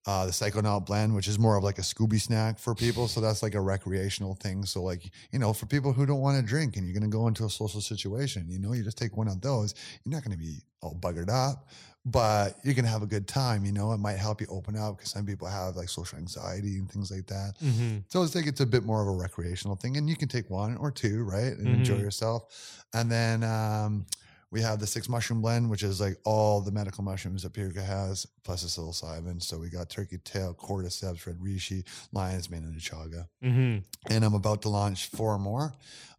uh, 0.06 0.26
the 0.26 0.32
Psychonaut 0.32 0.86
blend, 0.88 1.14
which 1.14 1.28
is 1.28 1.38
more 1.38 1.56
of 1.58 1.64
like 1.64 1.78
a 1.78 1.82
Scooby 1.84 2.20
snack 2.20 2.58
for 2.58 2.74
people. 2.74 3.08
So 3.08 3.22
that's 3.22 3.44
like 3.44 3.54
a 3.54 3.62
recreational 3.62 4.34
thing. 4.36 4.66
So 4.66 4.82
like, 4.82 5.12
you 5.32 5.38
know, 5.38 5.54
for 5.54 5.68
people 5.68 5.94
who 5.94 6.06
don't 6.06 6.22
want 6.22 6.40
to 6.40 6.44
drink 6.44 6.78
and 6.78 6.86
you're 6.86 6.98
going 7.00 7.10
to 7.12 7.16
go 7.16 7.28
into 7.28 7.44
a 7.46 7.50
social 7.50 7.82
situation, 7.82 8.46
you 8.50 8.58
know, 8.60 8.74
you 8.74 8.82
just 8.84 8.98
take 8.98 9.16
one 9.18 9.28
of 9.28 9.40
those. 9.42 9.76
You're 10.04 10.14
not 10.16 10.24
going 10.24 10.32
to 10.36 10.44
be 10.44 10.64
all 10.82 10.96
buggered 10.96 11.30
up, 11.30 11.68
but 12.06 12.58
you 12.64 12.74
can 12.74 12.86
have 12.86 13.04
a 13.04 13.06
good 13.06 13.28
time. 13.28 13.66
You 13.66 13.74
know, 13.74 13.92
it 13.92 13.98
might 14.00 14.18
help 14.18 14.42
you 14.42 14.48
open 14.50 14.76
up 14.76 14.98
because 14.98 15.12
some 15.12 15.26
people 15.28 15.48
have 15.48 15.76
like 15.76 15.90
social 15.90 16.18
anxiety 16.18 16.78
and 16.78 16.90
things 16.90 17.12
like 17.12 17.28
that. 17.28 17.56
Mhm. 17.64 18.04
So 18.08 18.24
it's 18.24 18.34
like 18.34 18.48
it's 18.48 18.62
a 18.62 18.66
bit 18.66 18.86
more 18.86 19.02
of 19.02 19.08
a 19.10 19.12
recreational 19.22 19.76
thing, 19.76 19.98
and 19.98 20.10
you 20.10 20.16
can 20.16 20.30
take 20.30 20.50
one 20.50 20.78
or 20.78 20.90
two, 20.92 21.24
right, 21.24 21.54
and 21.56 21.68
enjoy 21.76 21.98
Mhm. 21.98 22.02
yourself. 22.02 22.84
And 22.94 23.12
then 23.12 23.44
um, 23.44 24.06
we 24.52 24.62
have 24.62 24.80
the 24.80 24.88
six 24.88 25.08
mushroom 25.08 25.42
blend, 25.42 25.70
which 25.70 25.84
is 25.84 26.02
like 26.02 26.18
all 26.26 26.62
the 26.62 26.72
medical 26.72 27.04
mushrooms 27.04 27.44
that 27.44 27.54
Pirica 27.54 27.86
has, 27.86 28.26
plus 28.44 28.64
the 28.64 28.68
psilocybin. 28.68 29.42
So 29.44 29.60
we 29.60 29.70
got 29.70 29.90
turkey 29.90 30.18
tail, 30.24 30.54
cordyceps, 30.56 31.26
red 31.28 31.38
reishi, 31.38 31.84
lion's 32.12 32.50
mane, 32.50 32.64
and 32.64 32.80
chaga. 32.80 33.28
Mhm. 33.44 33.84
And 34.10 34.26
I'm 34.26 34.34
about 34.34 34.62
to 34.64 34.70
launch 34.70 35.08
four 35.08 35.38
more. 35.38 35.74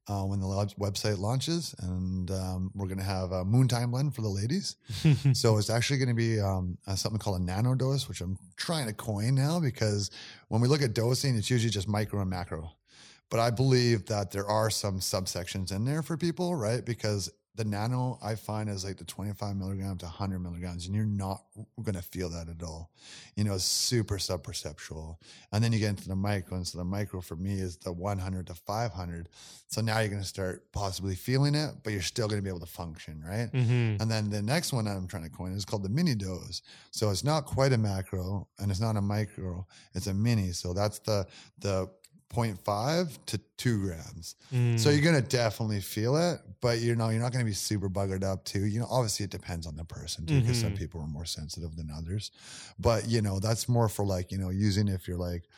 Uh, 0.09 0.25
when 0.25 0.41
the 0.41 0.47
website 0.81 1.19
launches, 1.19 1.73
and 1.79 2.33
um, 2.33 2.73
we're 2.75 2.89
going 2.89 2.99
to 2.99 3.05
have 3.05 3.31
a 3.31 3.45
moontime 3.45 3.93
blend 3.93 4.13
for 4.13 4.23
the 4.23 4.29
ladies. 4.29 4.75
So 5.35 5.57
it's 5.57 5.71
actually 5.71 5.99
going 5.99 6.09
to 6.09 6.15
be 6.15 6.41
um, 6.41 6.79
uh, 6.89 6.97
something 6.97 7.21
called 7.21 7.41
a 7.41 7.45
nano 7.45 7.77
dose, 7.77 8.09
which 8.09 8.21
I'm 8.21 8.37
trying 8.57 8.87
to 8.89 8.93
coin 8.93 9.37
now 9.37 9.61
because 9.61 10.11
when 10.49 10.61
we 10.61 10.67
look 10.67 10.83
at 10.83 10.95
dosing, 10.95 11.37
it's 11.37 11.49
usually 11.49 11.71
just 11.71 11.87
micro 11.87 12.23
and 12.23 12.31
macro. 12.31 12.73
But 13.31 13.39
I 13.39 13.51
believe 13.51 14.07
that 14.07 14.33
there 14.33 14.47
are 14.47 14.69
some 14.71 14.99
subsections 14.99 15.71
in 15.71 15.85
there 15.85 16.03
for 16.03 16.17
people, 16.17 16.57
right? 16.57 16.85
Because 16.85 17.31
the 17.61 17.69
nano 17.69 18.19
I 18.23 18.37
find 18.37 18.71
is 18.71 18.87
like 18.87 18.97
the 18.97 19.05
25 19.05 19.55
milligram 19.55 19.99
to 19.99 20.07
100 20.07 20.39
milligrams, 20.39 20.87
and 20.87 20.95
you're 20.95 21.05
not 21.05 21.43
going 21.83 21.95
to 21.95 22.01
feel 22.01 22.31
that 22.31 22.49
at 22.49 22.63
all. 22.63 22.91
You 23.37 23.45
know, 23.45 23.53
it's 23.53 23.65
super 23.65 24.19
sub 24.19 24.43
perceptual. 24.43 25.21
And 25.53 25.63
then 25.63 25.71
you 25.71 25.79
get 25.79 25.91
into 25.91 26.09
the 26.09 26.17
micro, 26.17 26.57
and 26.57 26.67
so 26.67 26.79
the 26.79 26.85
micro 26.85 27.21
for 27.21 27.37
me 27.37 27.61
is 27.61 27.77
the 27.77 27.93
100 27.93 28.47
to 28.47 28.55
500. 28.55 29.29
So 29.69 29.83
now 29.83 29.99
you're 29.99 30.09
going 30.09 30.23
to 30.23 30.27
start 30.27 30.73
possibly 30.73 31.15
feeling 31.15 31.55
it, 31.55 31.75
but 31.85 31.93
you're 31.93 32.01
still 32.01 32.29
going 32.29 32.39
to 32.39 32.43
be 32.43 32.49
able 32.49 32.61
to 32.61 32.67
function, 32.67 33.23
right? 33.23 33.53
Mhm. 33.53 34.01
And 34.01 34.11
then 34.11 34.31
the 34.31 34.41
next 34.41 34.73
one 34.73 34.87
that 34.87 34.97
I'm 34.97 35.07
trying 35.07 35.25
to 35.25 35.29
coin 35.31 35.53
is 35.53 35.67
called 35.67 35.83
the 35.83 35.91
mini 35.91 36.15
dose. 36.15 36.63
So 36.93 37.11
it's 37.11 37.25
not 37.25 37.45
quite 37.45 37.75
a 37.75 37.79
macro 37.79 38.49
and 38.59 38.71
it's 38.71 38.81
not 38.81 38.97
a 38.97 39.03
micro, 39.03 39.67
it's 39.95 40.07
a 40.07 40.15
mini. 40.15 40.53
So 40.53 40.73
that's 40.73 40.99
the 41.01 41.27
the 41.59 41.91
0.5 42.33 43.19
to 43.27 43.39
2 43.57 43.81
grams. 43.83 44.37
So 44.77 44.89
Mm. 44.89 44.91
you're 44.91 45.05
gonna 45.05 45.21
definitely 45.23 45.81
feel 45.81 46.17
it, 46.17 46.41
but 46.61 46.81
you 46.81 46.97
know, 46.97 47.11
you're 47.11 47.21
not 47.21 47.33
gonna 47.33 47.45
be 47.45 47.53
super 47.53 47.91
buggered 47.91 48.25
up 48.25 48.45
too. 48.45 48.65
You 48.65 48.81
know, 48.81 48.87
obviously 48.91 49.25
it 49.25 49.31
depends 49.31 49.67
on 49.67 49.77
the 49.77 49.85
person 49.85 50.27
too, 50.27 50.39
because 50.39 50.59
some 50.59 50.73
Mhm. 50.73 50.75
people 50.75 51.01
are 51.03 51.07
more 51.07 51.27
sensitive 51.27 51.77
than 51.77 51.91
others. 51.91 52.31
But 52.79 53.09
you 53.09 53.21
know, 53.23 53.41
that's 53.41 53.69
more 53.69 53.89
for 53.89 54.05
like, 54.07 54.33
you 54.33 54.39
know, 54.39 54.51
using 54.51 54.89
if 54.89 55.07
you're 55.09 55.19
like 55.19 55.49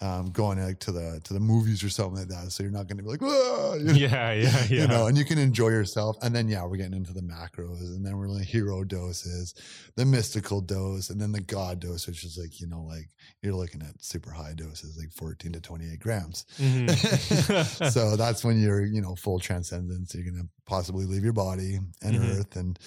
um, 0.00 0.30
going 0.32 0.58
like 0.62 0.80
to 0.80 0.92
the 0.92 1.20
to 1.24 1.32
the 1.34 1.40
movies 1.40 1.82
or 1.84 1.88
something 1.88 2.16
like 2.18 2.28
that. 2.28 2.50
So 2.52 2.62
you're 2.62 2.72
not 2.72 2.88
going 2.88 2.96
to 2.98 3.02
be 3.04 3.08
like, 3.08 3.20
you 3.20 3.26
know? 3.84 3.92
yeah, 3.92 4.32
yeah, 4.32 4.64
yeah. 4.68 4.82
you 4.82 4.86
know, 4.88 5.06
and 5.06 5.16
you 5.16 5.24
can 5.24 5.38
enjoy 5.38 5.68
yourself. 5.68 6.16
And 6.22 6.34
then, 6.34 6.48
yeah, 6.48 6.64
we're 6.64 6.76
getting 6.76 6.94
into 6.94 7.12
the 7.12 7.22
macros, 7.22 7.80
and 7.80 8.04
then 8.04 8.18
we're 8.18 8.28
like 8.28 8.44
hero 8.44 8.84
doses, 8.84 9.54
the 9.96 10.04
mystical 10.04 10.60
dose, 10.60 11.10
and 11.10 11.20
then 11.20 11.32
the 11.32 11.40
god 11.40 11.80
dose, 11.80 12.06
which 12.06 12.24
is 12.24 12.36
like, 12.36 12.60
you 12.60 12.66
know, 12.66 12.82
like 12.82 13.08
you're 13.42 13.54
looking 13.54 13.82
at 13.82 14.02
super 14.04 14.30
high 14.30 14.52
doses, 14.54 14.98
like 14.98 15.12
14 15.12 15.52
to 15.52 15.60
28 15.60 16.00
grams. 16.00 16.44
Mhm. 16.58 16.90
so 17.92 18.16
that's 18.16 18.44
when 18.44 18.60
you're, 18.60 18.84
you 18.84 19.00
know, 19.00 19.14
full 19.14 19.38
transcendence. 19.38 20.14
You're 20.14 20.24
going 20.24 20.42
to 20.42 20.48
possibly 20.66 21.04
leave 21.06 21.22
your 21.24 21.32
body 21.32 21.78
and 22.02 22.16
Mhm. 22.16 22.38
earth 22.40 22.56
and 22.56 22.78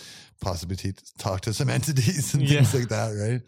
possibly 0.41 0.75
te- 0.75 0.93
talk 1.17 1.41
to 1.41 1.53
some 1.53 1.69
entities 1.69 2.33
and 2.33 2.43
Yeah. 2.43 2.63
things 2.63 2.73
like 2.73 2.89
that, 2.89 3.09
right? 3.13 3.41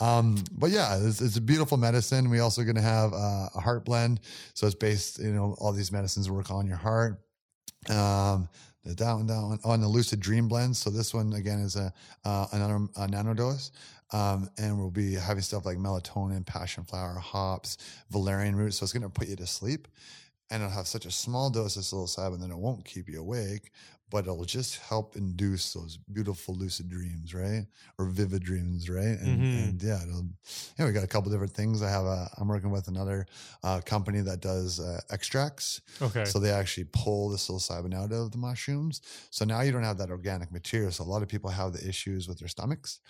Um, 0.00 0.42
but 0.50 0.70
yeah, 0.70 0.98
it's, 1.00 1.20
it's 1.20 1.36
a 1.36 1.40
beautiful 1.40 1.76
medicine. 1.78 2.28
We 2.28 2.40
also 2.40 2.64
going 2.64 2.74
to 2.76 2.82
have 2.82 3.12
uh, 3.14 3.48
a 3.54 3.60
heart 3.60 3.84
blend. 3.84 4.20
So 4.54 4.66
it's 4.66 4.74
based, 4.76 5.18
you 5.18 5.32
know, 5.32 5.56
all 5.58 5.72
these 5.72 5.92
medicines 5.92 6.30
work 6.30 6.50
on 6.50 6.66
your 6.66 6.76
heart. 6.76 7.20
Um, 7.88 8.48
that 8.84 9.14
one, 9.14 9.26
that 9.26 9.40
one, 9.40 9.58
on 9.64 9.80
the 9.80 9.88
lucid 9.88 10.20
dream 10.20 10.48
blend. 10.48 10.76
So 10.76 10.90
this 10.90 11.14
one 11.14 11.32
again 11.32 11.60
is 11.60 11.76
a 11.76 11.92
uh, 12.24 12.46
another 12.52 12.76
a 12.96 13.06
nanodose. 13.06 13.70
Um, 14.12 14.48
and 14.58 14.78
we'll 14.78 14.90
be 14.90 15.14
having 15.14 15.42
stuff 15.42 15.64
like 15.66 15.78
melatonin, 15.78 16.46
passion 16.46 16.84
flower, 16.84 17.14
hops, 17.18 17.78
valerian 18.10 18.54
root. 18.54 18.74
So 18.74 18.84
it's 18.84 18.92
going 18.92 19.02
to 19.02 19.08
put 19.08 19.28
you 19.28 19.36
to 19.36 19.46
sleep. 19.46 19.88
And 20.50 20.62
it'll 20.62 20.74
have 20.74 20.86
such 20.86 21.06
a 21.06 21.10
small 21.10 21.50
dose 21.50 21.76
of 21.76 21.82
psilocybin 21.82 22.40
that 22.40 22.50
it 22.50 22.56
won't 22.56 22.84
keep 22.84 23.08
you 23.08 23.20
awake, 23.20 23.72
but 24.14 24.26
it'll 24.26 24.44
just 24.44 24.76
help 24.76 25.16
induce 25.16 25.72
those 25.72 25.96
beautiful 25.96 26.54
lucid 26.54 26.88
dreams, 26.88 27.34
right? 27.34 27.66
Or 27.98 28.06
vivid 28.06 28.44
dreams, 28.44 28.88
right? 28.88 29.18
And, 29.18 29.42
Mhm. 29.42 29.58
and 29.58 29.82
yeah, 29.82 30.00
it'll, 30.04 30.28
yeah, 30.78 30.86
we 30.86 30.92
got 30.92 31.02
a 31.02 31.08
couple 31.08 31.32
different 31.32 31.52
things. 31.52 31.82
I 31.82 31.90
have 31.90 32.04
a, 32.04 32.30
I'm 32.38 32.46
working 32.46 32.70
with 32.70 32.86
another 32.86 33.26
uh, 33.64 33.80
company 33.80 34.20
that 34.20 34.38
does 34.38 34.78
uh, 34.78 35.00
extracts. 35.10 35.80
okay. 36.00 36.24
So 36.26 36.38
they 36.38 36.52
actually 36.52 36.84
pull 36.92 37.28
the 37.28 37.38
psilocybin 37.38 37.92
out 37.92 38.12
of 38.12 38.30
the 38.30 38.38
mushrooms. 38.38 39.00
So 39.30 39.44
now 39.44 39.62
you 39.62 39.72
don't 39.72 39.82
have 39.82 39.98
that 39.98 40.10
organic 40.10 40.52
material. 40.52 40.92
So 40.92 41.02
a 41.02 41.10
lot 41.14 41.22
of 41.24 41.28
people 41.28 41.50
have 41.50 41.72
the 41.72 41.84
issues 41.88 42.28
with 42.28 42.38
their 42.38 42.46
stomachs. 42.46 43.00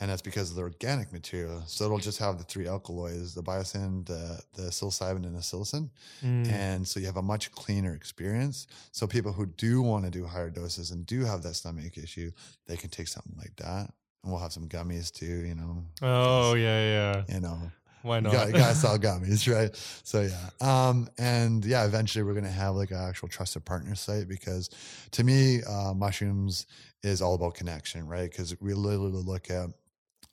And 0.00 0.10
that's 0.10 0.22
because 0.22 0.50
of 0.50 0.56
the 0.56 0.62
organic 0.62 1.12
material. 1.12 1.62
So 1.66 1.84
it'll 1.84 1.98
just 1.98 2.18
have 2.18 2.38
the 2.38 2.44
three 2.44 2.66
alkaloids, 2.66 3.32
the 3.34 3.42
baeocystin, 3.42 4.04
the, 4.06 4.40
the 4.54 4.62
psilocybin, 4.70 5.24
and 5.24 5.36
the 5.36 5.40
psilocin. 5.40 5.88
Mm. 6.22 6.50
And 6.52 6.88
so 6.88 6.98
you 6.98 7.06
have 7.06 7.16
a 7.16 7.22
much 7.22 7.52
cleaner 7.52 7.94
experience. 7.94 8.66
So 8.90 9.06
people 9.06 9.32
who 9.32 9.46
do 9.46 9.82
want 9.82 10.04
to 10.04 10.10
do 10.10 10.26
higher 10.26 10.50
doses 10.50 10.90
and 10.90 11.06
do 11.06 11.24
have 11.24 11.42
that 11.44 11.54
stomach 11.54 11.96
issue, 11.96 12.32
they 12.66 12.76
can 12.76 12.90
take 12.90 13.06
something 13.06 13.36
like 13.38 13.54
that. 13.56 13.92
And 14.24 14.32
we'll 14.32 14.40
have 14.40 14.52
some 14.52 14.68
gummies 14.68 15.12
too, 15.12 15.26
you 15.26 15.54
know. 15.54 15.84
oh 16.02 16.54
yeah, 16.54 16.80
yeah. 16.80 17.34
You 17.34 17.40
know, 17.40 17.70
Why 18.02 18.20
not? 18.20 18.32
got, 18.32 18.46
you 18.48 18.54
gotta 18.54 18.74
sell 18.74 18.98
gummies, 18.98 19.52
right? 19.54 19.74
So 20.02 20.22
yeah, 20.22 20.88
um, 20.88 21.08
and 21.18 21.64
yeah, 21.64 21.84
eventually 21.84 22.24
we're 22.24 22.34
gonna 22.34 22.50
have 22.50 22.74
like 22.74 22.90
an 22.90 22.96
actual 22.96 23.28
trusted 23.28 23.64
partner 23.64 23.94
site 23.94 24.26
because 24.28 24.70
to 25.12 25.22
me, 25.22 25.62
uh, 25.62 25.92
mushrooms 25.94 26.66
is 27.02 27.20
all 27.22 27.34
about 27.34 27.54
connection, 27.54 28.08
right? 28.08 28.30
Because 28.30 28.58
we 28.60 28.72
literally 28.72 29.22
look 29.22 29.50
at 29.50 29.68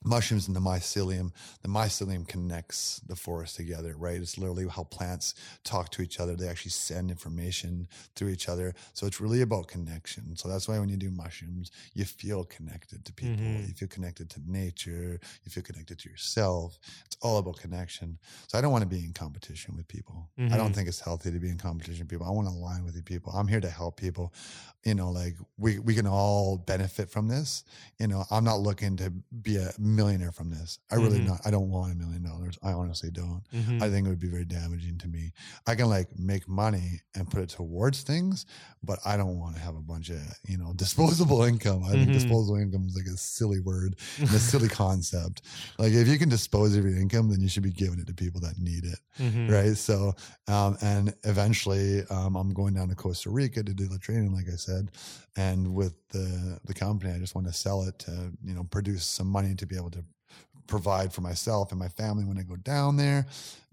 mushrooms 0.04 0.48
and 0.48 0.56
the 0.56 0.60
mycelium. 0.60 1.32
The 1.62 1.68
mycelium 1.70 2.28
connects 2.28 3.00
the 3.08 3.16
forest 3.16 3.56
together, 3.56 3.96
right? 3.98 4.16
It's 4.20 4.38
literally 4.38 4.68
how 4.68 4.84
plants 4.86 5.36
talk 5.64 5.90
to 5.92 6.02
each 6.02 6.20
other. 6.20 6.36
They 6.36 6.48
actually 6.48 6.72
send 6.72 7.12
information 7.12 7.88
through 8.16 8.30
each 8.30 8.50
other. 8.50 8.74
So 8.94 9.06
it's 9.06 9.22
really 9.22 9.42
about 9.42 9.68
connection. 9.68 10.36
So 10.36 10.50
that's 10.50 10.68
why 10.68 10.80
when 10.80 10.90
you 10.90 10.98
do 10.98 11.12
mushrooms, 11.12 11.72
you 11.94 12.06
feel 12.06 12.44
connected 12.46 13.06
to 13.06 13.14
people. 13.14 13.46
Mhm. 13.46 13.68
You 13.68 13.74
feel 13.74 13.88
connected 13.88 14.30
to 14.32 14.42
nature. 14.46 15.20
You 15.44 15.52
feel 15.52 15.64
connected 15.64 16.00
to 16.00 16.10
yourself. 16.10 16.80
It's 17.06 17.18
all 17.22 17.38
about 17.38 17.58
connection. 17.58 18.18
So 18.48 18.58
I 18.58 18.62
don't 18.62 18.72
want 18.72 18.82
to 18.84 18.88
be 18.88 19.04
in 19.06 19.14
competition 19.14 19.76
with 19.76 19.88
people. 19.88 20.30
I 20.38 20.58
don't 20.58 20.72
Mhm. 20.72 20.76
think 20.76 20.88
it's 20.88 21.00
healthy 21.00 21.32
to 21.32 21.40
be 21.40 21.50
in 21.50 21.58
competition 21.58 22.02
with 22.02 22.10
people. 22.10 22.26
I 22.26 22.32
want 22.32 22.48
to 22.48 22.54
align 22.54 22.84
with 22.84 22.96
the 22.96 23.04
people. 23.04 23.32
I'm 23.34 23.48
here 23.48 23.62
to 23.62 23.70
help 23.70 23.98
people. 23.98 24.34
You 24.84 24.96
know, 24.96 25.12
like 25.12 25.38
we 25.58 25.78
we 25.78 25.94
can 25.94 26.08
all 26.08 26.58
benefit 26.58 27.10
from 27.12 27.28
this. 27.28 27.64
You 28.00 28.08
know, 28.08 28.26
I'm 28.32 28.44
not 28.44 28.60
looking 28.62 28.98
to 28.98 29.12
be 29.12 29.58
a 29.58 29.72
millionaire 29.96 30.32
from 30.32 30.50
this. 30.50 30.80
I 30.92 30.96
really 30.96 31.20
Mhm. 31.20 31.28
not. 31.28 31.42
I 31.46 31.52
don't 31.52 31.70
want 31.70 31.94
a 31.94 31.96
million 31.96 32.24
dollars. 32.24 32.58
I 32.64 32.72
honestly 32.74 33.12
don't. 33.12 33.44
Mhm. 33.54 33.82
I 33.82 33.90
think 33.90 34.08
it 34.08 34.10
would 34.10 34.20
be 34.20 34.28
very 34.30 34.46
damaging 34.46 34.98
to 35.00 35.08
me. 35.08 35.34
I 35.68 35.76
can 35.76 35.88
like 35.90 36.18
make 36.18 36.48
money 36.48 37.02
and 37.16 37.30
put 37.30 37.42
it 37.42 37.50
towards 37.50 38.02
things, 38.02 38.46
but 38.84 39.00
I 39.06 39.18
don't 39.18 39.38
want 39.40 39.56
to 39.56 39.62
have 39.62 39.76
a 39.76 39.82
bunch 39.82 40.10
of, 40.10 40.20
you 40.48 40.58
know, 40.58 40.74
disposable 40.86 41.44
income. 41.44 41.84
I 41.84 41.92
think 41.92 42.10
Mhm. 42.10 42.14
disposable 42.14 42.56
income 42.58 42.86
is 42.88 42.96
like 42.96 43.06
a 43.08 43.18
silly 43.18 43.60
word 43.60 43.96
and 44.20 44.30
a 44.30 44.40
silly 44.40 44.70
concept. 44.70 45.42
Like 45.78 45.94
if 45.94 46.08
you 46.08 46.18
can 46.18 46.30
dispose 46.30 46.76
of 46.76 46.86
your 46.86 46.96
income, 46.98 47.30
then 47.30 47.42
you 47.42 47.48
should 47.50 47.64
be 47.64 47.72
giving 47.72 48.00
it 48.00 48.08
to 48.08 48.14
people 48.14 48.42
that 48.42 48.58
need 48.60 48.86
it. 48.86 49.00
Mhm. 49.20 49.50
Right. 49.50 49.78
So, 49.78 50.14
um, 50.48 50.78
and 50.82 51.14
eventually 51.24 52.04
um, 52.10 52.36
I'm 52.36 52.54
going 52.54 52.74
down 52.74 52.90
to 52.90 52.96
Costa 52.96 53.30
Rica 53.30 53.64
to 53.64 53.74
do 53.74 53.88
the 53.88 54.00
training, 54.00 54.32
like 54.34 54.48
I 54.52 54.56
said. 54.56 54.92
And 55.38 55.74
with 55.74 55.96
the, 56.10 56.60
the 56.66 56.74
company, 56.74 57.14
I 57.14 57.18
just 57.20 57.36
want 57.36 57.48
to 57.48 57.54
sell 57.54 57.84
it 57.84 57.98
to, 58.00 58.32
you 58.44 58.54
know, 58.54 58.64
produce 58.66 59.06
some 59.06 59.28
money 59.28 59.56
to 59.56 59.66
be 59.66 59.76
able 59.78 59.81
to 59.90 60.04
provide 60.68 61.12
for 61.12 61.22
myself 61.22 61.72
and 61.72 61.80
my 61.80 61.88
family 61.90 62.24
when 62.24 62.38
I 62.38 62.44
go 62.44 62.56
down 62.56 62.96
there 62.98 63.26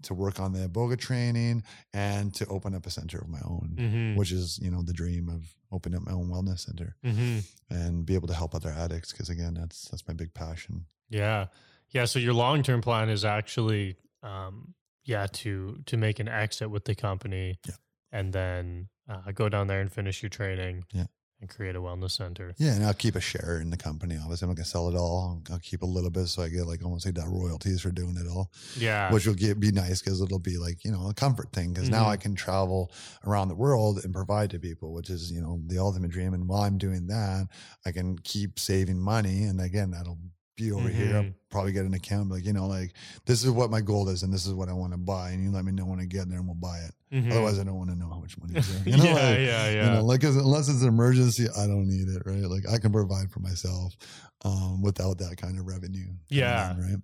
to 0.03 0.13
work 0.13 0.39
on 0.39 0.51
the 0.53 0.67
Iboga 0.67 0.97
training 0.97 1.63
and 1.93 2.33
to 2.35 2.45
open 2.47 2.73
up 2.75 2.85
a 2.85 2.89
center 2.89 3.19
of 3.19 3.29
my 3.29 3.39
own, 3.45 3.75
Mhm. 3.77 4.15
which 4.17 4.31
is, 4.31 4.59
you 4.59 4.69
know, 4.71 4.81
the 4.81 4.93
dream 4.93 5.29
of 5.29 5.55
opening 5.71 5.97
up 5.99 6.05
my 6.05 6.11
own 6.13 6.27
wellness 6.29 6.59
center 6.59 6.95
Mhm. 7.03 7.45
and 7.69 8.05
be 8.05 8.15
able 8.15 8.27
to 8.27 8.33
help 8.33 8.53
other 8.55 8.71
addicts. 8.71 9.13
Cause 9.13 9.29
again, 9.29 9.53
that's, 9.53 9.87
that's 9.89 10.07
my 10.07 10.13
big 10.13 10.33
passion. 10.33 10.85
Yeah. 11.09 11.47
Yeah. 11.91 12.05
So 12.05 12.19
your 12.19 12.33
long 12.33 12.63
term 12.63 12.81
plan 12.81 13.09
is 13.09 13.23
actually 13.23 13.97
um 14.23 14.73
yeah, 15.05 15.25
to 15.27 15.81
to 15.85 15.97
make 15.97 16.19
an 16.19 16.27
exit 16.27 16.69
with 16.69 16.85
the 16.85 16.93
company 16.95 17.57
Yeah. 17.65 17.75
and 18.11 18.31
then 18.33 18.89
uh, 19.07 19.31
go 19.31 19.49
down 19.49 19.67
there 19.67 19.79
and 19.81 19.91
finish 19.91 20.21
your 20.21 20.29
training 20.29 20.83
Yeah. 20.91 21.05
And 21.41 21.49
create 21.49 21.75
a 21.75 21.79
wellness 21.79 22.11
center. 22.11 22.53
Yeah, 22.57 22.73
and 22.73 22.85
I'll 22.85 22.93
keep 22.93 23.15
a 23.15 23.21
share 23.21 23.59
in 23.61 23.69
the 23.69 23.77
company. 23.77 24.17
Obviously, 24.21 24.45
I'm 24.45 24.49
not 24.49 24.57
gonna 24.57 24.65
sell 24.65 24.89
it 24.89 24.95
all. 24.95 25.41
I'll 25.51 25.59
keep 25.59 25.81
a 25.83 25.85
little 25.85 26.09
bit, 26.09 26.27
so 26.27 26.41
I 26.43 26.49
get 26.49 26.65
like 26.65 26.83
almost 26.83 27.05
like 27.05 27.15
that 27.15 27.27
royalties 27.27 27.81
for 27.81 27.91
doing 27.91 28.17
it 28.17 28.27
all, 28.27 28.51
Yeah. 28.77 29.11
which 29.13 29.25
will 29.25 29.33
get 29.35 29.59
be 29.59 29.71
nice 29.71 30.01
because 30.01 30.21
it'll 30.21 30.39
be 30.39 30.57
like 30.57 30.83
you 30.83 30.91
know 30.91 31.09
a 31.09 31.13
comfort 31.13 31.51
thing. 31.53 31.73
Because 31.73 31.89
now 31.89 32.05
Mhm. 32.05 32.09
I 32.09 32.17
can 32.17 32.35
travel 32.35 32.91
around 33.25 33.47
the 33.47 33.55
world 33.55 34.03
and 34.03 34.13
provide 34.13 34.49
to 34.51 34.59
people, 34.59 34.93
which 34.93 35.09
is 35.09 35.31
you 35.31 35.41
know 35.41 35.61
the 35.67 35.77
ultimate 35.79 36.11
dream. 36.11 36.33
And 36.33 36.47
while 36.47 36.61
I'm 36.63 36.77
doing 36.77 37.07
that, 37.07 37.47
I 37.85 37.91
can 37.91 38.17
keep 38.19 38.59
saving 38.59 38.99
money, 38.99 39.43
and 39.43 39.61
again, 39.61 39.91
that'll 39.91 40.19
be 40.59 40.71
over 40.71 40.89
here. 40.89 41.15
I'll 41.15 41.25
probably 41.49 41.71
get 41.71 41.85
an 41.85 41.93
account, 41.93 42.29
like 42.29 42.45
you 42.45 42.53
know, 42.53 42.67
like 42.67 42.93
this 43.25 43.43
is 43.43 43.51
what 43.51 43.69
my 43.69 43.81
goal 43.81 44.09
is, 44.09 44.23
and 44.23 44.33
this 44.33 44.45
is 44.45 44.53
what 44.53 44.69
I 44.69 44.73
want 44.73 44.93
to 44.93 44.97
buy, 44.97 45.31
and 45.31 45.43
you 45.43 45.51
let 45.51 45.65
me 45.65 45.71
know 45.71 45.85
when 45.85 45.99
I 45.99 46.05
get 46.05 46.29
there, 46.29 46.39
and 46.39 46.47
we'll 46.47 46.55
buy 46.55 46.79
it. 46.79 46.93
Mhm. 47.15 47.31
Otherwise, 47.31 47.59
I 47.59 47.63
don't 47.63 47.77
want 47.77 47.89
to 47.89 47.95
know 47.95 48.09
how 48.09 48.19
much 48.19 48.37
money 48.37 48.57
is 48.57 48.67
there. 48.71 48.83
You 48.85 48.97
know, 48.97 49.03
yeah, 49.03 49.13
like, 49.13 49.39
yeah, 49.39 49.69
yeah. 49.69 49.85
you 49.85 49.91
know, 49.95 50.05
like 50.05 50.23
unless 50.23 50.69
it's 50.69 50.81
an 50.81 50.87
emergency, 50.87 51.47
I 51.57 51.65
don't 51.65 51.87
need 51.87 52.07
it, 52.07 52.21
right? 52.25 52.43
Like 52.43 52.67
I 52.69 52.77
can 52.77 52.91
provide 52.91 53.31
for 53.31 53.39
myself 53.39 53.95
um, 54.43 54.81
without 54.81 55.17
that 55.19 55.37
kind 55.37 55.59
of 55.59 55.65
revenue. 55.65 56.07
Yeah. 56.29 56.71
in, 56.71 56.81
right. 56.81 57.01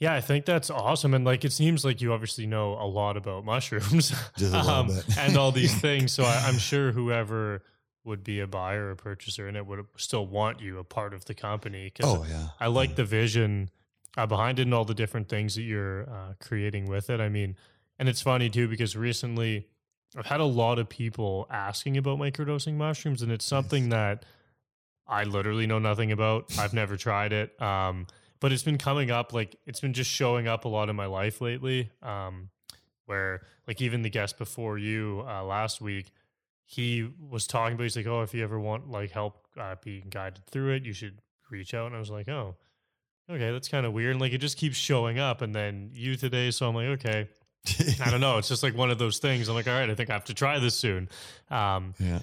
Yeah, 0.00 0.14
I 0.14 0.20
think 0.20 0.44
that's 0.44 0.70
awesome. 0.70 1.12
And 1.12 1.24
like, 1.24 1.44
it 1.44 1.52
seems 1.52 1.84
like 1.84 2.00
you 2.00 2.12
obviously 2.12 2.46
know 2.46 2.74
a 2.74 2.86
lot 2.86 3.16
about 3.16 3.44
mushrooms 3.44 4.12
um, 4.54 4.90
and 5.18 5.36
all 5.36 5.50
these 5.60 5.74
things. 5.80 6.12
So 6.12 6.24
I, 6.24 6.44
I'm 6.46 6.58
sure 6.58 6.92
whoever 6.92 7.62
would 8.08 8.24
be 8.24 8.40
a 8.40 8.46
buyer 8.48 8.90
or 8.90 8.96
purchaser 8.96 9.46
and 9.46 9.56
it 9.56 9.64
would 9.66 9.86
still 9.96 10.26
want 10.26 10.60
you 10.60 10.78
a 10.78 10.84
part 10.84 11.14
of 11.14 11.26
the 11.26 11.34
company. 11.34 11.90
'cause 11.90 12.06
Oh 12.12 12.24
yeah, 12.28 12.48
I 12.58 12.66
like 12.66 12.96
the 12.96 13.04
vision 13.04 13.70
uh, 14.16 14.26
behind 14.26 14.58
it 14.58 14.62
and 14.62 14.74
all 14.74 14.84
the 14.84 14.94
different 14.94 15.28
things 15.28 15.54
that 15.54 15.62
you're 15.62 16.10
uh, 16.10 16.32
creating 16.40 16.86
with 16.88 17.08
it. 17.10 17.20
I 17.20 17.28
mean, 17.28 17.56
and 18.00 18.08
it's 18.08 18.20
funny 18.22 18.50
too 18.50 18.66
because 18.66 18.96
recently 18.96 19.68
I've 20.16 20.26
had 20.26 20.40
a 20.40 20.44
lot 20.62 20.78
of 20.80 20.88
people 20.88 21.46
asking 21.50 21.96
about 21.96 22.18
microdosing 22.18 22.74
mushrooms, 22.74 23.22
and 23.22 23.30
it's 23.30 23.44
something 23.44 23.90
that 23.90 24.24
I 25.06 25.24
literally 25.24 25.66
know 25.66 25.78
nothing 25.78 26.10
about. 26.12 26.46
I've 26.58 26.74
never 26.74 26.96
tried 26.96 27.32
it, 27.32 27.60
um, 27.62 28.06
but 28.40 28.52
it's 28.52 28.62
been 28.62 28.78
coming 28.78 29.10
up. 29.10 29.32
Like 29.32 29.56
it's 29.66 29.80
been 29.80 29.92
just 29.94 30.10
showing 30.10 30.48
up 30.48 30.64
a 30.64 30.68
lot 30.68 30.88
in 30.88 30.96
my 30.96 31.06
life 31.06 31.40
lately. 31.40 31.90
Um, 32.02 32.50
where 33.06 33.46
like 33.66 33.80
even 33.80 34.02
the 34.02 34.10
guest 34.10 34.36
before 34.38 34.76
you 34.78 35.24
uh, 35.26 35.42
last 35.44 35.80
week, 35.80 36.10
he 36.70 37.08
was 37.18 37.46
talking 37.46 37.74
about. 37.74 37.84
He's 37.84 37.96
like, 37.96 38.06
"Oh, 38.06 38.20
if 38.20 38.34
you 38.34 38.44
ever 38.44 38.60
want 38.60 38.90
like 38.90 39.10
help 39.10 39.46
uh, 39.58 39.76
being 39.82 40.08
guided 40.10 40.46
through 40.46 40.74
it, 40.74 40.84
you 40.84 40.92
should 40.92 41.18
reach 41.50 41.72
out." 41.72 41.86
And 41.86 41.96
I 41.96 41.98
was 41.98 42.10
like, 42.10 42.28
"Oh." 42.28 42.56
Okay, 43.30 43.50
that's 43.52 43.68
kind 43.68 43.84
of 43.84 43.92
weird. 43.92 44.12
And 44.12 44.20
like 44.20 44.32
it 44.32 44.38
just 44.38 44.56
keeps 44.56 44.76
showing 44.78 45.18
up. 45.18 45.42
And 45.42 45.54
then 45.54 45.90
you 45.92 46.16
today. 46.16 46.50
So 46.50 46.66
I'm 46.66 46.74
like, 46.74 46.86
okay, 46.98 47.28
I 48.02 48.10
don't 48.10 48.20
know. 48.22 48.38
It's 48.38 48.48
just 48.48 48.62
like 48.62 48.74
one 48.74 48.90
of 48.90 48.98
those 48.98 49.18
things. 49.18 49.48
I'm 49.48 49.54
like, 49.54 49.68
all 49.68 49.74
right, 49.78 49.90
I 49.90 49.94
think 49.94 50.08
I 50.08 50.14
have 50.14 50.24
to 50.24 50.34
try 50.34 50.58
this 50.58 50.74
soon. 50.74 51.10
Um, 51.50 51.92
yeah, 52.00 52.20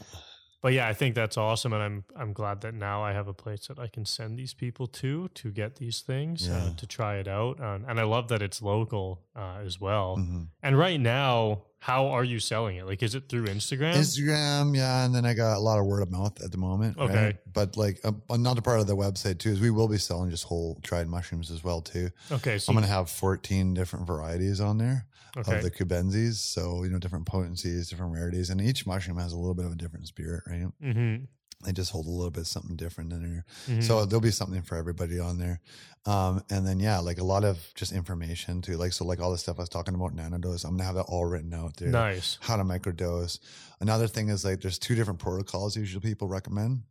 but 0.63 0.73
yeah, 0.73 0.87
I 0.87 0.93
think 0.93 1.13
that's 1.13 1.37
awesome, 1.37 1.73
and 1.73 1.83
I'm 1.83 2.03
I'm 2.15 2.33
glad 2.33 2.61
that 2.61 2.73
now 2.73 3.03
I 3.03 3.13
have 3.13 3.27
a 3.27 3.35
place 3.35 3.67
that 3.67 3.77
I 3.77 3.85
can 3.87 4.03
send 4.05 4.39
these 4.39 4.55
people 4.55 4.87
to 4.87 5.27
to 5.27 5.51
get 5.51 5.75
these 5.75 6.01
things 6.01 6.49
uh, 6.49 6.73
to 6.75 6.87
try 6.87 7.17
it 7.17 7.27
out, 7.27 7.61
um, 7.61 7.85
and 7.87 7.99
I 7.99 8.03
love 8.03 8.29
that 8.29 8.41
it's 8.41 8.63
local 8.63 9.21
uh, 9.35 9.59
as 9.63 9.79
well. 9.79 10.17
Mhm. 10.17 10.47
And 10.63 10.75
right 10.75 10.99
now, 10.99 11.65
how 11.85 12.07
are 12.07 12.23
you 12.23 12.39
selling 12.39 12.77
it? 12.77 12.87
Like, 12.87 13.03
is 13.03 13.13
it 13.13 13.29
through 13.29 13.45
Instagram? 13.45 13.93
Instagram, 13.93 14.75
yeah, 14.75 15.05
and 15.05 15.13
then 15.13 15.23
I 15.23 15.35
got 15.35 15.55
a 15.55 15.59
lot 15.59 15.77
of 15.77 15.85
word 15.85 16.01
of 16.01 16.09
mouth 16.09 16.43
at 16.43 16.51
the 16.51 16.57
moment. 16.57 16.97
right? 16.97 17.09
Okay. 17.09 17.37
but 17.53 17.77
like 17.77 17.99
uh, 18.03 18.13
another 18.31 18.61
part 18.61 18.79
of 18.79 18.87
the 18.87 18.95
website 18.95 19.37
too 19.37 19.51
is 19.51 19.59
we 19.59 19.69
will 19.69 19.87
be 19.87 19.99
selling 19.99 20.31
just 20.31 20.45
whole 20.45 20.79
dried 20.81 21.07
mushrooms 21.07 21.51
as 21.51 21.63
well 21.63 21.81
too. 21.81 22.09
okay, 22.31 22.57
so 22.57 22.71
I'm 22.71 22.75
gonna 22.75 22.87
have 22.87 23.11
14 23.11 23.75
different 23.75 24.07
varieties 24.07 24.59
on 24.59 24.79
there 24.79 25.05
okay, 25.37 25.57
of 25.57 25.61
the 25.61 25.69
cubensis, 25.69 26.37
so 26.37 26.83
you 26.83 26.89
know 26.89 26.97
different 26.97 27.27
potencies, 27.27 27.87
different 27.89 28.13
rarities, 28.13 28.49
and 28.49 28.59
each 28.59 28.87
mushroom 28.87 29.19
has 29.19 29.33
a 29.33 29.37
little 29.37 29.53
bit 29.53 29.65
of 29.65 29.73
a 29.73 29.75
different 29.75 30.07
spirit, 30.07 30.41
right? 30.47 30.65
mm-hmm, 30.81 31.25
They 31.63 31.71
just 31.71 31.91
hold 31.91 32.05
a 32.05 32.09
little 32.09 32.31
bit 32.31 32.45
something 32.45 32.75
different 32.75 33.13
in 33.13 33.23
there. 33.23 33.45
mm-hmm. 33.67 33.81
So 33.81 34.05
there'll 34.05 34.21
be 34.21 34.31
something 34.31 34.61
for 34.61 34.77
everybody 34.77 35.19
on 35.19 35.37
there. 35.37 35.61
Um, 36.05 36.43
and 36.51 36.67
then 36.67 36.79
yeah, 36.79 36.99
like 36.99 37.17
a 37.17 37.23
lot 37.23 37.43
of 37.43 37.57
just 37.73 37.91
information 37.91 38.61
too. 38.61 38.77
Like 38.77 38.93
so 38.93 39.05
like 39.05 39.19
all 39.19 39.31
the 39.31 39.37
stuff 39.37 39.57
I 39.57 39.63
was 39.63 39.69
talking 39.69 39.95
about 39.95 40.15
nanodose, 40.15 40.63
I'm 40.63 40.71
gonna 40.71 40.83
have 40.83 40.95
that 40.95 41.03
all 41.07 41.25
written 41.25 41.53
out 41.53 41.77
there. 41.77 41.89
nice. 41.89 42.37
How 42.41 42.57
to 42.57 42.63
microdose. 42.63 43.39
Another 43.81 44.07
thing 44.07 44.29
is 44.29 44.45
like 44.45 44.61
there's 44.61 44.77
two 44.77 44.95
different 44.95 45.19
protocols 45.19 45.75
usually 45.75 46.01
people 46.01 46.27
recommend. 46.27 46.83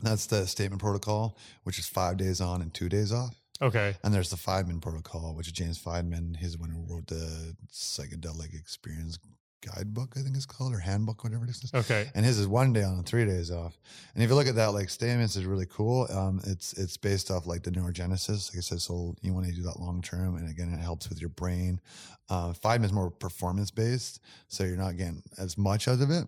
That's 0.00 0.26
the 0.26 0.42
Stamets 0.42 0.78
protocol, 0.78 1.38
which 1.62 1.78
is 1.78 1.86
five 1.86 2.16
days 2.16 2.40
on 2.40 2.60
and 2.62 2.74
two 2.74 2.88
days 2.88 3.12
off. 3.12 3.34
Okay, 3.62 3.94
And 4.02 4.12
there's 4.12 4.30
the 4.30 4.36
Fadiman 4.36 4.82
protocol, 4.82 5.32
which 5.34 5.46
is 5.46 5.52
James 5.52 5.82
Fadiman. 5.82 6.36
He's 6.36 6.52
the 6.54 6.58
one 6.58 6.70
who 6.70 6.84
wrote 6.92 7.06
the 7.06 7.54
psychedelic 7.72 8.52
experience 8.52 9.16
guidebook, 9.64 10.14
I 10.16 10.20
think 10.20 10.36
it's 10.36 10.46
called, 10.46 10.74
or 10.74 10.78
handbook, 10.78 11.24
whatever 11.24 11.44
it 11.44 11.50
is. 11.50 11.70
okay, 11.74 12.10
And 12.14 12.24
his 12.24 12.38
is 12.38 12.46
one 12.46 12.72
day 12.72 12.82
on 12.82 12.94
and 12.94 13.06
three 13.06 13.24
days 13.24 13.50
off. 13.50 13.78
And 14.14 14.22
if 14.22 14.28
you 14.28 14.34
look 14.36 14.46
at 14.46 14.56
that, 14.56 14.74
like 14.74 14.88
Stamets 14.88 15.36
is 15.36 15.44
really 15.44 15.66
cool. 15.66 16.06
Um, 16.10 16.40
it's 16.44 16.72
it's 16.74 16.96
based 16.96 17.30
off 17.30 17.46
like 17.46 17.62
the 17.62 17.70
neurogenesis. 17.70 18.52
Like 18.52 18.58
I 18.58 18.60
said, 18.60 18.80
so 18.80 19.14
you 19.22 19.32
want 19.32 19.46
to 19.46 19.52
do 19.52 19.62
that 19.62 19.80
long 19.80 20.02
term, 20.02 20.36
and 20.36 20.48
again, 20.50 20.72
it 20.72 20.80
helps 20.80 21.08
with 21.08 21.20
your 21.20 21.30
brain. 21.30 21.80
Uh, 22.28 22.52
Fadiman 22.52 22.84
is 22.84 22.92
more 22.92 23.10
performance 23.10 23.70
based, 23.70 24.20
so 24.48 24.64
you're 24.64 24.76
not 24.76 24.96
getting 24.96 25.22
as 25.38 25.56
much 25.58 25.88
out 25.88 26.00
of 26.00 26.10
it. 26.10 26.26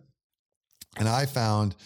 And 0.98 1.08
I 1.08 1.26
found 1.26 1.76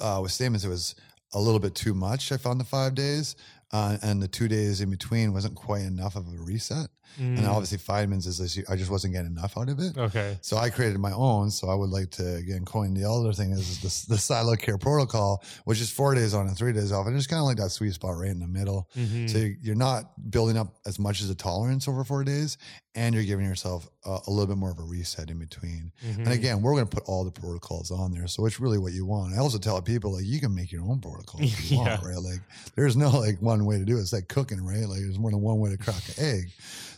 uh, 0.00 0.20
with 0.22 0.32
Stamets, 0.32 0.64
it 0.64 0.68
was 0.68 0.94
a 1.32 1.40
little 1.40 1.60
bit 1.60 1.74
too 1.74 1.94
much. 1.94 2.30
I 2.32 2.36
found 2.36 2.60
the 2.60 2.64
five 2.64 2.94
days, 2.94 3.36
uh, 3.74 3.96
and 4.02 4.22
the 4.22 4.28
two 4.28 4.46
days 4.48 4.80
in 4.80 4.88
between 4.90 5.32
wasn't 5.32 5.54
quite 5.56 5.82
enough 5.82 6.14
of 6.16 6.24
a 6.28 6.42
reset. 6.42 6.88
And 7.18 7.38
Mm, 7.38 7.48
obviously, 7.48 7.78
Fadiman's 7.78 8.26
is 8.26 8.38
this, 8.38 8.58
I 8.68 8.74
just 8.74 8.90
wasn't 8.90 9.12
getting 9.14 9.30
enough 9.36 9.56
out 9.56 9.68
of 9.68 9.78
it. 9.78 9.96
okay, 9.96 10.36
So 10.40 10.56
I 10.56 10.68
created 10.70 10.98
my 10.98 11.12
own. 11.12 11.48
So 11.52 11.68
I 11.68 11.74
would 11.74 11.90
like 11.90 12.10
to 12.12 12.34
again 12.36 12.64
coin 12.64 12.92
the 12.94 13.08
other 13.08 13.32
thing 13.32 13.52
is 13.52 13.78
the, 14.08 14.14
the 14.14 14.18
silo 14.18 14.56
care 14.56 14.78
protocol, 14.78 15.44
which 15.64 15.80
is 15.80 15.90
four 15.90 16.14
days 16.16 16.34
on 16.34 16.48
and 16.48 16.56
three 16.56 16.72
days 16.72 16.90
off, 16.90 17.06
and 17.06 17.14
it's 17.16 17.28
kind 17.28 17.38
of 17.38 17.46
like 17.46 17.58
that 17.58 17.70
sweet 17.70 17.92
spot 17.94 18.16
right 18.16 18.30
in 18.30 18.40
the 18.40 18.48
middle. 18.48 18.88
Mhm. 18.96 19.30
So 19.30 19.38
you- 19.38 19.56
you're 19.62 19.74
not 19.76 20.28
building 20.30 20.56
up 20.56 20.74
as 20.86 20.98
much 20.98 21.20
as 21.22 21.30
a 21.30 21.36
tolerance 21.36 21.86
over 21.86 22.02
four 22.04 22.24
days, 22.24 22.56
and 22.96 23.14
you're 23.14 23.22
giving 23.24 23.46
yourself 23.46 23.88
a, 24.04 24.18
a 24.26 24.30
little 24.30 24.48
bit 24.48 24.56
more 24.56 24.72
of 24.72 24.78
a 24.80 24.82
reset 24.84 25.30
in 25.30 25.38
between. 25.38 25.92
Mhm. 26.04 26.18
And 26.18 26.28
again, 26.32 26.62
we're 26.62 26.72
going 26.72 26.86
to 26.88 26.96
put 26.96 27.04
all 27.06 27.24
the 27.24 27.30
protocols 27.30 27.92
on 27.92 28.10
there, 28.12 28.26
so 28.26 28.44
it's 28.46 28.58
really 28.58 28.78
what 28.78 28.92
you 28.92 29.06
want. 29.06 29.34
I 29.34 29.38
also 29.38 29.58
tell 29.58 29.80
people 29.82 30.14
like 30.14 30.24
you 30.24 30.40
can 30.40 30.52
make 30.54 30.72
your 30.72 30.82
own 30.82 30.98
protocol 31.00 31.40
if 31.42 31.70
you 31.70 31.76
Yeah. 31.84 32.00
want, 32.00 32.02
right? 32.04 32.18
Like 32.22 32.40
there's 32.74 32.96
no 32.96 33.10
like 33.10 33.40
one 33.40 33.63
one 33.64 33.74
way 33.74 33.78
to 33.78 33.84
do 33.84 33.96
it. 33.98 34.00
It's 34.00 34.12
like 34.12 34.28
cooking, 34.28 34.64
right? 34.64 34.86
Like 34.88 35.00
there's 35.00 35.18
more 35.18 35.30
than 35.30 35.40
one 35.40 35.58
way 35.60 35.70
to 35.70 35.76
crack 35.78 36.02
an 36.16 36.24
egg. 36.24 36.50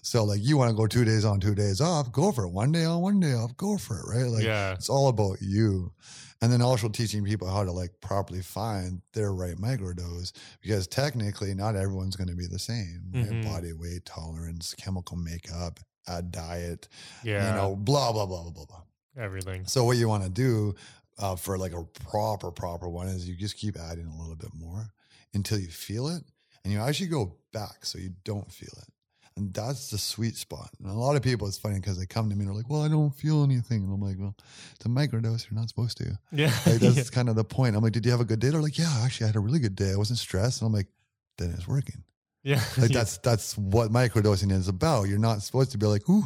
So 0.02 0.24
like 0.24 0.40
you 0.42 0.56
want 0.56 0.70
to 0.70 0.76
go 0.76 0.86
two 0.86 1.04
days 1.04 1.24
on, 1.24 1.40
two 1.40 1.54
days 1.54 1.80
off, 1.80 2.12
go 2.12 2.32
for 2.32 2.44
it. 2.44 2.50
One 2.50 2.72
day 2.72 2.84
on, 2.84 3.00
one 3.00 3.20
day 3.20 3.32
off, 3.34 3.56
go 3.56 3.76
for 3.78 3.98
it, 3.98 4.06
right? 4.06 4.30
Like 4.30 4.44
Yeah. 4.44 4.72
it's 4.74 4.88
all 4.88 5.08
about 5.08 5.38
you. 5.40 5.92
And 6.42 6.52
then 6.52 6.60
also 6.62 6.88
teaching 6.88 7.24
people 7.24 7.48
how 7.48 7.64
to 7.64 7.72
like 7.72 7.92
properly 8.00 8.42
find 8.42 9.00
their 9.14 9.32
right 9.32 9.56
microdose 9.56 10.32
because 10.60 10.86
technically 10.86 11.54
not 11.54 11.76
everyone's 11.76 12.14
going 12.14 12.28
to 12.28 12.36
be 12.36 12.46
the 12.46 12.58
same. 12.58 13.10
Right? 13.14 13.24
Mhm. 13.30 13.44
Body 13.44 13.72
weight 13.72 14.04
tolerance, 14.04 14.74
chemical 14.74 15.16
makeup, 15.16 15.80
a 16.06 16.22
diet, 16.22 16.88
Yeah. 17.24 17.50
you 17.50 17.56
know, 17.56 17.74
blah 17.76 18.12
blah 18.12 18.26
blah 18.26 18.42
blah 18.42 18.50
blah 18.52 18.64
blah. 18.66 18.82
everything. 19.16 19.66
So 19.66 19.82
what 19.84 19.96
you 19.96 20.08
want 20.08 20.24
to 20.24 20.30
do 20.30 20.74
uh, 21.18 21.34
for 21.36 21.56
like 21.56 21.72
a 21.72 21.82
proper 21.82 22.50
proper 22.50 22.86
one 22.88 23.08
is 23.08 23.26
you 23.26 23.34
just 23.34 23.56
keep 23.56 23.76
adding 23.78 24.06
a 24.06 24.16
little 24.20 24.36
bit 24.36 24.52
more 24.54 24.92
until 25.32 25.58
you 25.58 25.68
feel 25.68 26.08
it, 26.08 26.22
and 26.66 26.72
you 26.72 26.80
actually 26.80 27.06
go 27.06 27.32
back 27.52 27.86
so 27.86 27.96
you 27.96 28.10
don't 28.24 28.50
feel 28.50 28.72
it. 28.76 28.88
And 29.36 29.54
that's 29.54 29.90
the 29.90 29.98
sweet 29.98 30.34
spot. 30.34 30.70
And 30.80 30.90
a 30.90 30.94
lot 30.94 31.14
of 31.14 31.22
people, 31.22 31.46
it's 31.46 31.58
funny 31.58 31.76
because 31.76 31.96
they 31.96 32.06
come 32.06 32.28
to 32.28 32.34
me 32.34 32.40
and 32.40 32.48
they're 32.48 32.56
like, 32.56 32.68
"Well, 32.68 32.82
I 32.82 32.88
don't 32.88 33.14
feel 33.14 33.44
anything," 33.44 33.84
and 33.84 33.92
I'm 33.92 34.00
like, 34.00 34.16
"Well, 34.18 34.34
it's 34.74 34.84
a 34.84 34.88
microdose. 34.88 35.48
You're 35.48 35.60
not 35.60 35.68
supposed 35.68 35.96
to." 35.98 36.18
Yeah. 36.32 36.52
Like 36.66 36.76
that's 36.80 37.08
kind 37.10 37.28
of 37.28 37.36
the 37.36 37.44
point. 37.44 37.76
I'm 37.76 37.84
like, 37.84 37.92
"Did 37.92 38.04
you 38.04 38.10
have 38.10 38.20
a 38.20 38.24
good 38.24 38.40
day?" 38.40 38.48
They're 38.48 38.62
like, 38.62 38.78
"Yeah, 38.78 38.92
actually, 39.04 39.26
I 39.26 39.28
had 39.28 39.36
a 39.36 39.40
really 39.40 39.60
good 39.60 39.76
day. 39.76 39.92
I 39.92 39.96
wasn't 39.96 40.18
stressed." 40.18 40.60
And 40.60 40.66
I'm 40.66 40.72
like, 40.72 40.88
"Then 41.38 41.50
it's 41.50 41.68
working." 41.68 42.02
Yeah. 42.46 42.62
Like 42.78 42.92
that's 42.98 43.18
that's 43.18 43.58
what 43.58 43.90
microdosing 43.90 44.52
is 44.52 44.68
about. 44.68 45.08
You're 45.08 45.18
not 45.18 45.42
supposed 45.42 45.72
to 45.72 45.78
be 45.78 45.86
like, 45.86 46.08
ooh, 46.08 46.22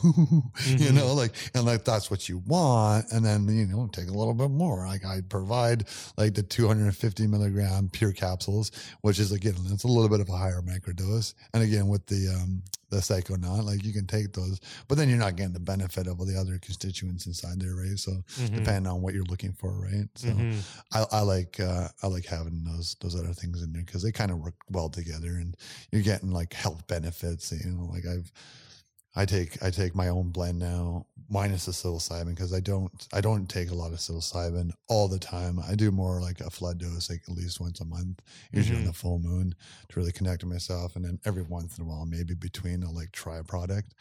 you 0.67 0.77
Mhm. 0.91 0.95
know, 0.95 1.15
like 1.15 1.33
and 1.55 1.65
like 1.65 1.85
that's 1.85 2.11
what 2.11 2.29
you 2.29 2.39
want, 2.47 3.07
and 3.11 3.25
then 3.25 3.49
you 3.49 3.67
know 3.67 3.89
take 3.91 4.09
a 4.09 4.13
little 4.13 4.35
bit 4.35 4.51
more. 4.51 4.87
Like 4.87 5.05
I 5.05 5.23
provide 5.23 5.89
like 6.19 6.35
the 6.35 6.43
250 6.43 7.27
milligram 7.27 7.89
pure 7.91 8.13
capsules, 8.13 8.71
which 9.01 9.19
is 9.19 9.33
again 9.33 9.55
it's 9.73 9.85
a 9.85 9.89
little 9.89 10.11
bit 10.11 10.21
of 10.21 10.29
a 10.29 10.37
higher 10.37 10.61
microdose, 10.61 11.33
and 11.55 11.63
again 11.63 11.89
with 11.89 12.05
the 12.07 12.29
um 12.29 12.63
the 12.91 12.99
psychonaut, 12.99 13.65
like 13.65 13.85
you 13.85 13.93
can 13.93 14.07
take 14.07 14.33
those, 14.33 14.61
but 14.89 14.99
then 14.99 15.09
you're 15.09 15.19
not 15.19 15.37
getting 15.37 15.53
the 15.53 15.61
benefit 15.61 16.07
of 16.07 16.21
all 16.21 16.27
the 16.27 16.37
other 16.39 16.59
constituents 16.59 17.27
inside 17.27 17.61
there, 17.61 17.75
right? 17.75 17.99
So 17.99 18.11
Mhm. 18.37 18.55
depending 18.57 18.87
on 18.93 19.01
what 19.01 19.15
you're 19.15 19.25
looking 19.25 19.53
for, 19.53 19.73
right? 19.73 20.09
So. 20.17 20.29
Mhm. 20.29 20.63
I, 20.93 21.07
I 21.13 21.21
like 21.23 21.61
uh, 21.61 21.89
I 22.03 22.09
like 22.09 22.27
having 22.27 22.65
those 22.65 22.97
those 23.01 23.15
other 23.15 23.33
things 23.33 23.63
in 23.63 23.73
there 23.73 23.83
because 23.85 24.03
they 24.03 24.11
kind 24.13 24.33
of 24.33 24.39
work 24.39 24.55
well 24.71 24.89
together, 24.89 25.35
and 25.37 25.57
you're 25.93 26.03
getting 26.03 26.33
like 26.33 26.53
health 26.53 26.85
benefits. 26.89 27.53
You 27.53 27.71
know, 27.71 27.85
like 27.85 28.05
I've 28.07 28.33
I 29.17 29.25
take 29.27 29.63
I 29.63 29.71
take 29.71 29.95
my 29.95 30.09
own 30.09 30.31
blend 30.31 30.59
now, 30.61 31.07
minus 31.29 31.67
the 31.67 31.73
psilocybin 31.73 32.29
because 32.29 32.53
I 32.55 32.61
don't 32.61 32.93
I 33.13 33.21
don't 33.21 33.47
take 33.49 33.71
a 33.71 33.75
lot 33.75 33.93
of 33.93 33.99
psilocybin 33.99 34.71
all 34.89 35.09
the 35.09 35.19
time. 35.19 35.59
I 35.59 35.75
do 35.75 35.91
more 35.91 36.21
like 36.21 36.41
a 36.41 36.49
flood 36.51 36.79
dose, 36.79 37.11
like 37.11 37.23
at 37.29 37.35
least 37.35 37.61
once 37.61 37.81
a 37.81 37.85
month, 37.85 38.21
usually 38.53 38.79
on 38.79 38.85
Mhm. 38.85 38.89
the 38.89 38.93
full 38.93 39.19
moon, 39.19 39.55
to 39.89 39.99
really 39.99 40.13
connect 40.13 40.41
to 40.43 40.47
myself, 40.47 40.95
and 40.95 41.05
then 41.05 41.19
every 41.25 41.43
once 41.43 41.77
in 41.77 41.85
a 41.85 41.87
while, 41.89 42.07
maybe 42.07 42.35
between, 42.35 42.85
I'll 42.85 42.95
like 42.95 43.11
try 43.11 43.39
a 43.39 43.45
product. 43.45 43.95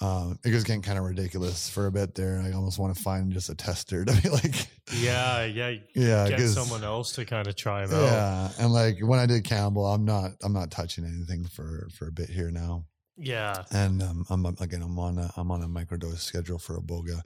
Um, 0.00 0.38
it 0.44 0.54
was 0.54 0.62
getting 0.64 0.80
kind 0.80 0.96
of 0.96 1.04
ridiculous 1.04 1.68
for 1.68 1.86
a 1.86 1.92
bit 1.92 2.14
there. 2.14 2.40
I 2.40 2.52
almost 2.52 2.78
want 2.78 2.96
to 2.96 3.02
find 3.02 3.32
just 3.32 3.50
a 3.50 3.54
tester 3.54 4.04
to 4.06 4.22
be 4.22 4.28
like, 4.30 4.54
Yeah. 4.94 5.44
Yeah. 5.44 5.74
yeah, 5.94 6.28
get 6.28 6.48
someone 6.48 6.84
else 6.84 7.12
to 7.16 7.24
kind 7.26 7.48
of 7.48 7.56
try 7.56 7.84
them 7.84 7.98
out. 7.98 8.04
yeah, 8.04 8.50
and 8.60 8.72
like 8.72 9.00
when 9.00 9.18
I 9.18 9.26
did 9.26 9.44
Kambo, 9.44 9.92
I'm 9.94 10.04
not 10.06 10.32
I'm 10.42 10.54
not 10.54 10.70
touching 10.70 11.04
anything 11.04 11.44
for 11.44 11.88
for 11.92 12.06
a 12.06 12.12
bit 12.12 12.30
here 12.30 12.50
now. 12.50 12.86
Yeah. 13.18 13.64
And 13.72 14.02
um, 14.02 14.24
I'm 14.30 14.46
again 14.46 14.82
I'm 14.82 14.98
on 14.98 15.18
a 15.18 15.30
I'm 15.36 15.50
on 15.50 15.62
a 15.62 15.68
microdose 15.68 16.18
schedule 16.18 16.58
for 16.58 16.80
iboga 16.80 17.22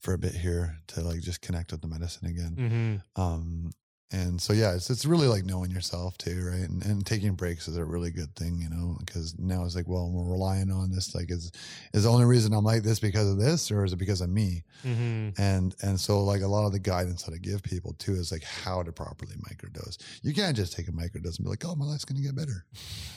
for 0.00 0.12
a 0.14 0.18
bit 0.18 0.34
here 0.34 0.76
to 0.88 1.00
like 1.00 1.20
just 1.20 1.40
connect 1.40 1.72
with 1.72 1.80
the 1.80 1.88
medicine 1.88 2.28
again. 2.28 3.02
hmm 3.16 3.20
Um, 3.20 3.70
and 4.12 4.40
so 4.40 4.52
yeah, 4.52 4.74
it's 4.74 4.88
it's 4.88 5.04
really 5.04 5.26
like 5.26 5.44
knowing 5.44 5.70
yourself 5.70 6.16
too, 6.16 6.44
right? 6.44 6.68
And 6.68 6.84
and 6.84 7.04
taking 7.04 7.34
breaks 7.34 7.66
is 7.66 7.76
a 7.76 7.84
really 7.84 8.10
good 8.12 8.34
thing, 8.36 8.60
you 8.60 8.68
know, 8.70 8.96
because 9.00 9.36
now 9.38 9.64
it's 9.64 9.74
like, 9.74 9.88
well, 9.88 10.08
we're 10.10 10.30
relying 10.30 10.70
on 10.70 10.90
this. 10.90 11.12
Like, 11.14 11.30
is 11.30 11.50
is 11.92 12.04
the 12.04 12.10
only 12.10 12.24
reason 12.24 12.52
I'm 12.52 12.64
like 12.64 12.84
this 12.84 13.00
because 13.00 13.28
of 13.28 13.38
this, 13.38 13.70
or 13.70 13.84
is 13.84 13.92
it 13.92 13.96
because 13.96 14.20
of 14.20 14.30
me? 14.30 14.62
hmm 14.82 15.30
And 15.38 15.74
and 15.82 15.98
so 15.98 16.22
like 16.22 16.42
a 16.42 16.46
lot 16.46 16.66
of 16.66 16.72
the 16.72 16.78
guidance 16.78 17.24
that 17.24 17.34
I 17.34 17.38
give 17.38 17.62
people 17.64 17.94
too 17.94 18.12
is 18.14 18.30
like 18.30 18.44
how 18.44 18.82
to 18.84 18.92
properly 18.92 19.34
microdose. 19.36 19.98
You 20.22 20.32
can't 20.32 20.56
just 20.56 20.72
take 20.76 20.86
a 20.88 20.92
microdose 20.92 21.36
and 21.38 21.44
be 21.44 21.50
like, 21.50 21.64
oh, 21.64 21.74
my 21.74 21.84
life's 21.84 22.04
gonna 22.04 22.20
get 22.20 22.36
better, 22.36 22.64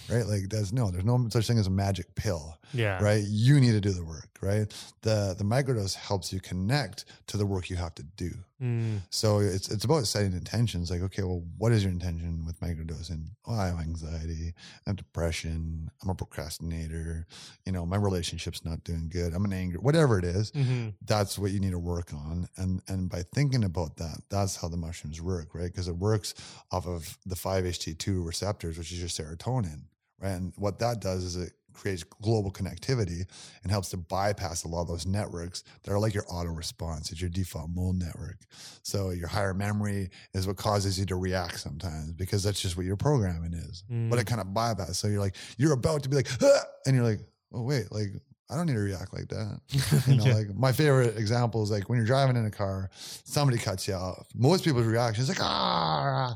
right? 0.09 0.25
Like 0.25 0.49
that's 0.49 0.71
no, 0.73 0.89
there's 0.89 1.05
no 1.05 1.27
such 1.29 1.45
thing 1.45 1.59
as 1.59 1.67
a 1.67 1.71
magic 1.71 2.15
pill, 2.15 2.57
Yeah. 2.73 3.01
right? 3.03 3.23
You 3.27 3.59
need 3.59 3.73
to 3.73 3.81
do 3.81 3.91
the 3.91 4.03
work, 4.03 4.29
right? 4.41 4.67
The 5.03 5.35
the 5.37 5.43
microdose 5.43 5.93
helps 5.93 6.33
you 6.33 6.39
connect 6.39 7.05
to 7.27 7.37
the 7.37 7.45
work 7.45 7.69
you 7.69 7.75
have 7.75 7.93
to 7.95 8.03
do. 8.03 8.31
Mm. 8.61 8.99
So 9.09 9.39
it's 9.39 9.69
it's 9.69 9.85
about 9.85 10.05
setting 10.05 10.33
intentions. 10.33 10.91
Like, 10.91 11.01
okay, 11.01 11.23
well, 11.23 11.43
what 11.57 11.71
is 11.71 11.83
your 11.83 11.93
intention 11.93 12.43
with 12.45 12.59
microdosing? 12.59 13.27
Oh, 13.47 13.53
I 13.53 13.67
have 13.67 13.79
anxiety, 13.79 14.53
I 14.85 14.89
have 14.89 14.97
depression, 14.97 15.89
I'm 16.03 16.09
a 16.09 16.15
procrastinator, 16.15 17.25
you 17.65 17.71
know, 17.71 17.85
my 17.85 17.95
relationship's 17.97 18.65
not 18.65 18.83
doing 18.83 19.09
good, 19.09 19.33
I'm 19.33 19.45
an 19.45 19.53
angry, 19.53 19.79
whatever 19.79 20.19
it 20.19 20.25
is 20.25 20.51
hmm 20.51 20.89
that's 21.05 21.39
what 21.39 21.51
you 21.51 21.59
need 21.59 21.71
to 21.71 21.79
work 21.79 22.13
on 22.13 22.47
and 22.57 22.81
and 22.87 23.09
by 23.09 23.23
thinking 23.33 23.63
about 23.63 23.95
that 23.97 24.19
that's 24.29 24.55
how 24.57 24.67
the 24.67 24.77
mushrooms 24.77 25.21
work 25.21 25.55
right 25.55 25.71
because 25.71 25.87
it 25.87 25.95
works 25.95 26.33
off 26.71 26.85
of 26.87 27.17
the 27.25 27.35
5-ht2 27.35 28.25
receptors 28.25 28.77
which 28.77 28.91
is 28.91 28.99
your 28.99 29.07
serotonin 29.07 29.83
right 30.19 30.31
and 30.31 30.53
what 30.57 30.79
that 30.79 30.99
does 30.99 31.23
is 31.23 31.35
it 31.35 31.53
creates 31.79 32.03
global 32.03 32.51
connectivity 32.51 33.21
and 33.63 33.71
helps 33.71 33.89
to 33.89 33.97
bypass 33.97 34.63
a 34.63 34.67
lot 34.67 34.81
of 34.81 34.87
those 34.87 35.05
networks 35.05 35.63
that 35.83 35.91
are 35.91 35.99
like 35.99 36.13
your 36.13 36.25
auto 36.29 36.49
response 36.51 37.11
it's 37.11 37.21
your 37.21 37.29
default 37.29 37.69
mode 37.73 37.95
network 37.95 38.37
so 38.83 39.11
your 39.11 39.27
higher 39.27 39.53
memory 39.53 40.09
is 40.33 40.45
what 40.45 40.57
causes 40.57 40.99
you 40.99 41.05
to 41.05 41.15
react 41.15 41.59
sometimes 41.59 42.11
because 42.13 42.43
that's 42.43 42.59
just 42.61 42.75
what 42.77 42.85
your 42.85 42.97
programming 42.97 43.53
is 43.53 43.83
but 44.09 44.19
it 44.19 44.25
kind 44.27 44.41
of 44.41 44.53
bypass 44.53 44.97
so 44.97 45.07
you're 45.07 45.19
like 45.21 45.35
you're 45.57 45.73
about 45.73 46.03
to 46.03 46.09
be 46.09 46.15
like 46.15 46.27
"Ah!" 46.41 46.59
and 46.85 46.95
you're 46.95 47.05
like 47.05 47.21
oh 47.53 47.61
wait 47.63 47.91
like 47.91 48.09
i 48.49 48.55
don't 48.55 48.65
need 48.65 48.73
to 48.73 48.79
react 48.79 49.13
like 49.13 49.27
that 49.29 49.59
you 50.07 50.15
know, 50.15 50.25
Yeah. 50.25 50.33
like 50.33 50.55
my 50.55 50.71
favorite 50.71 51.17
example 51.17 51.63
is 51.63 51.71
like 51.71 51.87
when 51.87 51.97
you're 51.97 52.05
driving 52.05 52.35
in 52.35 52.45
a 52.45 52.51
car, 52.51 52.89
somebody 53.23 53.57
cuts 53.59 53.87
you 53.87 53.93
off. 53.93 54.27
Most 54.35 54.63
people's 54.65 54.87
reaction 54.87 55.21
is 55.23 55.29
like, 55.29 55.41
ah, 55.41 56.35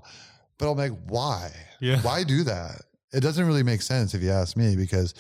but 0.59 0.71
I'm 0.71 0.77
like, 0.77 0.91
why? 1.07 1.51
Yeah. 1.79 1.99
Why 2.01 2.23
do 2.23 2.43
that? 2.43 2.81
It 3.14 3.22
doesn't 3.22 3.45
really 3.45 3.64
make 3.64 3.82
sense 3.82 4.14
if 4.14 4.22
you 4.22 4.32
ask 4.32 4.57
me 4.57 4.76
because 4.76 5.14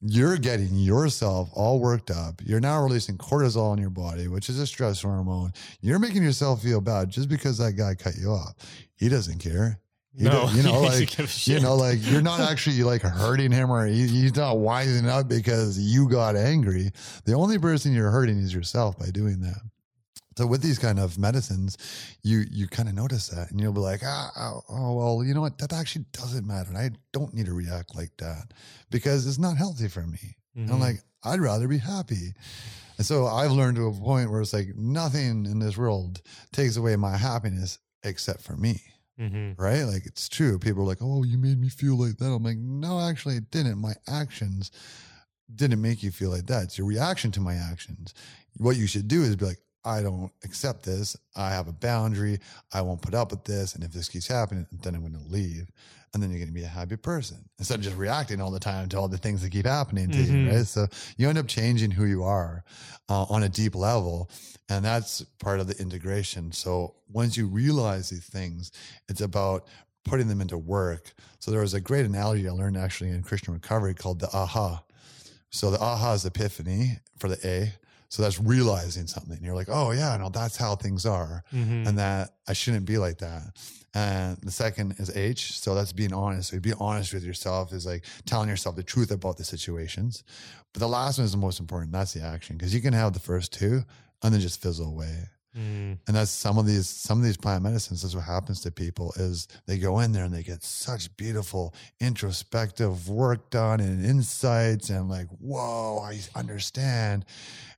you're 0.00 0.36
getting 0.36 0.76
yourself 0.76 1.50
all 1.54 1.80
worked 1.80 2.10
up. 2.10 2.42
You're 2.44 2.60
now 2.60 2.82
releasing 2.82 3.16
cortisol 3.16 3.72
in 3.72 3.80
your 3.80 3.90
body, 3.90 4.28
which 4.28 4.48
is 4.48 4.58
a 4.58 4.66
stress 4.66 5.00
hormone. 5.02 5.52
You're 5.80 5.98
making 5.98 6.22
yourself 6.22 6.62
feel 6.62 6.80
bad 6.80 7.08
just 7.10 7.28
because 7.28 7.58
that 7.58 7.72
guy 7.72 7.94
cut 7.94 8.16
you 8.16 8.30
off. 8.30 8.54
He 8.96 9.08
doesn't 9.08 9.38
care. 9.38 9.80
He 10.16 10.24
No. 10.24 10.48
you 10.54 10.62
know, 10.62 10.80
like 10.80 11.46
you 11.46 11.60
know, 11.60 11.74
like 11.74 11.98
you're 12.02 12.22
not 12.22 12.40
actually 12.50 12.82
like 12.82 13.02
hurting 13.02 13.50
him 13.50 13.70
or 13.70 13.86
he, 13.86 14.06
he's 14.06 14.36
not 14.36 14.56
wising 14.56 15.08
up 15.08 15.28
because 15.28 15.78
you 15.78 16.08
got 16.08 16.36
angry. 16.36 16.90
The 17.24 17.32
only 17.34 17.58
person 17.58 17.92
you're 17.92 18.10
hurting 18.10 18.38
is 18.38 18.54
yourself 18.54 18.98
by 18.98 19.06
doing 19.06 19.40
that. 19.40 19.60
So 20.36 20.46
with 20.46 20.62
these 20.62 20.78
kind 20.78 20.98
of 20.98 21.18
medicines, 21.18 21.76
you 22.22 22.44
you 22.50 22.66
kind 22.68 22.88
of 22.88 22.94
notice 22.94 23.28
that, 23.28 23.50
and 23.50 23.60
you'll 23.60 23.72
be 23.72 23.80
like, 23.80 24.02
ah, 24.04 24.30
oh, 24.36 24.62
oh, 24.68 24.94
well, 24.94 25.24
you 25.24 25.32
know 25.34 25.40
what? 25.40 25.58
That 25.58 25.72
actually 25.72 26.06
doesn't 26.12 26.46
matter. 26.46 26.68
And 26.70 26.78
I 26.78 26.90
don't 27.12 27.32
need 27.34 27.46
to 27.46 27.54
react 27.54 27.94
like 27.94 28.16
that 28.18 28.52
because 28.90 29.26
it's 29.26 29.38
not 29.38 29.56
healthy 29.56 29.88
for 29.88 30.06
me. 30.06 30.36
And 30.56 30.70
I'm 30.70 30.80
like, 30.80 31.02
I'd 31.24 31.40
rather 31.40 31.66
be 31.68 31.78
happy. 31.78 32.32
And 32.96 33.04
so 33.06 33.26
I've 33.26 33.50
learned 33.50 33.76
to 33.76 33.86
a 33.88 33.92
point 33.92 34.30
where 34.30 34.40
it's 34.40 34.52
like 34.52 34.76
nothing 34.76 35.46
in 35.46 35.58
this 35.58 35.76
world 35.76 36.20
takes 36.52 36.76
away 36.76 36.94
my 36.96 37.16
happiness 37.16 37.78
except 38.04 38.40
for 38.42 38.56
me 38.56 38.80
Mhm. 39.18 39.54
right? 39.58 39.82
Like 39.84 40.06
it's 40.06 40.28
true. 40.28 40.58
People 40.58 40.82
are 40.82 40.86
like, 40.86 40.98
"Oh, 41.00 41.22
you 41.24 41.38
made 41.38 41.58
me 41.60 41.68
feel 41.68 41.96
like 41.96 42.18
that." 42.18 42.26
I'm 42.32 42.42
like, 42.42 42.58
"No, 42.58 43.00
actually, 43.00 43.36
it 43.36 43.50
didn't. 43.50 43.78
My 43.78 43.94
actions 44.08 44.70
didn't 45.54 45.80
make 45.80 46.02
you 46.02 46.10
feel 46.10 46.30
like 46.30 46.46
that. 46.46 46.64
It's 46.64 46.78
your 46.78 46.86
reaction 46.86 47.30
to 47.32 47.40
my 47.40 47.54
actions. 47.54 48.12
What 48.56 48.76
you 48.76 48.86
should 48.86 49.06
do 49.08 49.22
is 49.22 49.36
be 49.36 49.44
like, 49.46 49.60
I 49.84 50.02
don't 50.02 50.30
accept 50.44 50.82
this. 50.84 51.16
I 51.36 51.50
have 51.50 51.68
a 51.68 51.72
boundary. 51.72 52.38
I 52.72 52.80
won't 52.82 53.02
put 53.02 53.14
up 53.14 53.30
with 53.30 53.44
this. 53.44 53.74
And 53.74 53.84
if 53.84 53.92
this 53.92 54.08
keeps 54.08 54.26
happening, 54.26 54.66
then 54.82 54.94
I'm 54.94 55.00
going 55.02 55.12
to 55.12 55.30
leave. 55.32 55.70
And 56.12 56.22
then 56.22 56.30
you're 56.30 56.38
going 56.38 56.48
to 56.48 56.54
be 56.54 56.62
a 56.64 56.68
happy 56.68 56.96
person 56.96 57.38
instead 57.58 57.78
of 57.78 57.84
just 57.84 57.96
reacting 57.96 58.40
all 58.40 58.52
the 58.52 58.60
time 58.60 58.88
to 58.90 58.98
all 58.98 59.08
the 59.08 59.18
things 59.18 59.42
that 59.42 59.50
keep 59.50 59.66
happening 59.66 60.10
to 60.12 60.18
you, 60.22 60.32
Mhm. 60.32 60.52
right? 60.56 60.66
So 60.66 60.86
you 61.16 61.28
end 61.28 61.38
up 61.38 61.48
changing 61.48 61.90
who 61.90 62.04
you 62.04 62.22
are 62.22 62.62
uh, 63.08 63.24
on 63.24 63.42
a 63.42 63.48
deep 63.48 63.74
level. 63.74 64.30
And 64.68 64.84
that's 64.84 65.22
part 65.40 65.58
of 65.60 65.66
the 65.66 65.76
integration. 65.80 66.52
So 66.52 66.94
once 67.12 67.36
you 67.36 67.46
realize 67.48 68.10
these 68.10 68.24
things, 68.26 68.70
it's 69.08 69.20
about 69.20 69.66
putting 70.04 70.28
them 70.28 70.40
into 70.40 70.56
work. 70.56 71.12
So 71.40 71.50
there 71.50 71.60
was 71.60 71.74
a 71.74 71.80
great 71.80 72.06
analogy 72.06 72.48
I 72.48 72.52
learned 72.52 72.76
actually 72.76 73.10
in 73.10 73.22
Christian 73.22 73.52
recovery 73.52 73.94
called 73.94 74.20
the 74.20 74.28
aha. 74.32 74.84
So 75.50 75.70
the 75.70 75.80
aha 75.80 76.12
is 76.14 76.24
epiphany 76.24 76.98
for 77.18 77.28
the 77.28 77.38
A. 77.46 77.74
So 78.14 78.22
that's 78.22 78.38
realizing 78.38 79.08
something. 79.08 79.40
You're 79.42 79.56
like, 79.56 79.66
oh 79.68 79.90
yeah, 79.90 80.16
no, 80.16 80.28
that's 80.28 80.56
how 80.56 80.76
things 80.76 81.04
are, 81.04 81.42
Mhm. 81.52 81.88
and 81.88 81.98
that 81.98 82.36
I 82.46 82.52
shouldn't 82.52 82.84
be 82.86 82.96
like 82.96 83.18
that. 83.18 83.56
And 83.92 84.38
the 84.40 84.52
second 84.52 84.94
is 84.98 85.10
H. 85.16 85.58
So 85.58 85.74
that's 85.74 85.92
being 85.92 86.12
honest. 86.12 86.50
So 86.50 86.60
be 86.60 86.74
honest 86.78 87.12
with 87.12 87.24
yourself 87.24 87.72
is 87.72 87.84
like 87.84 88.04
telling 88.24 88.48
yourself 88.48 88.76
the 88.76 88.84
truth 88.84 89.10
about 89.10 89.36
the 89.36 89.42
situations. 89.44 90.22
But 90.72 90.78
the 90.78 90.88
last 90.88 91.18
one 91.18 91.24
is 91.24 91.32
the 91.32 91.38
most 91.38 91.58
important. 91.58 91.90
That's 91.90 92.12
the 92.12 92.22
action 92.22 92.56
because 92.56 92.72
you 92.72 92.80
can 92.80 92.92
have 92.92 93.14
the 93.14 93.18
first 93.20 93.52
two 93.52 93.84
and 94.22 94.32
then 94.32 94.40
just 94.40 94.62
fizzle 94.62 94.86
away. 94.86 95.30
Mm. 95.56 95.98
and 96.06 96.16
that's 96.16 96.32
some 96.32 96.58
of 96.58 96.66
these 96.66 96.88
some 96.88 97.18
of 97.18 97.24
these 97.24 97.36
plant 97.36 97.62
medicines 97.62 98.02
That's 98.02 98.14
what 98.14 98.24
happens 98.24 98.60
to 98.62 98.72
people 98.72 99.12
is 99.16 99.46
they 99.66 99.78
go 99.78 100.00
in 100.00 100.10
there 100.10 100.24
and 100.24 100.34
they 100.34 100.42
get 100.42 100.64
such 100.64 101.16
beautiful 101.16 101.74
introspective 102.00 103.08
work 103.08 103.50
done 103.50 103.78
and 103.78 104.04
insights 104.04 104.90
and 104.90 105.08
like 105.08 105.28
whoa 105.38 106.00
i 106.00 106.18
understand. 106.34 107.24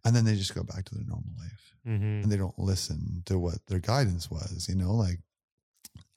And 0.05 0.15
then 0.15 0.25
they 0.25 0.37
just 0.37 0.55
go 0.55 0.63
back 0.63 0.85
to 0.87 0.95
their 0.95 1.05
normal 1.05 1.33
life. 1.39 1.75
Hmm 1.85 2.23
and 2.23 2.33
they 2.33 2.37
don't 2.37 2.59
listen 2.59 3.23
to 3.27 3.39
what 3.39 3.59
their 3.67 3.81
guidance 3.81 4.31
was 4.31 4.69
you 4.69 4.75
know 4.75 4.93
like 4.95 5.19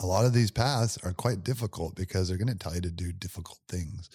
a 0.01 0.05
lot 0.05 0.26
of 0.26 0.34
these 0.34 0.51
paths 0.51 0.97
are 1.03 1.14
quite 1.14 1.43
difficult 1.43 1.95
because 1.95 2.28
they're 2.28 2.38
going 2.38 2.47
to 2.47 2.55
tell 2.57 2.74
you 2.74 2.82
to 2.82 2.91
do 2.91 3.12
difficult 3.12 3.60
things. 3.68 4.10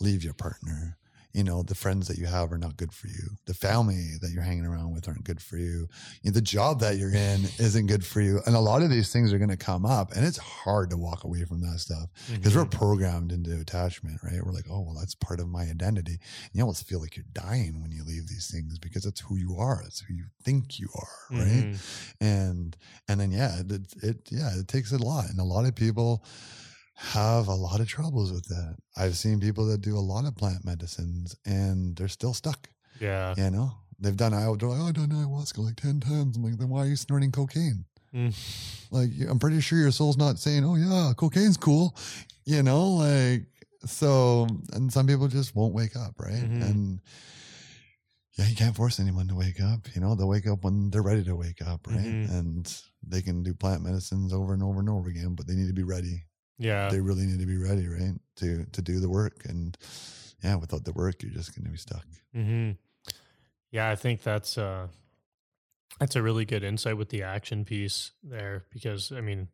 Leave 0.00 0.22
your 0.22 0.34
partner 0.34 0.96
you 1.34 1.42
know 1.44 1.62
the 1.64 1.74
friends 1.74 2.06
that 2.08 2.16
you 2.16 2.26
have 2.26 2.52
are 2.52 2.58
not 2.58 2.76
good 2.76 2.92
for 2.92 3.08
you. 3.08 3.24
The 3.46 3.54
family 3.54 4.12
that 4.22 4.30
you're 4.30 4.42
hanging 4.44 4.64
around 4.64 4.92
with 4.94 5.08
aren't 5.08 5.24
good 5.24 5.42
for 5.42 5.56
you, 5.58 5.88
You 6.22 6.30
know, 6.30 6.34
the 6.34 6.40
job 6.40 6.80
that 6.80 6.96
you're 6.96 7.12
in 7.14 7.40
isn't 7.58 7.86
good 7.86 8.04
for 8.06 8.20
you. 8.20 8.40
And 8.46 8.54
a 8.54 8.60
lot 8.60 8.82
of 8.82 8.88
these 8.90 9.12
things 9.12 9.32
are 9.32 9.38
going 9.38 9.50
to 9.50 9.56
come 9.56 9.84
up 9.84 10.12
and 10.14 10.24
it's 10.24 10.38
hard 10.38 10.90
to 10.90 10.96
walk 10.96 11.24
away 11.24 11.44
from 11.44 11.60
that 11.62 11.80
stuff 11.80 12.08
because 12.32 12.54
we're 12.56 12.64
Mhm. 12.64 12.70
programmed 12.70 13.32
into 13.32 13.52
attachment 13.60 14.20
right? 14.22 14.40
We're 14.44 14.52
like 14.52 14.66
oh 14.70 14.80
well 14.82 14.94
that's 14.98 15.14
part 15.16 15.40
of 15.40 15.48
my 15.48 15.62
identity. 15.64 16.12
And 16.44 16.50
you 16.54 16.62
almost 16.62 16.86
feel 16.86 17.00
like 17.00 17.16
you're 17.16 17.26
dying 17.34 17.82
when 17.82 17.90
you 17.90 18.04
leave 18.04 18.28
these 18.28 18.48
things 18.50 18.78
because 18.78 19.02
that's 19.02 19.20
who 19.20 19.36
you 19.36 19.56
are. 19.58 19.80
That's 19.82 20.00
who 20.00 20.14
you 20.14 20.26
think 20.44 20.78
you 20.78 20.88
are 20.94 21.16
right? 21.42 21.66
Mhm. 21.74 21.78
and 22.20 22.76
and 23.08 23.20
then 23.20 23.32
yeah 23.32 23.58
it, 23.60 23.92
it 24.02 24.18
yeah 24.30 24.50
it 24.56 24.68
takes 24.68 24.92
a 24.92 24.98
lot. 24.98 25.28
And 25.30 25.40
a 25.40 25.44
lot 25.44 25.64
of 25.66 25.74
people 25.74 26.24
have 26.96 27.48
a 27.48 27.54
lot 27.54 27.80
of 27.80 27.88
troubles 27.88 28.30
with 28.32 28.46
that 28.48 28.76
i've 28.96 29.16
seen 29.16 29.40
people 29.40 29.66
that 29.66 29.80
do 29.80 29.96
a 29.96 30.00
lot 30.00 30.24
of 30.24 30.36
plant 30.36 30.64
medicines 30.64 31.36
and 31.44 31.96
they're 31.96 32.08
still 32.08 32.32
stuck 32.34 32.68
Yeah. 33.00 33.34
you 33.36 33.50
know 33.50 33.72
they've 33.98 34.16
done 34.16 34.32
I- 34.34 34.42
they're 34.58 34.68
like, 34.68 34.80
oh, 34.80 34.86
i've 34.88 34.94
done 34.94 35.08
ayahuasca 35.10 35.58
like 35.58 35.76
10 35.76 36.00
times 36.00 36.36
i'm 36.36 36.44
like 36.44 36.56
then 36.58 36.68
why 36.68 36.80
are 36.80 36.86
you 36.86 36.96
snorting 36.96 37.32
cocaine 37.32 37.84
Mm. 38.14 38.32
like 38.92 39.10
i'm 39.28 39.40
pretty 39.40 39.60
sure 39.60 39.76
your 39.76 39.90
soul's 39.90 40.16
not 40.16 40.38
saying 40.38 40.64
oh 40.64 40.76
yeah 40.76 41.12
cocaine's 41.16 41.56
cool 41.56 41.96
you 42.44 42.62
know 42.62 42.90
like 42.92 43.46
so 43.86 44.46
and 44.72 44.92
some 44.92 45.08
people 45.08 45.26
just 45.26 45.56
won't 45.56 45.74
wake 45.74 45.96
up 45.96 46.14
right 46.20 46.32
Mhm. 46.48 46.62
and 46.62 47.00
yeah 48.38 48.46
you 48.46 48.54
can't 48.54 48.76
force 48.76 49.00
anyone 49.00 49.26
to 49.26 49.34
wake 49.34 49.60
up 49.60 49.88
you 49.96 50.00
know 50.00 50.14
they'll 50.14 50.28
wake 50.28 50.46
up 50.46 50.62
when 50.62 50.90
they're 50.90 51.02
ready 51.02 51.24
to 51.24 51.34
wake 51.34 51.60
up 51.66 51.88
right 51.88 51.98
Mhm. 52.04 52.30
and 52.30 52.80
they 53.04 53.20
can 53.20 53.42
do 53.42 53.52
plant 53.52 53.82
medicines 53.82 54.32
over 54.32 54.54
and 54.54 54.62
over 54.62 54.78
and 54.78 54.88
over 54.88 55.08
again 55.08 55.34
but 55.34 55.48
they 55.48 55.54
need 55.54 55.66
to 55.66 55.72
be 55.74 55.82
ready 55.82 56.22
Yeah. 56.58 56.88
they 56.90 57.00
really 57.00 57.26
need 57.26 57.40
to 57.40 57.46
be 57.46 57.56
ready 57.56 57.88
right 57.88 58.14
to 58.36 58.64
to 58.72 58.82
do 58.82 59.00
the 59.00 59.08
work 59.08 59.44
and 59.44 59.76
yeah 60.42 60.54
without 60.56 60.84
the 60.84 60.92
work 60.92 61.22
you're 61.22 61.32
just 61.32 61.54
going 61.54 61.64
to 61.64 61.70
be 61.70 61.76
stuck 61.78 62.06
hmm 62.32 62.72
Yeah, 63.70 63.90
I 63.90 63.96
think 63.96 64.22
that's 64.22 64.56
uh 64.58 64.88
that's 66.00 66.16
a 66.16 66.22
really 66.22 66.44
good 66.44 66.62
insight 66.64 66.96
with 66.96 67.08
the 67.08 67.22
action 67.22 67.64
piece 67.64 68.12
there 68.22 68.64
because 68.70 69.12
I 69.12 69.20
mean, 69.20 69.48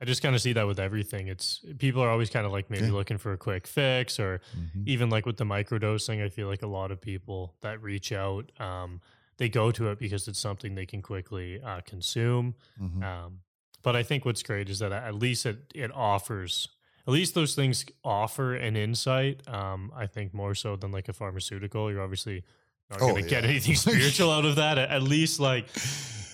I 0.00 0.04
just 0.04 0.22
kind 0.22 0.34
of 0.34 0.40
see 0.40 0.52
that 0.54 0.66
with 0.66 0.80
everything. 0.80 1.28
It's 1.28 1.64
people 1.78 2.02
are 2.02 2.10
always 2.10 2.30
kind 2.30 2.46
of 2.46 2.52
like 2.52 2.70
maybe 2.70 2.86
Yeah. 2.86 2.92
looking 2.92 3.18
for 3.18 3.32
a 3.32 3.36
quick 3.38 3.66
fix 3.66 4.18
or 4.18 4.40
Mhm. 4.56 4.86
even 4.86 5.10
like 5.10 5.26
with 5.26 5.36
the 5.36 5.44
microdosing, 5.44 6.22
I 6.24 6.28
feel 6.28 6.48
like 6.48 6.62
a 6.62 6.66
lot 6.66 6.90
of 6.90 7.00
people 7.00 7.54
that 7.60 7.80
reach 7.82 8.10
out 8.12 8.50
um 8.60 9.00
they 9.38 9.48
go 9.48 9.70
to 9.72 9.90
it 9.90 9.98
because 9.98 10.28
it's 10.28 10.38
something 10.38 10.74
they 10.74 10.86
can 10.86 11.02
quickly 11.02 11.60
uh, 11.62 11.80
consume. 11.82 12.54
Mhm. 12.80 13.02
Um, 13.02 13.40
but 13.82 13.96
I 13.96 14.02
think 14.02 14.24
what's 14.24 14.42
great 14.42 14.68
is 14.68 14.78
that 14.80 14.92
at 14.92 15.14
least 15.14 15.46
it 15.46 15.72
it 15.74 15.90
offers 15.94 16.68
at 17.06 17.12
least 17.12 17.34
those 17.34 17.54
things 17.56 17.84
offer 18.04 18.54
an 18.54 18.76
insight. 18.76 19.40
Um, 19.48 19.92
I 19.96 20.06
think 20.06 20.32
more 20.32 20.54
so 20.54 20.76
than 20.76 20.92
like 20.92 21.08
a 21.08 21.12
pharmaceutical. 21.12 21.90
You're 21.90 22.00
obviously 22.02 22.44
not 22.90 23.02
Oh, 23.02 23.08
going 23.10 23.24
to 23.24 23.28
get 23.28 23.44
anything 23.44 23.74
spiritual 23.86 24.30
out 24.30 24.44
of 24.44 24.54
that. 24.56 24.78
At 24.78 25.02
least 25.02 25.40
like 25.40 25.66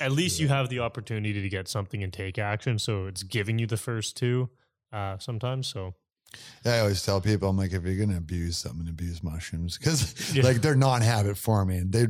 at 0.00 0.12
least 0.12 0.38
you 0.40 0.48
have 0.48 0.68
the 0.68 0.80
opportunity 0.80 1.40
to 1.40 1.48
get 1.48 1.68
something 1.68 2.02
and 2.02 2.12
take 2.12 2.38
action. 2.38 2.78
So 2.78 3.06
it's 3.06 3.22
giving 3.22 3.58
you 3.58 3.66
the 3.66 3.76
first 3.78 4.16
two 4.16 4.50
uh, 4.92 5.16
sometimes. 5.18 5.66
So 5.68 5.94
Yeah, 6.66 6.74
I 6.74 6.78
always 6.80 7.02
tell 7.02 7.20
people, 7.22 7.48
I'm 7.48 7.56
like, 7.56 7.72
if 7.72 7.82
you're 7.84 7.96
gonna 8.06 8.18
abuse 8.18 8.58
something, 8.58 8.86
abuse 8.88 9.22
mushrooms 9.22 9.78
because 9.78 10.14
Yeah. 10.34 10.42
like 10.42 10.60
they're 10.60 10.76
non-habit 10.76 11.38
forming. 11.38 11.90
They 11.90 12.08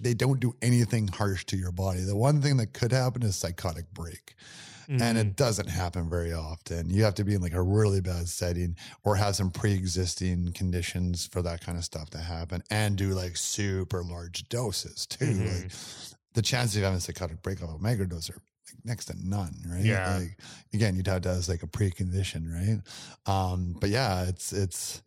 they 0.00 0.14
don't 0.14 0.38
do 0.40 0.54
anything 0.62 1.08
harsh 1.08 1.44
to 1.46 1.56
your 1.56 1.72
body. 1.72 2.02
The 2.02 2.16
one 2.16 2.40
thing 2.40 2.56
that 2.58 2.72
could 2.72 2.92
happen 2.92 3.22
is 3.22 3.34
psychotic 3.36 3.92
break, 3.92 4.34
and 4.88 5.00
mhm, 5.00 5.16
it 5.16 5.36
doesn't 5.36 5.68
happen 5.68 6.08
very 6.08 6.32
often. 6.32 6.88
You 6.90 7.04
have 7.04 7.14
to 7.16 7.24
be 7.24 7.34
in 7.34 7.42
like 7.42 7.54
a 7.54 7.62
really 7.62 8.00
bad 8.00 8.28
setting 8.28 8.76
or 9.04 9.16
have 9.16 9.36
some 9.36 9.50
pre-existing 9.50 10.52
conditions 10.52 11.26
for 11.26 11.42
that 11.42 11.60
kind 11.60 11.76
of 11.78 11.84
stuff 11.84 12.10
to 12.10 12.18
happen, 12.18 12.62
and 12.70 12.96
do 12.96 13.10
like 13.14 13.36
super 13.36 14.02
large 14.02 14.48
doses 14.48 15.06
too. 15.06 15.24
Mhm. 15.26 15.62
Like 15.62 15.72
the 16.34 16.42
chances 16.42 16.76
of 16.76 16.82
having 16.84 16.98
a 16.98 17.00
psychotic 17.00 17.42
break 17.42 17.62
off 17.62 17.70
a 17.74 17.78
microdose 17.78 18.30
are 18.30 18.34
like 18.34 18.84
next 18.84 19.06
to 19.06 19.14
none, 19.22 19.54
right? 19.66 19.84
Yeah. 19.84 20.18
Like 20.18 20.38
again, 20.72 20.96
you'd 20.96 21.06
have 21.06 21.22
to 21.22 21.34
have 21.34 21.48
like 21.48 21.62
a 21.62 21.66
precondition, 21.66 22.52
right? 22.52 22.80
Um, 23.32 23.76
but 23.80 23.90
yeah, 23.90 24.24
it's 24.24 24.52
it's 24.52 25.02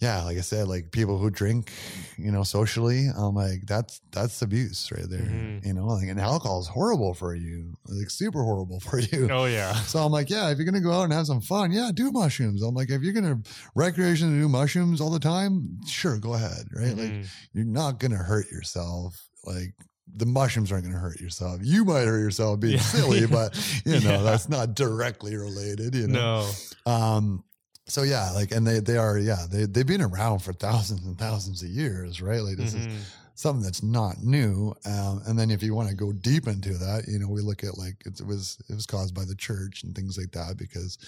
yeah, 0.00 0.22
like 0.24 0.36
I 0.36 0.42
said, 0.42 0.68
like 0.68 0.90
people 0.90 1.16
who 1.18 1.30
drink, 1.30 1.70
you 2.18 2.30
know, 2.30 2.42
socially, 2.42 3.06
I'm 3.16 3.34
like 3.34 3.64
that's 3.66 4.00
that's 4.12 4.42
abuse 4.42 4.90
right 4.92 5.08
there. 5.08 5.20
Mhm. 5.20 5.64
You 5.64 5.72
know, 5.72 5.86
like 5.86 6.08
and 6.08 6.20
alcohol 6.20 6.60
is 6.60 6.66
horrible 6.66 7.14
for 7.14 7.34
you, 7.34 7.74
like 7.86 8.10
super 8.10 8.42
horrible 8.42 8.80
for 8.88 8.98
you. 8.98 9.28
oh 9.30 9.46
yeah, 9.46 9.72
So 9.74 10.00
I'm 10.04 10.12
like, 10.12 10.28
yeah, 10.30 10.50
if 10.50 10.58
you're 10.58 10.66
gonna 10.66 10.80
go 10.80 10.92
out 10.92 11.04
and 11.04 11.12
have 11.12 11.26
some 11.26 11.40
fun, 11.40 11.72
yeah, 11.72 11.90
do 11.94 12.10
mushrooms. 12.12 12.62
I'm 12.62 12.74
like, 12.74 12.90
if 12.90 13.02
you're 13.02 13.14
gonna 13.14 13.40
recreationally 13.76 14.40
do 14.40 14.48
mushrooms 14.48 15.00
all 15.00 15.10
the 15.10 15.20
time, 15.20 15.80
sure, 15.86 16.18
go 16.18 16.34
ahead, 16.34 16.66
right? 16.74 16.96
Like 16.96 17.12
Mhm, 17.12 17.26
you're 17.54 17.64
not 17.64 17.98
gonna 18.00 18.16
hurt 18.16 18.50
yourself. 18.50 19.28
Like 19.44 19.74
the 20.16 20.26
mushrooms 20.26 20.70
aren't 20.70 20.84
gonna 20.84 20.98
hurt 20.98 21.20
yourself. 21.20 21.60
You 21.62 21.84
might 21.84 22.04
hurt 22.04 22.20
yourself 22.20 22.60
being 22.60 22.74
Yeah. 22.74 22.80
silly, 22.80 23.26
but 23.26 23.54
you 23.86 24.00
know 24.00 24.10
Yeah. 24.10 24.22
that's 24.22 24.48
not 24.48 24.74
directly 24.74 25.34
related. 25.36 25.94
You 25.94 26.08
know. 26.08 26.50
no, 26.86 26.92
Um. 26.92 27.44
So 27.86 28.02
yeah, 28.02 28.30
like, 28.32 28.50
and 28.50 28.66
they 28.66 28.80
they 28.80 28.96
are 28.96 29.18
yeah 29.18 29.46
they 29.50 29.66
they've 29.66 29.86
been 29.86 30.00
around 30.02 30.40
for 30.40 30.52
thousands 30.52 31.04
and 31.04 31.18
thousands 31.18 31.62
of 31.62 31.68
years, 31.68 32.22
right? 32.22 32.40
Like 32.40 32.56
this 32.56 32.74
is 32.74 32.86
mhm, 32.86 33.04
something 33.34 33.62
that's 33.62 33.82
not 33.82 34.22
new. 34.22 34.74
Um, 34.86 35.22
and 35.26 35.38
then 35.38 35.50
if 35.50 35.62
you 35.62 35.74
want 35.74 35.90
to 35.90 35.94
go 35.94 36.12
deep 36.12 36.46
into 36.46 36.74
that, 36.78 37.04
you 37.08 37.18
know, 37.18 37.28
we 37.28 37.42
look 37.42 37.62
at 37.62 37.76
like 37.76 37.96
it, 38.06 38.24
was 38.26 38.58
it 38.70 38.74
was 38.74 38.86
caused 38.86 39.14
by 39.14 39.24
the 39.24 39.34
church 39.34 39.82
and 39.82 39.94
things 39.94 40.16
like 40.16 40.32
that 40.32 40.56
because 40.56 40.98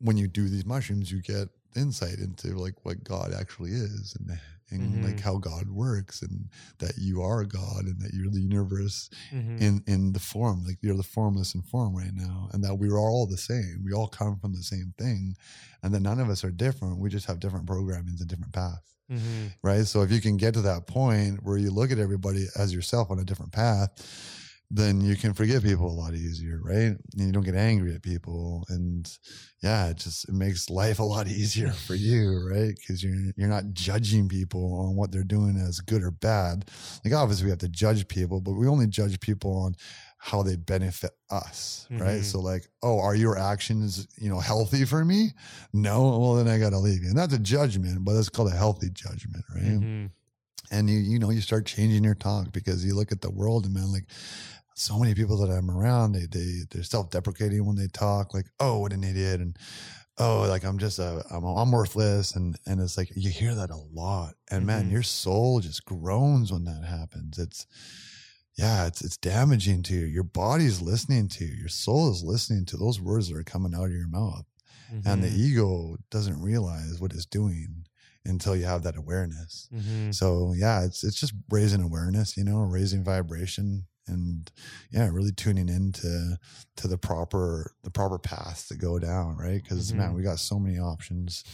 when 0.00 0.16
you 0.16 0.26
do 0.26 0.48
these 0.48 0.66
mushrooms, 0.66 1.12
you 1.12 1.22
get 1.22 1.48
insight 1.76 2.18
into 2.18 2.48
like 2.58 2.84
what 2.84 3.04
God 3.04 3.32
actually 3.32 3.70
is 3.70 4.16
and 4.18 4.38
and 4.82 5.02
like 5.04 5.16
Mhm. 5.16 5.20
how 5.20 5.36
God 5.38 5.68
works 5.68 6.22
and 6.22 6.48
that 6.78 6.98
you 6.98 7.22
are 7.22 7.44
God 7.44 7.84
and 7.84 8.00
that 8.00 8.12
you're 8.14 8.30
the 8.30 8.40
universe 8.40 9.08
mhm, 9.32 9.60
in 9.60 9.82
in 9.86 10.12
the 10.12 10.20
form 10.20 10.64
like 10.64 10.78
you're 10.82 10.96
the 10.96 11.02
formless 11.02 11.54
and 11.54 11.64
form 11.66 11.94
right 11.94 12.14
now 12.14 12.48
and 12.52 12.62
that 12.64 12.74
we 12.76 12.88
are 12.88 12.98
all 12.98 13.26
the 13.26 13.36
same 13.38 13.82
we 13.84 13.92
all 13.92 14.08
come 14.08 14.38
from 14.38 14.52
the 14.52 14.62
same 14.62 14.92
thing 14.98 15.36
and 15.82 15.94
that 15.94 16.00
none 16.00 16.18
of 16.20 16.28
us 16.28 16.44
are 16.44 16.50
different 16.50 16.98
we 16.98 17.08
just 17.10 17.26
have 17.26 17.38
different 17.40 17.66
programmings 17.66 18.20
and 18.20 18.28
different 18.28 18.52
paths 18.52 18.94
mhm, 19.08 19.52
right? 19.62 19.86
So 19.86 20.02
if 20.02 20.10
you 20.10 20.20
can 20.20 20.36
get 20.36 20.54
to 20.54 20.62
that 20.62 20.86
point 20.86 21.42
where 21.42 21.56
you 21.58 21.70
look 21.70 21.90
at 21.92 21.98
everybody 21.98 22.46
as 22.56 22.74
yourself 22.74 23.10
on 23.10 23.18
a 23.18 23.24
different 23.24 23.52
path, 23.52 23.90
then 24.76 25.00
you 25.00 25.14
can 25.14 25.34
forgive 25.34 25.62
people 25.62 25.86
a 25.86 25.94
lot 25.94 26.14
easier, 26.14 26.60
right? 26.64 26.96
And 27.16 27.26
you 27.26 27.30
don't 27.32 27.44
get 27.44 27.54
angry 27.54 27.94
at 27.94 28.02
people, 28.02 28.64
and 28.68 29.08
yeah, 29.62 29.88
it 29.90 29.98
just 29.98 30.28
it 30.28 30.34
makes 30.34 30.68
life 30.68 30.98
a 30.98 31.04
lot 31.04 31.28
easier 31.40 31.70
for 31.70 31.94
you, 31.94 32.46
right? 32.50 32.74
Because 32.76 33.02
you're 33.02 33.14
you're 33.36 33.48
not 33.48 33.72
judging 33.72 34.28
people 34.28 34.74
on 34.80 34.96
what 34.96 35.12
they're 35.12 35.22
doing 35.22 35.56
as 35.56 35.78
good 35.80 36.02
or 36.02 36.10
bad. 36.10 36.68
Like 37.04 37.14
obviously 37.14 37.44
we 37.44 37.50
have 37.50 37.60
to 37.60 37.68
judge 37.68 38.08
people, 38.08 38.40
but 38.40 38.54
we 38.54 38.66
only 38.66 38.88
judge 38.88 39.20
people 39.20 39.56
on 39.56 39.76
how 40.18 40.42
they 40.42 40.56
benefit 40.56 41.12
us, 41.30 41.86
right? 41.90 42.22
Mhm. 42.22 42.24
So 42.24 42.40
like, 42.40 42.66
oh, 42.82 42.98
are 42.98 43.14
your 43.14 43.38
actions, 43.38 44.08
you 44.18 44.30
know, 44.30 44.40
healthy 44.40 44.84
for 44.86 45.04
me? 45.04 45.32
No, 45.72 46.18
well 46.18 46.34
then 46.34 46.48
I 46.48 46.58
gotta 46.58 46.78
leave 46.78 47.02
you. 47.02 47.10
And 47.10 47.18
that's 47.18 47.34
a 47.34 47.38
judgment, 47.38 48.04
but 48.04 48.16
it's 48.16 48.30
called 48.30 48.50
a 48.50 48.56
healthy 48.56 48.88
judgment, 48.90 49.44
right? 49.54 49.62
mhm, 49.62 50.10
And 50.70 50.88
you, 50.88 50.98
you 50.98 51.18
know, 51.18 51.28
you 51.30 51.42
start 51.42 51.66
changing 51.66 52.04
your 52.04 52.14
talk 52.14 52.50
because 52.52 52.84
you 52.84 52.94
look 52.94 53.12
at 53.12 53.20
the 53.20 53.30
world 53.30 53.66
and 53.66 53.74
man, 53.74 53.92
like 53.92 54.06
so 54.74 54.98
many 54.98 55.14
people 55.14 55.38
that 55.38 55.52
I'm 55.52 55.70
around, 55.70 56.12
they 56.12 56.26
they 56.26 56.62
they're 56.70 56.82
self-deprecating 56.82 57.64
when 57.66 57.76
they 57.76 57.88
talk, 57.88 58.34
like, 58.34 58.46
oh, 58.60 58.78
what 58.80 58.92
an 58.92 59.04
idiot, 59.04 59.40
and 59.40 59.56
oh, 60.18 60.46
like 60.48 60.64
I'm 60.64 60.78
just 60.78 60.98
a 60.98 61.24
I'm, 61.30 61.44
I'm 61.44 61.72
worthless, 61.72 62.34
and 62.36 62.58
and 62.66 62.80
it's 62.80 62.98
like 62.98 63.10
you 63.16 63.30
hear 63.30 63.54
that 63.54 63.70
a 63.70 63.76
lot, 63.76 64.34
and 64.50 64.66
man, 64.66 64.88
Mhm. 64.88 64.92
your 64.92 65.02
soul 65.04 65.60
just 65.60 65.84
groans 65.84 66.52
when 66.52 66.64
that 66.64 66.84
happens. 66.84 67.38
It's 67.38 67.66
yeah, 68.56 68.86
it's 68.86 69.02
it's 69.02 69.16
damaging 69.16 69.82
to 69.84 69.94
you. 69.94 70.06
Your 70.06 70.22
body's 70.22 70.80
listening 70.80 71.28
to 71.28 71.44
you. 71.44 71.54
Your 71.54 71.68
soul 71.68 72.10
is 72.12 72.22
listening 72.22 72.64
to 72.66 72.76
those 72.76 73.00
words 73.00 73.28
that 73.28 73.36
are 73.36 73.42
coming 73.44 73.74
out 73.74 73.86
of 73.86 73.92
your 73.92 74.08
mouth 74.08 74.46
and 75.06 75.22
the 75.22 75.28
mhm, 75.28 75.36
ego 75.38 75.96
doesn't 76.10 76.40
realize 76.42 77.00
what 77.00 77.12
it's 77.14 77.26
doing 77.26 77.86
until 78.24 78.56
you 78.56 78.64
have 78.66 78.82
that 78.84 78.96
awareness. 78.96 79.70
mhm. 79.72 80.14
So 80.14 80.54
yeah, 80.56 80.84
it's 80.84 81.04
it's 81.04 81.20
just 81.20 81.34
raising 81.50 81.82
awareness, 81.82 82.36
you 82.36 82.44
know, 82.44 82.60
raising 82.62 83.04
vibration 83.04 83.86
and 84.06 84.50
yeah, 84.90 85.08
really 85.10 85.32
tuning 85.32 85.68
into 85.68 86.38
to 86.76 86.88
the 86.88 86.98
proper 86.98 87.72
the 87.82 87.90
proper 87.90 88.18
path 88.18 88.66
to 88.68 88.76
go 88.76 88.98
down, 88.98 89.36
right? 89.36 89.62
Because 89.62 89.92
man, 89.92 90.12
Mhm. 90.12 90.16
we 90.16 90.22
got 90.22 90.38
so 90.40 90.58
many 90.58 90.78
options 90.78 91.44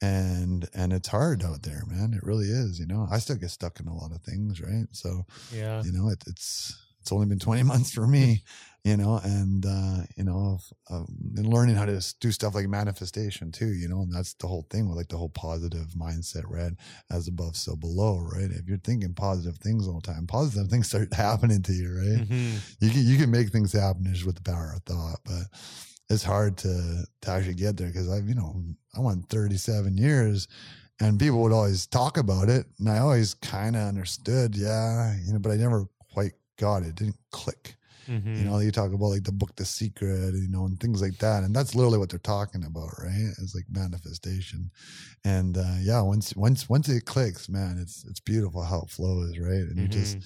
and 0.00 0.68
and 0.74 0.92
it's 0.92 1.08
hard 1.08 1.44
out 1.44 1.62
there, 1.62 1.84
man. 1.86 2.12
It 2.14 2.22
really 2.24 2.48
is, 2.48 2.78
you 2.80 2.86
know. 2.86 3.06
I 3.10 3.18
still 3.18 3.36
get 3.36 3.50
stuck 3.50 3.78
in 3.80 3.86
a 3.86 3.94
lot 3.94 4.12
of 4.12 4.20
things, 4.22 4.60
right? 4.60 4.86
So, 4.92 5.24
yeah. 5.52 5.82
you 5.82 5.92
know, 5.92 6.08
it, 6.08 6.22
it's 6.26 6.76
it's 7.02 7.12
only 7.12 7.26
been 7.26 7.38
20 7.38 7.62
months 7.72 7.92
for 7.92 8.06
me, 8.06 8.42
you 8.84 8.96
know, 8.96 9.20
and, 9.22 9.64
uh, 9.66 9.98
you 10.16 10.24
know, 10.24 10.58
and 10.88 11.46
learning 11.46 11.76
how 11.76 11.84
to 11.84 12.00
do 12.20 12.32
stuff 12.32 12.54
like 12.54 12.68
manifestation 12.68 13.52
too, 13.52 13.72
you 13.72 13.88
know, 13.88 14.00
and 14.02 14.12
that's 14.12 14.34
the 14.34 14.46
whole 14.46 14.66
thing 14.70 14.88
with 14.88 14.96
like 14.96 15.08
the 15.08 15.16
whole 15.16 15.28
positive 15.28 15.88
mindset, 15.96 16.44
right? 16.48 16.72
As 17.10 17.28
above, 17.28 17.56
so 17.56 17.76
below, 17.76 18.18
right? 18.18 18.50
If 18.50 18.66
you're 18.66 18.78
thinking 18.78 19.14
positive 19.14 19.58
things 19.58 19.86
all 19.86 20.00
the 20.00 20.12
time, 20.12 20.26
positive 20.26 20.68
things 20.70 20.88
start 20.88 21.12
happening 21.14 21.62
to 21.62 21.72
you, 21.72 21.90
right? 21.96 22.28
Mhm. 22.28 22.76
You 22.80 22.90
can, 22.90 23.06
you 23.06 23.18
can 23.18 23.30
make 23.30 23.50
things 23.50 23.72
happen 23.72 24.06
just 24.12 24.26
with 24.26 24.36
the 24.36 24.42
power 24.42 24.72
of 24.74 24.82
thought, 24.84 25.18
but 25.24 25.44
it's 26.10 26.22
hard 26.24 26.56
to, 26.58 27.04
to 27.22 27.30
actually 27.30 27.54
get 27.54 27.76
there 27.76 27.88
because 27.88 28.10
I've, 28.10 28.28
you 28.28 28.34
know, 28.34 28.62
I 28.96 29.00
went 29.00 29.28
37 29.28 29.96
years 29.96 30.48
and 31.00 31.18
people 31.18 31.40
would 31.42 31.52
always 31.52 31.86
talk 31.86 32.18
about 32.18 32.48
it. 32.48 32.66
And 32.78 32.88
I 32.88 32.98
always 32.98 33.34
kind 33.34 33.76
of 33.76 33.82
understood, 33.82 34.54
yeah, 34.54 35.16
you 35.24 35.32
know, 35.32 35.38
but 35.38 35.52
I 35.52 35.56
never 35.56 35.86
quite 36.12 36.32
got 36.66 36.82
it. 36.86 36.94
Didn't 36.94 37.18
click. 37.30 37.64
Mhm. 38.08 38.36
You 38.36 38.44
know, 38.44 38.58
you 38.58 38.72
talk 38.72 38.92
about 38.92 39.12
like 39.14 39.22
the 39.24 39.38
book 39.40 39.52
The 39.54 39.64
Secret, 39.64 40.34
you 40.34 40.48
know, 40.54 40.64
and 40.66 40.78
things 40.80 41.00
like 41.00 41.18
that. 41.18 41.44
And 41.44 41.54
that's 41.56 41.74
literally 41.76 41.98
what 41.98 42.10
they're 42.10 42.28
talking 42.36 42.64
about, 42.64 42.90
right? 42.98 43.30
It's 43.40 43.54
like 43.54 43.66
manifestation. 43.70 44.70
And 45.24 45.56
uh 45.56 45.76
yeah, 45.88 46.00
once 46.02 46.34
once 46.34 46.68
once 46.68 46.88
it 46.88 47.04
clicks, 47.04 47.48
man, 47.48 47.78
it's 47.82 47.96
it's 48.08 48.20
beautiful 48.32 48.62
how 48.64 48.80
it 48.84 48.90
flows, 48.90 49.38
right? 49.38 49.66
And 49.70 49.78
you 49.78 49.88
just 50.00 50.16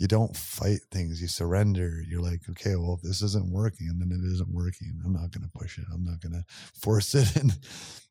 you 0.00 0.06
don't 0.16 0.34
fight 0.36 0.80
things, 0.90 1.20
you 1.20 1.28
surrender. 1.28 1.90
You're 2.08 2.26
like, 2.30 2.42
okay, 2.52 2.76
well, 2.76 2.94
if 2.98 3.02
this 3.02 3.20
isn't 3.28 3.50
working, 3.60 3.88
and 3.90 4.00
then 4.00 4.10
it 4.18 4.24
isn't 4.34 4.52
working, 4.62 4.92
I'm 5.04 5.12
not 5.20 5.30
gonna 5.32 5.52
push 5.60 5.78
it. 5.80 5.86
I'm 5.92 6.04
not 6.10 6.20
gonna 6.24 6.44
force 6.84 7.14
it. 7.14 7.28
And 7.40 7.52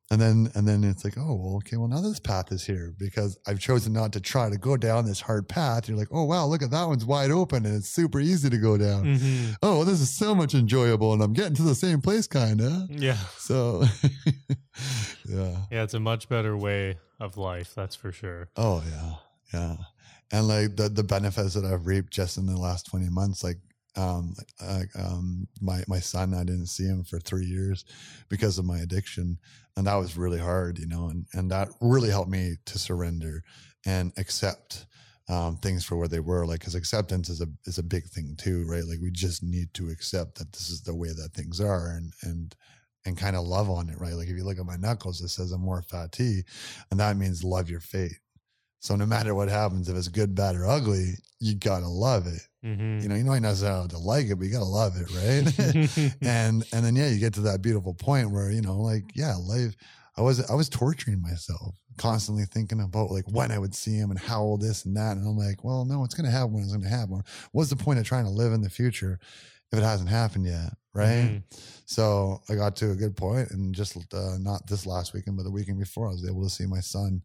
and 0.10 0.22
then 0.22 0.50
and 0.56 0.68
then 0.68 0.84
it's 0.84 1.04
like, 1.04 1.18
oh 1.18 1.36
well, 1.36 1.56
okay, 1.58 1.76
well 1.78 1.88
now 1.88 2.00
this 2.02 2.20
path 2.20 2.52
is 2.52 2.66
here 2.66 2.94
because 2.98 3.38
I've 3.48 3.60
chosen 3.60 3.92
not 3.94 4.14
to 4.14 4.22
try 4.22 4.50
to 4.50 4.58
go 4.58 4.78
down 4.78 5.06
this 5.06 5.20
hard 5.22 5.50
path. 5.50 5.88
You're 5.90 5.98
like, 5.98 6.08
oh 6.12 6.24
wow, 6.24 6.46
look 6.46 6.62
at 6.64 6.72
that 6.72 6.86
one's 6.88 7.06
wide 7.06 7.32
open 7.32 7.66
and 7.66 7.76
it's 7.76 7.90
super 7.90 8.20
easy 8.20 8.50
to 8.50 8.58
go 8.58 8.78
down. 8.78 9.04
Mhm. 9.06 9.56
Oh, 9.62 9.78
well, 9.78 9.86
this 9.86 10.00
is 10.02 10.10
so 10.10 10.34
much 10.34 10.54
enjoyable, 10.56 11.14
and 11.14 11.22
I'm 11.22 11.34
getting 11.34 11.56
to 11.56 11.64
the 11.64 11.76
same 11.76 12.02
place, 12.02 12.26
kinda. 12.28 12.88
Yeah. 12.90 13.18
So, 13.38 13.84
yeah. 15.28 15.58
Yeah, 15.72 15.84
it's 15.84 15.94
a 15.94 16.00
much 16.00 16.30
better 16.30 16.56
way 16.56 16.98
of 17.20 17.38
life, 17.38 17.74
that's 17.76 17.96
for 17.96 18.12
sure. 18.12 18.50
Oh 18.56 18.84
yeah, 18.90 19.14
yeah. 19.54 19.76
And 20.32 20.48
like 20.48 20.76
the 20.76 20.90
the 20.90 21.04
benefits 21.04 21.54
that 21.54 21.66
I've 21.66 21.86
reaped 21.88 22.12
just 22.14 22.38
in 22.38 22.46
the 22.46 22.58
last 22.58 22.86
twenty 22.86 23.10
months, 23.10 23.44
like 23.44 23.58
um, 23.98 24.36
um, 24.98 25.48
my 25.60 25.84
my 25.88 26.00
son, 26.00 26.34
I 26.34 26.44
didn't 26.44 26.68
see 26.68 26.86
him 26.86 27.04
for 27.04 27.20
three 27.20 27.46
years 27.46 27.84
because 28.30 28.58
of 28.58 28.66
my 28.66 28.80
addiction, 28.80 29.40
and 29.76 29.88
that 29.88 29.96
was 29.96 30.18
really 30.18 30.40
hard, 30.40 30.80
you 30.80 30.88
know, 30.88 31.08
and 31.10 31.26
and 31.34 31.52
that 31.52 31.70
really 31.82 32.10
helped 32.10 32.30
me 32.30 32.56
to 32.66 32.80
surrender 32.80 33.44
and 33.86 34.14
accept 34.18 34.86
um, 35.30 35.58
things 35.58 35.84
for 35.84 35.98
where 35.98 36.08
they 36.08 36.20
were. 36.20 36.46
Like, 36.46 36.60
because 36.60 36.76
acceptance 36.76 37.30
is 37.30 37.42
a 37.42 37.48
is 37.66 37.78
a 37.80 37.84
big 37.84 38.06
thing 38.06 38.36
too, 38.38 38.66
right? 38.68 38.86
Like, 38.86 39.00
we 39.02 39.12
just 39.12 39.44
need 39.44 39.74
to 39.74 39.90
accept 39.90 40.38
that 40.38 40.54
this 40.54 40.70
is 40.70 40.82
the 40.82 40.96
way 40.96 41.10
that 41.10 41.34
things 41.34 41.60
are, 41.60 41.90
and 41.90 42.14
and 42.22 42.56
and 43.06 43.18
kind 43.18 43.36
of 43.36 43.46
love 43.46 43.70
on 43.70 43.90
it, 43.90 44.00
right? 44.00 44.14
Like, 44.14 44.28
if 44.28 44.38
you 44.38 44.44
look 44.44 44.60
at 44.60 44.66
my 44.66 44.78
knuckles, 44.78 45.22
it 45.22 45.30
says 45.30 45.52
amor 45.52 45.82
fati, 45.82 46.44
and 46.92 47.00
that 47.00 47.18
means 47.18 47.44
love 47.44 47.70
your 47.70 47.80
fate. 47.80 48.20
So 48.80 48.96
no 48.96 49.06
matter 49.06 49.34
what 49.34 49.50
happens, 49.50 49.90
if 49.90 49.96
it's 49.96 50.08
good, 50.08 50.36
bad, 50.36 50.56
or 50.56 50.68
ugly, 50.68 51.14
you 51.40 51.56
gotta 51.56 51.88
love 51.88 52.28
it. 52.28 52.42
Mhm. 52.66 53.02
You 53.02 53.10
know, 53.10 53.16
you 53.16 53.24
might 53.26 53.40
not 53.40 53.50
necessarily 53.50 53.82
have 53.82 53.90
to 53.92 53.98
like 53.98 54.28
it, 54.28 54.36
but 54.36 54.46
you 54.46 54.52
gotta 54.52 54.66
love 54.66 54.94
it, 54.98 55.10
right? 55.14 56.14
and 56.22 56.64
and 56.72 56.86
then 56.86 56.96
yeah, 56.96 57.08
you 57.08 57.20
get 57.20 57.34
to 57.36 57.42
that 57.42 57.62
beautiful 57.62 57.94
point 57.94 58.32
where 58.32 58.52
you 58.52 58.62
know, 58.62 58.78
like 58.78 59.04
yeah, 59.16 59.36
life. 59.36 59.76
I 60.16 60.22
was 60.22 60.50
I 60.50 60.56
was 60.56 60.68
torturing 60.68 61.22
myself, 61.22 61.76
constantly 61.98 62.46
thinking 62.46 62.82
about 62.82 63.12
like 63.12 63.26
when 63.32 63.52
I 63.52 63.60
would 63.60 63.76
see 63.76 63.94
him 63.96 64.10
and 64.10 64.20
how 64.20 64.42
all 64.42 64.58
this 64.58 64.86
and 64.86 64.96
that, 64.98 65.16
and 65.18 65.28
I'm 65.28 65.38
like, 65.38 65.64
well, 65.64 65.86
no, 65.86 66.04
it's 66.04 66.16
gonna 66.16 66.32
happen 66.32 66.54
when 66.54 66.64
it's 66.64 66.72
gonna 66.74 66.90
happen. 66.90 67.22
What's 67.52 67.70
the 67.70 67.76
point 67.76 68.00
of 68.00 68.06
trying 68.06 68.26
to 68.26 68.32
live 68.32 68.52
in 68.52 68.62
the 68.62 68.70
future 68.70 69.20
if 69.72 69.78
it 69.78 69.84
hasn't 69.84 70.10
happened 70.10 70.46
yet, 70.46 70.74
right? 70.94 71.30
Mhm. 71.30 71.44
So 71.86 72.42
I 72.50 72.56
got 72.56 72.76
to 72.78 72.92
a 72.92 72.96
good 72.96 73.16
point, 73.16 73.52
and 73.52 73.76
just 73.76 73.96
uh, 74.14 74.38
not 74.40 74.66
this 74.68 74.86
last 74.88 75.14
weekend, 75.14 75.38
but 75.38 75.44
the 75.44 75.52
weekend 75.52 75.78
before, 75.78 76.08
I 76.08 76.12
was 76.14 76.28
able 76.28 76.44
to 76.44 76.50
see 76.50 76.66
my 76.66 76.80
son 76.80 77.22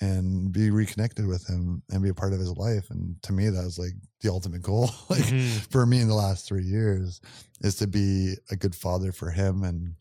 and 0.00 0.52
be 0.52 0.70
reconnected 0.70 1.26
with 1.26 1.46
him 1.48 1.82
and 1.90 2.02
be 2.02 2.10
a 2.10 2.14
part 2.14 2.32
of 2.34 2.38
his 2.38 2.52
life. 2.56 2.90
And 2.90 3.20
to 3.22 3.32
me, 3.32 3.48
that 3.48 3.64
was 3.64 3.78
like 3.78 3.94
the 4.20 4.30
ultimate 4.30 4.62
goal. 4.62 4.90
like 5.08 5.22
Mhm. 5.24 5.48
for 5.70 5.86
me 5.86 6.00
in 6.00 6.08
the 6.08 6.14
last 6.14 6.46
three 6.46 6.64
years, 6.64 7.20
is 7.62 7.76
to 7.76 7.86
be 7.86 8.34
a 8.50 8.56
good 8.56 8.74
father 8.74 9.10
for 9.12 9.30
him. 9.30 9.62
And 9.62 9.94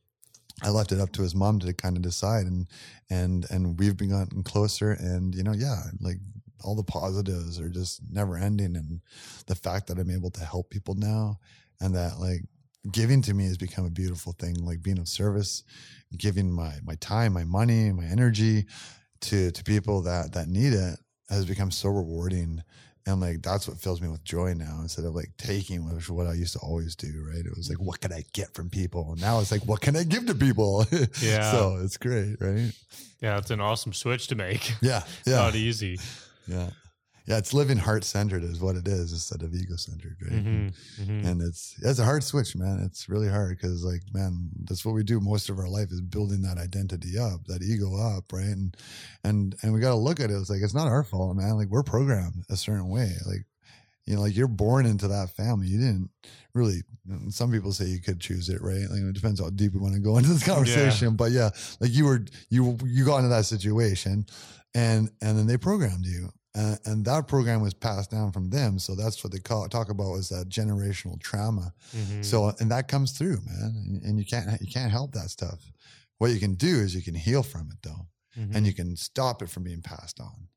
I 0.61 0.69
left 0.69 0.91
it 0.91 0.99
up 0.99 1.11
to 1.13 1.21
his 1.21 1.33
mom 1.35 1.59
to 1.59 1.73
kind 1.73 1.95
of 1.95 2.03
decide. 2.03 2.45
And 2.45 2.67
and 3.09 3.45
and 3.49 3.79
we've 3.79 3.95
been 3.97 4.09
gotten 4.09 4.43
closer. 4.43 4.91
And 4.91 5.33
you 5.33 5.43
know, 5.43 5.53
yeah, 5.53 5.83
like 6.01 6.17
all 6.63 6.75
the 6.75 6.83
positives 6.83 7.59
are 7.59 7.69
just 7.69 8.01
never 8.11 8.37
ending. 8.37 8.75
And 8.75 9.01
the 9.47 9.55
fact 9.55 9.87
that 9.87 9.97
I'm 9.99 10.09
able 10.11 10.31
to 10.31 10.43
help 10.43 10.69
people 10.69 10.95
now, 10.95 11.39
and 11.79 11.95
that 11.95 12.19
like 12.19 12.43
giving 12.91 13.21
to 13.23 13.33
me 13.33 13.45
has 13.45 13.57
become 13.57 13.85
a 13.85 13.89
beautiful 13.89 14.33
thing. 14.33 14.55
Like 14.65 14.81
being 14.83 14.99
of 14.99 15.07
service, 15.07 15.63
giving 16.17 16.51
my 16.51 16.79
my 16.83 16.95
time, 16.95 17.31
my 17.33 17.45
money, 17.45 17.91
my 17.93 18.05
energy 18.05 18.65
to 19.21 19.51
to 19.51 19.63
people 19.63 20.01
that 20.03 20.33
that 20.33 20.47
need 20.47 20.73
it 20.73 20.99
has 21.29 21.45
become 21.45 21.71
so 21.71 21.89
rewarding. 21.89 22.61
And 23.07 23.21
like 23.21 23.43
that's 23.43 23.67
what 23.67 23.77
fills 23.79 24.01
me 24.01 24.07
with 24.07 24.23
joy 24.23 24.53
now 24.55 24.79
instead 24.81 25.05
of 25.05 25.13
like 25.13 25.29
taking 25.37 25.85
which 25.87 26.05
is 26.05 26.09
what 26.09 26.25
i 26.25 26.33
used 26.33 26.53
to 26.53 26.59
always 26.59 26.95
do 26.95 27.07
right? 27.31 27.45
It 27.45 27.55
was 27.55 27.69
like 27.69 27.79
what 27.79 27.99
can 28.01 28.11
i 28.11 28.23
get 28.33 28.51
from 28.55 28.67
people? 28.71 29.11
And 29.11 29.21
now 29.21 29.39
it's 29.41 29.51
like 29.51 29.61
what 29.65 29.79
can 29.81 29.95
i 29.95 30.03
give 30.03 30.25
to 30.25 30.33
people? 30.33 30.87
Yeah. 31.21 31.51
so 31.51 31.77
it's 31.83 31.97
great 31.97 32.37
right? 32.41 32.71
Yeah, 33.21 33.37
it's 33.37 33.51
an 33.51 33.61
awesome 33.61 33.93
switch 33.93 34.25
to 34.29 34.35
make. 34.35 34.73
yeah 34.81 35.03
yeah 35.27 35.35
Not 35.35 35.53
easy. 35.55 35.99
yeah 36.47 36.71
yeah 37.25 37.37
it's 37.37 37.53
living 37.53 37.77
heart 37.77 38.03
centered 38.03 38.43
is 38.43 38.59
what 38.59 38.75
it 38.75 38.87
is 38.87 39.11
instead 39.11 39.41
of 39.41 39.53
ego 39.53 39.75
centered 39.75 40.15
right? 40.21 40.43
Mhm. 40.45 40.73
Mhm. 41.01 41.25
and 41.25 41.41
it's 41.41 41.75
it's 41.81 41.99
a 41.99 42.03
hard 42.05 42.23
switch 42.23 42.55
man. 42.55 42.79
It's 42.85 43.09
really 43.09 43.29
hard 43.29 43.57
because 43.57 43.83
like 43.83 44.01
man 44.13 44.49
that's 44.65 44.85
what 44.85 44.95
we 44.95 45.03
do 45.03 45.19
most 45.19 45.49
of 45.49 45.57
our 45.59 45.67
life 45.69 45.91
is 45.91 46.01
building 46.01 46.41
that 46.43 46.57
identity 46.57 47.17
up 47.17 47.45
that 47.47 47.61
ego 47.63 47.95
up 47.97 48.31
right? 48.31 48.45
And 48.45 48.75
and 49.23 49.55
and 49.61 49.73
we 49.73 49.79
got 49.79 49.89
to 49.89 49.95
look 49.95 50.19
at 50.19 50.29
it 50.31 50.35
it's 50.35 50.49
like 50.49 50.61
it's 50.61 50.73
not 50.75 50.87
our 50.87 51.03
fault 51.03 51.35
man. 51.35 51.55
Like 51.57 51.69
we're 51.69 51.83
programmed 51.83 52.45
a 52.49 52.55
certain 52.57 52.89
way. 52.89 53.11
Like 53.25 53.45
you 54.05 54.15
know 54.15 54.21
like 54.21 54.35
you're 54.37 54.47
born 54.47 54.85
into 54.85 55.07
that 55.07 55.31
family. 55.31 55.67
You 55.67 55.79
didn't 55.79 56.09
really 56.53 56.83
some 57.29 57.51
people 57.51 57.71
say 57.71 57.85
you 57.85 57.99
could 58.01 58.19
choose 58.19 58.49
it 58.49 58.61
right? 58.61 58.87
Like 58.89 59.01
it 59.01 59.13
depends 59.13 59.39
how 59.39 59.49
deep 59.49 59.73
we 59.73 59.79
want 59.79 59.93
to 59.95 59.99
go 59.99 60.17
into 60.17 60.29
this 60.33 60.43
conversation 60.43 61.15
but 61.15 61.31
yeah 61.31 61.49
like 61.79 61.91
you 61.91 62.05
were 62.05 62.23
you 62.49 62.77
you 62.85 63.03
got 63.05 63.17
into 63.17 63.29
that 63.29 63.45
situation 63.45 64.25
and 64.75 65.09
and 65.21 65.37
then 65.37 65.47
they 65.47 65.57
programmed 65.57 66.05
you 66.05 66.31
uh, 66.55 66.75
and 66.85 67.05
that 67.05 67.27
program 67.27 67.61
was 67.61 67.73
passed 67.73 68.09
down 68.11 68.31
from 68.31 68.49
them. 68.49 68.79
So 68.79 68.95
that's 68.95 69.23
what 69.23 69.33
they 69.33 69.39
call 69.39 69.67
talk 69.67 69.89
about 69.89 70.15
is 70.15 70.29
that 70.29 70.49
generational 70.49 71.19
trauma. 71.19 71.73
Mhm. 71.95 72.23
so 72.23 72.53
and 72.59 72.71
that 72.71 72.87
comes 72.87 73.11
through 73.11 73.41
man. 73.45 73.73
And, 73.75 74.01
and 74.03 74.19
you 74.19 74.25
can't 74.25 74.59
you 74.61 74.67
can't 74.71 74.91
help 74.91 75.11
that 75.13 75.29
stuff. 75.29 75.59
What 76.17 76.31
you 76.31 76.39
can 76.39 76.55
do 76.55 76.79
is 76.79 76.95
you 76.95 77.01
can 77.01 77.15
heal 77.15 77.43
from 77.43 77.69
it 77.71 77.77
though. 77.83 78.07
Mhm. 78.37 78.55
and 78.55 78.65
you 78.67 78.73
can 78.73 78.95
stop 78.97 79.41
it 79.41 79.49
from 79.49 79.63
being 79.63 79.81
passed 79.81 80.19
on. 80.19 80.47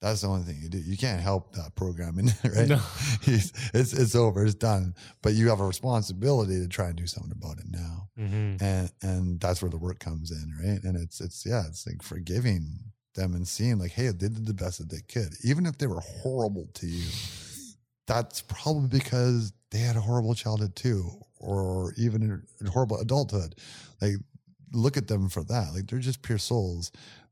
That's 0.00 0.20
the 0.20 0.28
only 0.28 0.44
thing 0.44 0.60
you 0.62 0.68
do. 0.68 0.78
You 0.78 0.96
can't 0.96 1.20
help 1.20 1.54
that 1.56 1.74
programming 1.74 2.26
right? 2.44 2.68
No. 2.68 2.80
it's, 3.22 3.52
it's 3.74 3.92
it's 3.92 4.14
over. 4.14 4.44
It's 4.44 4.54
done. 4.54 4.94
But 5.22 5.34
you 5.34 5.48
have 5.48 5.58
a 5.60 5.66
responsibility 5.66 6.60
to 6.60 6.68
try 6.68 6.86
and 6.88 6.96
do 6.96 7.06
something 7.08 7.32
about 7.32 7.58
it 7.58 7.66
now. 7.68 8.08
Mhm. 8.18 8.62
and 8.62 8.90
and 9.02 9.40
that's 9.40 9.60
where 9.62 9.70
the 9.70 9.76
work 9.78 9.98
comes 9.98 10.30
in 10.30 10.52
right? 10.62 10.82
And 10.84 10.96
it's 10.96 11.20
it's 11.20 11.44
yeah 11.46 11.64
it's 11.68 11.84
like 11.86 12.02
forgiving 12.02 12.92
them 13.18 13.34
and 13.34 13.46
seeing 13.46 13.78
like 13.78 13.90
hey 13.90 14.06
they 14.08 14.28
did 14.28 14.46
the 14.46 14.54
best 14.54 14.78
that 14.78 14.88
they 14.88 15.02
could 15.12 15.34
even 15.44 15.66
if 15.66 15.76
they 15.78 15.86
were 15.86 16.00
horrible 16.00 16.68
to 16.74 16.86
you. 16.86 17.08
That's 18.06 18.40
probably 18.40 18.88
because 18.88 19.52
they 19.70 19.78
had 19.78 19.96
a 19.96 20.00
horrible 20.00 20.34
childhood 20.34 20.74
too 20.74 21.10
or 21.38 21.92
even 21.96 22.42
a 22.64 22.70
horrible 22.70 22.98
adulthood. 22.98 23.54
Like 24.00 24.14
look 24.72 24.96
at 24.96 25.08
them 25.08 25.28
for 25.28 25.44
that. 25.44 25.72
Like 25.74 25.86
they're 25.86 25.98
just 25.98 26.22
pure 26.22 26.38
souls 26.38 26.90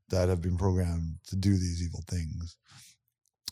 that 0.09 0.29
have 0.29 0.41
been 0.41 0.57
programmed 0.57 1.17
to 1.27 1.35
do 1.35 1.51
these 1.51 1.83
evil 1.83 2.03
things. 2.07 2.57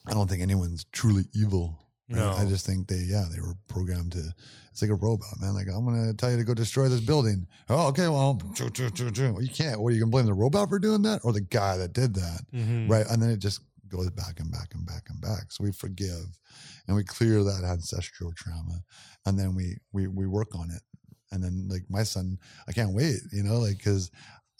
I 0.07 0.13
don't 0.13 0.29
think 0.29 0.41
anyone's 0.41 0.85
truly 0.91 1.25
evil? 1.33 1.84
No. 2.07 2.31
i 2.33 2.45
just 2.45 2.65
think 2.65 2.87
they 2.87 2.97
yeah 3.07 3.25
they 3.33 3.41
were 3.41 3.55
programmed 3.67 4.11
to 4.11 4.23
it's 4.71 4.81
like 4.81 4.91
a 4.91 4.95
robot 4.95 5.39
man 5.41 5.53
like 5.55 5.67
i'm 5.67 5.83
gonna 5.85 6.13
tell 6.13 6.29
you 6.31 6.37
to 6.37 6.43
go 6.43 6.53
destroy 6.53 6.87
this 6.87 6.99
building 7.01 7.47
oh 7.69 7.87
okay 7.87 8.07
well 8.07 8.39
choo, 8.53 8.69
choo, 8.69 8.89
choo, 8.91 9.09
choo. 9.11 9.33
Well, 9.33 9.41
you 9.41 9.49
can't 9.49 9.81
what 9.81 9.89
are 9.89 9.95
you 9.95 10.01
gonna 10.01 10.11
blame 10.11 10.25
the 10.27 10.33
robot 10.33 10.69
for 10.69 10.77
doing 10.79 11.01
that 11.03 11.21
or 11.23 11.33
the 11.33 11.41
guy 11.41 11.77
that 11.77 11.93
did 11.93 12.13
that 12.15 12.41
Mhm. 12.53 12.89
right 12.89 13.05
and 13.09 13.21
then 13.21 13.29
it 13.31 13.39
just 13.39 13.61
goes 13.87 14.09
back 14.11 14.39
and 14.39 14.51
back 14.51 14.73
and 14.75 14.85
back 14.85 15.03
and 15.09 15.19
back 15.21 15.51
so 15.51 15.63
we 15.63 15.71
forgive 15.71 16.25
and 16.87 16.95
we 16.95 17.03
clear 17.03 17.43
that 17.43 17.63
ancestral 17.63 18.31
trauma 18.33 18.83
and 19.25 19.39
then 19.39 19.55
we 19.55 19.77
we 19.91 20.07
we 20.07 20.27
work 20.27 20.53
on 20.55 20.69
it 20.71 20.81
and 21.31 21.43
then 21.43 21.67
like 21.69 21.83
my 21.89 22.03
son 22.03 22.37
i 22.67 22.71
can't 22.71 22.93
wait 22.93 23.17
you 23.31 23.41
know 23.43 23.57
like 23.59 23.77
because 23.77 24.11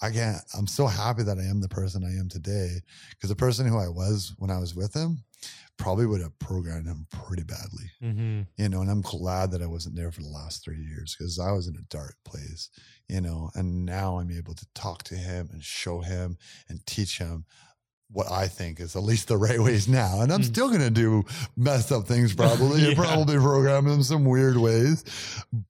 i 0.01 0.09
can't 0.09 0.41
i'm 0.57 0.67
so 0.67 0.87
happy 0.87 1.21
that 1.23 1.37
i 1.39 1.43
am 1.43 1.59
the 1.61 1.69
person 1.69 2.03
i 2.03 2.09
am 2.19 2.27
today 2.29 2.69
because 3.11 3.29
the 3.29 3.35
person 3.35 3.67
who 3.67 3.77
i 3.77 3.87
was 3.87 4.33
when 4.39 4.49
i 4.51 4.57
was 4.57 4.75
with 4.75 4.93
him 4.93 5.23
probably 5.77 6.05
would 6.05 6.21
have 6.21 6.37
programmed 6.39 6.87
him 6.87 7.05
pretty 7.11 7.43
badly 7.43 7.91
Mhm. 8.01 8.47
you 8.57 8.69
know 8.69 8.81
and 8.81 8.89
i'm 8.89 9.01
glad 9.01 9.51
that 9.51 9.61
i 9.61 9.65
wasn't 9.65 9.95
there 9.95 10.11
for 10.11 10.21
the 10.21 10.27
last 10.29 10.63
three 10.63 10.79
years 10.81 11.15
because 11.17 11.37
i 11.39 11.51
was 11.51 11.67
in 11.67 11.75
a 11.75 11.81
dark 11.89 12.15
place 12.23 12.69
you 13.09 13.21
know 13.21 13.49
and 13.55 13.85
now 13.85 14.17
i'm 14.19 14.31
able 14.31 14.53
to 14.53 14.65
talk 14.73 15.03
to 15.03 15.15
him 15.15 15.49
and 15.51 15.63
show 15.63 15.99
him 16.01 16.37
and 16.69 16.85
teach 16.85 17.17
him 17.17 17.45
what 18.11 18.31
I 18.31 18.47
think 18.47 18.79
is 18.79 18.95
at 18.95 19.01
least 19.01 19.27
the 19.29 19.35
right 19.35 19.59
ways 19.59 19.87
now. 19.87 20.21
And 20.21 20.31
I'm 20.31 20.41
Mm. 20.41 20.45
still 20.45 20.67
going 20.69 20.79
to 20.81 20.91
do 20.91 21.23
messed 21.57 21.91
up 21.91 22.07
things 22.07 22.35
probably 22.35 22.85
and 22.85 22.95
Yeah. 22.95 23.03
probably 23.03 23.35
program 23.37 23.87
him 23.87 24.03
some 24.03 24.23
weird 24.25 24.57
ways. 24.57 25.03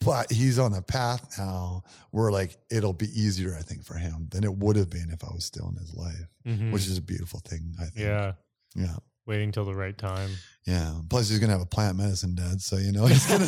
But 0.01 0.29
he's 0.33 0.59
on 0.59 0.73
a 0.73 0.81
path 0.81 1.25
now 1.39 1.83
where 2.11 2.31
like 2.33 2.57
it'll 2.69 2.91
be 2.93 3.07
easier, 3.19 3.55
I 3.57 3.61
think, 3.61 3.85
for 3.85 3.95
him 3.97 4.27
than 4.31 4.43
it 4.43 4.53
would 4.53 4.75
have 4.75 4.89
been 4.89 5.09
if 5.11 5.23
I 5.23 5.33
was 5.33 5.45
still 5.45 5.69
in 5.69 5.77
his 5.77 5.93
life, 5.93 6.27
Mhm. 6.45 6.73
which 6.73 6.87
is 6.87 6.97
a 6.97 7.01
beautiful 7.01 7.39
thing, 7.39 7.73
I 7.79 7.83
think. 7.85 7.95
yeah, 7.99 8.33
Yeah. 8.75 8.97
Waiting 9.27 9.51
till 9.51 9.65
the 9.65 9.73
right 9.73 9.97
time. 9.97 10.29
Yeah. 10.65 10.93
Plus, 11.09 11.29
he's 11.29 11.37
gonna 11.39 11.51
have 11.51 11.61
a 11.61 11.65
plant 11.67 11.97
medicine 11.97 12.33
dad, 12.33 12.59
so 12.59 12.77
you 12.77 12.91
know 12.91 13.05
he's 13.07 13.27
gonna 13.27 13.45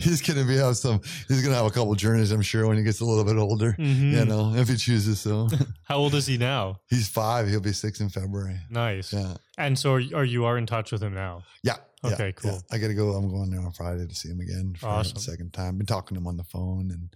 he's 0.00 0.22
gonna 0.22 0.44
be 0.44 0.56
have 0.56 0.76
some. 0.76 1.00
He's 1.26 1.42
gonna 1.42 1.56
have 1.56 1.66
a 1.66 1.70
couple 1.70 1.92
journeys, 1.96 2.30
I'm 2.30 2.42
sure, 2.42 2.66
when 2.68 2.76
he 2.76 2.84
gets 2.84 3.00
a 3.00 3.04
little 3.04 3.24
bit 3.24 3.36
older. 3.36 3.74
Mhm. 3.78 4.12
You 4.12 4.24
know, 4.24 4.54
if 4.54 4.68
he 4.68 4.76
chooses 4.76 5.20
so. 5.20 5.48
How 5.84 5.96
old 5.96 6.14
is 6.14 6.26
he 6.26 6.38
now? 6.38 6.80
he's 6.88 7.08
five. 7.08 7.48
He'll 7.48 7.60
be 7.60 7.72
six 7.72 8.00
in 8.00 8.08
February. 8.10 8.58
Nice. 8.70 9.12
Yeah. 9.12 9.34
And 9.58 9.76
so, 9.78 9.94
are, 9.94 10.02
are 10.14 10.24
you 10.24 10.44
are 10.44 10.56
in 10.56 10.66
touch 10.66 10.92
with 10.92 11.02
him 11.02 11.14
now? 11.14 11.42
Yeah. 11.64 11.76
yeah, 12.04 12.10
Okay, 12.12 12.32
cool. 12.32 12.52
yeah. 12.52 12.58
I 12.70 12.78
gotta 12.78 12.94
go. 12.94 13.12
I'm 13.12 13.28
going 13.28 13.50
there 13.50 13.60
on 13.60 13.72
Friday 13.72 14.06
to 14.06 14.14
see 14.14 14.28
him 14.28 14.40
again 14.40 14.74
for 14.78 14.86
Awesome. 14.86 15.14
the 15.14 15.20
second 15.20 15.52
time. 15.52 15.78
Been 15.78 15.86
talking 15.86 16.14
to 16.14 16.20
him 16.20 16.26
on 16.28 16.36
the 16.36 16.44
phone, 16.44 16.90
and 16.92 17.08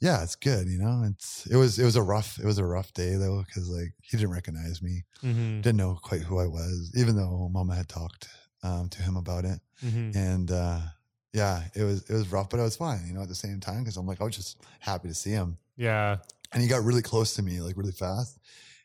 yeah, 0.00 0.22
it's 0.22 0.36
good. 0.36 0.66
You 0.68 0.78
know, 0.78 1.04
it's 1.10 1.46
it 1.46 1.56
was 1.56 1.78
it 1.78 1.84
was 1.84 1.96
a 1.96 2.02
rough 2.02 2.38
it 2.38 2.44
was 2.46 2.58
a 2.58 2.64
rough 2.64 2.92
day 2.94 3.14
though 3.16 3.44
because 3.46 3.68
like 3.68 3.92
he 4.02 4.16
didn't 4.16 4.32
recognize 4.32 4.82
me, 4.82 5.04
Mm-hmm. 5.22 5.60
didn't 5.60 5.76
know 5.76 5.98
quite 6.02 6.22
who 6.22 6.38
I 6.38 6.46
was, 6.46 6.92
even 6.96 7.16
though 7.16 7.48
Mama 7.52 7.74
had 7.74 7.88
talked 7.88 8.28
um, 8.62 8.88
to 8.90 9.02
him 9.02 9.16
about 9.16 9.44
it. 9.44 9.60
Mm-hmm. 9.84 10.16
and 10.18 10.50
uh 10.50 10.78
yeah 11.32 11.62
it 11.74 11.84
was 11.84 12.02
it 12.10 12.12
was 12.12 12.30
rough 12.30 12.50
but 12.50 12.60
it 12.60 12.62
was 12.64 12.76
fine 12.76 13.00
you 13.06 13.14
know 13.14 13.22
at 13.22 13.28
the 13.28 13.34
same 13.34 13.60
time 13.60 13.78
because 13.78 13.96
i'm 13.96 14.04
like 14.06 14.20
i 14.20 14.24
was 14.24 14.36
just 14.36 14.60
happy 14.80 15.08
to 15.08 15.14
see 15.14 15.30
him 15.30 15.56
Yeah. 15.78 16.16
and 16.52 16.60
he 16.60 16.68
got 16.68 16.82
really 16.84 17.00
close 17.00 17.32
to 17.36 17.42
me 17.42 17.60
like 17.62 17.78
really 17.78 17.92
fast 17.92 18.38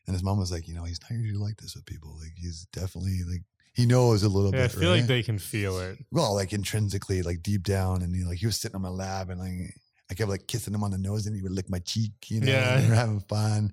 and 0.07 0.13
his 0.15 0.23
mom 0.23 0.37
was 0.39 0.53
like 0.53 0.69
you 0.69 0.73
know 0.73 0.85
he's 0.85 1.01
not 1.01 1.11
usually 1.11 1.37
like 1.37 1.57
this 1.57 1.75
with 1.75 1.85
people 1.85 2.15
like 2.21 2.31
he's 2.37 2.65
definitely 2.71 3.19
like 3.29 3.41
he 3.73 3.85
knows 3.85 4.23
a 4.23 4.29
little 4.29 4.53
Yeah, 4.55 4.59
I 4.65 4.67
bit 4.67 4.71
feel 4.71 4.89
like 4.91 5.05
they 5.07 5.21
can 5.23 5.37
feel 5.37 5.79
it. 5.79 5.97
well 6.11 6.33
like 6.33 6.53
intrinsically 6.53 7.23
like 7.23 7.43
deep 7.43 7.63
down 7.63 8.01
and 8.03 8.15
he 8.15 8.23
like 8.23 8.37
he 8.37 8.45
was 8.45 8.55
sitting 8.57 8.75
on 8.75 8.81
my 8.83 8.87
lap 8.89 9.27
and 9.29 9.39
like 9.41 9.75
i 10.09 10.13
kept 10.13 10.29
like 10.29 10.47
kissing 10.47 10.73
him 10.73 10.83
on 10.83 10.91
the 10.91 10.97
nose 10.97 11.25
and 11.27 11.35
he 11.35 11.41
would 11.41 11.51
lick 11.51 11.69
my 11.69 11.79
cheek 11.79 12.11
you 12.29 12.41
know 12.41 12.47
Yeah. 12.51 12.75
and 12.75 12.83
we 12.83 12.89
were 12.89 12.95
having 12.95 13.19
fun 13.21 13.71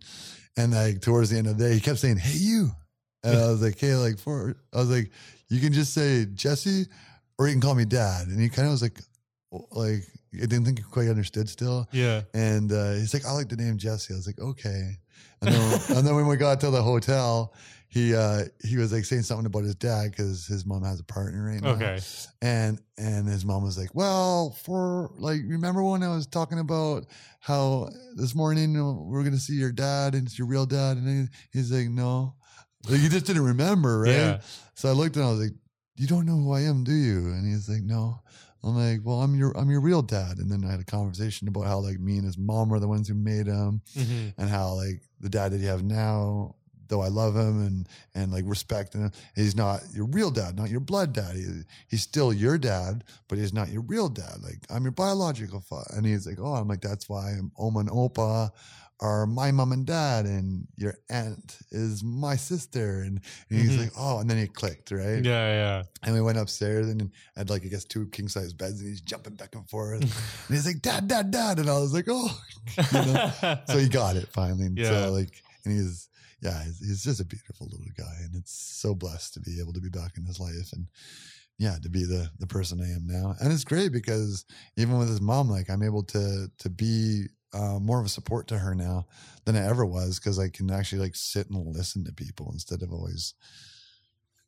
and 0.57 0.73
like 0.73 1.01
towards 1.01 1.31
the 1.31 1.39
end 1.39 1.47
of 1.47 1.59
the 1.59 1.65
day 1.69 1.75
he 1.75 1.81
kept 1.81 1.99
saying 1.99 2.17
hey 2.19 2.37
you 2.39 2.71
and 3.25 3.39
i 3.39 3.47
was 3.51 3.63
like 3.63 3.79
hey 3.79 3.95
like 3.95 4.19
for 4.19 4.55
i 4.73 4.79
was 4.79 4.91
like 4.91 5.11
you 5.49 5.61
can 5.61 5.73
just 5.73 5.93
say 5.95 6.27
jesse 6.35 6.87
or 7.39 7.47
you 7.47 7.53
can 7.55 7.61
call 7.61 7.75
me 7.75 7.85
dad 7.85 8.29
and 8.29 8.41
he 8.41 8.49
kind 8.49 8.67
of 8.67 8.73
was 8.73 8.83
like 8.83 8.99
like 9.73 10.03
i 10.35 10.47
didn't 10.47 10.65
think 10.65 10.79
he 10.79 10.85
quite 10.85 11.09
understood 11.09 11.49
still 11.49 11.87
Yeah. 11.93 12.23
and 12.33 12.73
uh, 12.73 12.93
he's 12.95 13.13
like, 13.13 13.27
I 13.27 13.33
like 13.33 13.49
the 13.51 13.57
name 13.57 13.77
Jesse. 13.77 14.15
I 14.15 14.17
was 14.17 14.27
like, 14.27 14.39
okay. 14.39 14.97
And 15.43 15.53
then, 15.55 15.81
and 15.99 16.07
then 16.07 16.15
when 16.15 16.27
we 16.27 16.37
got 16.37 16.61
to 16.61 16.71
the 16.71 16.83
hotel, 16.83 17.53
he 17.93 18.15
uh, 18.15 18.45
he 18.65 18.79
was 18.79 18.91
like 18.93 19.05
saying 19.05 19.23
something 19.23 19.45
about 19.45 19.65
his 19.65 19.75
dad 19.75 20.11
because 20.11 20.47
his 20.47 20.65
mom 20.65 20.83
has 20.83 20.99
a 20.99 21.05
partner 21.05 21.45
right 21.45 21.61
now. 21.61 21.73
Okay. 21.73 22.01
And 22.41 22.81
and 22.97 23.29
his 23.29 23.45
mom 23.45 23.63
was 23.63 23.77
like, 23.77 23.95
well, 23.95 24.53
for 24.65 25.11
like, 25.19 25.41
remember 25.47 25.83
when 25.83 26.03
I 26.03 26.09
was 26.09 26.27
talking 26.27 26.59
about 26.59 27.05
how 27.41 27.91
this 28.17 28.35
morning 28.35 28.73
we're 29.09 29.23
gonna 29.25 29.37
see 29.37 29.55
your 29.57 29.73
dad 29.73 30.15
and 30.15 30.27
it's 30.27 30.39
your 30.39 30.49
real 30.49 30.65
dad, 30.67 30.97
and 30.97 31.29
he's 31.53 31.71
like, 31.71 31.89
no, 31.91 32.35
like 32.89 33.01
he 33.01 33.09
just 33.11 33.27
didn't 33.27 33.45
remember, 33.45 34.01
right? 34.01 34.11
Yeah. 34.13 34.41
So 34.75 34.89
I 34.89 34.93
looked 34.93 35.17
and 35.17 35.25
I 35.27 35.31
was 35.31 35.41
like, 35.41 35.53
you 35.97 36.07
don't 36.07 36.25
know 36.25 36.37
who 36.37 36.53
I 36.53 36.61
am, 36.63 36.85
do 36.85 36.95
you? 36.95 37.19
And 37.27 37.47
he's 37.47 37.69
like, 37.69 37.83
no. 37.83 38.21
I'm 38.65 38.77
like, 38.77 39.01
well, 39.05 39.21
I'm 39.21 39.35
your 39.35 39.51
I'm 39.59 39.71
your 39.71 39.81
real 39.83 40.03
dad. 40.03 40.39
And 40.39 40.49
then 40.51 40.65
I 40.65 40.71
had 40.71 40.81
a 40.81 40.85
conversation 40.85 41.49
about 41.49 41.65
how 41.67 41.81
like 41.81 41.99
me 41.99 42.17
and 42.17 42.25
his 42.25 42.39
mom 42.39 42.69
were 42.71 42.79
the 42.81 42.89
ones 42.89 43.09
who 43.09 43.15
made 43.15 43.49
him, 43.49 43.83
Mm-hmm. 43.99 44.41
and 44.41 44.49
how 44.49 44.75
like 44.75 45.03
the 45.21 45.29
dad 45.29 45.53
that 45.53 45.59
you 45.59 45.67
have 45.67 45.83
now, 45.83 46.55
though 46.93 47.01
I 47.01 47.09
love 47.09 47.35
him 47.35 47.65
and 47.67 47.89
and 48.15 48.31
like 48.31 48.45
respect 48.47 48.93
him, 48.95 49.11
he's 49.35 49.57
not 49.57 49.81
your 49.95 50.05
real 50.07 50.31
dad, 50.31 50.57
not 50.57 50.69
your 50.71 50.81
blood 50.81 51.13
dad. 51.15 51.35
He, 51.35 51.47
he's 51.89 52.03
still 52.03 52.33
your 52.33 52.59
dad, 52.59 53.05
but 53.29 53.39
he's 53.39 53.53
not 53.55 53.71
your 53.71 53.83
real 53.83 54.09
dad. 54.11 54.37
Like 54.43 54.59
I'm 54.71 54.83
your 54.83 54.93
biological 54.93 55.61
father. 55.61 55.91
And 55.97 56.05
he's 56.07 56.27
like, 56.27 56.39
oh, 56.39 56.55
I'm 56.55 56.69
like, 56.69 56.83
that's 56.83 57.09
why 57.09 57.35
Oma 57.59 57.81
and 57.81 57.89
Opa 57.91 58.51
are 59.01 59.27
my 59.27 59.51
mom 59.51 59.73
and 59.73 59.85
dad, 59.85 60.27
and 60.27 60.69
your 60.77 60.95
aunt 61.11 61.59
is 61.73 62.05
my 62.05 62.37
sister. 62.37 63.01
And, 63.01 63.21
and 63.51 63.61
he's 63.61 63.71
Mhm. 63.73 63.79
like, 63.81 63.93
oh, 63.99 64.19
and 64.21 64.31
then 64.31 64.39
he 64.39 64.47
clicked, 64.47 64.93
right? 64.93 65.25
Yeah. 65.25 65.49
Yeah. 65.63 65.83
And 66.05 66.15
we 66.15 66.21
went 66.21 66.39
upstairs 66.39 66.87
and 66.87 67.11
I 67.37 67.41
had 67.41 67.51
like 67.51 67.65
I 67.65 67.69
guess 67.69 67.85
two 67.85 68.07
king 68.09 68.29
size 68.29 68.53
beds, 68.53 68.81
and 68.81 68.89
he's 68.91 69.01
jumping 69.01 69.35
back 69.35 69.57
and 69.57 69.69
forth. 69.69 70.03
and 70.03 70.13
he's 70.57 70.67
like, 70.67 70.83
"Dad, 70.83 71.09
dad, 71.09 71.31
dad," 71.33 71.59
and 71.59 71.69
I 71.69 71.79
was 71.81 71.93
like, 71.95 72.07
"Oh." 72.09 72.31
You 72.93 73.13
know? 73.13 73.59
so 73.67 73.79
he 73.79 73.89
got 73.89 74.15
it 74.17 74.29
finally. 74.29 74.67
And 74.67 74.79
Yeah. 74.79 75.07
So 75.07 75.13
like, 75.13 75.33
and 75.65 75.75
he's 75.75 76.09
yeah, 76.43 76.65
he's, 76.65 76.79
he's 76.81 77.05
just 77.05 77.21
a 77.21 77.25
beautiful 77.25 77.69
little 77.71 77.87
guy, 77.97 78.17
and 78.25 78.35
it's 78.35 78.53
so 78.53 78.95
blessed 78.95 79.35
to 79.35 79.41
be 79.41 79.61
able 79.61 79.73
to 79.73 79.81
be 79.81 79.89
back 79.89 80.17
in 80.17 80.25
his 80.25 80.41
life 80.41 80.73
and 80.73 80.87
yeah, 81.59 81.77
to 81.83 81.89
be 81.89 82.05
the 82.05 82.29
the 82.41 82.47
person 82.47 82.81
I 82.81 82.91
am 82.91 83.07
now. 83.07 83.37
And 83.41 83.53
it's 83.53 83.65
great 83.65 83.93
because 83.93 84.45
even 84.77 84.99
with 84.99 85.09
his 85.09 85.21
mom, 85.21 85.49
like 85.49 85.71
I'm 85.71 85.83
able 85.83 86.03
to 86.05 86.49
to 86.59 86.69
be 86.69 87.27
uh, 87.53 87.79
more 87.79 88.01
of 88.01 88.07
a 88.07 88.11
support 88.11 88.49
to 88.49 88.59
her 88.59 88.75
now 88.75 89.07
than 89.45 89.57
I 89.57 89.69
ever 89.69 89.87
was 89.87 90.19
because 90.19 90.39
I 90.39 90.49
can 90.49 90.71
actually 90.71 91.03
like 91.03 91.15
sit 91.15 91.49
and 91.49 91.77
listen 91.77 92.05
to 92.05 92.13
people 92.13 92.51
instead 92.53 92.83
of 92.83 92.93
always 92.93 93.35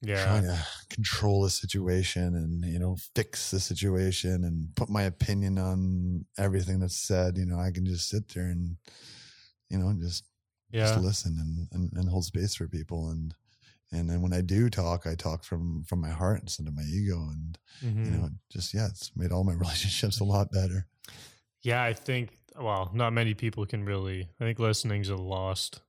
yeah. 0.02 0.24
trying 0.24 0.42
to 0.42 0.58
control 0.90 1.42
the 1.42 1.50
situation 1.50 2.34
and 2.34 2.64
you 2.64 2.78
know 2.78 2.96
fix 3.14 3.50
the 3.50 3.60
situation 3.60 4.44
and 4.44 4.74
put 4.74 4.88
my 4.90 5.02
opinion 5.02 5.58
on 5.58 6.24
everything 6.38 6.80
that's 6.80 6.96
said 6.96 7.38
you 7.38 7.46
know 7.46 7.58
i 7.58 7.70
can 7.70 7.86
just 7.86 8.08
sit 8.08 8.28
there 8.34 8.44
and 8.44 8.76
you 9.70 9.78
know 9.78 9.94
just 9.98 10.24
Yeah. 10.74 10.86
just 10.86 11.00
listen 11.00 11.36
and, 11.40 11.68
and 11.72 11.92
and 11.98 12.08
hold 12.10 12.24
space 12.24 12.54
for 12.56 12.66
people 12.68 13.08
and 13.10 13.34
and 13.92 14.08
then 14.10 14.20
when 14.22 14.32
i 14.32 14.40
do 14.40 14.68
talk 14.68 15.06
i 15.06 15.14
talk 15.14 15.44
from 15.44 15.84
from 15.84 16.00
my 16.00 16.10
heart 16.10 16.40
instead 16.42 16.66
of 16.66 16.74
my 16.74 16.82
ego 16.82 17.18
and 17.30 17.58
Mhm. 17.82 18.04
you 18.04 18.10
know 18.12 18.30
just 18.50 18.74
yeah 18.74 18.86
it's 18.88 19.10
made 19.16 19.30
all 19.32 19.44
my 19.44 19.52
relationships 19.64 20.20
a 20.20 20.24
lot 20.24 20.50
better 20.52 20.86
Yeah, 21.62 21.82
I 21.82 21.94
think 21.94 22.30
well, 22.60 22.90
not 22.94 23.12
many 23.12 23.34
people 23.34 23.66
can 23.66 23.84
really. 23.84 24.28
I 24.40 24.44
think 24.44 24.58
listening's 24.58 25.08
a 25.08 25.16
lost 25.16 25.80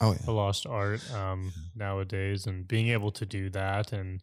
oh 0.00 0.12
yeah. 0.12 0.30
a 0.30 0.32
lost 0.32 0.66
art 0.66 1.00
um, 1.12 1.52
nowadays, 1.74 2.46
and 2.46 2.68
being 2.68 2.88
able 2.88 3.10
to 3.12 3.26
do 3.26 3.50
that 3.50 3.92
and 3.92 4.22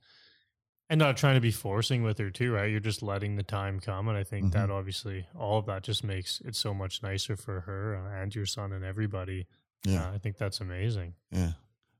and 0.89 0.99
not 0.99 1.17
trying 1.17 1.35
to 1.35 1.41
be 1.41 1.51
forcing 1.51 2.03
with 2.03 2.17
her 2.19 2.29
too, 2.29 2.51
right? 2.53 2.69
You're 2.69 2.79
just 2.91 3.01
letting 3.01 3.35
the 3.35 3.43
time 3.43 3.79
come, 3.79 4.07
and 4.09 4.17
I 4.17 4.23
think 4.23 4.53
that 4.53 4.69
obviously 4.69 5.25
all 5.35 5.57
of 5.57 5.65
that 5.65 5.83
just 5.83 6.03
makes 6.03 6.39
it 6.45 6.55
so 6.55 6.73
much 6.73 7.01
nicer 7.03 7.35
for 7.35 7.61
her 7.61 7.95
uh, 7.95 8.21
and 8.21 8.33
your 8.35 8.45
son 8.45 8.71
and 8.71 8.83
everybody. 8.85 9.47
Yeah 9.85 10.07
Uh, 10.09 10.13
I 10.13 10.17
think 10.17 10.37
that's 10.37 10.61
amazing. 10.61 11.13
Yeah. 11.31 11.51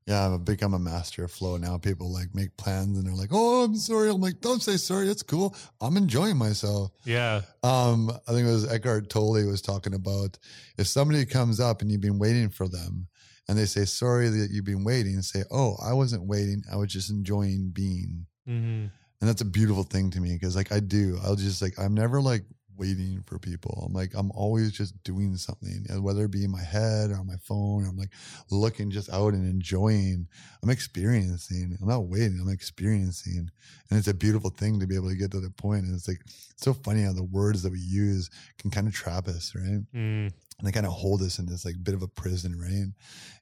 Yeah, 0.04 0.34
I've 0.34 0.44
become 0.44 0.74
a 0.74 0.80
master 0.80 1.22
of 1.22 1.30
flow 1.30 1.56
now. 1.56 1.78
People 1.78 2.12
like 2.12 2.34
make 2.34 2.56
plans 2.56 2.98
and 2.98 3.06
they're 3.06 3.14
like, 3.14 3.30
"Oh, 3.32 3.62
I'm 3.62 3.76
sorry." 3.76 4.10
I'm 4.10 4.20
like, 4.20 4.40
"Don't 4.40 4.60
say 4.60 4.76
sorry. 4.76 5.08
It's 5.08 5.22
cool. 5.22 5.54
I'm 5.80 5.96
enjoying 5.96 6.36
myself." 6.36 6.90
Yeah, 7.04 7.42
Um, 7.62 8.10
I 8.26 8.32
think 8.32 8.48
it 8.48 8.50
was 8.50 8.66
Eckhart 8.66 9.08
Tolle 9.10 9.46
was 9.46 9.62
talking 9.62 9.94
about 9.94 10.38
if 10.76 10.88
somebody 10.88 11.24
comes 11.24 11.60
up 11.60 11.82
and 11.82 11.90
you've 11.92 12.00
been 12.00 12.18
waiting 12.18 12.48
for 12.50 12.66
them, 12.66 13.06
and 13.48 13.56
they 13.56 13.64
say 13.66 13.84
sorry 13.84 14.28
that 14.28 14.50
you've 14.50 14.64
been 14.64 14.82
waiting, 14.82 15.14
and 15.14 15.24
say, 15.24 15.44
"Oh, 15.52 15.76
I 15.80 15.92
wasn't 15.92 16.24
waiting. 16.26 16.64
I 16.72 16.74
was 16.76 16.92
just 16.92 17.08
enjoying 17.08 17.70
being." 17.70 18.26
hmm 18.44 18.86
And 19.20 19.28
that's 19.28 19.40
a 19.42 19.44
beautiful 19.58 19.84
thing 19.84 20.10
to 20.10 20.20
me 20.20 20.32
because, 20.32 20.56
like, 20.56 20.72
I 20.72 20.80
do. 20.80 21.16
I'll 21.22 21.36
just 21.36 21.62
like 21.62 21.78
I'm 21.78 21.94
never 21.94 22.20
like 22.20 22.42
waiting 22.82 23.22
for 23.26 23.38
people. 23.38 23.84
I'm 23.86 23.92
like 23.92 24.12
I'm 24.14 24.32
always 24.32 24.72
just 24.72 25.00
doing 25.04 25.36
something, 25.36 25.86
and 25.88 26.02
whether 26.02 26.24
it 26.24 26.32
be 26.32 26.44
in 26.44 26.50
my 26.50 26.62
head 26.62 27.10
or 27.10 27.16
on 27.16 27.26
my 27.26 27.36
phone. 27.42 27.86
I'm 27.86 27.96
like 27.96 28.10
looking 28.50 28.90
just 28.90 29.08
out 29.10 29.34
and 29.34 29.48
enjoying. 29.48 30.26
I'm 30.62 30.70
experiencing. 30.70 31.78
I'm 31.80 31.88
not 31.88 32.06
waiting. 32.06 32.38
I'm 32.40 32.52
experiencing, 32.52 33.50
and 33.88 33.98
it's 33.98 34.08
a 34.08 34.14
beautiful 34.14 34.50
thing 34.50 34.80
to 34.80 34.86
be 34.86 34.96
able 34.96 35.10
to 35.10 35.16
get 35.16 35.30
to 35.30 35.40
the 35.40 35.50
point. 35.50 35.84
And 35.84 35.94
it's 35.94 36.08
like 36.08 36.20
it's 36.24 36.64
so 36.64 36.72
funny 36.72 37.02
how 37.02 37.12
the 37.12 37.22
words 37.22 37.62
that 37.62 37.72
we 37.72 37.78
use 37.78 38.30
can 38.58 38.70
kind 38.70 38.88
of 38.88 38.94
trap 38.94 39.28
us, 39.28 39.54
right? 39.54 39.82
mm, 39.94 40.32
and 40.58 40.68
they 40.68 40.72
kind 40.72 40.86
of 40.86 40.92
hold 40.92 41.22
us 41.22 41.38
in 41.38 41.46
this 41.46 41.64
like 41.64 41.82
bit 41.82 41.94
of 41.94 42.02
a 42.02 42.08
prison, 42.08 42.58
right? 42.58 42.92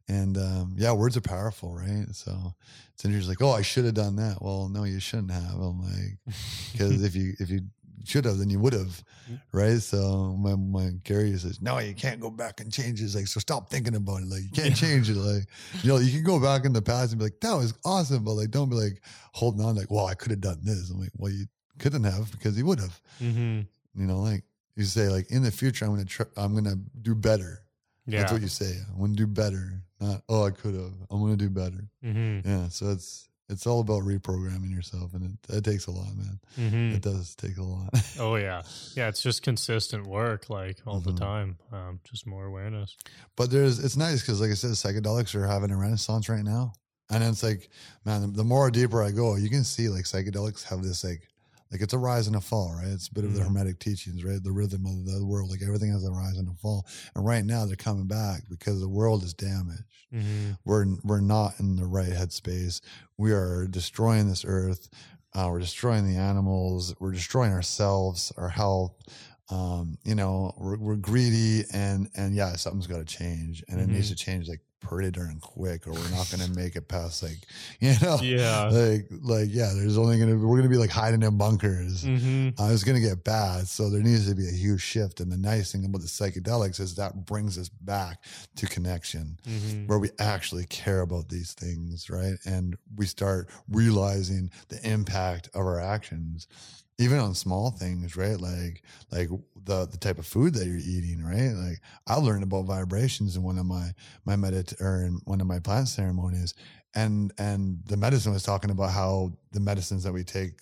And 0.08 0.36
um, 0.36 0.74
yeah, 0.76 0.92
words 0.92 1.16
are 1.16 1.20
powerful, 1.22 1.74
right? 1.74 2.06
So 2.12 2.54
it's 2.94 3.04
interesting. 3.04 3.30
Like, 3.30 3.42
oh, 3.42 3.52
I 3.52 3.62
should 3.62 3.84
have 3.84 3.94
done 3.94 4.16
that. 4.16 4.38
Well, 4.40 4.68
no, 4.68 4.84
you 4.84 5.00
shouldn't 5.00 5.30
have. 5.30 5.54
I'm 5.54 5.80
like, 5.80 6.18
because 6.72 7.02
if 7.04 7.14
you 7.14 7.34
if 7.38 7.48
you 7.48 7.60
should 8.04 8.24
have, 8.24 8.38
then 8.38 8.50
you 8.50 8.58
would 8.60 8.72
have, 8.72 9.02
right? 9.52 9.80
So 9.80 10.36
my 10.38 10.54
my 10.56 10.90
Gary 11.04 11.36
says, 11.36 11.60
no, 11.60 11.78
you 11.78 11.94
can't 11.94 12.20
go 12.20 12.30
back 12.30 12.60
and 12.60 12.72
change 12.72 13.00
it. 13.02 13.14
Like, 13.14 13.26
so 13.26 13.40
stop 13.40 13.70
thinking 13.70 13.94
about 13.94 14.22
it. 14.22 14.28
Like, 14.28 14.42
you 14.42 14.50
can't 14.50 14.76
change 14.76 15.08
it. 15.10 15.16
Like, 15.16 15.44
you 15.82 15.88
know, 15.90 15.98
you 15.98 16.10
can 16.12 16.24
go 16.24 16.40
back 16.40 16.64
in 16.64 16.72
the 16.72 16.82
past 16.82 17.12
and 17.12 17.18
be 17.18 17.24
like, 17.26 17.40
that 17.40 17.54
was 17.54 17.74
awesome, 17.84 18.24
but 18.24 18.32
like, 18.34 18.50
don't 18.50 18.68
be 18.70 18.76
like 18.76 19.02
holding 19.32 19.64
on, 19.64 19.76
like, 19.76 19.90
well, 19.90 20.06
I 20.06 20.14
could 20.14 20.30
have 20.30 20.40
done 20.40 20.58
this. 20.62 20.90
I'm 20.90 21.00
like, 21.00 21.12
well, 21.16 21.32
you 21.32 21.46
couldn't 21.78 22.04
have 22.04 22.30
because 22.32 22.56
you 22.58 22.66
would 22.66 22.80
have. 22.80 23.00
hmm 23.18 23.60
You 23.94 24.06
know, 24.06 24.20
like 24.20 24.44
you 24.76 24.84
say, 24.84 25.08
like 25.08 25.30
in 25.30 25.42
the 25.42 25.50
future, 25.50 25.84
I'm 25.84 25.92
gonna 25.92 26.04
try, 26.04 26.26
I'm 26.36 26.54
gonna 26.54 26.76
do 27.02 27.14
better. 27.14 27.62
yeah, 28.06 28.20
That's 28.20 28.32
what 28.32 28.42
you 28.42 28.48
say. 28.48 28.78
I'm 28.92 29.00
gonna 29.00 29.14
do 29.14 29.26
better. 29.26 29.80
Not 30.00 30.22
oh, 30.28 30.44
I 30.46 30.50
could 30.50 30.74
have. 30.74 30.92
I'm 31.10 31.20
gonna 31.20 31.36
do 31.36 31.50
better. 31.50 31.84
hmm 32.02 32.40
Yeah. 32.44 32.68
So 32.68 32.90
it's 32.90 33.28
it's 33.50 33.66
all 33.66 33.80
about 33.80 34.02
reprogramming 34.02 34.70
yourself, 34.74 35.12
and 35.14 35.38
it, 35.48 35.56
it 35.56 35.64
takes 35.64 35.86
a 35.86 35.90
lot, 35.90 36.08
man. 36.16 36.40
hmm 36.56 36.94
It 36.94 37.02
does 37.02 37.34
take 37.34 37.56
a 37.58 37.62
lot. 37.62 37.90
Oh 38.18 38.36
yeah, 38.36 38.62
yeah. 38.96 39.08
It's 39.08 39.22
just 39.22 39.42
consistent 39.42 40.06
work, 40.06 40.48
like 40.50 40.78
all 40.86 41.00
Mhm. 41.00 41.04
the 41.04 41.12
time. 41.14 41.58
Um, 41.72 42.00
just 42.04 42.26
more 42.26 42.46
awareness. 42.46 42.96
but 43.36 43.50
there's 43.50 43.78
it's 43.78 43.96
nice 43.96 44.20
because, 44.20 44.40
like 44.40 44.50
I 44.50 44.54
said, 44.54 44.70
psychedelics 44.72 45.34
are 45.34 45.46
having 45.46 45.70
a 45.70 45.76
renaissance 45.76 46.28
right 46.28 46.44
now. 46.44 46.72
And 47.12 47.24
it's 47.24 47.42
like, 47.42 47.68
man, 48.04 48.20
the, 48.22 48.28
the 48.28 48.44
more 48.44 48.70
deeper 48.70 49.02
I 49.02 49.10
go, 49.10 49.34
you 49.34 49.50
can 49.50 49.64
see 49.64 49.88
like 49.88 50.04
psychedelics 50.04 50.62
have 50.64 50.82
this 50.82 51.02
like, 51.02 51.22
like 51.70 51.80
it's 51.80 51.92
a 51.94 51.98
rise 51.98 52.26
and 52.26 52.36
a 52.36 52.40
fall, 52.40 52.74
right? 52.74 52.88
It's 52.88 53.08
a 53.08 53.14
bit 53.14 53.24
of 53.24 53.34
the 53.34 53.40
Mhm. 53.40 53.44
hermetic 53.44 53.78
teachings, 53.78 54.24
right? 54.24 54.42
The 54.42 54.50
rhythm 54.52 54.86
of 54.86 55.04
the 55.06 55.24
world, 55.24 55.50
like 55.50 55.62
everything 55.62 55.92
has 55.92 56.04
a 56.04 56.10
rise 56.10 56.36
and 56.36 56.48
a 56.48 56.54
fall. 56.54 56.86
And 57.14 57.24
right 57.24 57.44
now 57.44 57.64
they're 57.66 57.76
coming 57.76 58.06
back 58.06 58.42
because 58.48 58.80
the 58.80 58.88
world 58.88 59.22
is 59.22 59.34
damaged. 59.34 59.84
Mhm. 60.12 60.58
We're 60.64 60.86
we're 61.04 61.20
not 61.20 61.58
in 61.60 61.76
the 61.76 61.86
right 61.86 62.10
headspace. 62.12 62.80
We 63.16 63.32
are 63.32 63.66
destroying 63.66 64.28
this 64.28 64.44
earth. 64.44 64.88
Uh, 65.32 65.46
we're 65.50 65.60
destroying 65.60 66.04
the 66.12 66.16
animals. 66.18 66.92
We're 66.98 67.12
destroying 67.12 67.52
ourselves, 67.52 68.32
our 68.36 68.48
health. 68.48 68.94
Um, 69.48 69.98
you 70.04 70.14
know, 70.14 70.54
we're, 70.58 70.76
we're 70.78 70.96
greedy, 70.96 71.64
and 71.72 72.08
and 72.14 72.34
yeah, 72.34 72.56
something's 72.56 72.86
got 72.88 72.98
to 72.98 73.04
change, 73.04 73.62
and 73.68 73.80
it 73.80 73.88
needs 73.88 74.06
Mhm. 74.06 74.10
to 74.10 74.14
change 74.16 74.48
like 74.48 74.60
pretty 74.80 75.10
darn 75.10 75.38
quick, 75.40 75.86
or 75.86 75.92
we're 75.92 76.08
not 76.16 76.28
going 76.30 76.40
to 76.40 76.58
make 76.58 76.74
it 76.76 76.88
past 76.88 77.22
like 77.22 77.38
you 77.80 77.94
know, 78.02 78.18
Yeah. 78.22 78.68
like 78.68 79.06
like 79.22 79.48
yeah. 79.50 79.72
There's 79.74 79.98
only 79.98 80.18
gonna 80.18 80.36
we're 80.36 80.56
gonna 80.56 80.68
be 80.68 80.76
like 80.76 80.90
hiding 80.90 81.22
in 81.22 81.36
bunkers. 81.38 82.04
hmm 82.04 82.48
Uh, 82.58 82.70
it's 82.72 82.84
going 82.84 83.00
to 83.00 83.06
get 83.08 83.22
bad. 83.24 83.66
So 83.68 83.88
there 83.90 84.02
needs 84.02 84.28
to 84.28 84.34
be 84.34 84.48
a 84.48 84.52
huge 84.52 84.82
shift. 84.82 85.20
And 85.20 85.30
the 85.30 85.36
nice 85.36 85.72
thing 85.72 85.84
about 85.84 86.00
the 86.00 86.06
psychedelics 86.08 86.80
is 86.80 86.94
that 86.96 87.24
brings 87.26 87.56
us 87.58 87.68
back 87.68 88.22
to 88.56 88.66
connection 88.66 89.38
hmm 89.46 89.86
where 89.86 89.98
we 89.98 90.10
actually 90.18 90.64
care 90.66 91.00
about 91.00 91.28
these 91.28 91.52
things, 91.52 92.08
right? 92.10 92.34
And 92.44 92.76
we 92.96 93.06
start 93.06 93.48
realizing 93.68 94.50
the 94.68 94.78
impact 94.88 95.48
of 95.54 95.60
our 95.62 95.80
actions, 95.80 96.46
even 97.00 97.18
on 97.18 97.34
small 97.34 97.70
things, 97.70 98.16
right? 98.16 98.40
Like 98.40 98.82
like 99.10 99.30
the 99.64 99.86
the 99.86 99.96
type 99.98 100.18
of 100.18 100.26
food 100.26 100.54
that 100.54 100.66
you're 100.66 100.76
eating, 100.76 101.24
right? 101.24 101.52
Like 101.52 101.80
I 102.06 102.16
learned 102.16 102.44
about 102.44 102.66
vibrations 102.66 103.36
in 103.36 103.42
one 103.42 103.58
of 103.58 103.66
my 103.66 103.92
my 104.26 104.36
medit 104.36 104.80
or 104.80 105.02
in 105.04 105.20
one 105.24 105.40
of 105.40 105.46
my 105.46 105.58
plant 105.60 105.88
ceremonies, 105.88 106.54
and 106.94 107.32
and 107.38 107.80
the 107.86 107.96
medicine 107.96 108.32
was 108.34 108.42
talking 108.42 108.70
about 108.70 108.90
how 108.90 109.32
the 109.52 109.60
medicines 109.60 110.04
that 110.04 110.12
we 110.12 110.24
take 110.24 110.60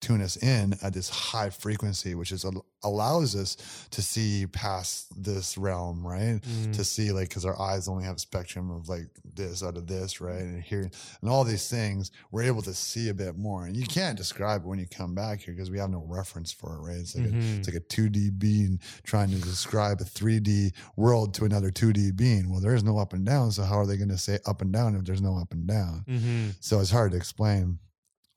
tune 0.00 0.22
us 0.22 0.36
in 0.36 0.74
at 0.82 0.92
this 0.94 1.08
high 1.08 1.50
frequency, 1.50 2.14
which 2.14 2.30
is 2.30 2.44
allows 2.84 3.34
us 3.34 3.56
to 3.90 4.00
see 4.00 4.46
past 4.46 5.08
this 5.20 5.58
realm, 5.58 6.06
right? 6.06 6.40
Mm. 6.40 6.72
To 6.74 6.84
see 6.84 7.10
like 7.10 7.28
because 7.28 7.44
our 7.44 7.60
eyes 7.60 7.88
only 7.88 8.04
have 8.04 8.16
a 8.16 8.20
spectrum 8.20 8.70
of 8.70 8.88
like 8.88 9.08
this 9.34 9.62
out 9.64 9.76
of 9.76 9.88
this, 9.88 10.20
right? 10.20 10.40
And 10.40 10.62
hearing 10.62 10.92
and 11.20 11.28
all 11.28 11.42
these 11.42 11.68
things, 11.68 12.12
we're 12.30 12.44
able 12.44 12.62
to 12.62 12.74
see 12.74 13.08
a 13.08 13.14
bit 13.14 13.36
more. 13.36 13.66
And 13.66 13.76
you 13.76 13.86
can't 13.86 14.16
describe 14.16 14.62
it 14.62 14.66
when 14.68 14.78
you 14.78 14.86
come 14.86 15.16
back 15.16 15.40
here 15.40 15.52
because 15.54 15.70
we 15.70 15.78
have 15.78 15.90
no 15.90 16.04
reference 16.06 16.52
for 16.52 16.76
it, 16.76 16.80
right? 16.80 16.98
It's 16.98 17.16
like 17.16 17.26
a, 17.26 17.30
Mhm. 17.30 17.58
it's 17.58 17.68
like 17.68 17.76
a 17.76 17.80
2D 17.80 18.30
being 18.38 18.78
trying 19.02 19.30
to 19.30 19.36
describe 19.38 20.00
a 20.00 20.04
3D 20.04 20.72
world 20.94 21.34
to 21.34 21.44
another 21.44 21.70
2D 21.72 22.12
being. 22.12 22.48
Well, 22.48 22.60
there 22.60 22.74
is 22.76 22.84
no 22.84 22.98
up 22.98 23.12
and 23.14 23.26
down, 23.26 23.50
so 23.50 23.64
how 23.64 23.80
are 23.80 23.86
they 23.86 23.96
going 23.96 24.10
to 24.10 24.18
say 24.18 24.38
up 24.46 24.62
and 24.62 24.72
down 24.72 24.94
if 24.94 25.04
there's 25.04 25.20
no 25.22 25.36
up 25.36 25.52
and 25.52 25.66
down? 25.66 26.04
Mhm. 26.08 26.54
So 26.60 26.78
it's 26.78 26.90
hard 26.90 27.10
to 27.10 27.16
explain. 27.16 27.80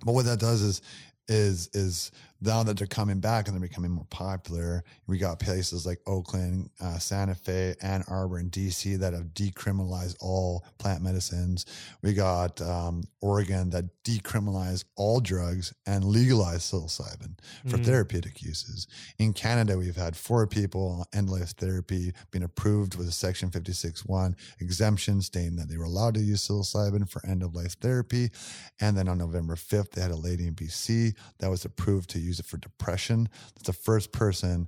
But 0.04 0.14
what 0.14 0.26
that 0.26 0.40
does 0.40 0.64
is 0.64 0.82
is 1.32 1.70
is 1.74 2.12
now 2.44 2.64
that 2.64 2.78
they're 2.78 2.88
coming 2.88 3.20
back 3.20 3.48
and 3.48 3.56
they're 3.56 3.68
becoming 3.68 3.92
more 3.92 4.08
popular, 4.10 4.84
we 5.08 5.18
got 5.18 5.40
places 5.40 5.86
like 5.86 6.00
Oakland, 6.08 6.70
uh, 6.80 6.98
Santa 6.98 7.36
Fe, 7.36 7.76
Ann 7.82 8.04
Arbor, 8.08 8.38
and 8.38 8.52
DC 8.52 8.98
that 9.00 9.14
have 9.14 9.34
decriminalized 9.34 10.16
all 10.20 10.66
plant 10.80 11.04
medicines. 11.04 11.66
We 12.02 12.14
got 12.14 12.60
um, 12.62 13.04
Oregon 13.22 13.70
that 13.70 13.86
decriminalized 14.04 14.86
all 14.96 15.20
drugs 15.20 15.74
and 15.86 16.04
legalized 16.04 16.72
psilocybin 16.72 17.38
for 17.68 17.78
Mm. 17.78 17.86
therapeutic 17.86 18.42
uses. 18.42 18.88
In 19.20 19.34
Canada, 19.34 19.78
we've 19.78 19.96
had 19.96 20.16
four 20.16 20.48
people 20.48 20.98
on 21.00 21.06
end 21.20 21.30
life 21.30 21.52
therapy 21.58 22.14
being 22.32 22.44
approved 22.44 22.96
with 22.96 23.08
a 23.08 23.12
Section 23.12 23.50
56.1 23.52 24.36
exemption 24.60 25.22
stating 25.22 25.56
that 25.58 25.70
they 25.70 25.78
were 25.78 25.84
allowed 25.86 26.16
to 26.16 26.22
use 26.22 26.48
psilocybin 26.48 27.08
for 27.08 27.24
end 27.26 27.44
of 27.44 27.54
life 27.54 27.76
therapy. 27.80 28.32
And 28.80 28.98
then 28.98 29.08
on 29.08 29.18
November 29.20 29.56
5th, 29.56 29.92
they 29.92 30.02
had 30.02 30.12
a 30.12 30.16
lady 30.16 30.48
in 30.48 30.56
BC 30.56 31.14
that 31.40 31.50
was 31.50 31.66
approved 31.66 32.10
to 32.12 32.20
use 32.20 32.31
it 32.40 32.46
for 32.46 32.58
depression. 32.58 33.30
That's 33.56 33.68
the 33.68 33.74
first 33.74 34.12
person 34.12 34.68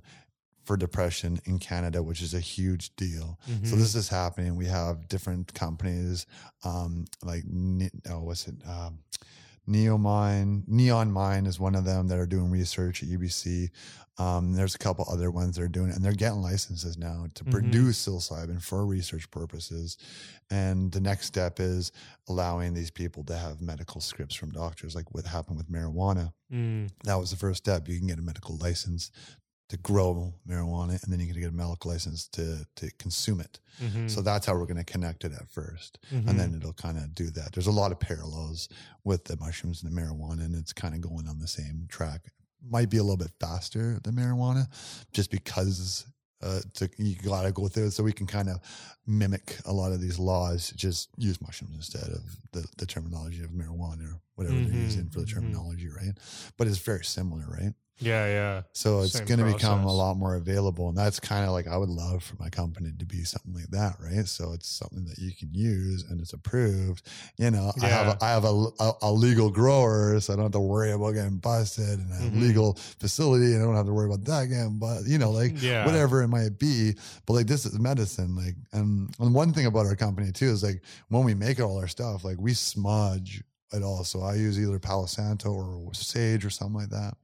for 0.64 0.76
depression 0.76 1.40
in 1.44 1.58
Canada, 1.58 2.02
which 2.02 2.22
is 2.22 2.32
a 2.34 2.40
huge 2.40 2.96
deal. 2.96 3.38
So 3.46 3.52
Mhm. 3.52 3.78
this 3.78 3.94
is 3.94 4.08
happening. 4.08 4.56
We 4.56 4.66
have 4.66 5.08
different 5.08 5.52
companies 5.54 6.26
um, 6.64 7.04
like 7.22 7.44
oh, 8.08 8.20
what's 8.20 8.48
it? 8.48 8.56
Um, 8.66 9.00
Neomine, 9.68 10.66
NeonMind 10.68 11.46
is 11.46 11.58
one 11.60 11.74
of 11.74 11.84
them 11.84 12.08
that 12.08 12.18
are 12.18 12.26
doing 12.26 12.50
research 12.50 13.02
at 13.02 13.08
UBC. 13.08 13.70
Um, 14.16 14.52
there's 14.52 14.74
a 14.76 14.78
couple 14.78 15.04
other 15.10 15.30
ones 15.30 15.56
that 15.56 15.62
are 15.62 15.68
doing 15.68 15.90
it, 15.90 15.96
and 15.96 16.04
they're 16.04 16.12
getting 16.12 16.40
licenses 16.40 16.96
now 16.96 17.26
to 17.34 17.44
Mhm. 17.44 17.50
produce 17.50 18.06
psilocybin 18.06 18.62
for 18.62 18.86
research 18.86 19.28
purposes. 19.32 19.96
And 20.50 20.92
the 20.92 21.00
next 21.00 21.26
step 21.26 21.58
is 21.58 21.90
allowing 22.28 22.74
these 22.74 22.92
people 22.92 23.24
to 23.24 23.36
have 23.36 23.60
medical 23.60 24.00
scripts 24.00 24.36
from 24.36 24.52
doctors, 24.52 24.94
like 24.94 25.12
what 25.12 25.26
happened 25.26 25.56
with 25.56 25.68
marijuana. 25.70 26.32
Mm. 26.52 26.90
That 27.02 27.16
was 27.16 27.30
the 27.30 27.36
first 27.36 27.58
step. 27.64 27.88
You 27.88 27.98
can 27.98 28.06
get 28.06 28.18
a 28.20 28.22
medical 28.22 28.56
license 28.58 29.10
to 29.68 29.76
grow 29.78 30.34
marijuana, 30.46 31.02
and 31.02 31.12
then 31.12 31.20
you 31.20 31.26
can 31.32 31.40
get 31.40 31.48
a 31.50 31.52
medical 31.54 31.90
license 31.90 32.28
to 32.28 32.66
to 32.76 32.90
consume 32.98 33.40
it. 33.40 33.60
Mhm. 33.82 34.10
So 34.10 34.20
that's 34.22 34.46
how 34.46 34.54
we're 34.54 34.66
going 34.66 34.76
to 34.76 34.84
connect 34.84 35.24
it 35.24 35.32
at 35.32 35.48
1st 35.50 35.98
Mhm. 36.12 36.28
and 36.28 36.38
then 36.40 36.54
it'll 36.54 36.74
kind 36.74 36.98
of 36.98 37.14
do 37.14 37.30
that. 37.30 37.52
There's 37.52 37.66
a 37.66 37.72
lot 37.72 37.90
of 37.90 37.98
parallels 37.98 38.68
with 39.04 39.24
the 39.24 39.36
mushrooms 39.36 39.82
and 39.82 39.90
the 39.90 40.00
marijuana, 40.00 40.44
and 40.44 40.54
it's 40.54 40.72
kind 40.72 40.94
of 40.94 41.00
going 41.00 41.26
on 41.28 41.38
the 41.38 41.48
same 41.48 41.86
track. 41.88 42.30
Might 42.62 42.88
be 42.90 42.98
a 42.98 43.02
little 43.02 43.16
bit 43.16 43.32
faster 43.40 43.98
than 44.04 44.14
marijuana, 44.16 44.68
just 45.12 45.30
because 45.30 46.04
uh, 46.42 46.60
to, 46.74 46.90
you 46.98 47.14
got 47.16 47.42
to 47.44 47.52
go 47.52 47.68
through 47.68 47.86
it. 47.86 47.92
So 47.92 48.02
we 48.04 48.12
can 48.12 48.26
kind 48.26 48.50
of 48.50 48.60
mimic 49.06 49.58
a 49.66 49.72
lot 49.72 49.92
of 49.92 50.00
these 50.00 50.18
laws. 50.18 50.70
Just 50.76 51.10
use 51.18 51.40
mushrooms 51.40 51.74
instead 51.76 52.08
of 52.10 52.22
the, 52.52 52.66
the 52.78 52.86
terminology 52.86 53.42
of 53.42 53.50
marijuana 53.50 54.12
or 54.12 54.20
whatever 54.34 54.56
Mhm, 54.56 54.64
they're 54.66 54.74
using 54.74 55.08
for 55.10 55.20
the 55.20 55.26
mhm. 55.26 55.34
terminology, 55.34 55.88
right? 55.88 56.16
But 56.56 56.66
it's 56.66 56.78
very 56.78 57.04
similar, 57.04 57.44
right? 57.48 57.74
yeah, 58.00 58.26
yeah. 58.26 58.62
So 58.72 59.02
it's 59.02 59.20
going 59.20 59.38
to 59.38 59.44
become 59.44 59.84
a 59.84 59.92
lot 59.92 60.16
more 60.16 60.34
available. 60.34 60.88
And 60.88 60.98
that's 60.98 61.20
kind 61.20 61.44
of 61.46 61.52
like 61.52 61.68
I 61.68 61.76
would 61.76 61.88
love 61.88 62.24
for 62.24 62.34
my 62.42 62.48
company 62.50 62.90
to 62.98 63.06
be 63.06 63.22
something 63.22 63.54
like 63.54 63.68
that, 63.70 63.94
right? 64.00 64.26
So 64.26 64.52
it's 64.52 64.68
something 64.68 65.04
that 65.04 65.16
you 65.18 65.30
can 65.32 65.54
use 65.54 66.02
and 66.10 66.20
it's 66.20 66.32
approved. 66.32 67.06
You 67.38 67.52
know, 67.52 67.72
I 67.80 67.86
have 67.86 68.06
Yeah. 68.08 68.14
a, 68.20 68.24
I 68.24 68.30
have 68.30 68.44
a, 68.44 68.66
a, 68.80 68.92
a 69.02 69.12
legal 69.12 69.48
grower, 69.48 70.18
so 70.18 70.32
I 70.32 70.36
don't 70.36 70.46
have 70.46 70.52
to 70.52 70.60
worry 70.60 70.90
about 70.90 71.12
getting 71.12 71.38
busted 71.38 72.00
and 72.00 72.10
a 72.10 72.36
Mhm. 72.36 72.40
legal 72.40 72.74
facility 72.98 73.54
and 73.54 73.62
I 73.62 73.64
don't 73.64 73.76
have 73.76 73.86
to 73.86 73.92
worry 73.94 74.06
about 74.12 74.24
that 74.24 74.42
again. 74.42 74.78
But, 74.80 75.04
you 75.06 75.18
know, 75.18 75.30
like 75.30 75.54
Yeah. 75.62 75.84
whatever 75.86 76.22
it 76.24 76.28
might 76.28 76.58
be. 76.58 76.94
But 77.26 77.34
like 77.34 77.46
this 77.46 77.64
is 77.66 77.78
medicine. 77.78 78.34
Like, 78.34 78.56
and, 78.72 78.93
Um, 78.94 79.10
and 79.20 79.34
one 79.34 79.52
thing 79.52 79.66
about 79.66 79.86
our 79.86 79.96
company 79.96 80.32
too 80.32 80.50
is 80.50 80.62
like 80.62 80.82
when 81.08 81.24
we 81.24 81.34
make 81.34 81.60
all 81.60 81.78
our 81.78 81.88
stuff, 81.88 82.24
like 82.24 82.40
we 82.40 82.54
smudge 82.54 83.42
it 83.72 83.82
all. 83.82 84.04
So 84.04 84.22
I 84.22 84.34
use 84.34 84.58
either 84.58 84.78
Palo 84.78 85.06
Santo 85.06 85.52
or 85.52 85.92
sage 85.94 86.44
or 86.44 86.50
something 86.50 86.80
like 86.80 86.90
that 86.90 87.14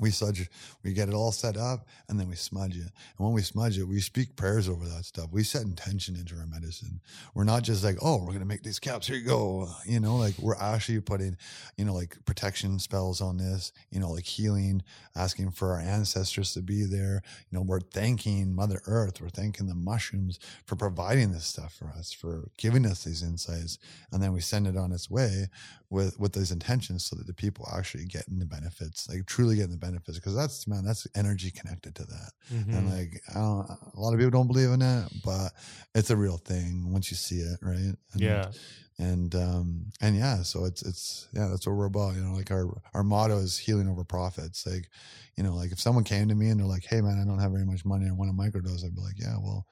we 0.00 0.10
smudge 0.10 0.48
we 0.82 0.92
get 0.92 1.08
it 1.08 1.14
all 1.14 1.32
set 1.32 1.56
up 1.56 1.86
and 2.08 2.18
then 2.18 2.28
we 2.28 2.34
smudge 2.34 2.76
it. 2.76 2.82
And 2.82 3.18
when 3.18 3.32
we 3.32 3.42
smudge 3.42 3.78
it 3.78 3.84
we 3.84 4.00
speak 4.00 4.36
prayers 4.36 4.68
over 4.68 4.86
that 4.86 5.04
stuff. 5.04 5.28
We 5.30 5.44
set 5.44 5.62
intention 5.62 6.16
into 6.16 6.34
our 6.36 6.46
medicine. 6.46 7.00
We're 7.34 7.44
not 7.44 7.62
just 7.62 7.84
like 7.84 7.98
oh 8.00 8.18
we're 8.18 8.26
going 8.26 8.40
to 8.40 8.46
make 8.46 8.62
these 8.62 8.78
caps 8.78 9.06
here 9.06 9.16
you 9.16 9.26
go 9.26 9.68
uh, 9.68 9.74
you 9.84 10.00
know 10.00 10.16
like 10.16 10.38
we're 10.38 10.56
actually 10.56 11.00
putting 11.00 11.36
you 11.76 11.84
know 11.84 11.94
like 11.94 12.16
protection 12.24 12.78
spells 12.78 13.20
on 13.20 13.36
this 13.36 13.72
you 13.90 14.00
know 14.00 14.10
like 14.10 14.24
healing 14.24 14.82
asking 15.14 15.50
for 15.50 15.72
our 15.72 15.80
ancestors 15.80 16.54
to 16.54 16.62
be 16.62 16.84
there. 16.84 17.22
You 17.50 17.58
know 17.58 17.62
we're 17.62 17.80
thanking 17.80 18.54
mother 18.54 18.80
earth 18.86 19.20
we're 19.20 19.28
thanking 19.28 19.66
the 19.66 19.74
mushrooms 19.74 20.38
for 20.64 20.76
providing 20.76 21.32
this 21.32 21.44
stuff 21.44 21.74
for 21.74 21.88
us 21.88 22.12
for 22.12 22.48
giving 22.56 22.86
us 22.86 23.04
these 23.04 23.22
insights 23.22 23.78
and 24.10 24.22
then 24.22 24.32
we 24.32 24.40
send 24.40 24.66
it 24.66 24.76
on 24.76 24.92
its 24.92 25.10
way 25.10 25.48
with 25.92 26.18
with 26.18 26.32
those 26.32 26.50
intentions 26.50 27.04
so 27.04 27.14
that 27.16 27.26
the 27.26 27.34
people 27.34 27.68
actually 27.76 28.04
getting 28.06 28.38
the 28.38 28.46
benefits 28.46 29.08
like 29.08 29.26
truly 29.26 29.56
getting 29.56 29.70
the 29.70 29.76
benefits 29.76 30.18
because 30.18 30.34
that's 30.34 30.66
man 30.66 30.84
that's 30.84 31.06
energy 31.14 31.50
connected 31.50 31.94
to 31.94 32.04
that 32.04 32.30
Mhm. 32.52 32.74
and 32.76 32.90
like 32.90 33.20
I 33.30 33.34
don't, 33.34 33.68
a 33.94 34.00
lot 34.00 34.12
of 34.14 34.18
people 34.18 34.30
don't 34.30 34.46
believe 34.46 34.70
in 34.70 34.82
it 34.82 35.08
but 35.24 35.52
it's 35.94 36.10
a 36.10 36.16
real 36.16 36.38
thing 36.38 36.90
once 36.92 37.10
you 37.10 37.16
see 37.16 37.40
it 37.40 37.58
right 37.62 37.94
and, 38.12 38.20
yeah. 38.20 38.50
and 38.98 39.34
um 39.34 39.86
and 40.00 40.16
yeah 40.16 40.42
so 40.42 40.64
it's 40.64 40.82
it's 40.82 41.28
yeah 41.34 41.48
that's 41.48 41.66
what 41.66 41.76
we're 41.76 41.86
about 41.86 42.14
you 42.16 42.22
know 42.22 42.32
like 42.34 42.50
our 42.50 42.66
our 42.94 43.02
motto 43.04 43.36
is 43.38 43.58
healing 43.58 43.88
over 43.88 44.02
profits 44.04 44.66
like 44.66 44.88
you 45.36 45.42
know 45.44 45.54
like 45.54 45.72
if 45.72 45.80
someone 45.80 46.04
came 46.04 46.28
to 46.28 46.34
me 46.34 46.48
and 46.48 46.58
they're 46.58 46.66
like 46.66 46.84
hey 46.84 47.00
man 47.00 47.20
i 47.20 47.24
don't 47.24 47.38
have 47.38 47.52
very 47.52 47.66
much 47.66 47.84
money 47.84 48.06
i 48.08 48.12
want 48.12 48.30
a 48.30 48.34
microdose 48.34 48.84
i'd 48.84 48.94
be 48.94 49.00
like 49.02 49.18
yeah 49.18 49.36
well 49.42 49.66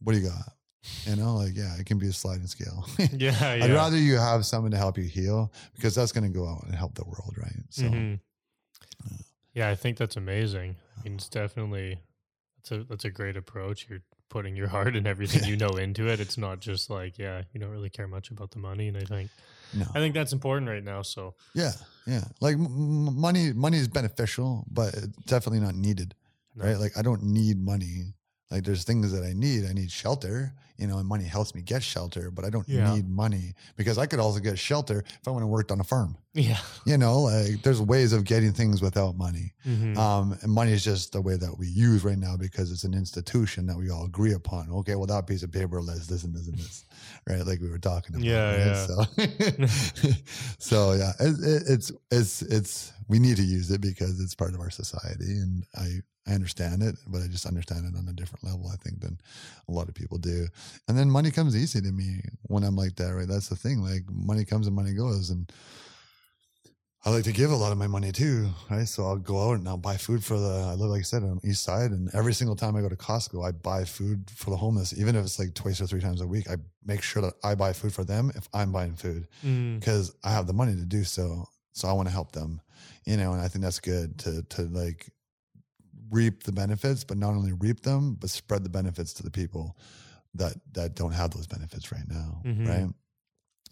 what 0.00 0.12
do 0.12 0.18
you 0.20 0.28
got 0.28 0.52
you 1.06 1.16
know 1.16 1.36
like 1.36 1.56
yeah 1.56 1.74
it 1.78 1.86
can 1.86 1.98
be 1.98 2.08
a 2.08 2.12
sliding 2.12 2.46
scale 2.46 2.86
Yeah, 2.98 3.08
yeah. 3.54 3.64
I'd 3.64 3.70
rather 3.72 3.96
you 3.96 4.16
have 4.16 4.44
someone 4.46 4.70
to 4.72 4.76
help 4.76 4.98
you 4.98 5.04
heal 5.04 5.52
because 5.74 5.94
that's 5.94 6.12
going 6.12 6.24
to 6.24 6.30
go 6.38 6.46
out 6.46 6.64
and 6.64 6.74
help 6.74 6.94
the 6.94 7.04
world, 7.04 7.34
right? 7.38 7.62
So, 7.70 7.84
Mhm. 7.84 8.20
Yeah, 9.54 9.68
I 9.70 9.74
think 9.76 9.96
that's 9.98 10.16
amazing. 10.16 10.76
I 10.98 11.02
mean, 11.04 11.14
it's 11.14 11.26
uh, 11.34 11.40
definitely 11.40 11.98
that's 12.56 12.72
a 12.72 12.84
that's 12.84 13.04
a 13.04 13.10
great 13.10 13.36
approach. 13.36 13.86
You're 13.88 14.02
putting 14.28 14.56
your 14.56 14.68
heart 14.76 14.96
and 14.96 15.06
everything 15.14 15.44
you 15.44 15.56
know 15.56 15.76
into 15.76 16.08
it. 16.08 16.20
It's 16.20 16.36
not 16.36 16.60
just 16.60 16.90
like, 16.90 17.18
yeah, 17.18 17.42
you 17.52 17.60
don't 17.60 17.70
really 17.70 17.90
care 17.90 18.08
much 18.08 18.30
about 18.30 18.50
the 18.50 18.58
money, 18.58 18.88
and 18.88 18.96
I 18.96 19.04
think 19.04 19.30
no, 19.72 19.86
I 19.94 19.98
think 20.00 20.14
that's 20.14 20.32
important 20.32 20.68
right 20.68 20.82
now. 20.84 21.02
So 21.02 21.34
yeah, 21.54 21.72
yeah. 22.06 22.24
Like 22.40 22.54
m- 22.54 22.66
m- 23.08 23.20
money, 23.20 23.52
money 23.52 23.78
is 23.78 23.88
beneficial, 23.88 24.64
but 24.70 24.94
it's 24.94 25.16
definitely 25.26 25.60
not 25.60 25.74
needed, 25.76 26.14
No. 26.56 26.64
right? 26.64 26.78
Like 26.78 26.96
I 26.98 27.02
don't 27.02 27.22
need 27.22 27.58
money. 27.60 28.14
Like 28.54 28.62
there's 28.64 28.84
things 28.84 29.10
that 29.10 29.24
I 29.24 29.32
need. 29.32 29.64
I 29.68 29.72
need 29.72 29.90
shelter, 29.90 30.52
you 30.78 30.86
know, 30.86 30.98
and 30.98 31.08
money 31.08 31.24
helps 31.24 31.56
me 31.56 31.60
get 31.60 31.82
shelter, 31.82 32.30
but 32.30 32.44
I 32.44 32.50
don't 32.50 32.68
Yeah. 32.68 32.94
need 32.94 33.08
money 33.08 33.54
because 33.76 33.98
I 33.98 34.06
could 34.06 34.20
also 34.20 34.38
get 34.38 34.56
shelter 34.60 35.02
if 35.20 35.26
I 35.26 35.32
went 35.32 35.42
and 35.42 35.50
worked 35.50 35.72
on 35.72 35.80
a 35.80 35.84
farm. 35.84 36.16
Yeah. 36.34 36.60
You 36.86 36.96
know, 36.96 37.22
like 37.22 37.62
there's 37.64 37.80
ways 37.80 38.12
of 38.12 38.22
getting 38.24 38.52
things 38.52 38.80
without 38.80 39.16
money. 39.16 39.54
Mhm. 39.66 39.96
Um, 39.98 40.38
and 40.42 40.52
money 40.52 40.70
is 40.72 40.84
just 40.84 41.10
the 41.10 41.20
way 41.20 41.36
that 41.36 41.58
we 41.58 41.66
use 41.66 42.04
right 42.04 42.18
now 42.18 42.36
because 42.36 42.70
it's 42.70 42.84
an 42.84 42.94
institution 42.94 43.66
that 43.66 43.76
we 43.76 43.90
all 43.90 44.04
agree 44.04 44.34
upon. 44.34 44.70
Okay, 44.70 44.94
well, 44.94 45.06
that 45.06 45.26
piece 45.26 45.42
of 45.42 45.50
paper 45.50 45.82
lists 45.82 46.06
this 46.06 46.22
and 46.22 46.32
this 46.32 46.46
and 46.46 46.56
this, 46.56 46.84
right? 47.28 47.46
Like 47.46 47.60
we 47.60 47.70
were 47.70 47.78
talking 47.78 48.14
about. 48.14 48.24
Yeah, 48.24 48.68
right? 48.68 49.66
So, 49.96 50.12
so 50.58 50.92
yeah, 50.92 51.12
it, 51.20 51.34
it, 51.40 51.62
it's 51.66 51.92
it's 52.10 52.42
it's 52.42 52.92
we 53.08 53.18
need 53.18 53.36
to 53.36 53.42
use 53.42 53.70
it 53.70 53.80
because 53.80 54.20
it's 54.20 54.34
part 54.34 54.54
of 54.54 54.60
our 54.60 54.70
society, 54.70 55.24
and 55.24 55.64
I 55.76 56.00
I 56.26 56.32
understand 56.32 56.82
it, 56.82 56.96
but 57.06 57.22
I 57.22 57.26
just 57.26 57.46
understand 57.46 57.84
it 57.86 57.98
on 57.98 58.08
a 58.08 58.12
different 58.12 58.44
level, 58.44 58.70
I 58.72 58.76
think, 58.76 59.00
than 59.00 59.20
a 59.68 59.72
lot 59.72 59.88
of 59.88 59.94
people 59.94 60.16
do. 60.16 60.46
And 60.88 60.96
then 60.96 61.10
money 61.10 61.30
comes 61.30 61.54
easy 61.54 61.80
to 61.82 61.92
me 61.92 62.20
when 62.44 62.64
I'm 62.64 62.76
like 62.76 62.96
that, 62.96 63.14
right? 63.14 63.28
That's 63.28 63.48
the 63.48 63.56
thing. 63.56 63.82
Like 63.82 64.02
money 64.10 64.44
comes 64.44 64.66
and 64.66 64.74
money 64.74 64.94
goes, 64.94 65.30
and 65.30 65.50
I 67.06 67.10
like 67.10 67.24
to 67.24 67.32
give 67.32 67.50
a 67.50 67.56
lot 67.56 67.70
of 67.70 67.76
my 67.76 67.86
money 67.86 68.12
too, 68.12 68.48
right? 68.70 68.88
So 68.88 69.04
I'll 69.04 69.18
go 69.18 69.50
out 69.50 69.58
and 69.58 69.68
I'll 69.68 69.76
buy 69.76 69.98
food 69.98 70.24
for 70.24 70.38
the. 70.38 70.68
I 70.70 70.74
live, 70.74 70.88
like 70.88 71.00
I 71.00 71.02
said, 71.02 71.22
on 71.22 71.38
the 71.42 71.48
east 71.50 71.62
side, 71.62 71.90
and 71.90 72.08
every 72.14 72.32
single 72.32 72.56
time 72.56 72.76
I 72.76 72.80
go 72.80 72.88
to 72.88 72.96
Costco, 72.96 73.46
I 73.46 73.50
buy 73.52 73.84
food 73.84 74.30
for 74.34 74.48
the 74.50 74.56
homeless, 74.56 74.96
even 74.98 75.14
if 75.14 75.22
it's 75.22 75.38
like 75.38 75.52
twice 75.52 75.82
or 75.82 75.86
three 75.86 76.00
times 76.00 76.22
a 76.22 76.26
week. 76.26 76.48
I 76.48 76.56
make 76.82 77.02
sure 77.02 77.20
that 77.20 77.34
I 77.44 77.56
buy 77.56 77.74
food 77.74 77.92
for 77.92 78.04
them 78.04 78.32
if 78.34 78.48
I'm 78.54 78.72
buying 78.72 78.94
food 78.94 79.28
Mm. 79.44 79.80
because 79.80 80.14
I 80.24 80.30
have 80.30 80.46
the 80.46 80.54
money 80.54 80.74
to 80.76 80.84
do 80.86 81.04
so. 81.04 81.46
So 81.72 81.88
I 81.88 81.92
want 81.92 82.08
to 82.08 82.12
help 82.12 82.32
them, 82.32 82.62
you 83.04 83.16
know, 83.18 83.32
and 83.34 83.42
I 83.42 83.48
think 83.48 83.64
that's 83.64 83.80
good 83.80 84.18
to 84.20 84.42
to 84.42 84.62
like 84.62 85.10
reap 86.10 86.44
the 86.44 86.52
benefits, 86.52 87.04
but 87.04 87.18
not 87.18 87.30
only 87.34 87.52
reap 87.52 87.80
them, 87.80 88.14
but 88.14 88.30
spread 88.30 88.62
the 88.64 88.70
benefits 88.70 89.12
to 89.14 89.22
the 89.22 89.30
people 89.30 89.76
that 90.34 90.54
that 90.72 90.94
don't 90.94 91.12
have 91.12 91.32
those 91.32 91.46
benefits 91.46 91.92
right 91.92 92.08
now, 92.08 92.40
Mhm. 92.46 92.66
right? 92.68 92.94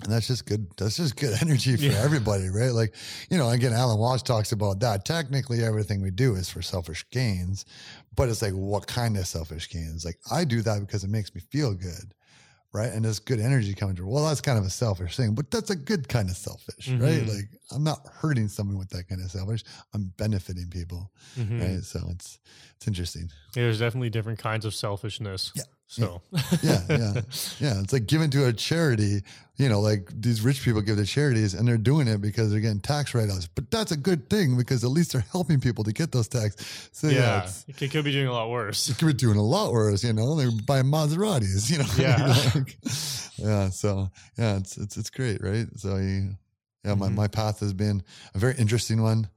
And 0.02 0.10
that's 0.12 0.26
just 0.26 0.46
good. 0.46 0.66
That's 0.76 0.96
just 0.96 1.16
good 1.16 1.36
energy 1.42 1.76
for 1.76 1.82
Yeah. 1.84 2.02
everybody, 2.02 2.48
right? 2.48 2.70
Like, 2.72 2.94
you 3.30 3.38
know, 3.38 3.50
again, 3.50 3.72
Alan 3.72 3.98
Watts 3.98 4.22
talks 4.22 4.50
about 4.52 4.80
that. 4.80 5.04
Technically, 5.04 5.62
everything 5.62 6.02
we 6.02 6.10
do 6.10 6.34
is 6.34 6.50
for 6.50 6.60
selfish 6.62 7.04
gains, 7.10 7.64
but 8.16 8.28
it's 8.28 8.42
like, 8.42 8.52
what 8.54 8.86
kind 8.88 9.16
of 9.16 9.26
selfish 9.26 9.68
gains? 9.70 10.04
Like, 10.04 10.18
I 10.30 10.44
do 10.44 10.60
that 10.62 10.80
because 10.80 11.04
it 11.04 11.10
makes 11.10 11.32
me 11.36 11.40
feel 11.52 11.72
good, 11.74 12.14
right? 12.72 12.90
And 12.92 13.04
there's 13.04 13.20
good 13.20 13.38
energy 13.38 13.74
coming 13.74 13.94
through. 13.94 14.08
Well, 14.08 14.26
that's 14.26 14.40
kind 14.40 14.58
of 14.58 14.64
a 14.64 14.70
selfish 14.70 15.16
thing, 15.16 15.36
but 15.36 15.52
that's 15.52 15.70
a 15.70 15.76
good 15.76 16.08
kind 16.08 16.28
of 16.28 16.36
selfish, 16.36 16.88
right? 16.88 17.22
Mhm. 17.22 17.28
Like, 17.28 17.48
I'm 17.70 17.84
not 17.84 18.00
hurting 18.12 18.48
someone 18.48 18.78
with 18.78 18.88
that 18.90 19.06
kind 19.08 19.22
of 19.22 19.30
selfish. 19.30 19.62
I'm 19.94 20.12
benefiting 20.16 20.68
people, 20.68 21.12
Mhm. 21.38 21.60
right? 21.60 21.84
So 21.84 22.00
it's 22.10 22.38
it's 22.76 22.88
interesting. 22.88 23.30
Yeah, 23.54 23.62
there's 23.64 23.78
definitely 23.78 24.10
different 24.10 24.40
kinds 24.40 24.64
of 24.64 24.74
selfishness. 24.74 25.52
Yeah. 25.54 25.62
So 25.92 26.22
Yeah, 26.62 26.80
yeah, 26.88 27.12
yeah. 27.60 27.80
It's 27.80 27.92
like 27.92 28.06
giving 28.06 28.30
to 28.30 28.46
a 28.46 28.52
charity. 28.52 29.22
You 29.58 29.68
know, 29.68 29.80
like 29.80 30.08
these 30.18 30.40
rich 30.40 30.62
people 30.64 30.80
give 30.80 30.96
to 30.96 31.04
charities, 31.04 31.52
and 31.52 31.68
they're 31.68 31.76
doing 31.76 32.08
it 32.08 32.22
because 32.22 32.50
they're 32.50 32.60
getting 32.60 32.80
tax 32.80 33.14
write-offs. 33.14 33.46
But 33.54 33.70
that's 33.70 33.92
a 33.92 33.96
good 33.98 34.30
thing 34.30 34.56
because 34.56 34.82
at 34.82 34.90
least 34.90 35.12
they're 35.12 35.26
helping 35.30 35.60
people 35.60 35.84
to 35.84 35.92
get 35.92 36.10
those 36.10 36.26
tax. 36.28 36.88
So 36.92 37.08
yeah, 37.08 37.44
yeah, 37.44 37.50
it 37.84 37.90
could 37.90 38.04
be 38.04 38.12
doing 38.12 38.26
a 38.28 38.32
lot 38.32 38.48
worse. 38.48 38.88
it 38.88 38.96
could 38.98 39.06
be 39.08 39.12
doing 39.12 39.36
a 39.36 39.42
lot 39.44 39.70
worse. 39.72 40.02
You 40.02 40.14
know, 40.14 40.34
they're 40.34 40.50
buying 40.66 40.86
Maseratis. 40.86 41.70
You 41.70 41.78
know, 41.78 41.84
Yeah. 41.98 42.34
Like, 42.54 42.76
yeah. 43.36 43.68
So 43.68 44.10
yeah, 44.38 44.56
it's 44.56 44.78
it's 44.78 44.96
it's 44.96 45.10
great, 45.10 45.42
right? 45.42 45.66
So 45.76 45.96
you, 45.98 46.30
yeah, 46.84 46.94
my 46.94 47.08
Mhm. 47.08 47.14
my 47.14 47.28
path 47.28 47.60
has 47.60 47.74
been 47.74 48.02
a 48.34 48.38
very 48.38 48.54
interesting 48.56 49.02
one, 49.02 49.28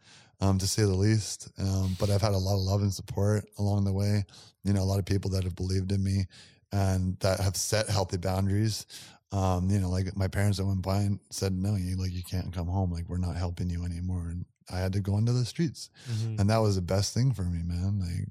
um, 0.41 0.57
to 0.59 0.67
say 0.67 0.83
the 0.83 0.89
least. 0.95 1.49
Um, 1.57 1.95
but 1.99 2.09
I've 2.09 2.21
had 2.21 2.33
a 2.33 2.37
lot 2.37 2.55
of 2.55 2.61
love 2.61 2.81
and 2.81 2.93
support 2.93 3.45
along 3.57 3.85
the 3.85 3.93
way. 3.93 4.25
You 4.63 4.73
know, 4.73 4.81
a 4.81 4.85
lot 4.91 4.99
of 4.99 5.05
people 5.05 5.31
that 5.31 5.43
have 5.43 5.55
believed 5.55 5.91
in 5.91 6.03
me 6.03 6.25
and 6.71 7.17
that 7.19 7.39
have 7.39 7.55
set 7.55 7.87
healthy 7.89 8.17
boundaries. 8.17 8.85
Um, 9.31 9.69
you 9.69 9.79
know, 9.79 9.89
like 9.89 10.15
my 10.15 10.27
parents 10.27 10.59
at 10.59 10.65
one 10.65 10.81
point 10.81 11.19
said, 11.29 11.53
"No, 11.53 11.75
you 11.75 11.97
like 11.97 12.13
you 12.13 12.23
can't 12.23 12.53
come 12.53 12.67
home. 12.67 12.91
Like 12.91 13.07
we're 13.09 13.17
not 13.17 13.35
helping 13.35 13.69
you 13.69 13.83
anymore." 13.85 14.27
And 14.29 14.45
I 14.71 14.79
had 14.79 14.93
to 14.93 14.99
go 14.99 15.17
into 15.17 15.31
the 15.33 15.45
streets 15.45 15.89
Mhm. 16.11 16.39
and 16.39 16.49
that 16.49 16.57
was 16.57 16.75
the 16.75 16.81
best 16.81 17.13
thing 17.13 17.33
for 17.33 17.43
me, 17.43 17.61
man. 17.63 17.99
Like, 17.99 18.27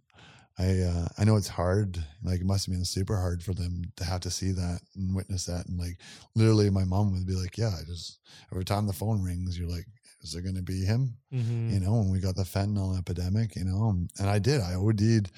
I 0.58 0.80
uh, 0.82 1.08
I 1.18 1.24
know 1.24 1.36
it's 1.36 1.48
hard. 1.48 2.02
Like, 2.22 2.40
it 2.40 2.46
must 2.46 2.66
have 2.66 2.74
been 2.74 2.84
super 2.84 3.16
hard 3.16 3.42
for 3.42 3.54
them 3.54 3.82
to 3.96 4.04
have 4.04 4.20
to 4.20 4.30
see 4.30 4.52
that 4.52 4.80
and 4.96 5.14
witness 5.14 5.46
that. 5.46 5.66
And 5.66 5.78
like, 5.78 5.98
literally, 6.34 6.70
my 6.70 6.84
mom 6.84 7.12
would 7.12 7.26
be 7.26 7.34
like, 7.34 7.56
"Yeah, 7.58 7.70
I 7.80 7.84
just 7.84 8.18
every 8.50 8.64
time 8.64 8.86
the 8.86 8.92
phone 8.92 9.20
rings, 9.22 9.58
you're 9.58 9.68
like, 9.68 9.86
is 10.24 10.34
it 10.34 10.42
going 10.42 10.56
to 10.56 10.62
be 10.62 10.84
him?" 10.84 11.16
Mhm. 11.32 11.72
You 11.72 11.80
know, 11.80 11.94
when 12.00 12.10
we 12.10 12.18
got 12.18 12.34
the 12.34 12.42
fentanyl 12.44 12.98
epidemic, 12.98 13.54
you 13.56 13.64
know, 13.64 13.90
and, 14.18 14.28
I 14.28 14.38
did. 14.40 14.60
I 14.60 14.74
OD'd, 14.74 15.30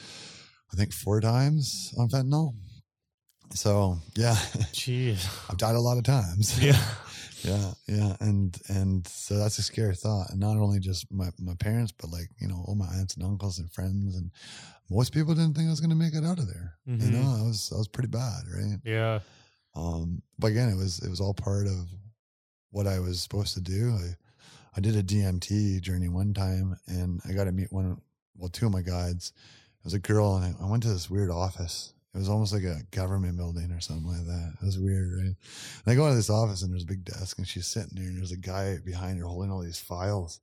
I 0.73 0.77
think, 0.77 0.93
four 0.95 1.21
times 1.21 1.93
on 1.99 2.09
fentanyl. 2.09 2.55
So 3.55 3.99
yeah, 4.17 4.35
Jeez. 4.73 5.25
I've 5.51 5.59
died 5.59 5.77
a 5.77 5.81
lot 5.81 5.99
of 5.99 6.05
times. 6.05 6.59
Yeah. 6.63 6.83
yeah 7.45 7.73
yeah 7.87 8.17
and 8.21 8.57
and 8.69 9.07
so 9.07 9.37
that's 9.37 9.59
a 9.59 9.63
scary 9.63 9.95
thought 9.95 10.31
and 10.31 10.41
not 10.41 10.57
only 10.57 10.81
just 10.81 11.07
my, 11.13 11.29
my 11.39 11.55
parents 11.57 11.93
but 11.93 12.11
like 12.11 12.29
you 12.41 12.49
know 12.49 12.65
all 12.67 12.75
my 12.75 12.87
aunts 12.97 13.15
and 13.15 13.23
uncles 13.23 13.59
and 13.59 13.71
friends 13.71 14.17
and 14.17 14.31
most 14.91 15.13
people 15.13 15.35
didn't 15.35 15.55
think 15.55 15.67
i 15.69 15.71
was 15.71 15.79
going 15.79 15.91
to 15.91 16.03
make 16.05 16.15
it 16.15 16.25
out 16.25 16.39
of 16.39 16.47
there 16.49 16.79
you 16.87 16.97
Mhm. 16.97 17.13
know 17.13 17.37
i 17.39 17.43
was 17.47 17.71
i 17.75 17.77
was 17.77 17.89
pretty 17.89 18.09
bad 18.09 18.41
right 18.53 18.79
Yeah. 18.85 19.21
um 19.77 20.23
but 20.39 20.49
again 20.49 20.71
it 20.71 20.77
was 20.77 20.99
it 21.01 21.11
was 21.11 21.21
all 21.21 21.35
part 21.35 21.67
of 21.67 21.87
what 22.71 22.87
i 22.87 22.99
was 22.99 23.21
supposed 23.23 23.53
to 23.55 23.61
do 23.61 23.95
i 23.95 24.09
i 24.77 24.81
did 24.81 24.97
a 24.97 25.03
dmt 25.03 25.81
journey 25.81 26.09
one 26.09 26.35
time 26.35 26.77
and 26.87 27.21
i 27.29 27.33
got 27.33 27.45
to 27.45 27.53
meet 27.53 27.73
one 27.73 28.01
well 28.37 28.49
two 28.49 28.67
of 28.67 28.73
my 28.73 28.83
guides 28.83 29.33
it 29.81 29.85
was 29.85 29.95
a 29.95 29.99
girl 29.99 30.37
and 30.37 30.45
I, 30.45 30.65
I 30.65 30.71
went 30.71 30.83
to 30.85 30.89
this 30.89 31.11
weird 31.11 31.31
office 31.31 31.93
it 32.17 32.21
was 32.21 32.31
almost 32.31 32.55
like 32.55 32.63
a 32.63 32.81
government 32.93 33.37
building 33.37 33.71
or 33.71 33.81
something 33.81 34.07
like 34.07 34.25
that. 34.25 34.55
It 34.63 34.65
was 34.65 34.79
weird, 34.79 35.13
right? 35.13 35.27
And 35.27 35.37
I 35.87 35.95
go 35.95 36.05
into 36.05 36.17
this 36.17 36.31
office 36.31 36.63
and 36.63 36.73
there's 36.73 36.85
a 36.85 36.87
big 36.87 37.05
desk 37.05 37.37
and 37.37 37.47
she's 37.47 37.67
sitting 37.67 37.91
there 37.93 38.07
and 38.07 38.17
there's 38.17 38.33
a 38.33 38.39
guy 38.39 38.79
behind 38.83 39.19
her 39.19 39.27
holding 39.27 39.53
all 39.53 39.61
these 39.61 39.79
files. 39.79 40.41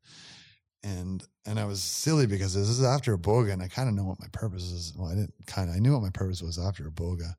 And 0.83 1.23
and 1.47 1.59
I 1.59 1.65
was 1.65 1.81
silly 1.81 2.27
because 2.27 2.53
this 2.53 2.69
is 2.69 2.83
after 2.83 3.17
iboga 3.17 3.53
and 3.53 3.63
I 3.63 3.69
kind 3.69 3.89
of 3.89 3.95
know 3.95 4.03
what 4.03 4.19
my 4.19 4.27
purpose 4.31 4.61
is. 4.71 4.93
Well, 4.95 5.09
I 5.09 5.15
didn't 5.15 5.33
kind 5.47 5.67
of 5.67 5.75
I 5.75 5.79
knew 5.79 5.93
what 5.93 6.03
my 6.03 6.11
purpose 6.11 6.43
was 6.43 6.59
after 6.59 6.83
iboga. 6.83 7.33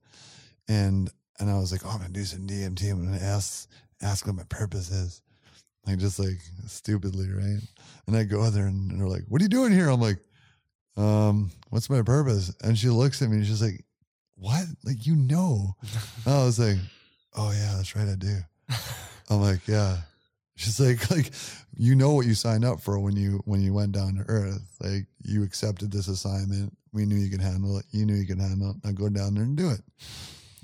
And 0.67 1.09
and 1.39 1.49
I 1.49 1.57
was 1.57 1.71
like, 1.71 1.87
oh, 1.87 1.91
I'm 1.91 1.99
gonna 1.99 2.13
do 2.13 2.25
some 2.25 2.45
DMT. 2.45 2.91
I'm 2.91 3.05
gonna 3.05 3.19
ask 3.19 3.69
ask 4.03 4.27
what 4.27 4.35
my 4.35 4.43
purpose 4.49 4.91
is. 4.91 5.23
Like 5.87 5.99
just 5.99 6.19
like 6.19 6.39
stupidly, 6.67 7.31
right? 7.31 7.61
And 8.07 8.17
I 8.17 8.25
go 8.25 8.49
there 8.51 8.67
and 8.67 8.99
they're 8.99 9.09
like, 9.09 9.25
What 9.29 9.41
are 9.41 9.45
you 9.45 9.49
doing 9.49 9.73
here? 9.73 9.89
I'm 9.89 10.01
like, 10.01 10.19
um, 10.97 11.51
what's 11.71 11.91
my 11.91 12.03
purpose? 12.03 12.55
And 12.63 12.79
she 12.79 12.89
looks 12.89 13.21
at 13.21 13.29
me 13.29 13.39
and 13.39 13.47
she's 13.47 13.63
like, 13.63 13.85
What? 14.37 14.65
Like 14.85 15.07
you 15.07 15.17
know. 15.17 15.75
And 16.25 16.35
I 16.35 16.45
was 16.45 16.59
like, 16.59 16.79
Oh 17.35 17.51
yeah, 17.51 17.75
that's 17.77 17.95
right, 17.97 18.09
I 18.09 18.15
do. 18.15 18.39
I'm 19.31 19.41
like, 19.41 19.67
yeah. 19.67 19.99
She's 20.57 20.79
like, 20.81 21.11
like, 21.15 21.33
you 21.77 21.95
know 21.95 22.13
what 22.13 22.27
you 22.27 22.35
signed 22.35 22.65
up 22.65 22.81
for 22.81 22.99
when 22.99 23.17
you 23.17 23.43
when 23.45 23.61
you 23.61 23.75
went 23.75 23.93
down 23.93 24.15
to 24.17 24.25
earth. 24.29 24.63
Like 24.81 25.07
you 25.23 25.43
accepted 25.43 25.91
this 25.91 26.09
assignment. 26.09 26.77
We 26.93 27.07
knew 27.07 27.17
you 27.17 27.31
could 27.31 27.41
handle 27.41 27.79
it. 27.79 27.87
You 27.91 28.07
knew 28.07 28.15
you 28.15 28.27
could 28.27 28.41
handle 28.41 28.71
it. 28.71 28.77
Now 28.85 28.93
go 28.93 29.09
down 29.09 29.35
there 29.35 29.43
and 29.43 29.57
do 29.57 29.71
it. 29.71 29.81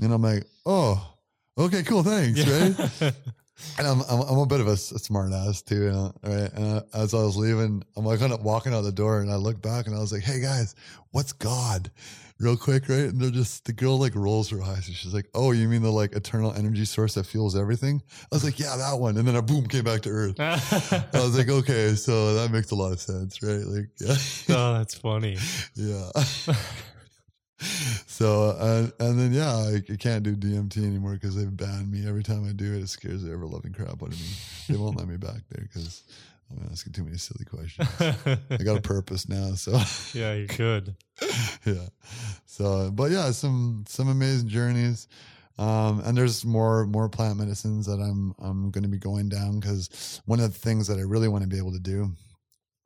And 0.01 0.13
I'm 0.13 0.23
like, 0.23 0.45
oh, 0.65 1.15
okay, 1.59 1.83
cool, 1.83 2.03
thanks, 2.03 2.47
right? 2.47 3.13
And 3.79 3.87
I'm, 3.87 4.01
I'm 4.03 4.21
I'm 4.21 4.39
a 4.39 4.47
bit 4.47 4.61
of 4.61 4.69
a 4.69 4.77
smart 4.77 5.33
ass 5.33 5.63
too, 5.63 5.83
you 5.85 5.91
know, 5.93 6.13
right? 6.23 6.53
And 6.53 6.81
I, 6.95 6.99
as 6.99 7.15
I 7.15 7.19
was 7.19 7.37
leaving, 7.37 7.83
I'm 7.97 8.05
like 8.05 8.19
kind 8.21 8.33
of 8.33 8.43
walking 8.43 8.75
out 8.75 8.83
the 8.83 8.93
door, 8.93 9.21
and 9.21 9.31
I 9.31 9.37
look 9.37 9.61
back, 9.63 9.87
and 9.87 9.95
I 9.95 9.99
was 9.99 10.13
like, 10.13 10.23
"Hey 10.23 10.41
guys, 10.41 10.75
what's 11.13 11.33
God?" 11.33 11.91
Real 12.39 12.57
quick, 12.57 12.89
right? 12.89 13.01
And 13.01 13.21
they're 13.21 13.31
just 13.31 13.67
the 13.67 13.73
girl 13.75 13.99
like 13.99 14.15
rolls 14.15 14.49
her 14.49 14.63
eyes, 14.63 14.87
and 14.89 14.97
she's 14.97 15.13
like, 15.13 15.29
"Oh, 15.35 15.53
you 15.53 15.69
mean 15.69 15.83
the 15.83 15.91
like 15.93 16.15
eternal 16.15 16.55
energy 16.55 16.87
source 16.87 17.15
that 17.15 17.25
fuels 17.27 17.55
everything?" 17.55 18.03
I 18.33 18.35
was 18.35 18.45
like, 18.45 18.59
"Yeah, 18.59 18.77
that 18.77 18.99
one." 18.99 19.19
And 19.19 19.29
then 19.29 19.37
I 19.37 19.43
boom 19.43 19.67
came 19.67 19.85
back 19.85 20.01
to 20.03 20.09
Earth. 20.11 20.37
I 20.41 21.05
was 21.15 21.37
like, 21.37 21.51
"Okay, 21.51 21.95
so 21.95 22.35
that 22.35 22.51
makes 22.51 22.71
a 22.71 22.75
lot 22.75 22.93
of 22.93 23.01
sense, 23.01 23.43
right?" 23.43 23.65
Like, 23.67 23.89
yeah, 24.01 24.17
oh, 24.57 24.73
that's 24.79 24.95
funny. 24.95 25.37
yeah. 25.75 26.11
so 28.07 28.57
and 28.59 28.93
and 28.99 29.19
then 29.19 29.33
yeah, 29.33 29.53
I, 29.53 29.83
I 29.93 29.97
can't 29.97 30.23
do 30.23 30.35
DMT 30.35 30.79
anymore 30.79 31.13
because 31.15 31.37
they've 31.37 31.57
banned 31.57 31.91
me. 31.91 32.07
Every 32.07 32.23
time 32.23 32.49
I 32.49 32.53
do 32.53 32.73
it, 32.75 32.83
it 32.83 32.89
scares 32.89 33.23
the 33.23 33.33
ever 33.33 33.47
loving 33.47 33.73
crap 33.73 34.03
out 34.03 34.13
of 34.13 34.21
me. 34.21 34.29
They 34.69 34.77
won't 34.77 34.97
let 34.97 35.09
me 35.09 35.17
back 35.17 35.43
there 35.51 35.65
because 35.65 36.05
I'm 36.51 36.69
asking 36.71 36.95
too 36.95 37.05
many 37.05 37.19
silly 37.19 37.45
questions. 37.45 37.89
I 38.51 38.57
got 38.63 38.79
a 38.79 38.83
purpose 38.83 39.29
now, 39.29 39.53
so 39.55 39.73
yeah, 40.19 40.33
you 40.35 40.47
could. 40.47 40.95
yeah. 41.65 41.87
So, 42.47 42.91
but 42.91 43.11
yeah, 43.11 43.31
some 43.31 43.85
some 43.87 44.09
amazing 44.09 44.49
journeys. 44.49 45.09
Um, 45.59 46.01
and 46.07 46.17
there's 46.17 46.47
more 46.47 46.87
more 46.87 47.11
plant 47.11 47.37
medicines 47.39 47.85
that 47.87 48.01
I'm 48.01 48.35
I'm 48.39 48.71
going 48.71 48.85
to 48.85 48.89
be 48.89 48.99
going 48.99 49.29
down 49.29 49.61
because 49.61 50.23
one 50.25 50.41
of 50.41 50.53
the 50.53 50.59
things 50.59 50.87
that 50.87 50.99
I 50.99 51.03
really 51.03 51.29
want 51.29 51.43
to 51.43 51.49
be 51.49 51.59
able 51.59 51.73
to 51.73 51.79
do 51.79 52.11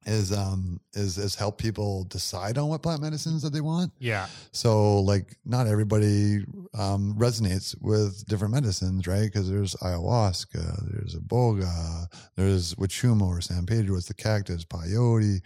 is 0.06 0.32
um 0.32 0.80
is 0.92 1.16
is 1.18 1.34
help 1.34 1.58
people 1.58 2.04
decide 2.04 2.58
on 2.58 2.68
what 2.68 2.82
plant 2.82 3.00
medicines 3.02 3.42
that 3.42 3.52
they 3.52 3.60
want. 3.60 3.92
Yeah. 3.98 4.26
So 4.52 5.00
like 5.00 5.36
not 5.44 5.66
everybody 5.66 6.44
um 6.74 7.14
resonates 7.18 7.74
with 7.80 8.24
different 8.26 8.54
medicines, 8.54 9.06
right? 9.06 9.24
Because 9.24 9.50
there's 9.50 9.74
ayahuasca, 9.76 10.92
there's 10.92 11.16
iboga, 11.16 12.06
there's 12.36 12.74
Huachuma 12.74 13.22
or 13.26 13.40
San 13.40 13.66
Pedro, 13.66 13.96
it's 13.96 14.06
the 14.06 14.14
cactus, 14.14 14.64
peyote, 14.64 15.40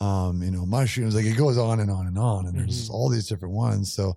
um, 0.00 0.42
you 0.42 0.50
know, 0.50 0.66
mushrooms. 0.66 1.14
Like 1.14 1.24
it 1.26 1.36
goes 1.36 1.58
on 1.58 1.80
and 1.80 1.90
on 1.90 2.06
and 2.06 2.18
on, 2.18 2.46
and 2.46 2.58
there's 2.58 2.88
Mhm. 2.88 2.94
all 2.94 3.08
these 3.08 3.26
different 3.28 3.54
ones. 3.54 3.92
So 3.92 4.16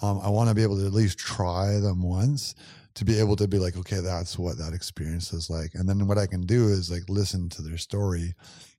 um, 0.00 0.20
I 0.22 0.28
want 0.28 0.48
to 0.48 0.54
be 0.54 0.62
able 0.62 0.78
to 0.78 0.86
at 0.86 0.92
least 0.92 1.18
try 1.18 1.78
them 1.80 2.02
once 2.02 2.54
to 2.94 3.04
be 3.04 3.18
able 3.18 3.36
to 3.36 3.46
be 3.46 3.58
like, 3.58 3.76
okay, 3.76 4.00
that's 4.00 4.38
what 4.38 4.56
that 4.58 4.72
experience 4.72 5.32
is 5.34 5.50
like. 5.50 5.74
And 5.74 5.86
then 5.88 6.06
what 6.06 6.16
I 6.16 6.26
can 6.26 6.42
do 6.46 6.68
is 6.68 6.90
like 6.90 7.02
listen 7.08 7.48
to 7.50 7.62
their 7.62 7.76
story, 7.76 8.34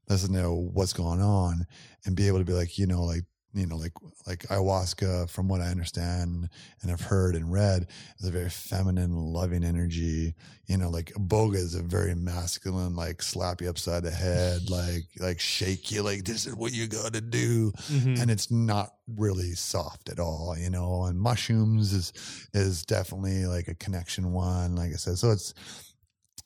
listen 0.10 0.34
know 0.34 0.54
what's 0.54 0.94
going 0.94 1.22
on, 1.22 1.66
and 2.06 2.16
be 2.16 2.28
able 2.28 2.40
to 2.40 2.46
be 2.46 2.54
like, 2.54 2.78
you 2.78 2.88
know, 2.88 3.04
like 3.04 3.24
you 3.54 3.66
know, 3.66 3.78
like 3.78 3.94
like 4.28 4.40
ayahuasca, 4.50 5.30
from 5.32 5.48
what 5.48 5.62
I 5.62 5.70
understand 5.70 6.50
and 6.82 6.92
have 6.92 7.02
heard 7.02 7.34
and 7.34 7.52
read, 7.52 7.88
is 8.20 8.28
a 8.28 8.32
very 8.32 8.50
feminine, 8.50 9.16
loving 9.16 9.64
energy. 9.64 10.36
You 10.68 10.78
know, 10.78 10.90
like 10.90 11.12
boga 11.14 11.56
is 11.56 11.74
a 11.74 11.82
very 11.82 12.14
masculine, 12.14 12.96
like 12.96 13.24
slap 13.24 13.62
you 13.62 13.70
upside 13.70 14.04
the 14.04 14.12
head, 14.12 14.70
like 14.70 15.06
like 15.20 15.40
shake 15.40 15.92
you, 15.92 16.04
like 16.04 16.24
this 16.26 16.46
is 16.46 16.56
what 16.56 16.74
you 16.74 16.88
got 16.88 17.14
to 17.14 17.22
do 17.22 17.72
Mhm. 17.90 18.22
and 18.22 18.30
it's 18.30 18.52
not 18.52 18.96
really 19.08 19.54
soft 19.56 20.10
at 20.10 20.20
all, 20.20 20.56
you 20.58 20.70
know. 20.70 21.06
And 21.06 21.18
mushrooms 21.20 21.94
is 21.94 22.14
is 22.54 22.84
definitely 22.84 23.46
like 23.48 23.70
a 23.70 23.76
connection 23.76 24.34
one, 24.34 24.76
like 24.76 24.92
I 24.92 24.98
said. 24.98 25.18
So 25.18 25.32
it's 25.32 25.54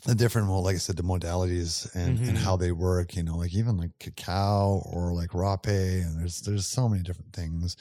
the 0.05 0.15
different, 0.15 0.47
well, 0.49 0.63
like 0.63 0.75
I 0.75 0.79
said, 0.79 0.97
the 0.97 1.03
modalities 1.03 1.93
and, 1.95 2.17
and 2.19 2.37
Mhm. 2.37 2.41
how 2.41 2.57
they 2.57 2.71
work, 2.71 3.15
you 3.15 3.23
know, 3.23 3.37
like 3.37 3.53
even 3.53 3.77
like 3.77 3.91
cacao 3.99 4.81
or 4.85 5.13
like 5.13 5.29
rapé, 5.31 6.01
and 6.03 6.19
there's 6.19 6.41
there's 6.41 6.65
so 6.67 6.89
many 6.89 7.03
different 7.03 7.33
things, 7.33 7.75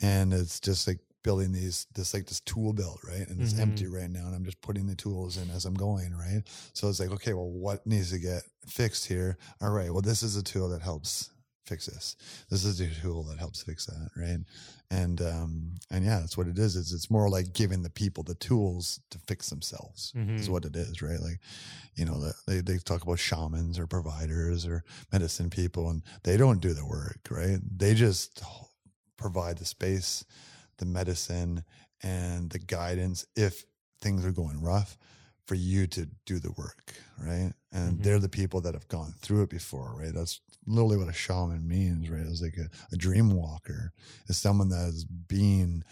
and 0.00 0.32
it's 0.32 0.60
just 0.60 0.86
like 0.88 0.98
building 1.22 1.52
these 1.52 1.86
this 1.94 2.14
like 2.14 2.24
this 2.26 2.40
tool 2.40 2.72
belt 2.72 2.98
right 3.06 3.28
and 3.28 3.42
it's 3.42 3.52
Mhm. 3.52 3.60
empty 3.60 3.86
right 3.86 4.08
now 4.08 4.24
and 4.26 4.34
i'm 4.34 4.42
just 4.42 4.58
putting 4.62 4.86
the 4.86 4.94
tools 4.94 5.36
in 5.36 5.50
as 5.50 5.66
i'm 5.66 5.74
going 5.74 6.14
right 6.16 6.42
so 6.72 6.88
it's 6.88 6.98
like 6.98 7.10
okay 7.10 7.34
well 7.34 7.50
what 7.50 7.86
needs 7.86 8.10
to 8.10 8.18
get 8.18 8.42
fixed 8.66 9.06
here 9.06 9.36
all 9.60 9.68
right 9.68 9.92
well 9.92 10.00
this 10.00 10.22
is 10.22 10.34
a 10.36 10.42
tool 10.42 10.70
that 10.70 10.80
helps 10.80 11.28
fix 11.66 11.86
this. 11.86 12.16
This 12.50 12.64
is 12.64 12.80
a 12.80 12.88
tool 13.02 13.22
that 13.24 13.38
helps 13.38 13.62
fix 13.62 13.86
that 13.86 14.10
right? 14.16 14.38
And 14.90 15.20
um 15.22 15.74
and 15.90 16.04
yeah 16.04 16.18
that's 16.20 16.36
what 16.36 16.46
it 16.48 16.58
is. 16.58 16.76
It's 16.76 16.92
it's 16.92 17.10
more 17.10 17.28
like 17.28 17.52
giving 17.52 17.82
the 17.82 17.90
people 17.90 18.22
the 18.24 18.34
tools 18.34 19.00
to 19.10 19.18
fix 19.26 19.50
themselves 19.50 20.12
is 20.36 20.48
Mhm. 20.48 20.52
what 20.52 20.64
it 20.64 20.76
is 20.76 21.00
right? 21.02 21.20
Like 21.20 21.38
you 21.94 22.04
know 22.04 22.18
the, 22.20 22.32
they, 22.46 22.60
they 22.60 22.78
talk 22.78 23.02
about 23.02 23.18
shamans 23.18 23.78
or 23.78 23.86
providers 23.86 24.66
or 24.66 24.82
medicine 25.12 25.50
people 25.50 25.90
and 25.90 26.02
they 26.22 26.36
don't 26.36 26.60
do 26.60 26.72
the 26.74 26.86
work 26.86 27.20
right? 27.30 27.58
They 27.78 27.94
just 27.94 28.42
provide 29.16 29.58
the 29.58 29.64
space 29.66 30.24
the 30.78 30.86
medicine 30.86 31.62
and 32.02 32.50
the 32.50 32.58
guidance 32.58 33.26
if 33.36 33.64
things 34.00 34.24
are 34.24 34.32
going 34.32 34.62
rough 34.62 34.96
for 35.46 35.54
you 35.54 35.86
to 35.86 36.08
do 36.24 36.38
the 36.38 36.52
work 36.52 36.94
right 37.18 37.52
and 37.72 37.98
Mhm. 37.98 38.02
they're 38.02 38.18
the 38.18 38.28
people 38.28 38.60
that 38.62 38.74
have 38.74 38.88
gone 38.88 39.14
through 39.20 39.42
it 39.42 39.50
before 39.50 39.94
right? 39.98 40.14
That's 40.14 40.40
literally 40.66 40.96
what 40.98 41.08
a 41.08 41.12
shaman 41.12 41.66
means 41.66 42.08
right? 42.10 42.26
It's 42.26 42.42
like 42.42 42.56
a, 42.56 42.68
a 42.92 42.96
dream 42.96 43.30
walker. 43.30 43.92
Is 44.28 44.38
someone 44.38 44.68
that 44.70 44.84
has 44.84 45.04
been 45.04 45.84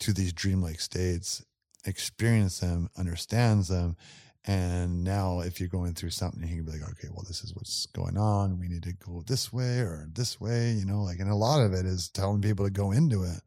to 0.00 0.12
these 0.12 0.32
dreamlike 0.32 0.80
states 0.80 1.44
experienced 1.86 2.60
them 2.60 2.88
understands 2.96 3.68
them 3.68 3.96
and 4.46 5.02
now 5.02 5.40
if 5.40 5.58
you're 5.58 5.70
going 5.70 5.94
through 5.94 6.10
something 6.10 6.42
you 6.42 6.56
can 6.56 6.64
be 6.66 6.72
like 6.72 6.90
okay 6.90 7.08
well 7.10 7.24
this 7.26 7.42
is 7.42 7.54
what's 7.54 7.86
going 7.86 8.18
on. 8.18 8.58
We 8.58 8.68
need 8.68 8.82
to 8.82 8.92
go 8.92 9.22
this 9.26 9.52
way 9.52 9.78
or 9.78 10.06
this 10.12 10.40
way 10.40 10.72
you 10.72 10.84
know 10.84 11.02
like 11.02 11.18
and 11.18 11.30
a 11.30 11.34
lot 11.34 11.62
of 11.62 11.72
it 11.72 11.86
is 11.86 12.10
telling 12.10 12.42
people 12.42 12.64
to 12.66 12.70
go 12.70 12.92
into 12.92 13.22
it. 13.22 13.40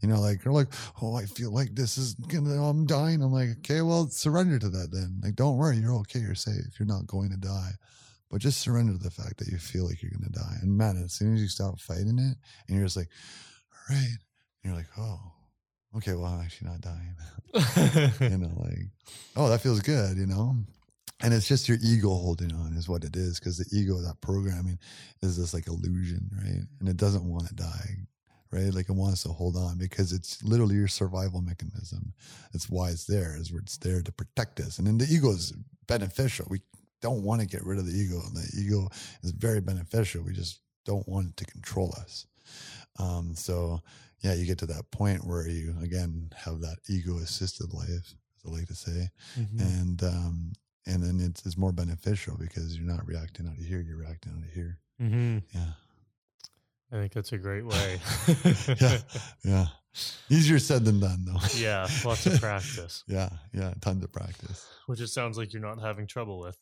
You 0.00 0.08
know 0.08 0.20
like 0.20 0.42
they're 0.42 0.52
like 0.52 0.72
oh 1.00 1.14
i 1.14 1.24
feel 1.24 1.52
like 1.52 1.74
this 1.74 1.96
is 1.96 2.14
gonna 2.14 2.56
oh, 2.56 2.68
i'm 2.68 2.86
dying. 2.86 3.22
I'm 3.22 3.32
like 3.32 3.50
okay 3.58 3.80
well 3.80 4.08
surrender 4.08 4.58
to 4.58 4.68
that 4.68 4.90
then. 4.92 5.20
Like 5.22 5.36
don't 5.36 5.56
worry. 5.56 5.78
You're 5.78 5.94
okay. 6.00 6.20
You're 6.20 6.34
safe. 6.34 6.78
You're 6.78 6.86
not 6.86 7.06
going 7.06 7.30
to 7.30 7.36
die. 7.36 7.72
But 8.30 8.40
just 8.40 8.60
surrender 8.60 8.92
to 8.92 8.98
the 8.98 9.10
fact 9.10 9.38
that 9.38 9.48
you 9.48 9.58
feel 9.58 9.86
like 9.86 10.02
you're 10.02 10.12
gonna 10.12 10.32
die. 10.32 10.56
And 10.60 10.76
man 10.76 11.00
as 11.02 11.14
soon 11.14 11.34
as 11.34 11.40
you 11.40 11.48
stop 11.48 11.80
fighting 11.80 12.18
it 12.18 12.36
and 12.68 12.76
you're 12.76 12.84
just 12.84 12.96
like 12.98 13.08
all 13.90 13.96
right 13.96 14.18
and 14.62 14.72
you're 14.72 14.74
like 14.74 14.90
oh 14.98 15.32
okay 15.96 16.14
well 16.14 16.26
i'm 16.26 16.40
actually 16.40 16.68
not 16.68 16.80
dying 16.80 17.14
you 18.20 18.28
know, 18.38 18.50
like, 18.56 18.88
oh, 19.36 19.48
that 19.48 19.60
feels 19.60 19.80
good, 19.80 20.16
you 20.16 20.26
know? 20.26 20.56
And 21.22 21.34
it's 21.34 21.46
just 21.46 21.68
your 21.68 21.78
ego 21.82 22.08
holding 22.08 22.52
on, 22.52 22.74
is 22.76 22.88
what 22.88 23.04
it 23.04 23.14
is. 23.14 23.38
Because 23.38 23.58
the 23.58 23.76
ego, 23.76 24.00
that 24.00 24.20
programming, 24.20 24.78
is 25.22 25.36
this 25.36 25.54
like 25.54 25.68
illusion, 25.68 26.30
right? 26.36 26.62
And 26.80 26.88
it 26.88 26.96
doesn't 26.96 27.24
want 27.24 27.46
to 27.48 27.54
die, 27.54 27.96
right? 28.50 28.72
Like 28.72 28.88
it 28.88 28.94
wants 28.94 29.22
to 29.24 29.28
hold 29.28 29.56
on 29.56 29.78
because 29.78 30.12
it's 30.12 30.42
literally 30.42 30.76
your 30.76 30.88
survival 30.88 31.42
mechanism. 31.42 32.14
That's 32.52 32.70
why 32.70 32.88
it's 32.88 33.04
there, 33.04 33.36
is 33.38 33.52
where 33.52 33.60
it's 33.60 33.76
there 33.76 34.02
to 34.02 34.12
protect 34.12 34.60
us. 34.60 34.78
And 34.78 34.86
then 34.86 34.98
the 34.98 35.06
ego 35.12 35.30
is 35.30 35.52
beneficial. 35.86 36.46
We 36.48 36.62
don't 37.02 37.22
want 37.22 37.42
to 37.42 37.46
get 37.46 37.64
rid 37.64 37.78
of 37.78 37.86
the 37.86 37.96
ego. 37.96 38.20
And 38.26 38.34
the 38.34 38.50
ego 38.58 38.88
is 39.22 39.30
very 39.32 39.60
beneficial. 39.60 40.24
We 40.24 40.32
just 40.32 40.60
don't 40.86 41.06
want 41.06 41.28
it 41.28 41.36
to 41.36 41.44
control 41.44 41.94
us. 42.00 42.26
Um, 42.98 43.34
so, 43.36 43.80
yeah, 44.22 44.34
you 44.34 44.46
get 44.46 44.58
to 44.58 44.66
that 44.66 44.90
point 44.90 45.26
where 45.26 45.46
you 45.48 45.74
again 45.82 46.30
have 46.36 46.60
that 46.60 46.78
ego 46.88 47.18
assisted 47.18 47.72
life, 47.74 47.88
as 47.90 48.14
I 48.46 48.48
like 48.50 48.66
to 48.68 48.74
say, 48.74 49.10
Mhm. 49.38 49.60
and 49.60 50.02
um, 50.02 50.52
and 50.86 51.02
then 51.02 51.20
it's, 51.20 51.44
it's 51.46 51.56
more 51.56 51.72
beneficial 51.72 52.36
because 52.38 52.76
you're 52.76 52.86
not 52.92 53.06
reacting 53.06 53.46
out 53.46 53.56
of 53.58 53.64
here, 53.64 53.80
you're 53.80 53.98
reacting 53.98 54.32
out 54.32 54.44
of 54.44 54.52
here. 54.52 54.78
Mhm. 55.00 55.42
Yeah, 55.54 55.72
I 56.90 56.96
think 56.96 57.12
that's 57.12 57.32
a 57.32 57.38
great 57.38 57.64
way. 57.72 58.00
yeah, 58.80 58.98
yeah. 59.44 59.66
Easier 60.30 60.58
said 60.58 60.84
than 60.84 61.00
done, 61.00 61.24
though. 61.26 61.38
yeah, 61.56 61.86
lots 62.04 62.24
of 62.26 62.40
practice, 62.40 63.04
yeah, 63.06 63.28
yeah, 63.52 63.74
tons 63.80 64.02
of 64.02 64.10
practice. 64.12 64.66
which 64.86 65.00
it 65.00 65.08
sounds 65.08 65.36
like 65.36 65.52
you're 65.52 65.60
not 65.60 65.80
having 65.80 66.06
trouble 66.06 66.38
with. 66.38 66.56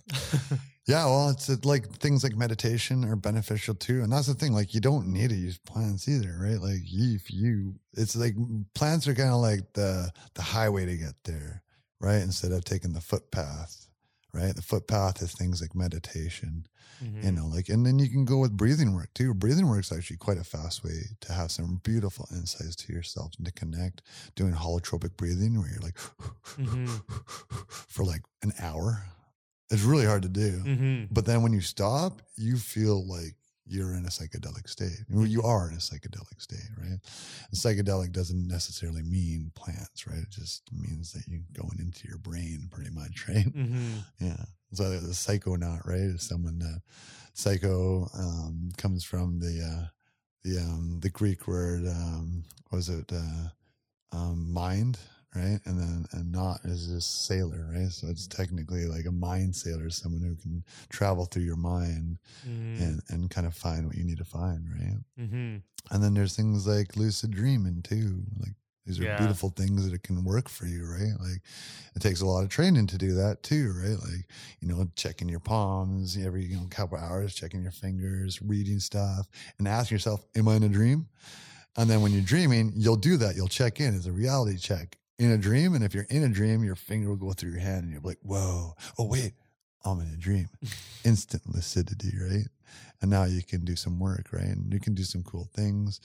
Yeah, 0.86 1.04
well, 1.04 1.30
it's 1.30 1.64
like 1.64 1.86
things 1.98 2.24
like 2.24 2.34
meditation 2.34 3.04
are 3.04 3.14
beneficial 3.14 3.76
too, 3.76 4.02
and 4.02 4.10
that's 4.12 4.26
the 4.26 4.34
thing. 4.34 4.52
Like, 4.52 4.74
you 4.74 4.80
don't 4.80 5.06
need 5.12 5.30
to 5.30 5.36
use 5.36 5.56
plants 5.56 6.08
either, 6.08 6.36
right? 6.40 6.60
Like, 6.60 6.80
if 6.84 7.30
you, 7.30 7.76
it's 7.92 8.16
like 8.16 8.34
plants 8.74 9.06
are 9.06 9.14
kind 9.14 9.28
of 9.30 9.40
like 9.40 9.72
the 9.74 10.10
the 10.34 10.42
highway 10.42 10.86
to 10.86 10.96
get 10.96 11.14
there, 11.22 11.62
right? 12.00 12.20
Instead 12.22 12.50
of 12.50 12.64
taking 12.64 12.92
the 12.92 13.00
footpath, 13.00 13.86
right? 14.34 14.56
The 14.56 14.62
footpath 14.62 15.22
is 15.22 15.32
things 15.32 15.60
like 15.60 15.76
meditation, 15.76 16.66
Mhm. 17.02 17.24
you 17.24 17.32
know, 17.32 17.46
like, 17.46 17.68
and 17.68 17.84
then 17.86 17.98
you 17.98 18.08
can 18.08 18.24
go 18.24 18.38
with 18.38 18.56
breathing 18.56 18.94
work 18.94 19.12
too. 19.14 19.32
Breathing 19.34 19.68
work 19.68 19.80
is 19.80 19.92
actually 19.92 20.18
quite 20.18 20.38
a 20.38 20.44
fast 20.44 20.84
way 20.84 21.16
to 21.20 21.32
have 21.32 21.50
some 21.50 21.80
beautiful 21.82 22.28
insights 22.32 22.76
to 22.76 22.92
yourself 22.92 23.32
and 23.38 23.46
to 23.46 23.52
connect. 23.52 24.02
Doing 24.34 24.52
holotropic 24.54 25.16
breathing, 25.16 25.58
where 25.58 25.70
you're 25.70 25.80
like 25.80 25.96
Mhm. 26.56 26.88
for 27.88 28.04
like 28.04 28.22
an 28.42 28.52
hour, 28.58 29.04
it's 29.70 29.82
really 29.82 30.06
hard 30.06 30.22
to 30.22 30.28
do. 30.28 30.62
Mhm. 30.64 31.08
But 31.10 31.24
then 31.26 31.42
when 31.42 31.52
you 31.52 31.60
stop, 31.60 32.22
you 32.36 32.56
feel 32.58 33.06
like 33.06 33.36
you're 33.66 33.94
in 33.94 34.04
a 34.04 34.08
psychedelic 34.08 34.68
state. 34.68 35.04
Well, 35.08 35.26
You 35.26 35.42
are 35.42 35.68
in 35.68 35.74
a 35.76 35.78
psychedelic 35.80 36.40
state, 36.40 36.70
right? 36.76 36.98
And 36.98 37.54
psychedelic 37.54 38.10
doesn't 38.10 38.48
necessarily 38.48 39.02
mean 39.02 39.52
plants, 39.54 40.08
right? 40.08 40.18
It 40.18 40.30
just 40.30 40.62
means 40.72 41.12
that 41.12 41.28
you're 41.28 41.44
going 41.52 41.78
into 41.78 42.08
your 42.08 42.18
brain 42.18 42.68
pretty 42.70 42.90
much, 42.90 43.24
right? 43.28 43.46
Mhm. 43.54 44.04
Yeah. 44.18 44.44
So 44.72 44.88
the 44.90 45.08
psychonaut, 45.08 45.86
right, 45.86 46.00
is 46.00 46.22
someone 46.22 46.58
that 46.60 46.80
psycho 47.34 48.08
um, 48.14 48.70
comes 48.76 49.04
from 49.04 49.38
the 49.40 49.62
uh, 49.62 49.86
the 50.44 50.58
um, 50.60 50.98
the 51.00 51.10
Greek 51.10 51.46
word 51.46 51.86
um, 51.86 52.44
what 52.68 52.76
was 52.78 52.88
it 52.88 53.10
uh, 53.12 53.48
um, 54.16 54.52
mind, 54.52 54.98
right? 55.34 55.60
And 55.64 55.78
then 55.78 56.06
and 56.12 56.30
not 56.32 56.60
is 56.64 56.92
this 56.92 57.06
sailor, 57.06 57.68
right? 57.72 57.90
So 57.90 58.08
it's 58.08 58.26
technically 58.26 58.86
like 58.86 59.06
a 59.06 59.12
mind 59.12 59.54
sailor, 59.56 59.90
someone 59.90 60.22
who 60.22 60.36
can 60.36 60.64
travel 60.88 61.24
through 61.26 61.42
your 61.44 61.56
mind 61.56 62.18
Mhm. 62.46 62.80
and 62.80 63.00
and 63.08 63.30
kind 63.30 63.46
of 63.46 63.54
find 63.54 63.86
what 63.86 63.96
you 63.96 64.04
need 64.04 64.18
to 64.18 64.24
find, 64.24 64.64
right? 64.70 64.98
Mhm. 65.18 65.62
And 65.90 66.02
then 66.02 66.14
there's 66.14 66.36
things 66.36 66.66
like 66.66 66.96
lucid 66.96 67.30
dreaming 67.32 67.82
too. 67.82 68.22
Like 68.38 68.54
these 68.86 68.98
are 68.98 69.04
Yeah. 69.04 69.16
beautiful 69.16 69.50
things 69.50 69.84
that 69.84 69.94
it 69.94 70.02
can 70.02 70.24
work 70.24 70.48
for 70.48 70.66
you, 70.66 70.86
right? 70.86 71.12
Like 71.20 71.42
it 71.94 72.00
takes 72.00 72.20
a 72.20 72.26
lot 72.26 72.42
of 72.42 72.48
training 72.48 72.86
to 72.88 72.98
do 72.98 73.14
that 73.14 73.42
too, 73.42 73.72
right? 73.76 73.98
Like, 73.98 74.26
you 74.60 74.68
know, 74.68 74.86
checking 74.96 75.28
your 75.28 75.40
palms 75.40 76.16
every, 76.16 76.44
you 76.44 76.56
know, 76.56 76.66
couple 76.70 76.98
hours, 76.98 77.34
checking 77.34 77.62
your 77.62 77.72
fingers, 77.72 78.40
reading 78.42 78.80
stuff, 78.80 79.28
and 79.58 79.68
asking 79.68 79.96
yourself, 79.96 80.24
Am 80.34 80.48
I 80.48 80.56
in 80.56 80.62
a 80.62 80.68
dream? 80.68 81.08
And 81.76 81.88
then 81.88 82.02
when 82.02 82.12
you're 82.12 82.22
dreaming, 82.22 82.72
you'll 82.74 82.96
do 82.96 83.16
that. 83.18 83.36
You'll 83.36 83.48
check 83.48 83.80
in 83.80 83.94
as 83.94 84.06
a 84.06 84.12
reality 84.12 84.58
check 84.58 84.98
in 85.18 85.30
a 85.30 85.38
dream. 85.38 85.74
And 85.74 85.84
if 85.84 85.94
you're 85.94 86.06
in 86.10 86.24
a 86.24 86.28
dream, 86.28 86.64
your 86.64 86.74
finger 86.74 87.08
will 87.10 87.16
go 87.16 87.32
through 87.32 87.52
your 87.52 87.60
hand 87.60 87.84
and 87.84 87.92
you'll 87.92 88.02
be 88.02 88.08
like, 88.08 88.18
Whoa, 88.22 88.74
oh 88.98 89.06
wait, 89.06 89.34
I'm 89.84 90.00
in 90.00 90.08
a 90.08 90.16
dream. 90.16 90.48
Instant 91.04 91.42
lucidity, 91.46 92.12
right? 92.20 92.46
And 93.02 93.10
now 93.10 93.24
you 93.24 93.42
can 93.42 93.64
do 93.64 93.76
some 93.76 93.98
work, 93.98 94.26
right? 94.30 94.44
And 94.44 94.72
you 94.72 94.78
can 94.80 94.94
do 94.94 95.04
some 95.04 95.22
cool 95.22 95.48
things. 95.54 96.00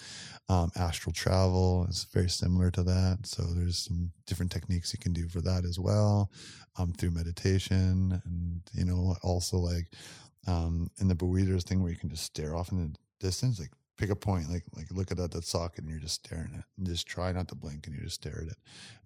Um, 0.47 0.71
astral 0.77 1.11
travel 1.11 1.85
is 1.89 2.05
very 2.13 2.29
similar 2.29 2.71
to 2.71 2.83
that. 2.83 3.19
So 3.23 3.43
there's 3.43 3.77
some 3.77 4.11
different 4.25 4.51
techniques 4.51 4.93
you 4.93 4.99
can 4.99 5.11
do 5.11 5.27
for 5.27 5.41
that 5.41 5.65
as 5.65 5.77
well, 5.77 6.31
um, 6.77 6.93
through 6.93 7.11
meditation, 7.11 8.21
and 8.25 8.61
you 8.73 8.85
know, 8.85 9.15
also 9.23 9.57
like 9.57 9.87
um, 10.47 10.89
in 10.99 11.07
the 11.07 11.15
Bwiti's 11.15 11.63
thing 11.63 11.81
where 11.81 11.91
you 11.91 11.97
can 11.97 12.09
just 12.09 12.23
stare 12.23 12.55
off 12.55 12.71
in 12.71 12.77
the 12.77 12.95
distance, 13.19 13.59
like 13.59 13.71
pick 13.97 14.09
a 14.09 14.15
point, 14.15 14.49
like 14.49 14.63
like 14.75 14.87
look 14.91 15.11
at 15.11 15.17
that, 15.17 15.31
that 15.31 15.43
socket 15.45 15.79
and 15.79 15.89
you're 15.89 15.99
just 15.99 16.25
staring 16.25 16.51
at 16.53 16.59
it. 16.59 16.65
And 16.77 16.87
just 16.87 17.07
try 17.07 17.31
not 17.31 17.47
to 17.49 17.55
blink 17.55 17.87
and 17.87 17.95
you 17.95 18.03
just 18.03 18.15
stare 18.15 18.41
at 18.41 18.47
it, 18.47 18.57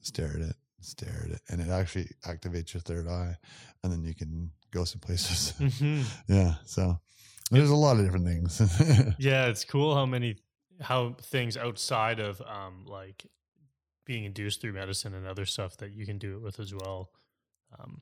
stare 0.02 0.30
at 0.36 0.41
it, 0.41 0.56
stare 0.82 1.24
at 1.26 1.32
it. 1.32 1.41
And 1.49 1.61
it 1.61 1.70
actually 1.70 2.10
activates 2.26 2.74
your 2.74 2.82
third 2.82 3.07
eye. 3.07 3.36
And 3.84 3.91
then 3.91 4.03
you 4.03 4.14
can 4.14 4.52
go 4.72 4.84
some 4.84 4.99
places. 4.99 5.53
Mhm. 5.60 6.06
yeah. 6.28 6.56
So 6.66 6.99
there's 7.51 7.69
a 7.69 7.76
lot 7.76 7.97
of 7.97 8.05
different 8.05 8.26
things. 8.26 8.61
Yeah, 9.19 9.47
it's 9.47 9.65
cool 9.65 9.95
how 9.95 10.05
many 10.05 10.38
how 10.81 11.15
things 11.21 11.57
outside 11.57 12.19
of 12.19 12.41
um 12.41 12.85
like 12.85 13.26
being 14.05 14.23
induced 14.23 14.61
through 14.61 14.73
medicine 14.73 15.13
and 15.13 15.27
other 15.27 15.45
stuff 15.45 15.77
that 15.77 15.91
you 15.91 16.05
can 16.05 16.17
do 16.17 16.35
it 16.35 16.41
with 16.41 16.59
as 16.59 16.73
well. 16.73 17.11
Um, 17.77 18.01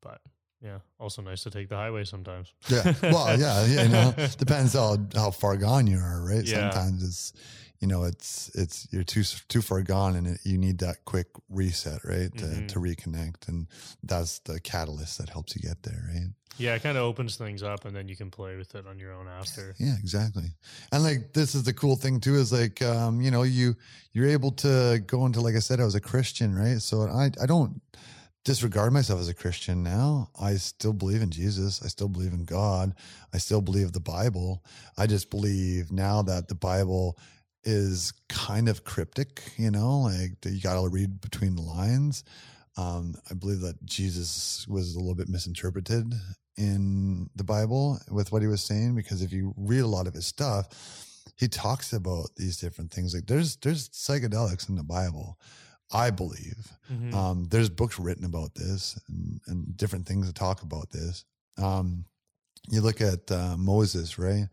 but 0.00 0.20
yeah, 0.62 0.78
also 0.98 1.20
nice 1.22 1.42
to 1.42 1.50
take 1.50 1.68
the 1.68 1.76
highway 1.76 2.04
sometimes. 2.04 2.52
yeah. 2.68 2.94
Well, 3.02 3.38
yeah, 3.38 3.66
yeah, 3.66 3.82
you 3.82 3.88
know, 3.88 4.14
depends 4.38 4.74
how 4.74 4.96
how 5.14 5.30
far 5.30 5.56
gone 5.56 5.86
you 5.86 5.98
are, 5.98 6.24
right? 6.24 6.44
Yeah. 6.44 6.70
Sometimes 6.70 7.02
it's 7.02 7.32
you 7.82 7.88
know, 7.88 8.04
it's 8.04 8.48
it's 8.54 8.86
you're 8.92 9.02
too 9.04 9.24
too 9.48 9.60
far 9.60 9.82
gone 9.82 10.14
and 10.16 10.26
it, 10.28 10.40
you 10.44 10.56
need 10.56 10.78
that 10.78 11.04
quick 11.04 11.26
reset, 11.50 12.04
right? 12.04 12.30
To 12.38 12.44
Mhm. 12.46 12.68
to 12.68 12.78
reconnect 12.78 13.48
and 13.48 13.66
that's 14.04 14.38
the 14.40 14.60
catalyst 14.60 15.18
that 15.18 15.28
helps 15.28 15.54
you 15.56 15.60
get 15.60 15.82
there, 15.82 16.08
right? 16.14 16.28
Yeah, 16.58 16.74
it 16.74 16.82
kind 16.82 16.98
of 16.98 17.02
opens 17.04 17.36
things 17.36 17.62
up, 17.62 17.86
and 17.86 17.96
then 17.96 18.08
you 18.08 18.14
can 18.16 18.30
play 18.30 18.56
with 18.56 18.74
it 18.74 18.86
on 18.86 18.98
your 18.98 19.12
own 19.12 19.26
after. 19.26 19.74
Yeah, 19.78 19.96
exactly. 19.98 20.52
And 20.92 21.02
like 21.02 21.32
this 21.32 21.54
is 21.54 21.62
the 21.64 21.72
cool 21.72 21.96
thing 21.96 22.20
too 22.20 22.36
is 22.36 22.52
like 22.52 22.80
um, 22.82 23.20
you 23.20 23.30
know, 23.30 23.42
you 23.42 23.74
you're 24.12 24.28
able 24.28 24.52
to 24.52 25.02
go 25.06 25.26
into 25.26 25.40
like 25.40 25.56
I 25.56 25.60
said 25.60 25.80
I 25.80 25.84
was 25.84 25.94
a 25.96 26.00
Christian, 26.00 26.54
right? 26.54 26.80
So 26.80 27.02
I 27.08 27.30
I 27.42 27.46
don't 27.46 27.80
disregard 28.44 28.92
myself 28.92 29.20
as 29.20 29.28
a 29.28 29.34
Christian 29.34 29.82
now. 29.82 30.28
I 30.40 30.54
still 30.56 30.92
believe 30.92 31.22
in 31.22 31.30
Jesus. 31.30 31.80
I 31.84 31.88
still 31.88 32.08
believe 32.08 32.32
in 32.32 32.44
God. 32.44 32.94
I 33.32 33.38
still 33.38 33.60
believe 33.60 33.92
the 33.92 34.00
Bible. 34.00 34.64
I 34.98 35.06
just 35.06 35.30
believe 35.30 35.90
now 35.92 36.22
that 36.22 36.48
the 36.48 36.54
Bible 36.54 37.18
is 37.64 38.12
kind 38.28 38.68
of 38.68 38.84
cryptic, 38.84 39.42
you 39.56 39.70
know, 39.70 40.00
like 40.00 40.32
you 40.44 40.60
got 40.60 40.80
to 40.80 40.88
read 40.88 41.20
between 41.20 41.54
the 41.54 41.62
lines. 41.62 42.24
Um, 42.76 43.14
I 43.30 43.34
believe 43.34 43.60
that 43.60 43.84
Jesus 43.84 44.66
was 44.68 44.94
a 44.94 44.98
little 44.98 45.14
bit 45.14 45.28
misinterpreted 45.28 46.12
in 46.56 47.28
the 47.36 47.44
Bible 47.44 47.98
with 48.10 48.32
what 48.32 48.42
he 48.42 48.48
was 48.48 48.62
saying 48.62 48.94
because 48.94 49.22
if 49.22 49.32
you 49.32 49.54
read 49.56 49.80
a 49.80 49.86
lot 49.86 50.06
of 50.06 50.14
his 50.14 50.26
stuff, 50.26 50.68
he 51.36 51.48
talks 51.48 51.92
about 51.92 52.28
these 52.36 52.56
different 52.58 52.90
things. 52.90 53.14
Like 53.14 53.26
there's 53.26 53.56
there's 53.56 53.88
psychedelics 53.90 54.68
in 54.68 54.76
the 54.76 54.82
Bible, 54.82 55.38
I 55.92 56.10
believe. 56.10 56.72
Mhm. 56.90 57.14
Um, 57.14 57.44
there's 57.50 57.70
books 57.70 57.98
written 57.98 58.24
about 58.24 58.54
this 58.54 58.98
and, 59.08 59.40
and 59.46 59.76
different 59.76 60.06
things 60.06 60.26
that 60.26 60.34
talk 60.34 60.62
about 60.62 60.90
this. 60.90 61.24
Um, 61.58 62.04
you 62.70 62.80
look 62.80 63.00
at 63.00 63.30
uh, 63.30 63.56
Moses, 63.56 64.18
right? 64.18 64.48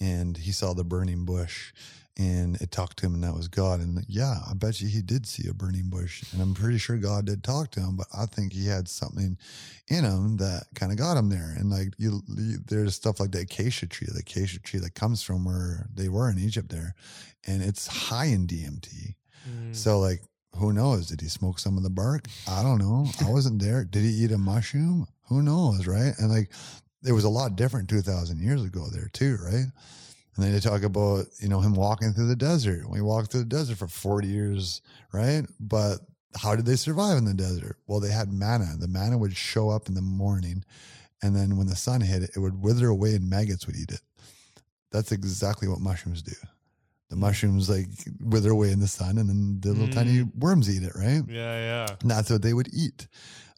And 0.00 0.36
he 0.36 0.52
saw 0.52 0.74
the 0.74 0.84
burning 0.84 1.24
bush 1.24 1.72
and 2.16 2.60
it 2.60 2.70
talked 2.70 2.98
to 2.98 3.06
him, 3.06 3.14
and 3.14 3.24
that 3.24 3.34
was 3.34 3.48
God. 3.48 3.80
And 3.80 4.04
yeah, 4.08 4.38
I 4.48 4.54
bet 4.54 4.80
you 4.80 4.88
he 4.88 5.02
did 5.02 5.26
see 5.26 5.48
a 5.48 5.54
burning 5.54 5.88
bush. 5.88 6.22
And 6.32 6.40
I'm 6.40 6.54
pretty 6.54 6.78
sure 6.78 6.96
God 6.96 7.24
did 7.24 7.42
talk 7.42 7.70
to 7.72 7.80
him, 7.80 7.96
but 7.96 8.06
I 8.16 8.26
think 8.26 8.52
he 8.52 8.66
had 8.66 8.88
something 8.88 9.36
in 9.88 10.04
him 10.04 10.36
that 10.36 10.64
kind 10.74 10.92
of 10.92 10.98
got 10.98 11.16
him 11.16 11.28
there. 11.28 11.54
And 11.58 11.70
like 11.70 11.88
you, 11.98 12.22
you, 12.28 12.58
there's 12.66 12.94
stuff 12.94 13.18
like 13.18 13.32
the 13.32 13.40
acacia 13.40 13.86
tree, 13.86 14.08
the 14.12 14.20
acacia 14.20 14.60
tree 14.60 14.80
that 14.80 14.94
comes 14.94 15.22
from 15.22 15.44
where 15.44 15.88
they 15.92 16.08
were 16.08 16.30
in 16.30 16.38
Egypt 16.38 16.68
there, 16.68 16.94
and 17.46 17.62
it's 17.62 17.86
high 17.88 18.26
in 18.26 18.46
DMT. 18.46 19.14
Mm. 19.48 19.74
So 19.74 19.98
like, 19.98 20.22
who 20.56 20.72
knows? 20.72 21.08
Did 21.08 21.20
he 21.20 21.28
smoke 21.28 21.58
some 21.58 21.76
of 21.76 21.82
the 21.82 21.90
bark? 21.90 22.28
I 22.48 22.62
don't 22.62 22.78
know. 22.78 23.06
I 23.26 23.30
wasn't 23.30 23.60
there. 23.60 23.84
Did 23.84 24.02
he 24.02 24.10
eat 24.10 24.30
a 24.30 24.38
mushroom? 24.38 25.08
Who 25.28 25.42
knows, 25.42 25.88
right? 25.88 26.12
And 26.18 26.30
like, 26.30 26.52
it 27.04 27.10
was 27.10 27.24
a 27.24 27.28
lot 27.28 27.56
different 27.56 27.88
two 27.88 28.02
thousand 28.02 28.40
years 28.40 28.62
ago 28.62 28.86
there 28.92 29.10
too, 29.12 29.36
right? 29.42 29.66
And 30.34 30.44
then 30.44 30.52
they 30.52 30.60
talk 30.60 30.82
about 30.82 31.26
you 31.40 31.48
know 31.48 31.60
him 31.60 31.74
walking 31.74 32.12
through 32.12 32.28
the 32.28 32.36
desert. 32.36 32.88
We 32.88 33.00
walked 33.00 33.30
through 33.30 33.40
the 33.40 33.46
desert 33.46 33.78
for 33.78 33.88
forty 33.88 34.28
years, 34.28 34.82
right? 35.12 35.44
But 35.60 35.98
how 36.36 36.56
did 36.56 36.66
they 36.66 36.76
survive 36.76 37.18
in 37.18 37.24
the 37.24 37.34
desert? 37.34 37.76
Well, 37.86 38.00
they 38.00 38.10
had 38.10 38.32
manna. 38.32 38.76
The 38.78 38.88
manna 38.88 39.16
would 39.18 39.36
show 39.36 39.70
up 39.70 39.88
in 39.88 39.94
the 39.94 40.02
morning, 40.02 40.64
and 41.22 41.34
then 41.36 41.56
when 41.56 41.68
the 41.68 41.76
sun 41.76 42.00
hit 42.00 42.24
it, 42.24 42.30
it 42.34 42.40
would 42.40 42.60
wither 42.62 42.88
away, 42.88 43.14
and 43.14 43.30
maggots 43.30 43.66
would 43.66 43.76
eat 43.76 43.92
it. 43.92 44.00
That's 44.90 45.12
exactly 45.12 45.68
what 45.68 45.80
mushrooms 45.80 46.22
do. 46.22 46.36
The 47.10 47.16
mushrooms 47.16 47.68
like 47.70 47.86
wither 48.20 48.50
away 48.50 48.72
in 48.72 48.80
the 48.80 48.88
sun, 48.88 49.18
and 49.18 49.28
then 49.28 49.60
the 49.60 49.68
little 49.72 49.88
tiny 49.88 50.22
worms 50.36 50.68
eat 50.74 50.82
it, 50.82 50.92
right? 50.96 51.22
yeah, 51.28 51.86
yeah. 51.86 51.86
And 52.00 52.10
that's 52.10 52.30
what 52.30 52.42
they 52.42 52.54
would 52.54 52.68
eat. 52.72 53.06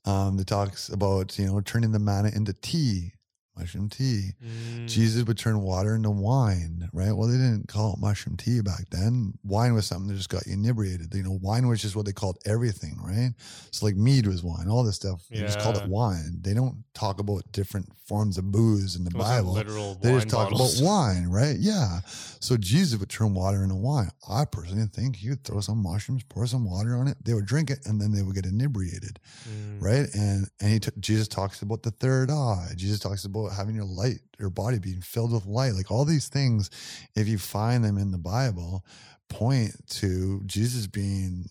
Um, 0.04 0.38
it 0.38 0.46
talks 0.46 0.88
about 0.88 1.38
you 1.38 1.46
know 1.46 1.60
turning 1.60 1.92
the 1.92 1.98
manna 1.98 2.30
into 2.34 2.52
tea, 2.52 3.12
mushroom 3.56 3.88
tea. 3.88 4.30
Mm. 4.44 4.88
Jesus 4.88 5.24
would 5.24 5.38
turn 5.38 5.60
water 5.60 5.94
into 5.94 6.10
wine, 6.10 6.88
right? 6.92 7.12
Well, 7.12 7.28
they 7.28 7.36
didn't 7.36 7.68
call 7.68 7.94
it 7.94 8.00
mushroom 8.00 8.36
tea 8.36 8.60
back 8.60 8.88
then. 8.90 9.34
Wine 9.44 9.74
was 9.74 9.86
something 9.86 10.08
that 10.08 10.14
just 10.16 10.28
got 10.28 10.46
you 10.46 10.54
inebriated. 10.54 11.14
You 11.14 11.22
know, 11.22 11.38
wine 11.42 11.66
was 11.68 11.80
just 11.80 11.96
what 11.96 12.06
they 12.06 12.12
called 12.12 12.38
everything, 12.44 12.98
right? 13.02 13.32
So 13.70 13.86
like 13.86 13.96
mead 13.96 14.26
was 14.26 14.42
wine, 14.42 14.68
all 14.68 14.84
this 14.84 14.96
stuff. 14.96 15.22
They 15.30 15.40
just 15.40 15.58
called 15.60 15.76
it 15.76 15.88
wine. 15.88 16.38
They 16.40 16.54
don't 16.54 16.84
talk 16.94 17.20
about 17.20 17.50
different 17.52 17.88
forms 18.06 18.38
of 18.38 18.52
booze 18.52 18.94
in 18.94 19.04
the 19.04 19.10
Bible. 19.10 19.54
They 20.00 20.12
just 20.12 20.28
talk 20.28 20.50
bottles. 20.50 20.80
about 20.80 20.86
wine, 20.88 21.26
right? 21.28 21.56
Yeah. 21.58 22.00
So 22.40 22.56
Jesus 22.56 23.00
would 23.00 23.08
turn 23.10 23.34
water 23.34 23.62
into 23.62 23.74
wine. 23.74 24.10
I 24.28 24.44
personally 24.44 24.86
think 24.86 25.16
he 25.16 25.30
would 25.30 25.42
throw 25.44 25.60
some 25.60 25.82
mushrooms, 25.82 26.22
pour 26.28 26.46
some 26.46 26.64
water 26.68 26.96
on 26.96 27.08
it. 27.08 27.16
They 27.24 27.34
would 27.34 27.46
drink 27.46 27.70
it, 27.70 27.80
and 27.86 28.00
then 28.00 28.12
they 28.12 28.22
would 28.22 28.34
get 28.34 28.46
inebriated 28.46 29.18
Mm. 29.48 29.82
right? 29.82 30.08
And 30.14 30.48
and 30.60 30.70
he 30.72 30.80
t- 30.80 30.90
Jesus 31.00 31.28
talks 31.28 31.62
about 31.62 31.82
the 31.82 31.90
third 31.90 32.30
eye. 32.30 32.70
Jesus 32.76 32.98
talks 32.98 33.24
about 33.24 33.45
having 33.52 33.74
your 33.74 33.84
light, 33.84 34.20
your 34.38 34.50
body 34.50 34.78
being 34.78 35.00
filled 35.00 35.32
with 35.32 35.46
light. 35.46 35.74
Like 35.74 35.90
all 35.90 36.04
these 36.04 36.28
things, 36.28 36.70
if 37.14 37.28
you 37.28 37.38
find 37.38 37.84
them 37.84 37.98
in 37.98 38.10
the 38.10 38.18
Bible, 38.18 38.84
point 39.28 39.74
to 39.90 40.40
Jesus 40.46 40.86
being 40.86 41.48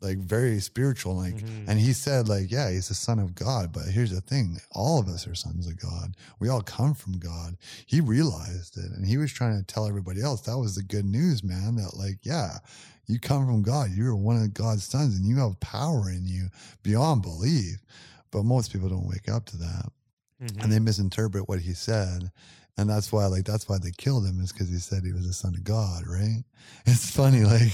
like 0.00 0.18
very 0.18 0.60
spiritual. 0.60 1.16
Like, 1.16 1.36
Mhm. 1.36 1.64
and 1.66 1.80
he 1.80 1.94
said, 1.94 2.28
like, 2.28 2.50
yeah, 2.50 2.70
he's 2.70 2.88
the 2.88 2.94
son 2.94 3.18
of 3.18 3.34
God. 3.34 3.72
But 3.72 3.86
here's 3.86 4.10
the 4.10 4.20
thing: 4.20 4.60
all 4.72 4.98
of 4.98 5.08
us 5.08 5.26
are 5.26 5.34
sons 5.34 5.66
of 5.66 5.78
God. 5.78 6.14
We 6.38 6.48
all 6.50 6.60
come 6.60 6.92
from 6.94 7.14
God. 7.18 7.56
He 7.86 8.00
realized 8.02 8.76
it, 8.76 8.92
and 8.92 9.06
he 9.06 9.16
was 9.16 9.32
trying 9.32 9.56
to 9.58 9.64
tell 9.64 9.86
everybody 9.86 10.20
else 10.20 10.42
that 10.42 10.58
was 10.58 10.74
the 10.74 10.82
good 10.82 11.06
news, 11.06 11.42
man. 11.42 11.76
That 11.76 11.96
like, 11.96 12.18
yeah. 12.22 12.58
You 13.06 13.18
come 13.20 13.44
from 13.44 13.60
God. 13.62 13.90
You're 13.90 14.16
one 14.16 14.42
of 14.42 14.54
God's 14.54 14.84
sons, 14.84 15.14
and 15.14 15.26
you 15.26 15.36
have 15.36 15.60
power 15.60 16.08
in 16.10 16.26
you 16.26 16.48
beyond 16.82 17.20
belief. 17.20 17.84
But 18.30 18.44
most 18.44 18.72
people 18.72 18.88
don't 18.88 19.06
wake 19.06 19.28
up 19.28 19.44
to 19.46 19.58
that 19.58 19.92
Mhm. 20.44 20.62
and 20.62 20.72
they 20.72 20.78
misinterpret 20.78 21.48
what 21.48 21.60
he 21.60 21.74
said. 21.74 22.30
And 22.76 22.90
that's 22.90 23.12
why, 23.12 23.26
like, 23.26 23.44
that's 23.44 23.68
why 23.68 23.78
they 23.78 23.92
killed 23.92 24.26
him 24.26 24.40
is 24.40 24.50
because 24.52 24.68
he 24.68 24.78
said 24.78 25.04
he 25.04 25.12
was 25.12 25.26
the 25.28 25.32
son 25.32 25.54
of 25.54 25.62
God, 25.62 26.06
right? 26.08 26.42
It's 26.86 27.08
funny, 27.10 27.44
like, 27.44 27.72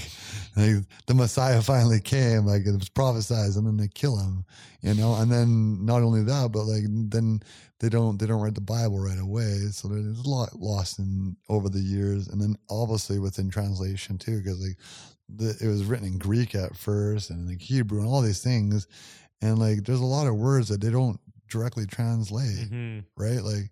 like 0.55 0.85
the 1.07 1.13
Messiah 1.15 1.61
finally 1.61 1.99
came, 1.99 2.45
like 2.45 2.65
it 2.67 2.71
was 2.73 2.89
prophesied, 2.89 3.55
and 3.55 3.65
then 3.65 3.77
they 3.77 3.87
kill 3.87 4.17
him, 4.17 4.45
you 4.81 4.93
know. 4.93 5.15
And 5.15 5.31
then 5.31 5.83
not 5.85 6.03
only 6.03 6.23
that, 6.23 6.51
but 6.51 6.65
like 6.65 6.83
then 7.09 7.41
they 7.79 7.89
don't 7.89 8.17
they 8.19 8.27
don't 8.27 8.41
write 8.41 8.55
the 8.55 8.61
Bible 8.61 8.99
right 8.99 9.17
away, 9.19 9.69
so 9.71 9.87
there's 9.87 10.19
a 10.19 10.29
lot 10.29 10.59
lost 10.59 10.99
in 10.99 11.35
over 11.49 11.67
the 11.69 11.79
years, 11.79 12.27
and 12.27 12.39
then 12.41 12.55
obviously 12.69 13.17
within 13.19 13.49
translation 13.49 14.17
too, 14.17 14.37
because 14.39 14.59
like 14.61 14.77
the, 15.29 15.57
it 15.61 15.67
was 15.67 15.85
written 15.85 16.07
in 16.07 16.17
Greek 16.17 16.53
at 16.55 16.75
first 16.77 17.29
and 17.29 17.47
like 17.47 17.61
Hebrew 17.61 17.99
and 18.01 18.07
all 18.07 18.21
these 18.21 18.43
things, 18.43 18.87
and 19.41 19.57
like 19.59 19.83
there's 19.85 19.99
a 20.01 20.05
lot 20.05 20.27
of 20.27 20.35
words 20.35 20.67
that 20.69 20.81
they 20.81 20.91
don't 20.91 21.19
directly 21.51 21.85
translate 21.85 22.69
Mhm. 22.71 23.05
right? 23.17 23.43
Like 23.43 23.71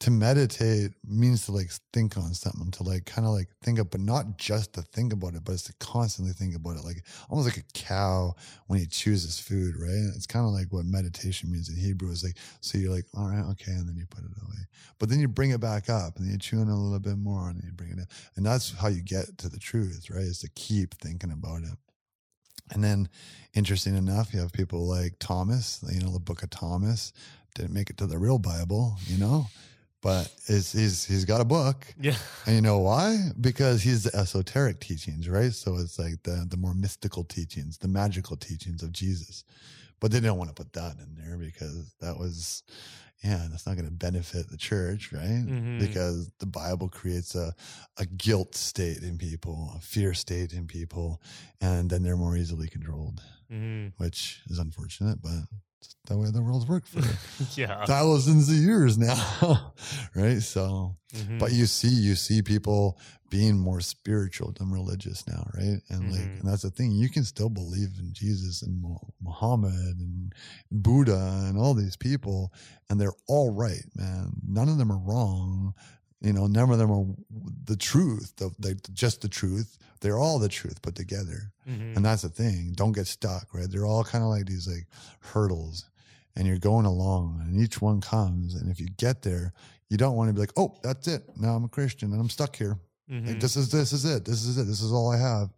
to 0.00 0.12
meditate 0.12 0.92
means 1.04 1.46
to 1.46 1.52
like 1.52 1.70
think 1.92 2.16
on 2.16 2.32
something, 2.32 2.70
to 2.70 2.84
like 2.84 3.04
kind 3.04 3.26
of 3.26 3.32
like 3.34 3.48
think 3.64 3.80
of, 3.80 3.90
but 3.90 4.00
not 4.00 4.38
just 4.38 4.72
to 4.74 4.82
think 4.82 5.12
about 5.12 5.34
it, 5.34 5.42
but 5.44 5.54
it's 5.54 5.64
to 5.64 5.72
constantly 5.80 6.32
think 6.32 6.54
about 6.54 6.76
it, 6.76 6.84
like 6.84 7.04
almost 7.28 7.48
like 7.48 7.58
a 7.58 7.72
cow 7.74 8.32
when 8.68 8.78
he 8.78 8.86
chooses 8.86 9.40
food, 9.40 9.74
right? 9.76 10.12
It's 10.14 10.24
kind 10.26 10.46
of 10.46 10.52
like 10.52 10.72
what 10.72 10.84
meditation 10.86 11.50
means 11.50 11.68
in 11.68 11.74
Hebrew 11.76 12.12
is 12.12 12.22
like, 12.22 12.36
so 12.60 12.78
you're 12.78 12.94
like, 12.94 13.06
all 13.16 13.28
right, 13.28 13.44
okay, 13.52 13.72
and 13.72 13.88
then 13.88 13.96
you 13.96 14.06
put 14.06 14.22
it 14.24 14.30
away, 14.40 14.62
but 15.00 15.08
then 15.08 15.18
you 15.18 15.26
bring 15.26 15.50
it 15.50 15.60
back 15.60 15.90
up, 15.90 16.16
and 16.16 16.24
then 16.26 16.32
you 16.32 16.38
chew 16.38 16.60
on 16.60 16.68
it 16.68 16.72
a 16.72 16.76
little 16.76 17.00
bit 17.00 17.18
more, 17.18 17.48
and 17.48 17.58
then 17.58 17.66
you 17.66 17.72
bring 17.72 17.90
it 17.90 17.98
in, 17.98 18.06
and 18.36 18.46
that's 18.46 18.70
how 18.78 18.86
you 18.86 19.02
get 19.02 19.36
to 19.38 19.48
the 19.48 19.58
truth, 19.58 20.08
right? 20.10 20.22
Is 20.22 20.38
to 20.40 20.48
keep 20.50 20.94
thinking 20.94 21.32
about 21.32 21.62
it. 21.64 21.76
And 22.70 22.82
then, 22.84 23.08
interesting 23.54 23.96
enough, 23.96 24.32
you 24.34 24.40
have 24.40 24.52
people 24.52 24.86
like 24.86 25.14
Thomas, 25.18 25.82
you 25.90 26.00
know, 26.00 26.12
the 26.12 26.20
book 26.20 26.42
of 26.42 26.50
Thomas 26.50 27.12
didn't 27.54 27.72
make 27.74 27.90
it 27.90 27.96
to 27.98 28.06
the 28.06 28.18
real 28.18 28.38
Bible, 28.38 28.96
you 29.06 29.18
know, 29.18 29.46
but 30.02 30.30
is 30.46 30.70
he's 30.72 31.04
he's 31.04 31.24
got 31.24 31.40
a 31.40 31.44
book, 31.44 31.86
Yeah. 32.00 32.16
and 32.46 32.54
you 32.54 32.62
know 32.62 32.78
why? 32.78 33.30
Because 33.40 33.82
he's 33.82 34.04
the 34.04 34.14
esoteric 34.16 34.80
teachings, 34.80 35.28
right? 35.28 35.52
So 35.52 35.76
it's 35.78 35.98
like 35.98 36.22
the 36.22 36.46
the 36.48 36.56
more 36.56 36.74
mystical 36.74 37.24
teachings, 37.24 37.78
the 37.78 37.88
magical 37.88 38.36
teachings 38.36 38.82
of 38.82 38.92
Jesus. 38.92 39.44
But 40.00 40.12
they 40.12 40.20
didn't 40.20 40.36
want 40.36 40.50
to 40.50 40.54
put 40.54 40.72
that 40.74 40.96
in 41.00 41.16
there 41.16 41.36
because 41.36 41.92
that 42.00 42.16
was, 42.16 42.62
yeah, 43.24 43.46
that's 43.50 43.66
not 43.66 43.76
going 43.76 43.88
to 43.88 43.92
benefit 43.94 44.48
the 44.48 44.56
church, 44.56 45.12
right? 45.12 45.44
Mhm. 45.46 45.80
Because 45.80 46.30
the 46.38 46.46
Bible 46.46 46.88
creates 46.88 47.34
a 47.34 47.54
a 47.96 48.06
guilt 48.06 48.54
state 48.54 49.02
in 49.02 49.18
people, 49.18 49.72
a 49.76 49.80
fear 49.80 50.14
state 50.14 50.52
in 50.52 50.66
people, 50.66 51.20
and 51.60 51.90
then 51.90 52.02
they're 52.02 52.16
more 52.16 52.36
easily 52.36 52.68
controlled, 52.68 53.20
Mhm. 53.50 53.92
which 53.96 54.40
is 54.46 54.58
unfortunate, 54.58 55.20
but 55.20 55.44
It's 55.80 55.94
the 56.06 56.18
way 56.18 56.30
the 56.30 56.42
world's 56.42 56.66
worked 56.66 56.88
for 56.88 57.00
yeah. 57.60 57.84
thousands 57.86 58.48
of 58.48 58.56
years 58.56 58.98
now, 58.98 59.72
right? 60.14 60.40
So, 60.42 60.96
Mhm. 61.14 61.38
but 61.38 61.52
you 61.52 61.66
see, 61.66 61.88
you 61.88 62.14
see 62.16 62.42
people 62.42 62.98
being 63.30 63.58
more 63.58 63.80
spiritual 63.80 64.52
than 64.58 64.70
religious 64.70 65.26
now, 65.26 65.48
right? 65.54 65.80
And 65.88 66.10
like, 66.10 66.20
Mhm. 66.20 66.40
and 66.40 66.48
that's 66.48 66.62
the 66.62 66.70
thing. 66.70 66.92
You 66.92 67.08
can 67.08 67.24
still 67.24 67.48
believe 67.50 67.98
in 67.98 68.12
Jesus 68.12 68.62
and 68.62 68.82
Muhammad 69.22 69.72
and 70.00 70.32
Buddha 70.70 71.44
and 71.46 71.56
all 71.58 71.74
these 71.74 71.96
people, 71.96 72.52
and 72.90 73.00
they're 73.00 73.12
all 73.26 73.50
right, 73.50 73.84
man. 73.94 74.32
None 74.46 74.68
of 74.68 74.78
them 74.78 74.90
are 74.90 74.98
wrong. 74.98 75.74
You 76.20 76.32
know, 76.32 76.46
none 76.48 76.70
of 76.70 76.78
them 76.78 76.90
are 76.90 77.06
the 77.64 77.76
truth. 77.76 78.32
The, 78.36 78.50
the 78.58 78.74
just 78.92 79.20
the 79.20 79.28
truth. 79.28 79.78
They're 80.00 80.18
all 80.18 80.38
the 80.38 80.48
truth 80.48 80.80
put 80.82 80.94
together. 80.94 81.52
Mhm. 81.68 81.96
And 81.96 82.04
that's 82.04 82.22
the 82.22 82.28
thing. 82.28 82.72
Don't 82.74 82.92
get 82.92 83.06
stuck, 83.06 83.52
right? 83.54 83.70
They're 83.70 83.86
all 83.86 84.04
kind 84.04 84.22
of 84.24 84.30
like 84.30 84.46
these 84.46 84.66
like 84.68 84.86
hurdles 85.20 85.84
and 86.36 86.46
you're 86.46 86.58
going 86.58 86.86
along 86.86 87.40
and 87.44 87.60
each 87.60 87.80
one 87.80 88.00
comes. 88.00 88.54
And 88.54 88.70
if 88.70 88.80
you 88.80 88.88
get 88.96 89.22
there, 89.22 89.52
you 89.88 89.96
don't 89.96 90.16
want 90.16 90.28
to 90.28 90.34
be 90.34 90.40
like, 90.40 90.52
oh, 90.56 90.76
that's 90.82 91.06
it. 91.08 91.22
Now 91.36 91.54
I'm 91.54 91.64
a 91.64 91.68
Christian 91.68 92.12
and 92.12 92.20
I'm 92.20 92.28
stuck 92.30 92.56
here. 92.56 92.78
Like 93.08 93.22
Mhm. 93.24 93.40
this 93.40 93.56
is 93.56 93.70
this 93.70 93.92
is 93.92 94.04
it. 94.04 94.24
This 94.24 94.44
is 94.44 94.58
it. 94.58 94.64
This 94.64 94.82
is 94.82 94.92
all 94.92 95.10
I 95.10 95.16
have. 95.18 95.50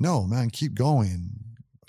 No, 0.00 0.24
man, 0.26 0.50
keep 0.50 0.74
going. 0.74 1.30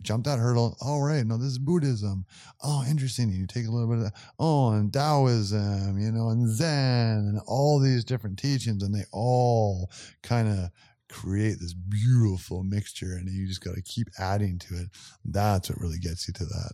Jump 0.01 0.25
that 0.25 0.39
hurdle. 0.39 0.77
All 0.81 1.01
right, 1.01 1.25
no, 1.25 1.37
this 1.37 1.47
is 1.47 1.57
Buddhism. 1.59 2.25
Oh, 2.63 2.85
interesting. 2.89 3.29
You 3.31 3.47
take 3.47 3.67
a 3.67 3.71
little 3.71 3.87
bit 3.87 3.97
of 3.97 4.03
that. 4.05 4.13
Oh, 4.39 4.71
and 4.71 4.91
Taoism, 4.91 5.99
you 5.99 6.11
know, 6.11 6.29
and 6.29 6.47
Zen, 6.47 7.17
and 7.17 7.41
all 7.47 7.79
these 7.79 8.03
different 8.03 8.39
teachings, 8.39 8.83
and 8.83 8.93
they 8.93 9.05
all 9.11 9.89
kind 10.23 10.47
of 10.47 10.69
create 11.09 11.57
this 11.59 11.73
beautiful 11.73 12.63
mixture, 12.63 13.13
and 13.13 13.27
you 13.29 13.47
just 13.47 13.63
got 13.63 13.75
to 13.75 13.81
keep 13.81 14.07
adding 14.19 14.59
to 14.59 14.75
it. 14.75 14.89
That's 15.25 15.69
what 15.69 15.81
really 15.81 15.99
gets 15.99 16.27
you 16.27 16.33
to 16.35 16.45
that 16.45 16.73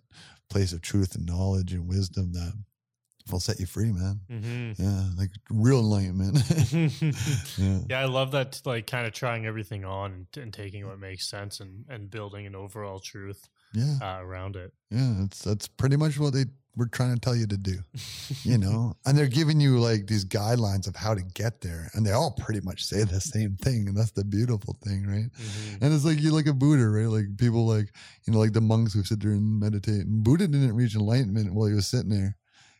place 0.50 0.74
of 0.74 0.82
truth 0.82 1.16
and 1.16 1.26
knowledge 1.26 1.74
and 1.74 1.88
wisdom 1.88 2.34
that 2.34 2.54
will 3.32 3.40
set 3.40 3.60
you 3.60 3.66
free, 3.66 3.92
man. 3.92 4.20
Mhm. 4.30 4.76
Yeah, 4.80 5.10
like 5.18 5.32
real 5.50 5.80
enlightenment. 5.80 6.38
yeah. 7.58 7.80
yeah, 7.90 8.00
I 8.00 8.06
love 8.06 8.32
that. 8.32 8.62
Like, 8.66 8.88
kind 8.88 9.08
of 9.08 9.14
trying 9.14 9.46
everything 9.46 9.86
on 9.86 10.12
and, 10.36 10.44
and 10.44 10.54
taking 10.54 10.86
what 10.88 11.00
makes 11.00 11.28
sense 11.28 11.60
and 11.60 11.86
and 11.90 12.10
building 12.10 12.46
an 12.46 12.56
overall 12.56 13.00
truth 13.00 13.48
Yeah. 13.74 13.98
uh, 14.02 14.20
around 14.22 14.56
it. 14.56 14.74
Yeah, 14.92 15.14
that's 15.22 15.40
that's 15.44 15.68
pretty 15.68 15.98
much 15.98 16.20
what 16.20 16.34
they 16.34 16.46
were 16.78 16.88
trying 16.88 17.14
to 17.16 17.20
tell 17.22 17.36
you 17.36 17.48
to 17.48 17.56
do, 17.58 17.78
you 18.44 18.58
know. 18.58 18.96
and 19.06 19.18
they're 19.18 19.28
giving 19.30 19.62
you 19.62 19.80
like 19.80 20.08
these 20.08 20.26
guidelines 20.26 20.88
of 20.88 20.96
how 20.96 21.14
to 21.16 21.24
get 21.34 21.62
there, 21.62 21.90
and 21.94 22.06
they 22.06 22.12
all 22.12 22.32
pretty 22.32 22.60
much 22.62 22.84
say 22.86 23.04
the 23.04 23.22
same 23.22 23.56
thing, 23.56 23.88
and 23.88 23.96
that's 23.98 24.12
the 24.12 24.26
beautiful 24.26 24.78
thing, 24.84 25.08
right? 25.08 25.30
Mhm. 25.32 25.82
And 25.82 25.94
it's 25.94 26.04
like 26.06 26.20
you 26.20 26.32
like 26.32 26.48
a 26.48 26.54
Buddha, 26.54 26.88
right? 26.90 27.08
Like 27.08 27.38
people 27.38 27.66
like 27.66 27.92
you 28.28 28.34
know, 28.34 28.40
like 28.40 28.54
the 28.54 28.62
monks 28.62 28.94
who 28.94 29.04
sit 29.04 29.22
there 29.22 29.32
and 29.32 29.60
meditate. 29.60 30.06
And 30.06 30.24
Buddha 30.24 30.48
didn't 30.48 30.76
reach 30.76 30.96
enlightenment 30.96 31.54
while 31.54 31.68
he 31.68 31.74
was 31.74 31.88
sitting 31.88 32.10
there. 32.10 32.38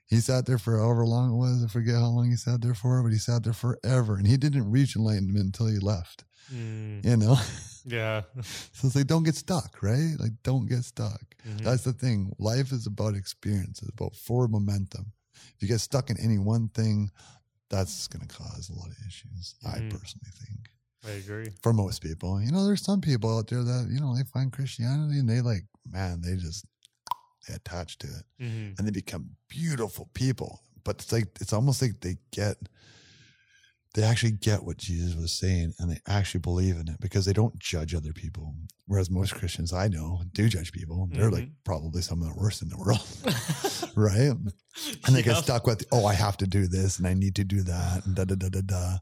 He 0.08 0.18
sat 0.20 0.46
there 0.46 0.58
for 0.60 0.78
however 0.80 1.06
long 1.06 1.32
it 1.32 1.36
was. 1.36 1.64
I 1.64 1.68
forget 1.68 1.96
how 1.96 2.08
long 2.08 2.30
he 2.30 2.36
sat 2.36 2.62
there 2.62 2.76
for, 2.76 3.02
but 3.02 3.12
he 3.12 3.18
sat 3.18 3.44
there 3.44 3.54
forever, 3.54 4.16
and 4.18 4.28
he 4.28 4.38
didn't 4.38 4.70
reach 4.70 4.96
enlightenment 4.96 5.46
until 5.46 5.68
he 5.68 5.80
left. 5.80 6.24
Mm, 6.54 7.04
You 7.04 7.18
know, 7.18 7.38
yeah. 7.86 8.22
so 8.72 8.86
it's 8.88 8.96
like 8.96 9.08
don't 9.08 9.24
get 9.24 9.36
stuck, 9.36 9.82
right? 9.82 10.14
Like 10.20 10.34
don't 10.44 10.68
get 10.68 10.84
stuck. 10.84 11.22
Mhm. 11.48 11.64
That's 11.64 11.84
the 11.84 11.94
thing. 11.94 12.34
Life 12.38 12.72
is 12.72 12.86
about 12.86 13.16
experience. 13.16 13.82
It's 13.82 13.90
about 13.94 14.16
forward 14.16 14.52
momentum. 14.52 15.12
If 15.56 15.62
you 15.62 15.68
get 15.68 15.82
stuck 15.82 16.10
in 16.12 16.18
any 16.20 16.38
one 16.38 16.70
thing, 16.70 17.10
that's 17.70 18.08
going 18.08 18.28
to 18.28 18.34
cause 18.36 18.70
a 18.70 18.74
lot 18.74 18.88
of 18.90 18.98
issues. 19.08 19.56
I 19.66 19.80
Mhm. 19.80 19.90
personally 19.90 20.30
think 20.40 20.70
I 21.04 21.12
agree. 21.18 21.52
for 21.64 21.74
most 21.74 22.02
people, 22.04 22.40
you 22.42 22.52
know, 22.52 22.64
there's 22.66 22.84
some 22.84 23.02
people 23.02 23.36
out 23.38 23.48
there 23.48 23.64
that 23.64 23.90
you 23.92 24.00
know 24.00 24.16
they 24.16 24.24
find 24.24 24.52
Christianity 24.54 25.18
and 25.20 25.28
they 25.28 25.42
like, 25.42 25.66
man, 25.90 26.22
they 26.22 26.36
just 26.36 26.66
they 27.48 27.56
attach 27.56 27.98
to 28.00 28.08
it 28.08 28.24
hmm 28.40 28.70
and 28.78 28.86
they 28.86 28.92
become 28.92 29.30
beautiful 29.48 30.10
people. 30.14 30.62
But 30.84 30.98
it's 30.98 31.12
like 31.12 31.28
it's 31.40 31.54
almost 31.54 31.82
like 31.82 32.02
they 32.02 32.18
get 32.32 32.58
they 33.96 34.04
actually 34.04 34.34
get 34.34 34.64
what 34.64 34.78
Jesus 34.78 35.16
was 35.16 35.32
saying 35.32 35.74
and 35.80 35.90
they 35.90 36.00
actually 36.06 36.42
believe 36.42 36.76
in 36.76 36.90
it 36.90 37.00
because 37.00 37.26
they 37.26 37.32
don't 37.32 37.58
judge 37.58 37.96
other 37.96 38.12
people. 38.12 38.54
Whereas 38.88 39.10
most 39.10 39.34
Christians 39.34 39.72
I 39.72 39.88
know 39.88 40.22
do 40.34 40.50
judge 40.50 40.74
people. 40.74 41.08
They're 41.14 41.32
like 41.32 41.48
probably 41.64 42.02
some 42.02 42.22
of 42.22 42.28
the 42.28 42.40
worst 42.40 42.62
in 42.62 42.68
the 42.70 42.78
world. 42.78 43.00
right? 43.96 44.36
And 45.08 45.16
they 45.16 45.22
get 45.24 45.38
stuck 45.38 45.66
with, 45.66 45.86
oh, 45.94 46.06
I 46.06 46.14
have 46.14 46.36
to 46.38 46.48
do 46.48 46.68
this 46.68 47.00
and 47.00 47.08
I 47.08 47.14
need 47.14 47.36
to 47.36 47.46
do 47.46 47.62
that 47.62 48.06
and 48.06 48.16
da 48.16 48.26
da 48.26 48.36
da 48.36 48.50
da 48.50 48.62
da. 48.62 48.98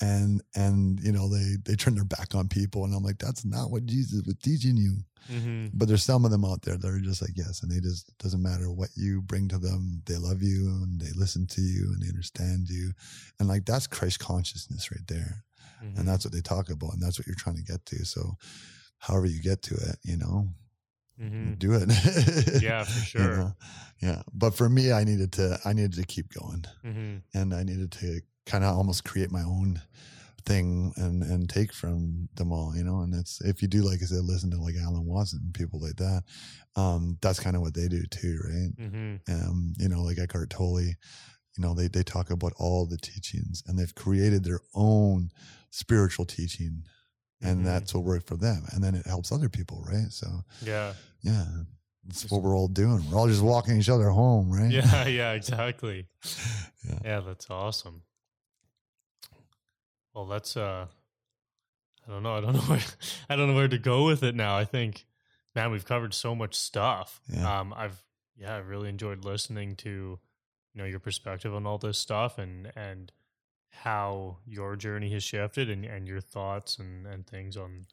And 0.00 0.42
and 0.54 1.00
you 1.00 1.12
know, 1.12 1.28
they 1.28 1.56
they 1.64 1.74
turn 1.74 1.94
their 1.94 2.04
back 2.04 2.34
on 2.34 2.48
people. 2.48 2.84
And 2.84 2.94
I'm 2.94 3.02
like, 3.02 3.18
that's 3.18 3.46
not 3.46 3.70
what 3.70 3.86
Jesus 3.86 4.22
was 4.26 4.36
teaching 4.42 4.76
you. 4.76 4.98
Mhm. 5.30 5.70
But 5.74 5.88
there's 5.88 6.04
some 6.04 6.24
of 6.24 6.30
them 6.30 6.44
out 6.44 6.62
there 6.62 6.76
that 6.76 6.88
are 6.88 7.00
just 7.00 7.22
like, 7.22 7.36
yes, 7.36 7.62
and 7.62 7.70
they 7.72 7.80
just 7.80 8.08
it 8.08 8.18
doesn't 8.18 8.42
matter 8.42 8.70
what 8.70 8.90
you 8.96 9.22
bring 9.22 9.48
to 9.48 9.58
them, 9.58 10.02
they 10.06 10.16
love 10.16 10.42
you 10.42 10.68
and 10.82 11.00
they 11.00 11.10
listen 11.14 11.46
to 11.48 11.60
you 11.62 11.92
and 11.92 12.02
they 12.02 12.08
understand 12.08 12.68
you. 12.68 12.92
And 13.38 13.48
like 13.48 13.64
that's 13.64 13.86
Christ 13.86 14.18
consciousness 14.20 14.90
right 14.90 15.06
there. 15.08 15.44
Mhm. 15.82 15.98
And 15.98 16.08
that's 16.08 16.24
what 16.24 16.32
they 16.32 16.40
talk 16.42 16.70
about, 16.70 16.92
and 16.94 17.02
that's 17.02 17.18
what 17.18 17.26
you're 17.26 17.36
trying 17.36 17.56
to 17.56 17.62
get 17.62 17.84
to. 17.86 18.04
So 18.04 18.36
however 18.98 19.26
you 19.26 19.40
get 19.42 19.62
to 19.62 19.74
it, 19.74 19.96
you 20.02 20.16
know, 20.16 20.48
Mhm. 21.20 21.58
do 21.58 21.72
it. 21.74 22.62
Yeah, 22.62 22.84
for 22.84 22.98
You 22.98 23.04
sure. 23.04 23.36
know? 23.36 23.56
Yeah. 24.02 24.22
But 24.32 24.54
for 24.54 24.68
me, 24.68 24.92
I 24.92 25.04
needed 25.04 25.32
to 25.32 25.58
I 25.64 25.72
needed 25.72 25.94
to 25.94 26.04
keep 26.04 26.32
going. 26.32 26.64
Mhm. 26.84 27.22
And 27.32 27.54
I 27.54 27.62
needed 27.62 27.92
to 27.92 28.20
kind 28.46 28.64
of 28.64 28.76
almost 28.76 29.04
create 29.04 29.30
my 29.30 29.42
own 29.42 29.80
thing 30.46 30.92
and 30.96 31.22
and 31.22 31.48
take 31.48 31.72
from 31.72 32.28
them 32.34 32.52
all, 32.52 32.74
you 32.76 32.84
know. 32.84 33.00
And 33.00 33.14
it's 33.14 33.40
if 33.42 33.62
you 33.62 33.68
do 33.68 33.82
like 33.82 34.00
I 34.02 34.06
said, 34.06 34.24
listen 34.24 34.50
to 34.50 34.58
like 34.60 34.74
Alan 34.80 35.04
Watson 35.06 35.40
and 35.44 35.54
people 35.54 35.80
like 35.80 35.96
that, 35.96 36.22
um, 36.76 37.16
that's 37.20 37.40
kind 37.40 37.56
of 37.56 37.62
what 37.62 37.74
they 37.74 37.88
do 37.88 38.04
too, 38.06 38.38
right? 38.44 38.76
Mhm. 38.78 39.20
Um, 39.28 39.72
you 39.78 39.88
know, 39.88 40.02
like 40.02 40.18
Eckhart 40.18 40.50
Tolle, 40.50 40.80
you 40.82 40.94
know, 41.58 41.74
they 41.74 41.88
they 41.88 42.02
talk 42.02 42.30
about 42.30 42.52
all 42.58 42.86
the 42.86 42.98
teachings 42.98 43.62
and 43.66 43.78
they've 43.78 43.94
created 43.94 44.44
their 44.44 44.60
own 44.74 45.30
spiritual 45.70 46.24
teaching. 46.24 46.84
And 47.40 47.60
Mhm. 47.60 47.64
that's 47.64 47.92
what 47.94 48.04
worked 48.04 48.26
for 48.26 48.36
them. 48.36 48.64
And 48.72 48.82
then 48.82 48.94
it 48.94 49.06
helps 49.06 49.30
other 49.30 49.48
people, 49.50 49.82
right? 49.86 50.10
So 50.10 50.44
Yeah. 50.62 50.94
yeah. 51.22 51.46
That's 52.06 52.30
what 52.30 52.42
we're 52.42 52.56
all 52.56 52.68
doing. 52.68 53.10
We're 53.10 53.18
all 53.18 53.28
just 53.28 53.42
walking 53.42 53.78
each 53.78 53.88
other 53.88 54.10
home, 54.10 54.50
right? 54.50 54.70
Yeah. 54.70 54.80
Yeah. 55.08 55.32
Exactly. 55.32 56.06
Yeah. 56.86 56.98
Yeah, 57.04 57.20
that's 57.20 57.48
awesome. 57.50 58.02
Well, 60.14 60.26
that's 60.26 60.56
uh 60.56 60.86
I 62.06 62.10
don't 62.10 62.22
know. 62.22 62.34
I 62.34 62.40
don't 62.40 62.52
know 62.54 62.60
where 62.60 62.80
I 63.28 63.36
don't 63.36 63.48
know 63.48 63.54
where 63.54 63.68
to 63.68 63.78
go 63.78 64.04
with 64.04 64.22
it 64.22 64.34
now. 64.34 64.56
I 64.56 64.64
think 64.64 65.06
man, 65.54 65.70
we've 65.70 65.84
covered 65.84 66.14
so 66.14 66.34
much 66.34 66.54
stuff. 66.54 67.20
Yeah. 67.28 67.60
Um 67.60 67.74
I've 67.76 68.02
yeah, 68.36 68.54
I 68.54 68.58
really 68.58 68.88
enjoyed 68.88 69.24
listening 69.24 69.76
to 69.76 69.88
you 69.90 70.78
know 70.80 70.84
your 70.84 71.00
perspective 71.00 71.54
on 71.54 71.66
all 71.66 71.78
this 71.78 71.98
stuff 71.98 72.38
and 72.38 72.72
and 72.76 73.12
how 73.70 74.38
your 74.46 74.76
journey 74.76 75.10
has 75.10 75.22
shifted 75.22 75.68
and 75.68 75.84
and 75.84 76.06
your 76.06 76.20
thoughts 76.20 76.78
and 76.78 77.06
and 77.06 77.26
things 77.26 77.56
on 77.56 77.86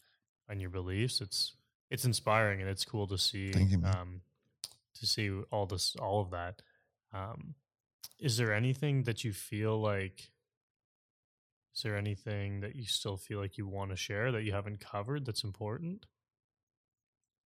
on 0.49 0.59
your 0.59 0.69
beliefs. 0.69 1.21
It's 1.21 1.55
it's 1.89 2.05
inspiring 2.05 2.61
and 2.61 2.69
it's 2.69 2.85
cool 2.85 3.07
to 3.07 3.17
see 3.17 3.51
you, 3.55 3.81
um 3.83 4.21
to 4.95 5.05
see 5.05 5.31
all 5.51 5.65
this 5.65 5.95
all 5.95 6.21
of 6.21 6.31
that. 6.31 6.61
Um 7.13 7.55
is 8.19 8.37
there 8.37 8.53
anything 8.53 9.03
that 9.03 9.23
you 9.23 9.33
feel 9.33 9.79
like 9.81 10.29
is 11.75 11.81
there 11.83 11.97
anything 11.97 12.61
that 12.61 12.75
you 12.75 12.85
still 12.85 13.17
feel 13.17 13.39
like 13.39 13.57
you 13.57 13.67
want 13.67 13.91
to 13.91 13.95
share 13.95 14.31
that 14.31 14.43
you 14.43 14.51
haven't 14.51 14.79
covered 14.79 15.25
that's 15.25 15.43
important 15.43 16.05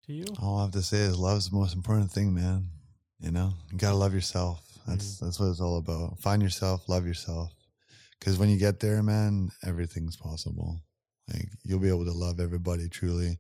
to 0.07 0.13
you 0.13 0.25
All 0.41 0.59
I 0.59 0.63
have 0.63 0.73
to 0.73 0.83
say 0.83 0.99
is 0.99 1.19
love's 1.19 1.51
the 1.51 1.57
most 1.57 1.75
important 1.75 2.11
thing, 2.11 2.35
man. 2.35 2.69
You 3.21 3.31
know, 3.31 3.53
you 3.71 3.79
gotta 3.79 3.97
love 3.97 4.15
yourself. 4.15 4.61
That's 4.87 5.17
Mm-hmm. 5.17 5.25
that's 5.27 5.39
what 5.39 5.47
it's 5.51 5.61
all 5.61 5.79
about. 5.79 6.19
Find 6.19 6.43
yourself, 6.43 6.89
love 6.89 7.07
yourself. 7.07 7.53
Because 8.19 8.39
when 8.39 8.49
you 8.49 8.57
get 8.59 8.81
there, 8.81 9.03
man, 9.03 9.51
everything's 9.65 10.17
possible. 10.17 10.81
Like 11.33 11.49
you'll 11.65 11.79
be 11.79 11.89
able 11.89 12.05
to 12.05 12.13
love 12.13 12.41
everybody 12.41 12.89
truly. 12.89 13.39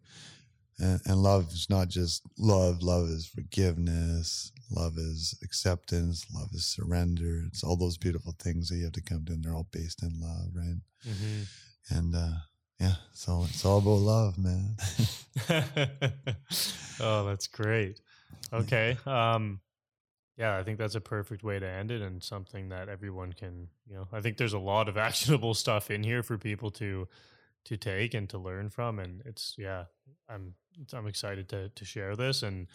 And, 0.78 1.00
and 1.04 1.22
love 1.22 1.48
is 1.52 1.68
not 1.68 1.88
just 1.88 2.22
love. 2.38 2.82
Love 2.82 3.08
is 3.08 3.26
forgiveness. 3.26 4.52
Love 4.70 4.96
is 4.96 5.38
acceptance. 5.42 6.26
Love 6.34 6.48
is 6.52 6.64
surrender. 6.64 7.44
It's 7.46 7.62
all 7.62 7.76
those 7.76 7.98
beautiful 7.98 8.34
things 8.38 8.68
that 8.68 8.76
you 8.76 8.84
have 8.84 8.92
to 8.92 9.02
come 9.02 9.24
to, 9.26 9.32
and 9.32 9.44
they're 9.44 9.54
all 9.54 9.68
based 9.70 10.02
in 10.02 10.18
love, 10.20 10.48
right? 10.54 10.80
mm-hmm. 11.06 11.96
And 11.96 12.14
uh, 12.14 12.38
yeah, 12.80 12.94
so 13.12 13.44
it's 13.48 13.64
all 13.64 13.78
about 13.78 13.90
love, 13.90 14.38
man. 14.38 14.76
oh 17.00 17.24
that's 17.26 17.46
great 17.46 18.00
okay 18.52 18.96
um 19.06 19.60
yeah 20.36 20.56
i 20.56 20.62
think 20.62 20.78
that's 20.78 20.94
a 20.94 21.00
perfect 21.00 21.42
way 21.42 21.58
to 21.58 21.66
end 21.66 21.90
it 21.90 22.02
and 22.02 22.22
something 22.22 22.68
that 22.68 22.88
everyone 22.88 23.32
can 23.32 23.68
you 23.88 23.94
know 23.94 24.06
i 24.12 24.20
think 24.20 24.36
there's 24.36 24.52
a 24.52 24.58
lot 24.58 24.88
of 24.88 24.96
actionable 25.08 25.54
stuff 25.54 25.90
in 25.90 26.02
here 26.02 26.22
for 26.22 26.38
people 26.38 26.70
to 26.70 27.08
to 27.64 27.76
take 27.76 28.14
and 28.14 28.28
to 28.28 28.38
learn 28.38 28.68
from 28.68 28.98
and 28.98 29.22
it's 29.24 29.54
yeah 29.58 29.84
i'm 30.28 30.54
i'm 30.92 31.06
excited 31.06 31.48
to 31.48 31.68
to 31.70 31.84
share 31.84 32.16
this 32.16 32.42
and 32.42 32.66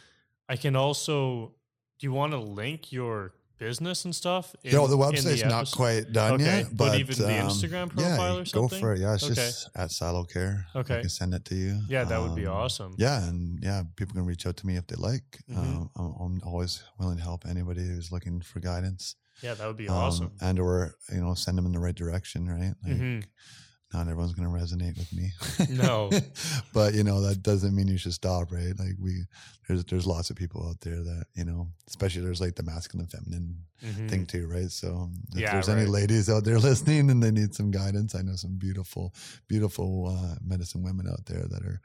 i 0.50 0.56
can 0.56 0.76
also 0.76 1.54
do 2.00 2.06
you 2.08 2.14
want 2.14 2.32
to 2.32 2.38
link 2.40 2.92
your 2.92 3.34
business 3.58 4.06
and 4.06 4.14
stuff? 4.16 4.56
in- 4.64 4.70
the 4.72 4.84
in 4.84 4.90
website's 5.00 5.44
not 5.44 5.72
quite 5.72 6.12
done 6.12 6.34
Okay, 6.34 6.44
yet, 6.60 6.66
but 6.78 6.90
but, 6.90 7.00
even 7.00 7.18
the 7.18 7.42
um, 7.42 7.48
Instagram 7.50 7.90
yeah, 7.98 8.16
profile 8.16 8.38
or 8.38 8.44
Go 8.54 8.68
for 8.68 8.94
it. 8.94 9.00
Yeah, 9.00 9.16
it's 9.16 9.24
Okay. 9.24 9.34
just 9.34 9.70
at 9.76 9.90
Silo 9.90 10.26
Care. 10.26 10.68
Okay. 10.76 10.98
I 10.98 11.02
can 11.02 11.10
send 11.10 11.34
it 11.34 11.44
to 11.46 11.56
you. 11.56 11.82
Yeah, 11.90 12.04
that 12.04 12.22
would 12.22 12.36
be 12.36 12.46
Um, 12.46 12.54
awesome. 12.56 12.94
Yeah, 13.00 13.28
and 13.28 13.58
yeah, 13.64 13.82
people 13.96 14.14
can 14.14 14.28
reach 14.28 14.46
out 14.46 14.58
to 14.58 14.68
me 14.68 14.76
if 14.78 14.86
they 14.86 14.96
like. 14.96 15.40
Mhm. 15.50 15.58
Um, 15.58 15.90
I'm, 15.96 16.14
I'm 16.22 16.42
always 16.46 16.84
willing 17.00 17.18
to 17.18 17.24
help 17.24 17.48
anybody 17.48 17.82
who's 17.82 18.12
looking 18.12 18.42
for 18.42 18.60
guidance. 18.60 19.16
Yeah, 19.42 19.56
that 19.56 19.66
would 19.66 19.76
be 19.78 19.90
Um, 19.90 19.96
awesome. 19.96 20.32
and 20.40 20.60
or 20.60 20.94
you 21.12 21.22
know, 21.22 21.34
send 21.34 21.58
them 21.58 21.66
in 21.66 21.72
the 21.72 21.80
right 21.80 21.96
direction. 21.96 22.48
Right. 22.48 22.76
Like, 22.84 22.94
Mhm. 23.02 23.24
Not 23.94 24.02
everyone's 24.10 24.34
going 24.34 24.50
to 24.52 24.54
resonate 24.54 24.98
with 24.98 25.12
me. 25.14 25.32
No. 25.70 26.10
but 26.74 26.94
you 26.94 27.04
know 27.04 27.22
that 27.22 27.42
doesn't 27.42 27.74
mean 27.76 27.88
you 27.88 27.98
should 27.98 28.14
stop. 28.14 28.52
Right. 28.52 28.78
Like 28.78 28.96
we, 29.00 29.24
there's 29.68 29.86
there's 29.86 30.06
lots 30.06 30.30
of 30.30 30.36
people 30.36 30.68
out 30.68 30.82
there 30.82 30.98
that 31.04 31.26
you 31.36 31.46
know, 31.46 31.68
especially 31.88 32.22
there's 32.24 32.42
like 32.42 32.56
the 32.56 32.64
masculine, 32.64 33.08
feminine 33.08 33.64
Mhm. 33.84 34.10
thing 34.10 34.26
too, 34.26 34.48
right? 34.48 34.72
So 34.72 34.88
um, 34.96 35.14
if 35.34 35.40
Yeah, 35.40 35.52
there's 35.54 35.70
any 35.70 35.86
ladies 35.86 36.30
out 36.30 36.44
there 36.44 36.58
listening 36.70 37.10
and 37.12 37.22
they 37.22 37.30
need 37.32 37.54
some 37.54 37.70
guidance, 37.72 38.16
I 38.16 38.24
know 38.24 38.36
some 38.36 38.58
beautiful, 38.58 39.14
beautiful 39.48 40.08
uh, 40.18 40.36
medicine 40.44 40.82
women 40.84 41.08
out 41.08 41.26
there 41.28 41.44
that 41.48 41.62
are 41.64 41.80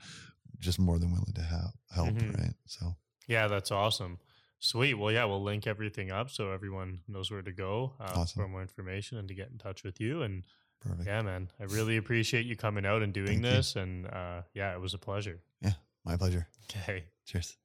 just 0.59 0.79
more 0.79 0.99
than 0.99 1.13
willing 1.13 1.35
to 1.35 1.43
help. 1.43 1.73
Help, 1.95 2.09
Mhm. 2.15 2.39
right? 2.39 2.55
So 2.67 2.97
Yeah, 3.29 3.47
that's 3.49 3.71
awesome. 3.71 4.19
Sweet. 4.59 4.95
Well, 4.95 5.13
yeah, 5.13 5.25
we'll 5.27 5.43
link 5.43 5.67
everything 5.67 6.11
up 6.11 6.31
so 6.31 6.51
everyone 6.53 7.01
knows 7.09 7.31
where 7.31 7.43
to 7.43 7.53
go 7.53 7.95
uh, 8.01 8.13
Awesome. 8.21 8.43
for 8.43 8.49
more 8.49 8.63
information 8.63 9.19
and 9.19 9.29
to 9.29 9.35
get 9.35 9.51
in 9.51 9.59
touch 9.59 9.83
with 9.85 10.01
you. 10.01 10.23
And 10.23 10.45
perfect. 10.83 11.07
yeah, 11.07 11.23
man, 11.23 11.51
I 11.61 11.65
really 11.65 11.97
appreciate 11.97 12.47
you 12.47 12.57
coming 12.57 12.85
out 12.87 13.03
and 13.03 13.13
doing 13.13 13.27
Thank 13.27 13.45
you. 13.45 13.51
this. 13.51 13.77
And 13.77 14.07
uh, 14.07 14.43
yeah, 14.55 14.73
it 14.75 14.81
was 14.81 14.95
a 14.95 14.99
pleasure. 14.99 15.41
Yeah, 15.61 15.73
my 16.05 16.17
pleasure. 16.17 16.49
Okay. 16.71 17.05
Cheers. 17.27 17.57